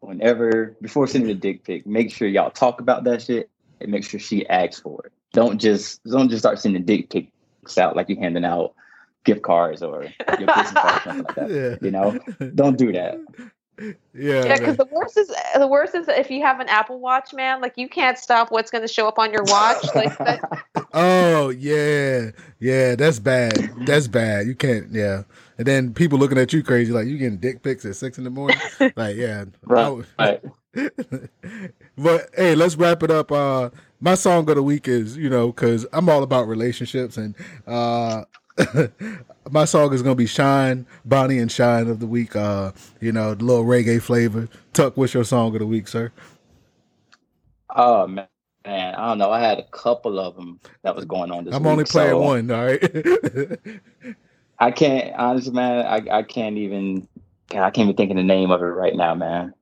Whenever 0.00 0.76
before 0.80 1.06
sending 1.06 1.30
a 1.30 1.34
dick 1.34 1.64
pic, 1.64 1.86
make 1.86 2.12
sure 2.12 2.28
y'all 2.28 2.50
talk 2.50 2.80
about 2.80 3.04
that 3.04 3.22
shit 3.22 3.50
and 3.80 3.90
make 3.90 4.04
sure 4.04 4.20
she 4.20 4.46
asks 4.48 4.80
for 4.80 5.06
it. 5.06 5.12
Don't 5.32 5.60
just 5.60 6.02
don't 6.04 6.28
just 6.28 6.42
start 6.42 6.58
sending 6.58 6.84
dick 6.84 7.10
pics 7.10 7.78
out 7.78 7.96
like 7.96 8.08
you're 8.08 8.20
handing 8.20 8.44
out 8.44 8.74
gift 9.24 9.42
cards 9.42 9.82
or 9.82 10.04
your 10.38 10.46
business 10.46 10.72
card 10.72 10.96
or 10.96 11.00
something 11.00 11.24
like 11.24 11.34
that. 11.34 11.50
yeah, 11.50 11.76
You 11.80 11.90
know, 11.90 12.18
don't 12.54 12.78
do 12.78 12.92
that. 12.92 13.18
Yeah, 13.78 13.94
Yeah, 14.14 14.58
because 14.58 14.76
the 14.76 14.86
worst 14.90 15.16
is 15.16 15.30
the 15.56 15.66
worst 15.66 15.94
is 15.94 16.08
if 16.08 16.30
you 16.30 16.42
have 16.42 16.60
an 16.60 16.68
Apple 16.68 16.98
Watch, 16.98 17.32
man. 17.34 17.60
Like, 17.60 17.74
you 17.76 17.88
can't 17.88 18.18
stop 18.18 18.50
what's 18.50 18.70
going 18.70 18.82
to 18.82 18.88
show 18.92 19.06
up 19.06 19.18
on 19.18 19.32
your 19.32 19.44
watch. 19.44 19.94
Like, 19.94 20.16
that, 20.24 20.40
Oh 20.92 21.50
yeah, 21.50 22.30
yeah, 22.58 22.94
that's 22.94 23.18
bad. 23.18 23.52
That's 23.86 24.08
bad. 24.08 24.46
You 24.46 24.54
can't. 24.54 24.90
Yeah, 24.90 25.24
and 25.58 25.66
then 25.66 25.92
people 25.92 26.18
looking 26.18 26.38
at 26.38 26.52
you 26.52 26.62
crazy, 26.62 26.92
like 26.92 27.06
you 27.06 27.18
getting 27.18 27.38
dick 27.38 27.62
pics 27.62 27.84
at 27.84 27.96
six 27.96 28.18
in 28.18 28.24
the 28.24 28.30
morning. 28.30 28.58
Like, 28.96 29.16
yeah, 29.16 29.44
Right. 29.64 30.04
Right. 30.18 30.42
but 31.96 32.30
hey, 32.34 32.54
let's 32.54 32.76
wrap 32.76 33.02
it 33.02 33.10
up. 33.10 33.30
Uh, 33.32 33.70
my 34.00 34.14
song 34.14 34.48
of 34.48 34.56
the 34.56 34.62
week 34.62 34.88
is 34.88 35.16
you 35.16 35.28
know 35.28 35.48
because 35.48 35.86
I'm 35.92 36.08
all 36.08 36.22
about 36.22 36.48
relationships, 36.48 37.16
and 37.16 37.34
uh, 37.66 38.24
my 39.50 39.64
song 39.64 39.92
is 39.92 40.02
gonna 40.02 40.14
be 40.14 40.26
"Shine," 40.26 40.86
Bonnie 41.04 41.38
and 41.38 41.50
Shine 41.50 41.88
of 41.88 42.00
the 42.00 42.06
week. 42.06 42.36
Uh, 42.36 42.72
you 43.00 43.12
know, 43.12 43.34
the 43.34 43.44
little 43.44 43.64
reggae 43.64 44.00
flavor. 44.02 44.48
Tuck, 44.72 44.96
what's 44.96 45.14
your 45.14 45.24
song 45.24 45.54
of 45.54 45.60
the 45.60 45.66
week, 45.66 45.88
sir? 45.88 46.12
Oh 47.74 48.06
man. 48.06 48.28
Man, 48.66 48.96
I 48.96 49.08
don't 49.08 49.18
know. 49.18 49.30
I 49.30 49.40
had 49.40 49.60
a 49.60 49.64
couple 49.64 50.18
of 50.18 50.34
them 50.34 50.60
that 50.82 50.96
was 50.96 51.04
going 51.04 51.30
on 51.30 51.44
this 51.44 51.54
I'm 51.54 51.62
week, 51.62 51.70
only 51.72 51.84
playing 51.84 52.16
so 52.16 52.20
one. 52.20 52.50
All 52.50 52.64
right. 52.66 52.82
I 54.58 54.70
can't 54.72 55.14
honestly, 55.16 55.52
man. 55.52 55.86
I, 55.86 56.18
I 56.18 56.22
can't 56.24 56.58
even. 56.58 57.08
God, 57.48 57.62
I 57.62 57.70
can't 57.70 57.86
even 57.86 57.96
think 57.96 58.10
of 58.10 58.16
the 58.16 58.24
name 58.24 58.50
of 58.50 58.60
it 58.62 58.66
right 58.66 58.94
now, 58.96 59.14
man. 59.14 59.54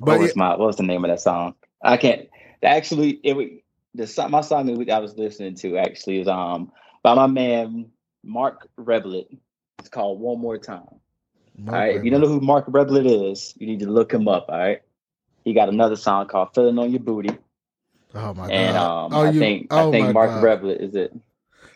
but 0.00 0.12
what 0.12 0.20
was 0.20 0.36
my 0.36 0.50
what 0.50 0.68
was 0.68 0.76
the 0.76 0.84
name 0.84 1.04
of 1.04 1.10
that 1.10 1.20
song? 1.20 1.54
I 1.82 1.98
can't. 1.98 2.28
Actually, 2.62 3.20
it 3.24 3.62
the 3.94 4.06
song. 4.06 4.30
My 4.30 4.40
song 4.40 4.66
that 4.66 4.90
I 4.90 5.00
was 5.00 5.18
listening 5.18 5.56
to 5.56 5.78
actually 5.78 6.20
is 6.20 6.28
um 6.28 6.72
by 7.02 7.14
my 7.14 7.26
man 7.26 7.90
Marc 8.24 8.68
Rebillet. 8.78 9.26
It's 9.78 9.88
called 9.88 10.20
One 10.20 10.40
More 10.40 10.58
Time. 10.58 10.82
all 11.68 11.74
right. 11.74 11.96
If 11.96 12.04
you 12.04 12.10
don't 12.10 12.20
know 12.20 12.28
who 12.28 12.40
Marc 12.40 12.66
Rebillet 12.66 13.30
is, 13.32 13.54
you 13.58 13.66
need 13.66 13.80
to 13.80 13.90
look 13.90 14.12
him 14.12 14.28
up. 14.28 14.46
All 14.48 14.58
right. 14.58 14.82
He 15.44 15.54
got 15.54 15.68
another 15.68 15.96
song 15.96 16.26
called 16.28 16.54
"Feeling 16.54 16.78
on 16.78 16.90
Your 16.90 17.00
Booty," 17.00 17.30
Oh 18.14 18.34
my 18.34 18.50
and 18.50 18.76
god! 18.76 19.06
um, 19.06 19.14
oh, 19.14 19.22
I 19.24 19.30
you, 19.30 19.40
think 19.40 19.68
oh 19.70 19.88
I 19.88 19.90
think 19.90 20.12
Mark 20.14 20.30
God. 20.30 20.42
Reblett 20.42 20.80
is 20.80 20.94
it. 20.94 21.14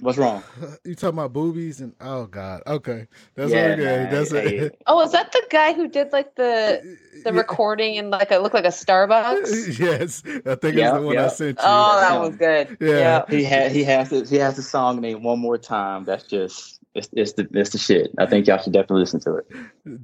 What's 0.04 0.18
wrong? 0.18 0.42
You 0.84 0.94
talking 0.94 1.18
about 1.18 1.32
boobies 1.32 1.80
and 1.80 1.94
oh 1.98 2.26
god. 2.26 2.62
Okay, 2.66 3.06
that's 3.34 3.52
Yeah, 3.52 3.68
okay. 3.68 3.76
man, 3.84 4.10
That's 4.10 4.30
hey, 4.32 4.56
it. 4.58 4.82
oh, 4.86 5.00
is 5.00 5.12
that 5.12 5.32
the 5.32 5.42
guy 5.50 5.72
who 5.72 5.88
did 5.88 6.12
like 6.12 6.34
the 6.34 6.98
the 7.24 7.32
recording 7.32 7.96
and 7.96 8.10
like 8.10 8.30
a 8.30 8.36
look 8.36 8.52
like 8.52 8.66
a 8.66 8.68
Starbucks? 8.68 9.78
yes, 9.78 10.22
I 10.44 10.56
think 10.56 10.76
Yeah, 10.76 10.90
it's 10.90 10.98
the 10.98 11.02
one 11.06 11.18
I 11.18 11.28
sent 11.28 11.58
you. 11.58 11.64
Oh, 11.66 12.00
that 12.00 12.12
Yeah. 12.12 12.20
was 12.20 12.36
good. 12.36 12.76
Yeah. 12.80 12.98
Yeah. 12.98 13.24
He 13.30 13.44
had 13.44 13.72
he 13.72 13.82
has 13.84 14.10
this 14.10 14.28
he 14.28 14.36
has 14.36 14.56
the 14.56 14.62
song 14.62 15.00
named 15.00 15.24
"One 15.24 15.38
More 15.38 15.56
Time." 15.56 16.04
That's 16.04 16.24
just 16.24 16.80
it's, 16.94 17.08
it's 17.14 17.32
the 17.32 17.48
it's 17.54 17.70
the 17.70 17.78
shit. 17.78 18.10
I 18.18 18.26
think 18.26 18.46
y'all 18.46 18.58
should 18.58 18.74
definitely 18.74 19.00
listen 19.00 19.20
to 19.20 19.36
it. 19.36 19.46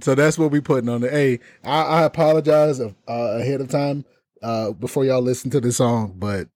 So 0.02 0.14
that's 0.14 0.38
what 0.38 0.50
we 0.50 0.62
putting 0.62 0.88
on 0.88 1.02
the. 1.02 1.10
Hey, 1.10 1.40
I, 1.62 1.82
I 1.82 2.02
apologize 2.04 2.80
uh, 2.80 2.92
ahead 3.06 3.60
of 3.60 3.68
time 3.68 4.06
uh, 4.42 4.70
before 4.72 5.04
y'all 5.04 5.20
listen 5.20 5.50
to 5.50 5.60
the 5.60 5.72
song, 5.72 6.14
but 6.16 6.48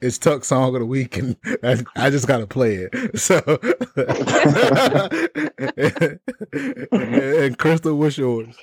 it's 0.00 0.18
Tuck 0.18 0.44
song 0.44 0.74
of 0.74 0.80
the 0.80 0.86
week, 0.86 1.16
and 1.16 1.36
I, 1.62 1.82
I 1.96 2.10
just 2.10 2.26
gotta 2.26 2.46
play 2.46 2.88
it. 2.90 2.94
So, 3.20 3.38
and 6.92 7.58
Crystal, 7.58 7.96
what's 7.96 8.18
yours? 8.18 8.56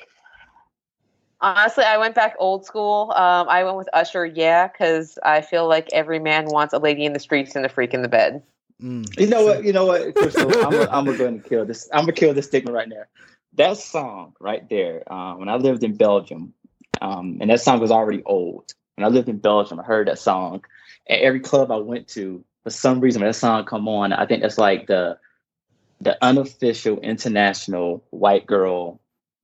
Honestly, 1.40 1.84
I 1.84 1.98
went 1.98 2.16
back 2.16 2.36
old 2.40 2.66
school. 2.66 3.12
Um, 3.16 3.48
I 3.48 3.64
went 3.64 3.78
with 3.78 3.90
Usher, 3.94 4.26
yeah, 4.26 4.68
because 4.68 5.20
I 5.24 5.42
feel 5.42 5.68
like 5.68 5.88
every 5.94 6.20
man 6.20 6.46
wants 6.46 6.74
a 6.74 6.80
lady 6.80 7.06
in 7.06 7.14
the 7.14 7.20
streets 7.20 7.56
and 7.56 7.66
a 7.66 7.70
freak 7.70 7.94
in 7.94 8.02
the 8.02 8.08
bed. 8.08 8.42
Mm. 8.82 9.20
You 9.20 9.28
know 9.28 9.46
what? 9.46 9.64
You 9.64 9.74
know 9.74 9.86
what, 9.86 10.16
Crystal? 10.16 10.44
I'm 10.44 10.72
gonna 10.72 10.90
I'm 10.92 11.06
gonna 11.06 11.18
go 11.18 11.28
and 11.28 11.44
kill 11.44 11.66
this. 11.66 11.90
I'm 11.94 12.02
gonna 12.02 12.14
kill 12.14 12.34
this 12.34 12.48
stigma 12.48 12.72
right 12.72 12.90
there. 12.90 13.08
That 13.56 13.78
song 13.78 14.34
right 14.40 14.68
there. 14.70 15.04
Uh, 15.12 15.36
when 15.36 15.50
I 15.50 15.56
lived 15.56 15.84
in 15.84 15.96
Belgium, 15.96 16.54
um, 17.02 17.38
and 17.42 17.50
that 17.50 17.62
song 17.62 17.80
was 17.80 17.92
already 17.92 18.24
old. 18.24 18.74
When 18.96 19.06
I 19.06 19.10
lived 19.10 19.30
in 19.30 19.38
Belgium, 19.38 19.80
I 19.80 19.84
heard 19.84 20.08
that 20.08 20.20
song. 20.20 20.64
At 21.10 21.20
every 21.20 21.40
club 21.40 21.72
I 21.72 21.78
went 21.78 22.08
to, 22.10 22.44
for 22.64 22.70
some 22.70 23.00
reason, 23.00 23.22
when 23.22 23.30
that 23.30 23.34
song 23.34 23.64
come 23.66 23.88
on, 23.88 24.14
I 24.14 24.26
think 24.26 24.42
that's 24.42 24.58
like 24.58 24.88
the 24.88 25.18
the 26.00 26.24
unofficial 26.24 27.00
international 27.00 28.04
white 28.12 28.46
girl 28.46 29.00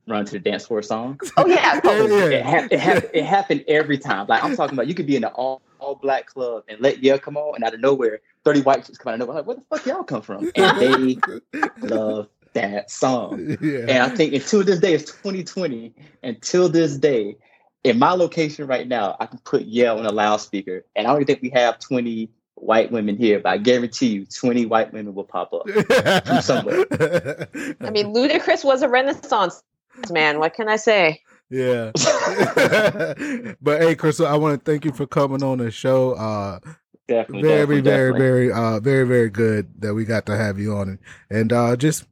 run 0.07 0.25
to 0.25 0.33
the 0.33 0.39
dance 0.39 0.67
floor 0.67 0.81
song. 0.81 1.19
Oh 1.37 1.47
yeah, 1.47 1.79
totally. 1.79 2.09
Yeah. 2.11 2.37
It, 2.37 2.45
hap- 2.45 2.71
it, 2.71 2.79
hap- 2.79 3.09
it 3.13 3.25
happened 3.25 3.63
every 3.67 3.97
time. 3.97 4.27
Like 4.27 4.43
I'm 4.43 4.55
talking 4.55 4.75
about, 4.75 4.87
you 4.87 4.93
could 4.93 5.07
be 5.07 5.15
in 5.15 5.23
an 5.23 5.31
all, 5.33 5.61
all 5.79 5.95
black 5.95 6.27
club 6.27 6.63
and 6.67 6.79
let 6.79 7.03
Yeah 7.03 7.17
come 7.17 7.37
on, 7.37 7.55
and 7.55 7.63
out 7.63 7.73
of 7.73 7.79
nowhere, 7.79 8.21
30 8.45 8.61
white 8.61 8.85
chicks 8.85 8.97
come 8.97 9.11
out 9.11 9.13
of 9.15 9.19
nowhere. 9.21 9.37
Like, 9.37 9.47
where 9.47 9.55
the 9.55 9.63
fuck 9.69 9.85
y'all 9.85 10.03
come 10.03 10.21
from? 10.21 10.51
And 10.55 10.77
they 10.79 11.17
love 11.81 12.27
that 12.53 12.91
song. 12.91 13.57
yeah. 13.61 13.79
And 13.87 14.03
I 14.03 14.09
think 14.09 14.33
until 14.33 14.63
this 14.63 14.79
day, 14.79 14.93
it's 14.93 15.11
2020. 15.11 15.93
Until 16.21 16.69
this 16.69 16.97
day, 16.97 17.35
in 17.83 17.99
my 17.99 18.11
location 18.11 18.67
right 18.67 18.87
now, 18.87 19.15
I 19.19 19.25
can 19.25 19.39
put 19.39 19.63
Yeah 19.63 19.93
on 19.93 20.05
a 20.05 20.11
loudspeaker, 20.11 20.85
and 20.95 21.07
I 21.07 21.13
don't 21.13 21.25
think 21.25 21.41
we 21.41 21.49
have 21.51 21.79
20 21.79 22.29
white 22.55 22.91
women 22.91 23.17
here, 23.17 23.39
but 23.39 23.49
I 23.49 23.57
guarantee 23.57 24.07
you, 24.07 24.25
20 24.25 24.65
white 24.67 24.93
women 24.93 25.13
will 25.13 25.23
pop 25.23 25.53
up. 25.53 25.67
from 26.25 26.41
somewhere. 26.41 26.85
I 27.81 27.89
mean, 27.89 28.13
Ludacris 28.13 28.63
was 28.63 28.81
a 28.81 28.89
renaissance 28.89 29.61
man. 30.09 30.39
What 30.39 30.53
can 30.53 30.69
I 30.69 30.77
say? 30.77 31.21
Yeah. 31.49 31.91
but 33.61 33.81
hey, 33.81 33.95
Crystal, 33.95 34.25
I 34.25 34.35
want 34.35 34.63
to 34.63 34.71
thank 34.71 34.85
you 34.85 34.91
for 34.91 35.05
coming 35.05 35.43
on 35.43 35.59
the 35.59 35.71
show. 35.71 36.13
Uh 36.13 36.59
Definitely, 37.07 37.41
very, 37.41 37.81
definitely, 37.81 37.81
very, 37.81 38.11
definitely. 38.11 38.19
very 38.19 38.51
uh 38.51 38.79
very, 38.79 39.05
very 39.05 39.29
good 39.29 39.81
that 39.81 39.93
we 39.93 40.05
got 40.05 40.25
to 40.27 40.37
have 40.37 40.57
you 40.57 40.75
on 40.75 40.99
and 41.29 41.51
uh 41.51 41.75
just 41.75 42.05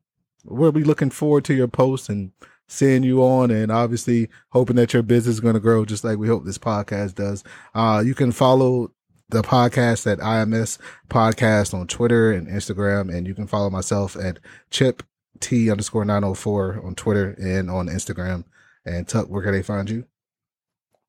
we'll 0.44 0.72
be 0.72 0.84
looking 0.84 1.10
forward 1.10 1.46
to 1.46 1.54
your 1.54 1.70
posts 1.70 2.10
and 2.10 2.32
seeing 2.72 3.04
you 3.04 3.22
on 3.22 3.52
and 3.52 3.72
obviously 3.72 4.30
hoping 4.50 4.78
that 4.78 4.94
your 4.94 5.04
business 5.04 5.36
is 5.36 5.40
going 5.40 5.54
to 5.54 5.60
grow 5.60 5.86
just 5.86 6.04
like 6.04 6.18
we 6.18 6.28
hope 6.28 6.46
this 6.46 6.58
podcast 6.58 7.16
does. 7.16 7.44
Uh 7.76 8.02
you 8.06 8.16
can 8.16 8.32
follow 8.32 8.92
the 9.30 9.42
podcast 9.42 10.12
at 10.12 10.20
IMS 10.20 10.78
podcast 11.10 11.74
on 11.74 11.88
Twitter 11.88 12.32
and 12.32 12.48
Instagram 12.48 13.14
and 13.14 13.28
you 13.28 13.36
can 13.36 13.48
follow 13.48 13.70
myself 13.70 14.16
at 14.16 14.40
Chip 14.70 15.04
T 15.40 15.70
underscore 15.70 16.06
904 16.06 16.82
on 16.86 16.96
Twitter 16.96 17.36
and 17.40 17.70
on 17.70 17.88
Instagram. 17.88 18.46
And 18.86 19.08
Tuck, 19.08 19.28
where 19.28 19.44
can 19.44 19.52
they 19.52 19.64
find 19.64 19.90
you? 19.90 20.06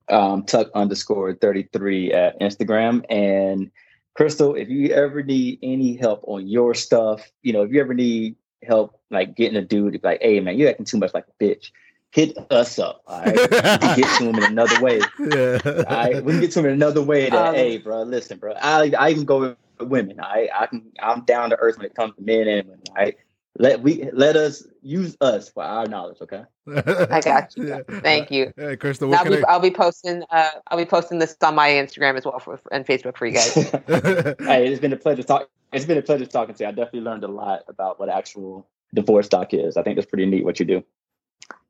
um, 0.09 0.45
Tuck 0.45 0.69
underscore 0.75 1.35
33 1.35 2.13
at 2.13 2.41
Instagram. 2.41 3.05
And 3.11 3.71
Crystal, 4.15 4.55
if 4.55 4.69
you 4.69 4.91
ever 4.91 5.23
need 5.23 5.59
any 5.63 5.97
help 5.97 6.21
on 6.27 6.47
your 6.47 6.75
stuff, 6.75 7.27
you 7.43 7.53
know, 7.53 7.63
if 7.63 7.73
you 7.73 7.81
ever 7.81 7.95
need 7.95 8.37
help 8.63 9.01
like 9.11 9.37
getting 9.37 9.57
a 9.57 9.63
dude 9.63 9.93
to 9.93 9.99
be 9.99 10.07
like, 10.09 10.23
hey 10.23 10.41
man, 10.41 10.59
you're 10.59 10.71
acting 10.71 10.87
too 10.87 10.99
much 10.99 11.15
like 11.15 11.27
a 11.29 11.45
bitch, 11.45 11.71
hit 12.11 12.37
us 12.51 12.79
up. 12.79 13.03
All 13.07 13.21
right. 13.21 13.35
we 13.35 13.49
can 13.49 13.97
get 13.97 14.09
to 14.19 14.25
him 14.25 14.39
in 14.39 14.45
another 14.45 14.83
way. 14.83 15.01
Yeah. 15.19 15.59
All 15.65 15.97
right. 15.97 16.25
We 16.25 16.33
can 16.33 16.41
get 16.41 16.53
to 16.53 16.61
him 16.61 16.67
in 16.67 16.73
another 16.73 17.03
way 17.03 17.31
that, 17.31 17.49
Um, 17.49 17.55
hey, 17.55 17.79
bro, 17.79 18.03
listen, 18.03 18.39
bro. 18.39 18.55
I 18.61 18.93
I 18.99 19.15
can 19.15 19.25
go 19.25 19.41
with 19.79 19.89
women. 19.89 20.21
I 20.21 20.49
I 20.55 20.67
can 20.67 20.93
I'm 21.01 21.25
down 21.25 21.51
to 21.51 21.57
earth 21.57 21.77
when 21.79 21.87
it 21.87 21.95
comes 21.95 22.15
to 22.17 22.23
men 22.23 22.49
and 22.49 22.69
women. 22.69 22.83
All 22.91 22.95
right. 22.97 23.17
Let 23.59 23.83
we 23.83 24.09
let 24.13 24.35
us 24.35 24.67
use 24.81 25.17
us 25.21 25.51
for 25.51 25.63
our 25.63 25.87
knowledge, 25.87 26.19
okay? 26.23 26.45
I 27.11 27.21
got 27.21 27.55
you. 27.55 27.69
Yeah. 27.69 27.81
Thank 28.01 28.31
you. 28.31 28.51
Hey, 28.57 28.77
Crystal, 28.77 29.11
what 29.11 29.19
I'll 29.19 29.31
be, 29.31 29.45
I'll 29.45 29.61
be 29.61 29.71
posting. 29.71 30.23
Uh, 30.31 30.49
I'll 30.69 30.79
be 30.79 30.87
posting 30.87 31.19
this 31.19 31.37
on 31.43 31.55
my 31.55 31.69
Instagram 31.69 32.17
as 32.17 32.25
well 32.25 32.39
for, 32.39 32.59
and 32.71 32.87
Facebook 32.87 33.19
for 33.19 33.27
you 33.27 33.35
guys. 33.35 33.55
hey, 34.39 34.67
it's 34.69 34.81
been 34.81 34.95
a 34.95 34.97
pleasure 34.97 35.23
talk. 35.23 35.51
It's 35.71 35.85
been 35.85 35.99
a 35.99 36.03
pleasure 36.03 36.25
talking 36.25 36.55
to 36.55 36.65
you. 36.65 36.69
I 36.69 36.73
definitely 36.73 37.03
learned 37.03 37.25
a 37.25 37.29
lot 37.29 37.65
about 37.69 38.01
what 38.01 38.09
actual 38.09 38.67
divorce 38.95 39.29
doc 39.29 39.53
is. 39.53 39.77
I 39.77 39.83
think 39.83 39.97
that's 39.97 40.09
pretty 40.09 40.27
neat 40.27 40.45
what 40.45 40.59
you 40.59 40.65
do. 40.65 40.85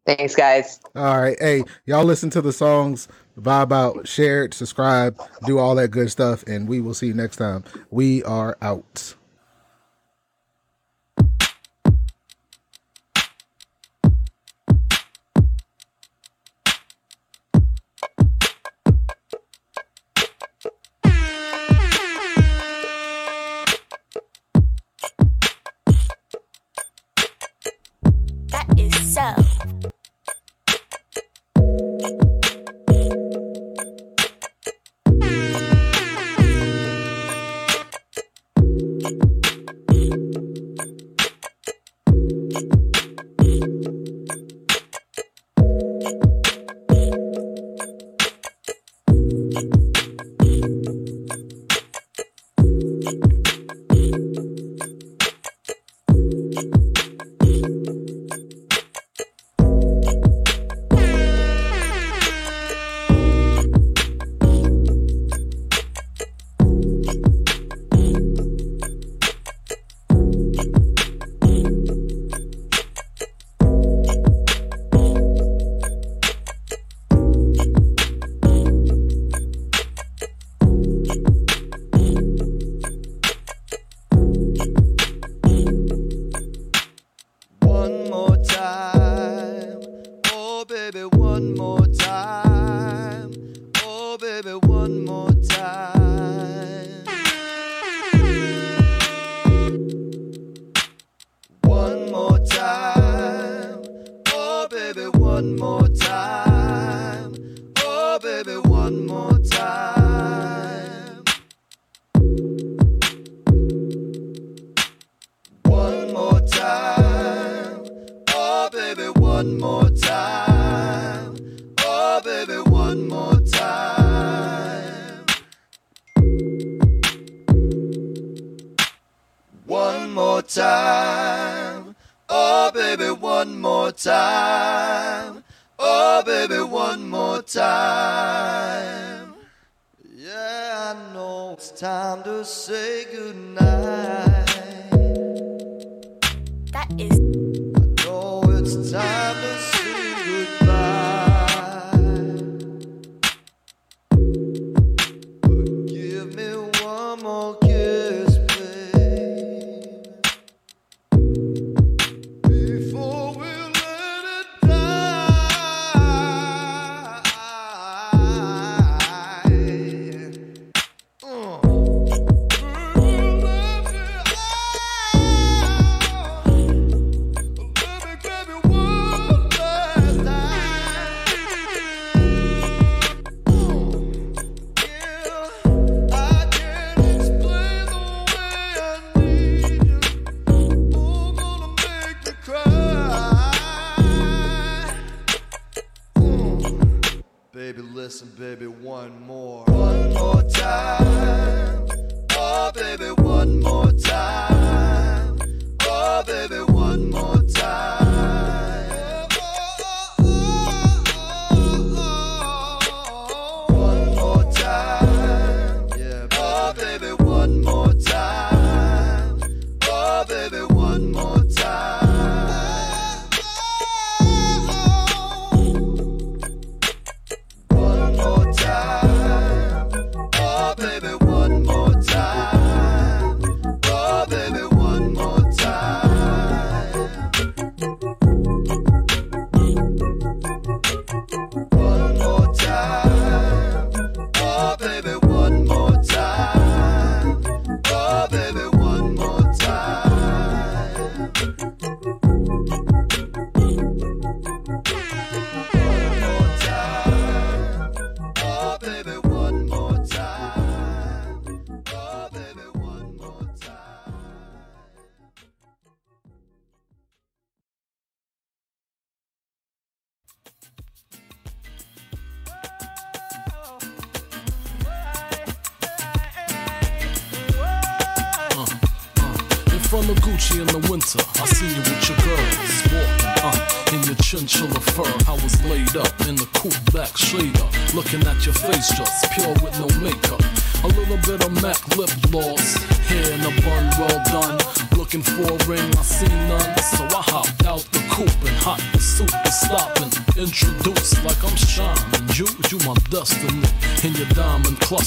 Thanks, 0.07 0.35
guys. 0.35 0.81
All 0.95 1.21
right. 1.21 1.37
Hey, 1.41 1.65
y'all 1.85 2.05
listen 2.05 2.31
to 2.31 2.41
the 2.41 2.53
songs, 2.53 3.09
vibe 3.39 3.73
out, 3.73 4.07
share 4.07 4.45
it, 4.45 4.55
subscribe, 4.55 5.21
do 5.47 5.59
all 5.59 5.75
that 5.77 5.89
good 5.89 6.11
stuff, 6.11 6.43
and 6.47 6.69
we 6.69 6.81
will 6.81 6.95
see 6.95 7.09
you 7.09 7.15
next 7.15 7.37
time. 7.37 7.65
We 7.91 8.23
are 8.25 8.57
out. 8.61 9.15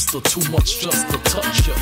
Cluster, 0.05 0.39
too 0.39 0.51
much 0.51 0.79
just 0.79 1.09
to 1.09 1.17
touch 1.29 1.67
ya 1.67 1.73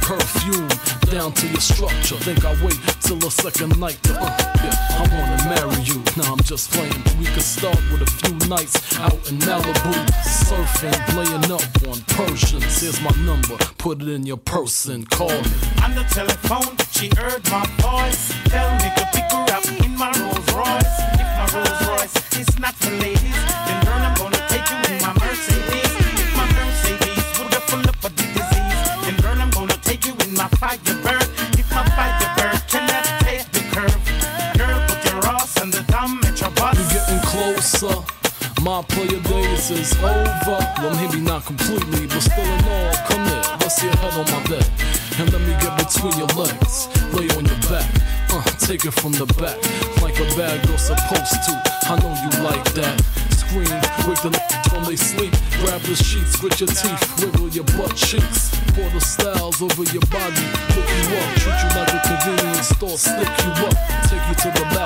perfume 0.00 0.68
down 1.10 1.32
to 1.32 1.46
your 1.46 1.60
structure. 1.60 2.16
Think 2.16 2.44
I 2.44 2.52
wait 2.64 2.78
till 3.00 3.16
the 3.16 3.30
second 3.30 3.78
night 3.78 4.02
to, 4.04 4.12
uh, 4.20 4.36
yeah, 4.64 4.98
I 4.98 5.06
wanna 5.14 5.38
marry 5.54 5.82
you. 5.82 6.02
Now 6.16 6.32
I'm 6.32 6.42
just 6.42 6.70
playing. 6.72 7.02
We 7.18 7.26
could 7.26 7.42
start 7.42 7.78
with 7.90 8.02
a 8.02 8.10
few 8.20 8.34
nights 8.48 8.98
out 8.98 9.20
in 9.30 9.38
Malibu, 9.38 9.94
surfing, 10.24 10.98
laying 11.16 11.50
up 11.52 11.62
on 11.88 12.00
Persians. 12.16 12.80
Here's 12.80 13.00
my 13.00 13.14
number, 13.24 13.56
put 13.78 14.02
it 14.02 14.08
in 14.08 14.26
your 14.26 14.38
purse 14.38 14.86
and 14.86 15.08
call 15.08 15.28
me. 15.28 15.52
On 15.84 15.94
the 15.94 16.04
telephone, 16.10 16.76
she 16.90 17.10
heard 17.16 17.42
my 17.50 17.64
voice. 17.78 18.32
Tell 18.46 18.70
me 18.82 18.88
to 18.96 19.04
pick 19.14 19.30
her 19.30 19.46
up 19.56 19.66
in 19.84 19.96
my 19.96 20.10
Rolls 20.18 20.48
Royce. 20.52 20.94
If 21.22 21.28
my 21.38 21.46
Rolls 21.54 21.88
Royce 21.88 22.16
is 22.38 22.58
not 22.58 22.74
for 22.74 22.90
ladies, 22.90 23.41
over. 40.04 40.58
Well, 40.82 40.94
maybe 40.96 41.20
not 41.20 41.44
completely, 41.44 42.06
but 42.06 42.20
still 42.20 42.44
in 42.44 42.64
all, 42.64 42.92
come 43.06 43.24
here. 43.26 43.42
Rest 43.60 43.82
your 43.82 43.92
head 43.96 44.14
on 44.14 44.26
my 44.30 44.42
bed. 44.48 44.66
And 45.18 45.32
let 45.32 45.40
me 45.42 45.54
get 45.60 45.76
between 45.78 46.16
your 46.18 46.32
legs. 46.34 46.88
Lay 47.14 47.28
on 47.36 47.44
your 47.46 47.60
back. 47.70 47.86
Uh, 48.30 48.42
take 48.58 48.84
it 48.84 48.92
from 48.92 49.12
the 49.12 49.26
back. 49.38 49.56
Like 50.02 50.18
a 50.18 50.26
bad 50.36 50.66
girl 50.66 50.78
supposed 50.78 51.38
to. 51.46 51.52
I 51.86 51.98
know 52.00 52.12
you 52.24 52.30
like 52.42 52.64
that. 52.74 52.96
Scream, 53.36 53.68
wake 54.08 54.20
the 54.24 54.32
n- 54.32 54.62
from 54.70 54.84
they 54.84 54.96
sleep. 54.96 55.32
Grab 55.60 55.80
the 55.82 55.94
sheets, 55.94 56.36
grit 56.40 56.58
your 56.58 56.68
teeth, 56.72 57.04
wiggle 57.20 57.48
your 57.50 57.64
butt 57.76 57.94
cheeks. 57.94 58.50
Pour 58.72 58.88
the 58.90 59.00
styles 59.00 59.60
over 59.60 59.84
your 59.92 60.02
body. 60.08 60.46
Look 60.74 60.88
you 60.88 61.04
up, 61.20 61.28
treat 61.36 61.58
you 61.60 61.70
like 61.76 61.92
a 61.92 62.00
convenience 62.02 62.68
store. 62.72 62.96
Stick 62.96 63.28
you 63.28 63.52
up, 63.68 63.76
take 64.08 64.24
you 64.26 64.34
to 64.42 64.48
the 64.56 64.64
balcony, 64.72 64.81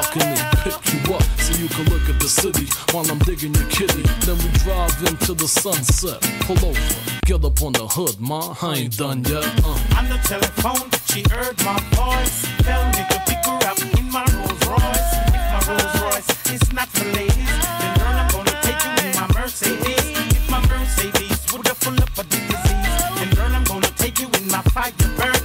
while 2.96 3.10
I'm 3.10 3.18
digging 3.18 3.54
your 3.54 3.68
kitty. 3.68 4.02
Then 4.24 4.38
we 4.38 4.48
drive 4.64 4.96
into 5.04 5.34
the 5.34 5.46
sunset. 5.46 6.18
Pull 6.48 6.56
over, 6.64 6.80
get 7.26 7.44
up 7.44 7.60
on 7.62 7.72
the 7.72 7.86
hood, 7.86 8.16
ma. 8.18 8.56
I 8.62 8.88
ain't 8.88 8.96
done 8.96 9.22
yet. 9.24 9.44
Uh. 9.62 9.98
On 9.98 10.08
the 10.08 10.18
telephone, 10.24 10.88
she 11.12 11.20
heard 11.28 11.56
my 11.62 11.76
voice. 11.92 12.36
Tell 12.64 12.84
me 12.96 13.02
to 13.12 13.18
pick 13.28 13.42
her 13.44 13.60
up 13.68 13.78
in 13.98 14.06
my 14.10 14.24
Rolls 14.32 14.62
Royce. 14.64 15.12
If 15.36 15.44
my 15.52 15.60
Rolls 15.68 15.94
Royce 16.04 16.30
is 16.54 16.72
not 16.72 16.88
for 16.88 17.04
ladies, 17.12 17.52
then 17.80 17.92
girl, 18.00 18.16
I'm 18.16 18.30
gonna 18.32 18.56
take 18.64 18.80
you 18.86 18.92
in 19.04 19.12
my 19.20 19.28
Mercedes. 19.36 20.06
If 20.38 20.50
my 20.50 20.60
Mercedes 20.72 21.40
would 21.52 21.64
get 21.64 21.76
full 21.76 22.00
up 22.00 22.14
the 22.16 22.24
disease, 22.24 22.96
then 23.20 23.28
girl, 23.36 23.52
I'm 23.52 23.64
gonna 23.64 23.92
take 24.00 24.20
you 24.20 24.28
in 24.40 24.48
my 24.48 24.62
Firebird. 24.72 25.35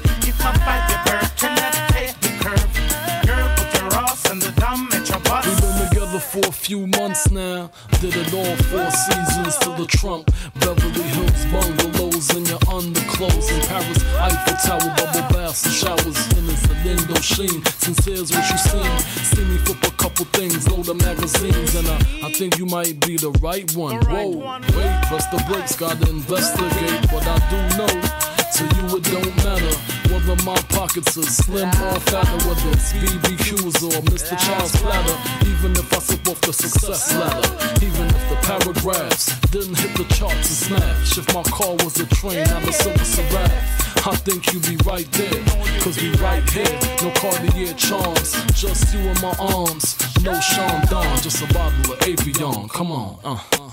Few 6.71 6.87
months 6.87 7.29
now. 7.31 7.69
Did 7.99 8.15
it 8.15 8.33
all 8.33 8.55
four 8.71 8.89
seasons 8.91 9.57
to 9.57 9.75
the 9.75 9.85
Trump. 9.89 10.31
Beverly 10.55 11.03
Hills 11.03 11.43
bungalows 11.51 12.33
in 12.33 12.45
your 12.45 12.63
underclothes. 12.71 13.51
In 13.51 13.59
Paris, 13.67 13.99
Eiffel 14.15 14.55
Tower, 14.63 14.95
bubble 14.95 15.27
baths 15.35 15.65
and 15.65 15.75
showers. 15.75 16.19
And 16.37 16.49
it's 16.49 16.63
an 16.63 16.77
Indochine. 16.87 17.61
Since 17.83 18.05
here's 18.05 18.31
what 18.31 18.49
you 18.49 18.57
seen. 18.57 18.99
See 19.19 19.43
me 19.43 19.57
flip 19.57 19.83
a 19.83 19.91
couple 19.97 20.23
things, 20.31 20.65
load 20.71 20.87
of 20.87 20.95
magazines. 20.95 21.75
And 21.75 21.89
I, 21.89 22.27
I 22.27 22.31
think 22.31 22.57
you 22.57 22.65
might 22.65 23.05
be 23.05 23.17
the 23.17 23.31
right 23.41 23.69
one. 23.75 23.97
Whoa, 24.05 24.29
wait, 24.29 24.93
press 25.09 25.27
the 25.27 25.43
brakes, 25.49 25.75
gotta 25.75 26.09
investigate. 26.09 27.01
But 27.11 27.27
I 27.27 27.37
do 27.51 27.77
know. 27.79 28.40
To 28.51 28.63
you 28.63 28.97
it 28.97 29.03
don't 29.05 29.35
matter 29.45 29.75
whether 30.11 30.35
my 30.43 30.59
pockets 30.69 31.17
are 31.17 31.23
slim 31.23 31.69
or 31.69 31.99
fatter, 32.01 32.37
whether 32.47 32.69
it's 32.75 32.91
BBQs 32.93 33.81
or 33.87 34.01
Mr. 34.11 34.37
Chow's 34.37 34.75
platter. 34.81 35.47
Even 35.49 35.71
if 35.71 35.93
I 35.93 35.99
slip 35.99 36.27
off 36.27 36.41
the 36.41 36.51
success 36.51 37.15
ladder, 37.15 37.47
even 37.85 38.07
if 38.07 38.29
the 38.29 38.35
paragraphs 38.43 39.39
didn't 39.51 39.79
hit 39.79 39.95
the 39.95 40.03
charts 40.13 40.35
and 40.35 40.79
smash. 40.81 41.17
If 41.17 41.33
my 41.33 41.43
car 41.43 41.75
was 41.79 41.97
a 41.99 42.05
train, 42.07 42.43
not 42.49 42.67
a 42.67 42.73
silver 42.73 43.05
Seraph. 43.05 44.07
I 44.07 44.15
think 44.15 44.51
you'd 44.51 44.67
be 44.67 44.77
right 44.83 45.09
there, 45.13 45.43
cause 45.79 46.01
we 46.01 46.11
right 46.15 46.43
here. 46.49 46.79
No 47.01 47.11
Cartier 47.11 47.73
charms, 47.75 48.33
just 48.53 48.93
you 48.93 48.99
in 48.99 49.21
my 49.21 49.33
arms. 49.39 49.95
No 50.23 50.37
Sean 50.41 50.85
Don, 50.87 51.17
just 51.21 51.41
a 51.41 51.53
bottle 51.53 51.93
of 51.93 51.99
Avion. 51.99 52.69
Come 52.69 52.91
on, 52.91 53.17
uh. 53.23 53.70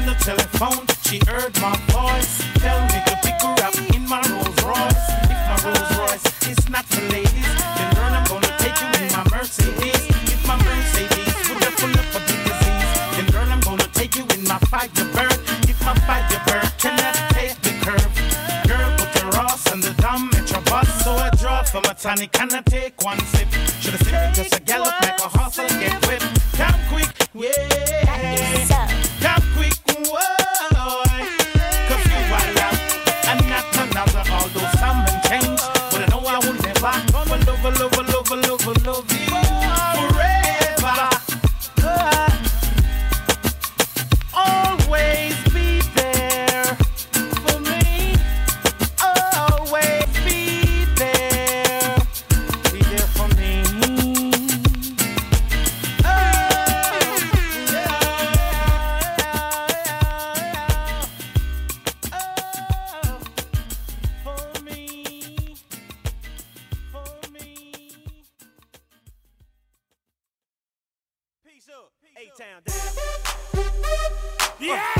On 0.00 0.06
the 0.06 0.14
telephone, 0.14 0.86
she 1.04 1.20
heard 1.28 1.52
my 1.60 1.76
voice. 1.92 2.40
Tell 2.64 2.80
me 2.88 2.98
to 3.04 3.16
pick 3.20 3.36
her 3.42 3.52
up 3.60 3.76
in 3.94 4.08
my 4.08 4.22
Rolls 4.32 4.56
Royce. 4.64 5.04
If 5.28 5.40
my 5.44 5.56
Rolls 5.60 5.92
Royce 5.98 6.48
is 6.48 6.70
not 6.70 6.86
for 6.86 7.02
ladies, 7.12 7.52
then 7.76 7.94
girl, 7.94 8.08
I'm 8.08 8.24
gonna 8.24 8.48
take 8.56 8.80
you 8.80 8.88
in 8.96 9.12
my 9.12 9.24
Mercedes. 9.28 10.00
If 10.32 10.40
my 10.46 10.56
Mercedes 10.56 11.36
would 11.50 11.60
get 11.60 11.74
full 11.76 11.92
of 11.92 12.06
the 12.16 12.20
disease, 12.32 12.92
then 13.12 13.26
girl, 13.28 13.44
I'm 13.44 13.60
gonna 13.60 13.88
take 13.92 14.16
you 14.16 14.24
in 14.32 14.44
my 14.48 14.56
Firebird. 14.72 15.36
If 15.68 15.78
my 15.84 15.92
Firebird 16.08 16.70
cannot 16.80 17.14
take 17.36 17.60
the 17.60 17.76
curve, 17.84 18.12
girl, 18.64 18.88
put 18.96 19.12
your 19.20 19.36
ass 19.36 19.70
on 19.70 19.80
the 19.80 19.92
dumb 20.00 20.30
your 20.50 20.62
bus. 20.62 20.88
So 21.04 21.12
I 21.12 21.30
draw 21.36 21.62
from 21.62 21.84
a 21.84 21.94
tonic 21.94 22.38
and 22.40 22.52
I 22.52 22.62
take 22.62 23.02
one 23.04 23.20
sip. 23.36 23.48
Should've 23.80 24.00
sipped 24.00 24.34
just 24.34 24.54
a 24.56 24.60
gallop 24.60 24.94
like 25.02 25.20
a 25.20 25.28
horse 25.28 25.58
and 25.58 25.70
get 25.80 25.94
whipped. 26.06 26.24
Come 26.56 26.80
quick, 26.88 27.12
yeah. 27.34 28.64
So, 28.64 29.26
Come 29.26 29.49
never. 30.04 30.40
Love, 37.62 37.98
love, 37.98 38.09
Yeah, 72.40 72.60
yeah. 74.58 74.99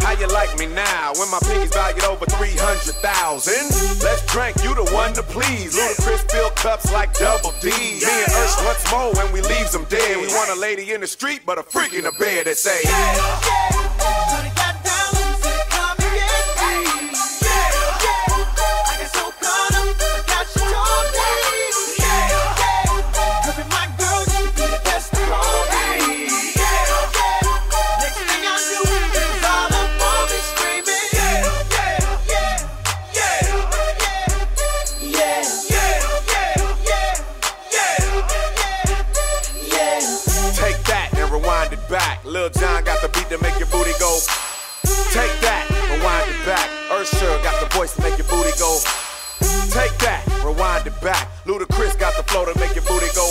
How 0.00 0.12
you 0.12 0.26
like 0.28 0.56
me 0.58 0.66
now 0.66 1.12
when 1.18 1.30
my 1.30 1.38
pinky's 1.42 1.72
valued 1.72 2.04
over 2.04 2.24
300,000? 2.26 3.52
Let's 4.02 4.24
drink, 4.26 4.56
you 4.62 4.74
the 4.74 4.88
one 4.92 5.12
to 5.14 5.22
please. 5.22 5.76
Ludacris 5.76 6.30
fill 6.30 6.50
cups 6.50 6.92
like 6.92 7.12
double 7.14 7.52
D. 7.60 7.68
Me 7.68 8.00
and 8.00 8.32
Ursh 8.32 8.64
once 8.64 8.90
more 8.90 9.12
when 9.14 9.32
we 9.32 9.40
leaves 9.42 9.72
them 9.72 9.84
dead. 9.88 10.16
We 10.16 10.28
want 10.28 10.50
a 10.50 10.60
lady 10.60 10.92
in 10.92 11.00
the 11.00 11.06
street, 11.06 11.42
but 11.44 11.58
a 11.58 11.62
freak 11.62 11.94
in 11.94 12.04
the 12.04 12.12
bed 12.12 12.46
that 12.46 12.56
say, 12.56 12.80
Shawty 12.84 13.81
Usher 47.02 47.42
got 47.42 47.58
the 47.58 47.66
voice 47.74 47.96
to 47.96 48.02
make 48.02 48.16
your 48.16 48.28
booty 48.30 48.54
go. 48.62 48.78
Take 49.74 49.90
that, 50.06 50.22
rewind 50.46 50.86
it 50.86 50.94
back. 51.02 51.26
Ludacris 51.42 51.98
got 51.98 52.14
the 52.14 52.22
flow 52.30 52.46
to 52.46 52.54
make 52.60 52.78
your 52.78 52.86
booty 52.86 53.10
go. 53.10 53.26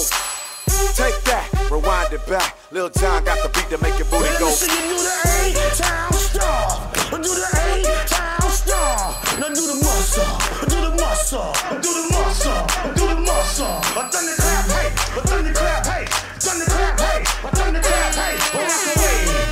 Take 0.91 1.15
that, 1.31 1.47
rewind 1.71 2.11
it 2.11 2.19
back. 2.27 2.57
Lil 2.71 2.89
Jon 2.89 3.23
got 3.23 3.39
the 3.39 3.47
beat 3.55 3.71
to 3.71 3.79
make 3.79 3.95
your 3.95 4.11
booty 4.11 4.27
go. 4.43 4.51
Let 4.51 4.59
me 4.59 4.67
see 4.67 4.75
you 4.75 4.91
do 4.91 4.99
the 4.99 5.15
A-Town 5.55 6.11
star. 6.11 6.91
Do 7.15 7.31
the 7.31 7.47
A-Town 7.47 8.51
star. 8.51 9.15
Now 9.39 9.47
do 9.55 9.63
the 9.63 9.79
muscle. 9.79 10.31
Do 10.67 10.75
the 10.75 10.91
muscle. 10.99 11.55
Do 11.79 11.91
the 11.95 12.05
muscle. 12.11 12.59
Do 12.91 13.07
the 13.07 13.23
muscle. 13.23 13.71
I 13.95 14.11
done 14.11 14.27
the 14.27 14.35
clap, 14.35 14.67
hey. 14.67 14.91
I 15.15 15.23
done 15.31 15.47
the 15.47 15.53
clap, 15.55 15.87
hey. 15.87 16.03
Done 16.43 16.59
the 16.59 16.67
clap, 16.67 16.99
hey. 16.99 17.23
I 17.23 17.49
done 17.55 17.71
the 17.71 17.79
clap, 17.79 18.19
hey. 18.19 18.35
Rock 18.51 18.83
away. 18.99 19.50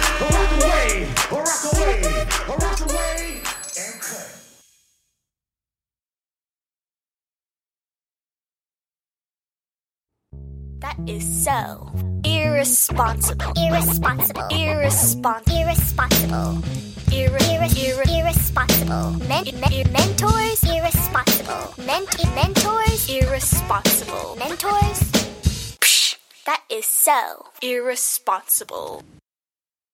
That 10.80 10.98
is 11.08 11.24
so 11.44 11.92
irresponsible. 12.24 13.52
Irresponsible. 13.58 14.48
Irresponsible. 14.52 15.54
Irresponsible. 15.54 16.62
Irre- 17.12 17.40
irre- 17.52 17.76
irre- 17.76 18.20
irresponsible. 18.20 19.12
Men- 19.28 19.92
mentors. 19.92 20.64
Irresponsible. 20.64 21.74
Ment- 21.86 22.36
mentors. 22.36 23.10
Irresponsible. 23.10 24.38
Mentors. 24.38 25.00
Psh, 25.82 26.16
that 26.46 26.64
is 26.70 26.86
so 26.86 27.48
irresponsible. 27.62 29.04